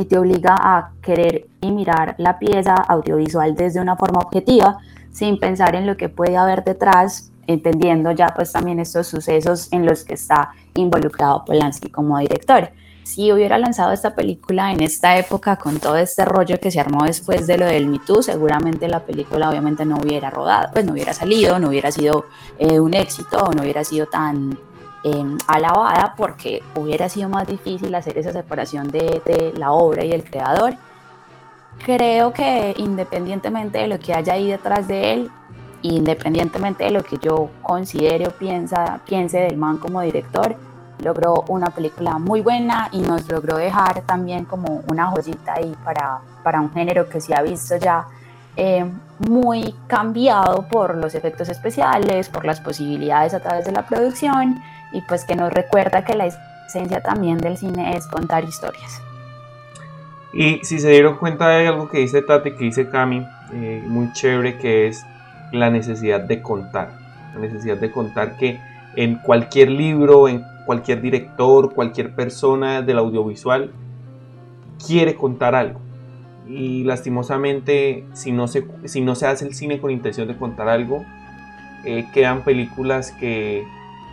y 0.00 0.04
te 0.04 0.18
obliga 0.18 0.56
a 0.58 0.92
querer 1.02 1.46
y 1.60 1.70
mirar 1.70 2.14
la 2.18 2.38
pieza 2.38 2.74
audiovisual 2.74 3.54
desde 3.54 3.80
una 3.80 3.96
forma 3.96 4.20
objetiva 4.20 4.78
sin 5.10 5.38
pensar 5.38 5.74
en 5.76 5.86
lo 5.86 5.96
que 5.96 6.08
puede 6.08 6.36
haber 6.36 6.64
detrás, 6.64 7.30
entendiendo 7.46 8.12
ya 8.12 8.28
pues 8.34 8.52
también 8.52 8.80
estos 8.80 9.06
sucesos 9.06 9.68
en 9.72 9.84
los 9.84 10.04
que 10.04 10.14
está 10.14 10.52
involucrado 10.74 11.44
Polanski 11.44 11.90
como 11.90 12.18
director. 12.18 12.70
Si 13.04 13.32
hubiera 13.32 13.58
lanzado 13.58 13.92
esta 13.92 14.14
película 14.14 14.72
en 14.72 14.80
esta 14.80 15.18
época 15.18 15.56
con 15.56 15.80
todo 15.80 15.96
este 15.96 16.24
rollo 16.24 16.58
que 16.60 16.70
se 16.70 16.80
armó 16.80 17.04
después 17.04 17.46
de 17.46 17.58
lo 17.58 17.66
del 17.66 17.88
Me 17.88 17.98
Too, 17.98 18.22
seguramente 18.22 18.88
la 18.88 19.00
película 19.00 19.50
obviamente 19.50 19.84
no 19.84 19.98
hubiera 19.98 20.30
rodado, 20.30 20.70
pues 20.72 20.84
no 20.84 20.92
hubiera 20.92 21.12
salido, 21.12 21.58
no 21.58 21.68
hubiera 21.68 21.90
sido 21.90 22.26
eh, 22.58 22.78
un 22.78 22.94
éxito, 22.94 23.50
no 23.54 23.62
hubiera 23.62 23.82
sido 23.84 24.06
tan 24.06 24.56
em, 25.04 25.38
alabada 25.46 26.14
porque 26.16 26.62
hubiera 26.74 27.08
sido 27.08 27.28
más 27.28 27.46
difícil 27.46 27.94
hacer 27.94 28.18
esa 28.18 28.32
separación 28.32 28.88
de, 28.90 29.22
de 29.24 29.52
la 29.56 29.72
obra 29.72 30.04
y 30.04 30.12
el 30.12 30.24
creador. 30.24 30.74
Creo 31.84 32.32
que 32.32 32.74
independientemente 32.76 33.78
de 33.78 33.88
lo 33.88 33.98
que 33.98 34.14
haya 34.14 34.34
ahí 34.34 34.50
detrás 34.50 34.86
de 34.86 35.12
él, 35.12 35.30
independientemente 35.82 36.84
de 36.84 36.90
lo 36.90 37.02
que 37.02 37.18
yo 37.18 37.50
considere 37.62 38.28
o 38.28 38.30
piensa, 38.30 39.00
piense 39.06 39.38
del 39.38 39.56
man 39.56 39.78
como 39.78 40.00
director, 40.00 40.56
logró 41.02 41.44
una 41.48 41.68
película 41.70 42.18
muy 42.18 42.40
buena 42.40 42.88
y 42.92 43.00
nos 43.00 43.28
logró 43.28 43.56
dejar 43.56 44.02
también 44.02 44.44
como 44.44 44.82
una 44.88 45.06
joyita 45.06 45.54
ahí 45.54 45.74
para, 45.84 46.20
para 46.42 46.60
un 46.60 46.72
género 46.72 47.08
que 47.08 47.20
se 47.20 47.34
ha 47.34 47.42
visto 47.42 47.76
ya 47.76 48.06
eh, 48.56 48.84
muy 49.18 49.74
cambiado 49.86 50.66
por 50.68 50.96
los 50.96 51.14
efectos 51.14 51.48
especiales, 51.48 52.28
por 52.28 52.44
las 52.44 52.60
posibilidades 52.60 53.34
a 53.34 53.40
través 53.40 53.64
de 53.64 53.72
la 53.72 53.86
producción 53.86 54.62
y 54.92 55.00
pues 55.02 55.24
que 55.24 55.36
nos 55.36 55.52
recuerda 55.52 56.04
que 56.04 56.14
la 56.14 56.26
esencia 56.66 57.00
también 57.00 57.38
del 57.38 57.56
cine 57.56 57.96
es 57.96 58.06
contar 58.06 58.44
historias. 58.44 59.00
Y 60.32 60.60
si 60.62 60.78
se 60.78 60.88
dieron 60.88 61.16
cuenta 61.18 61.48
de 61.48 61.66
algo 61.66 61.88
que 61.88 61.98
dice 61.98 62.22
Tati, 62.22 62.52
que 62.52 62.64
dice 62.64 62.88
Cami, 62.88 63.26
eh, 63.52 63.82
muy 63.86 64.12
chévere, 64.12 64.56
que 64.58 64.86
es 64.86 65.04
la 65.52 65.70
necesidad 65.70 66.20
de 66.20 66.40
contar. 66.40 66.92
La 67.34 67.40
necesidad 67.40 67.76
de 67.76 67.90
contar 67.90 68.36
que 68.36 68.58
en 68.96 69.16
cualquier 69.16 69.70
libro, 69.70 70.28
en 70.28 70.44
cualquier 70.64 71.02
director, 71.02 71.74
cualquier 71.74 72.14
persona 72.14 72.82
del 72.82 72.98
audiovisual 72.98 73.72
quiere 74.86 75.14
contar 75.14 75.54
algo. 75.54 75.80
Y 76.46 76.84
lastimosamente, 76.84 78.04
si 78.14 78.32
no 78.32 78.48
se, 78.48 78.66
si 78.84 79.00
no 79.00 79.14
se 79.14 79.26
hace 79.26 79.46
el 79.46 79.54
cine 79.54 79.80
con 79.80 79.90
intención 79.90 80.28
de 80.28 80.36
contar 80.36 80.68
algo, 80.68 81.04
eh, 81.84 82.06
quedan 82.12 82.42
películas 82.42 83.12
que 83.12 83.64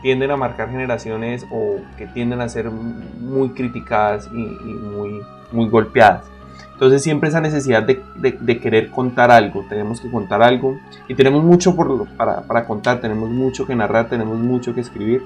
tienden 0.01 0.31
a 0.31 0.38
marcar 0.38 0.69
generaciones 0.69 1.45
o 1.51 1.77
que 1.97 2.07
tienden 2.07 2.41
a 2.41 2.49
ser 2.49 2.72
muy 2.72 3.49
criticadas 3.49 4.30
y, 4.31 4.38
muy, 4.38 5.22
muy 5.51 5.69
golpeadas. 5.69 6.26
Entonces 6.73 7.03
siempre 7.03 7.27
esa 7.27 7.41
necesidad 7.41 7.84
de, 7.84 8.60
querer 8.61 8.89
contar 8.89 9.31
algo, 9.31 9.65
tenemos 9.68 9.99
que 9.99 10.10
contar 10.10 10.41
algo 10.41 10.80
y 11.10 11.15
tenemos 11.15 11.43
mucho 11.43 11.76
por, 11.76 12.07
para, 12.15 12.43
para 12.43 12.65
contar, 12.65 13.01
tenemos 13.01 13.30
mucho 13.30 13.68
que 13.68 13.76
narrar, 13.76 14.07
tenemos 14.07 14.38
mucho 14.38 14.73
que 14.73 14.80
escribir 14.80 15.22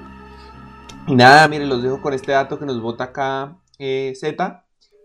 y 1.06 1.14
nada, 1.14 1.46
miren, 1.48 1.68
los 1.68 1.82
dejo 1.82 2.00
con 2.00 2.14
este 2.14 2.32
dato 2.32 2.58
que 2.58 2.64
nos 2.64 2.80
vota 2.80 3.04
acá 3.04 3.56
eh, 3.78 4.14
Z, 4.16 4.63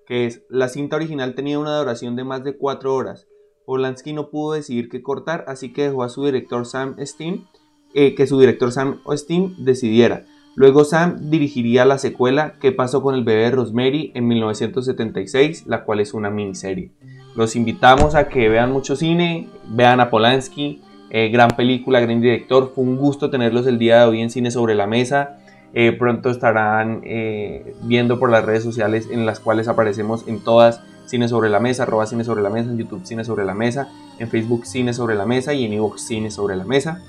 que 0.09 0.25
es 0.25 0.41
la 0.49 0.67
cinta 0.69 0.95
original 0.95 1.35
tenía 1.35 1.59
una 1.59 1.77
duración 1.77 2.15
de 2.15 2.23
más 2.23 2.43
de 2.43 2.57
4 2.57 2.93
horas. 2.95 3.27
Polanski 3.65 4.11
no 4.11 4.31
pudo 4.31 4.53
decidir 4.53 4.89
qué 4.89 5.03
cortar, 5.03 5.45
así 5.47 5.71
que 5.71 5.83
dejó 5.83 6.01
a 6.01 6.09
su 6.09 6.25
director 6.25 6.65
Sam 6.65 6.95
Steam 6.99 7.45
eh, 7.93 8.15
que 8.15 8.25
su 8.25 8.39
director 8.39 8.71
Sam 8.71 9.01
Steam 9.11 9.55
decidiera. 9.59 10.25
Luego 10.55 10.83
Sam 10.83 11.29
dirigiría 11.29 11.85
la 11.85 11.99
secuela 11.99 12.55
¿Qué 12.59 12.71
pasó 12.71 13.03
con 13.03 13.13
el 13.13 13.23
bebé 13.23 13.43
de 13.43 13.51
Rosemary? 13.51 14.11
en 14.15 14.27
1976, 14.27 15.67
la 15.67 15.85
cual 15.85 15.99
es 15.99 16.15
una 16.15 16.31
miniserie. 16.31 16.91
Los 17.35 17.55
invitamos 17.55 18.15
a 18.15 18.29
que 18.29 18.49
vean 18.49 18.71
mucho 18.71 18.95
cine, 18.95 19.47
vean 19.67 19.99
a 19.99 20.09
Polanski, 20.09 20.81
eh, 21.11 21.29
gran 21.29 21.51
película, 21.51 21.99
gran 21.99 22.19
director. 22.19 22.71
Fue 22.73 22.83
un 22.83 22.97
gusto 22.97 23.29
tenerlos 23.29 23.67
el 23.67 23.77
día 23.77 23.99
de 23.99 24.05
hoy 24.07 24.21
en 24.21 24.31
Cine 24.31 24.49
sobre 24.49 24.73
la 24.73 24.87
Mesa. 24.87 25.38
Eh, 25.73 25.91
pronto 25.91 26.29
estarán 26.31 27.01
eh, 27.03 27.75
viendo 27.83 28.17
por 28.17 28.31
las 28.31 28.43
redes 28.43 28.63
sociales 28.63 29.07
en 29.11 29.25
las 29.25 29.39
cuales 29.39 29.67
aparecemos 29.67 30.27
en 30.27 30.43
todas 30.43 30.81
Cine 31.05 31.27
sobre 31.27 31.49
la 31.49 31.59
Mesa, 31.59 31.83
arroba 31.83 32.05
Cine 32.05 32.23
sobre 32.23 32.41
la 32.41 32.49
Mesa, 32.49 32.69
en 32.69 32.77
YouTube 32.77 33.05
Cine 33.05 33.23
sobre 33.23 33.45
la 33.45 33.53
Mesa, 33.53 33.89
en 34.19 34.29
Facebook 34.29 34.65
Cine 34.65 34.93
sobre 34.93 35.15
la 35.15 35.25
Mesa 35.25 35.53
y 35.53 35.65
en 35.65 35.73
Evox 35.73 36.01
Cine 36.01 36.31
sobre 36.31 36.55
la 36.55 36.65
Mesa. 36.65 37.01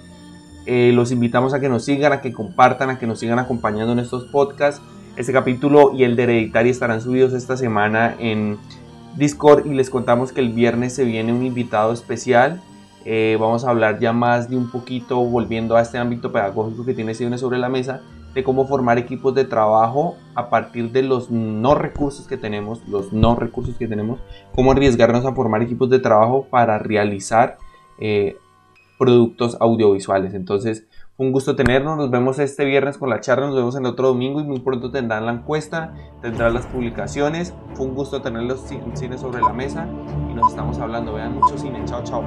Eh, 0.67 0.93
los 0.95 1.11
invitamos 1.11 1.55
a 1.55 1.61
que 1.61 1.69
nos 1.69 1.85
sigan, 1.85 2.13
a 2.13 2.21
que 2.21 2.33
compartan, 2.33 2.91
a 2.91 2.99
que 2.99 3.07
nos 3.07 3.19
sigan 3.19 3.39
acompañando 3.39 3.93
en 3.93 3.99
estos 3.99 4.25
podcasts. 4.25 4.81
Este 5.17 5.33
capítulo 5.33 5.93
y 5.95 6.05
el 6.05 6.17
de 6.17 6.23
Hereditary 6.25 6.71
estarán 6.71 7.01
subidos 7.01 7.33
esta 7.33 7.57
semana 7.57 8.15
en 8.19 8.59
Discord 9.17 9.67
y 9.67 9.75
les 9.75 9.91
contamos 9.91 10.33
que 10.33 10.41
el 10.41 10.51
viernes 10.51 10.95
se 10.95 11.05
viene 11.05 11.33
un 11.33 11.45
invitado 11.45 11.93
especial. 11.93 12.61
vamos 13.39 13.65
a 13.65 13.71
hablar 13.71 13.99
ya 13.99 14.13
más 14.13 14.49
de 14.49 14.57
un 14.57 14.71
poquito, 14.71 15.19
volviendo 15.19 15.77
a 15.77 15.83
este 15.83 15.99
ámbito 15.99 16.31
pedagógico 16.33 16.87
que 16.87 16.95
tiene 16.95 17.15
Cine 17.15 17.37
sobre 17.37 17.59
la 17.59 17.69
Mesa, 17.69 18.01
de 18.35 18.45
cómo 18.45 18.67
formar 18.67 18.99
equipos 18.99 19.35
de 19.35 19.45
trabajo 19.45 20.17
a 20.35 20.51
partir 20.51 20.93
de 20.93 21.03
los 21.03 21.31
no 21.31 21.75
recursos 21.75 22.27
que 22.27 22.37
tenemos, 22.37 22.87
los 22.89 23.13
no 23.13 23.35
recursos 23.35 23.77
que 23.77 23.89
tenemos, 23.89 24.21
cómo 24.55 24.73
arriesgarnos 24.73 25.25
a 25.25 25.35
formar 25.35 25.63
equipos 25.63 25.91
de 25.91 25.99
trabajo 25.99 26.47
para 26.51 26.79
realizar 26.79 27.59
eh, 27.99 28.37
productos 28.99 29.57
audiovisuales. 29.61 30.35
Entonces, 30.35 30.87
un 31.17 31.33
gusto 31.33 31.55
tenernos, 31.55 31.99
nos 31.99 32.11
vemos 32.11 32.39
este 32.39 32.65
viernes 32.65 32.97
con 32.97 33.11
la 33.11 33.21
charla, 33.21 33.47
nos 33.47 33.57
vemos 33.57 33.77
el 33.77 33.85
otro 33.85 34.09
domingo 34.09 34.41
y 34.41 34.45
muy 34.45 34.61
pronto 34.61 34.91
tendrán 34.91 35.27
la 35.27 35.33
encuesta, 35.33 35.93
tendrán 36.23 36.55
las 36.55 36.67
publicaciones. 36.67 37.53
Fue 37.75 37.85
un 37.85 37.95
gusto 37.95 38.23
tenerlos 38.23 38.73
en 38.73 38.97
cine 38.97 39.19
sobre 39.19 39.43
la 39.43 39.53
mesa 39.53 39.87
y 40.31 40.35
nos 40.35 40.51
estamos 40.51 40.79
hablando. 40.79 41.13
Vean 41.15 41.35
mucho 41.35 41.59
cine. 41.59 41.83
Chao, 41.85 42.03
chao. 42.05 42.25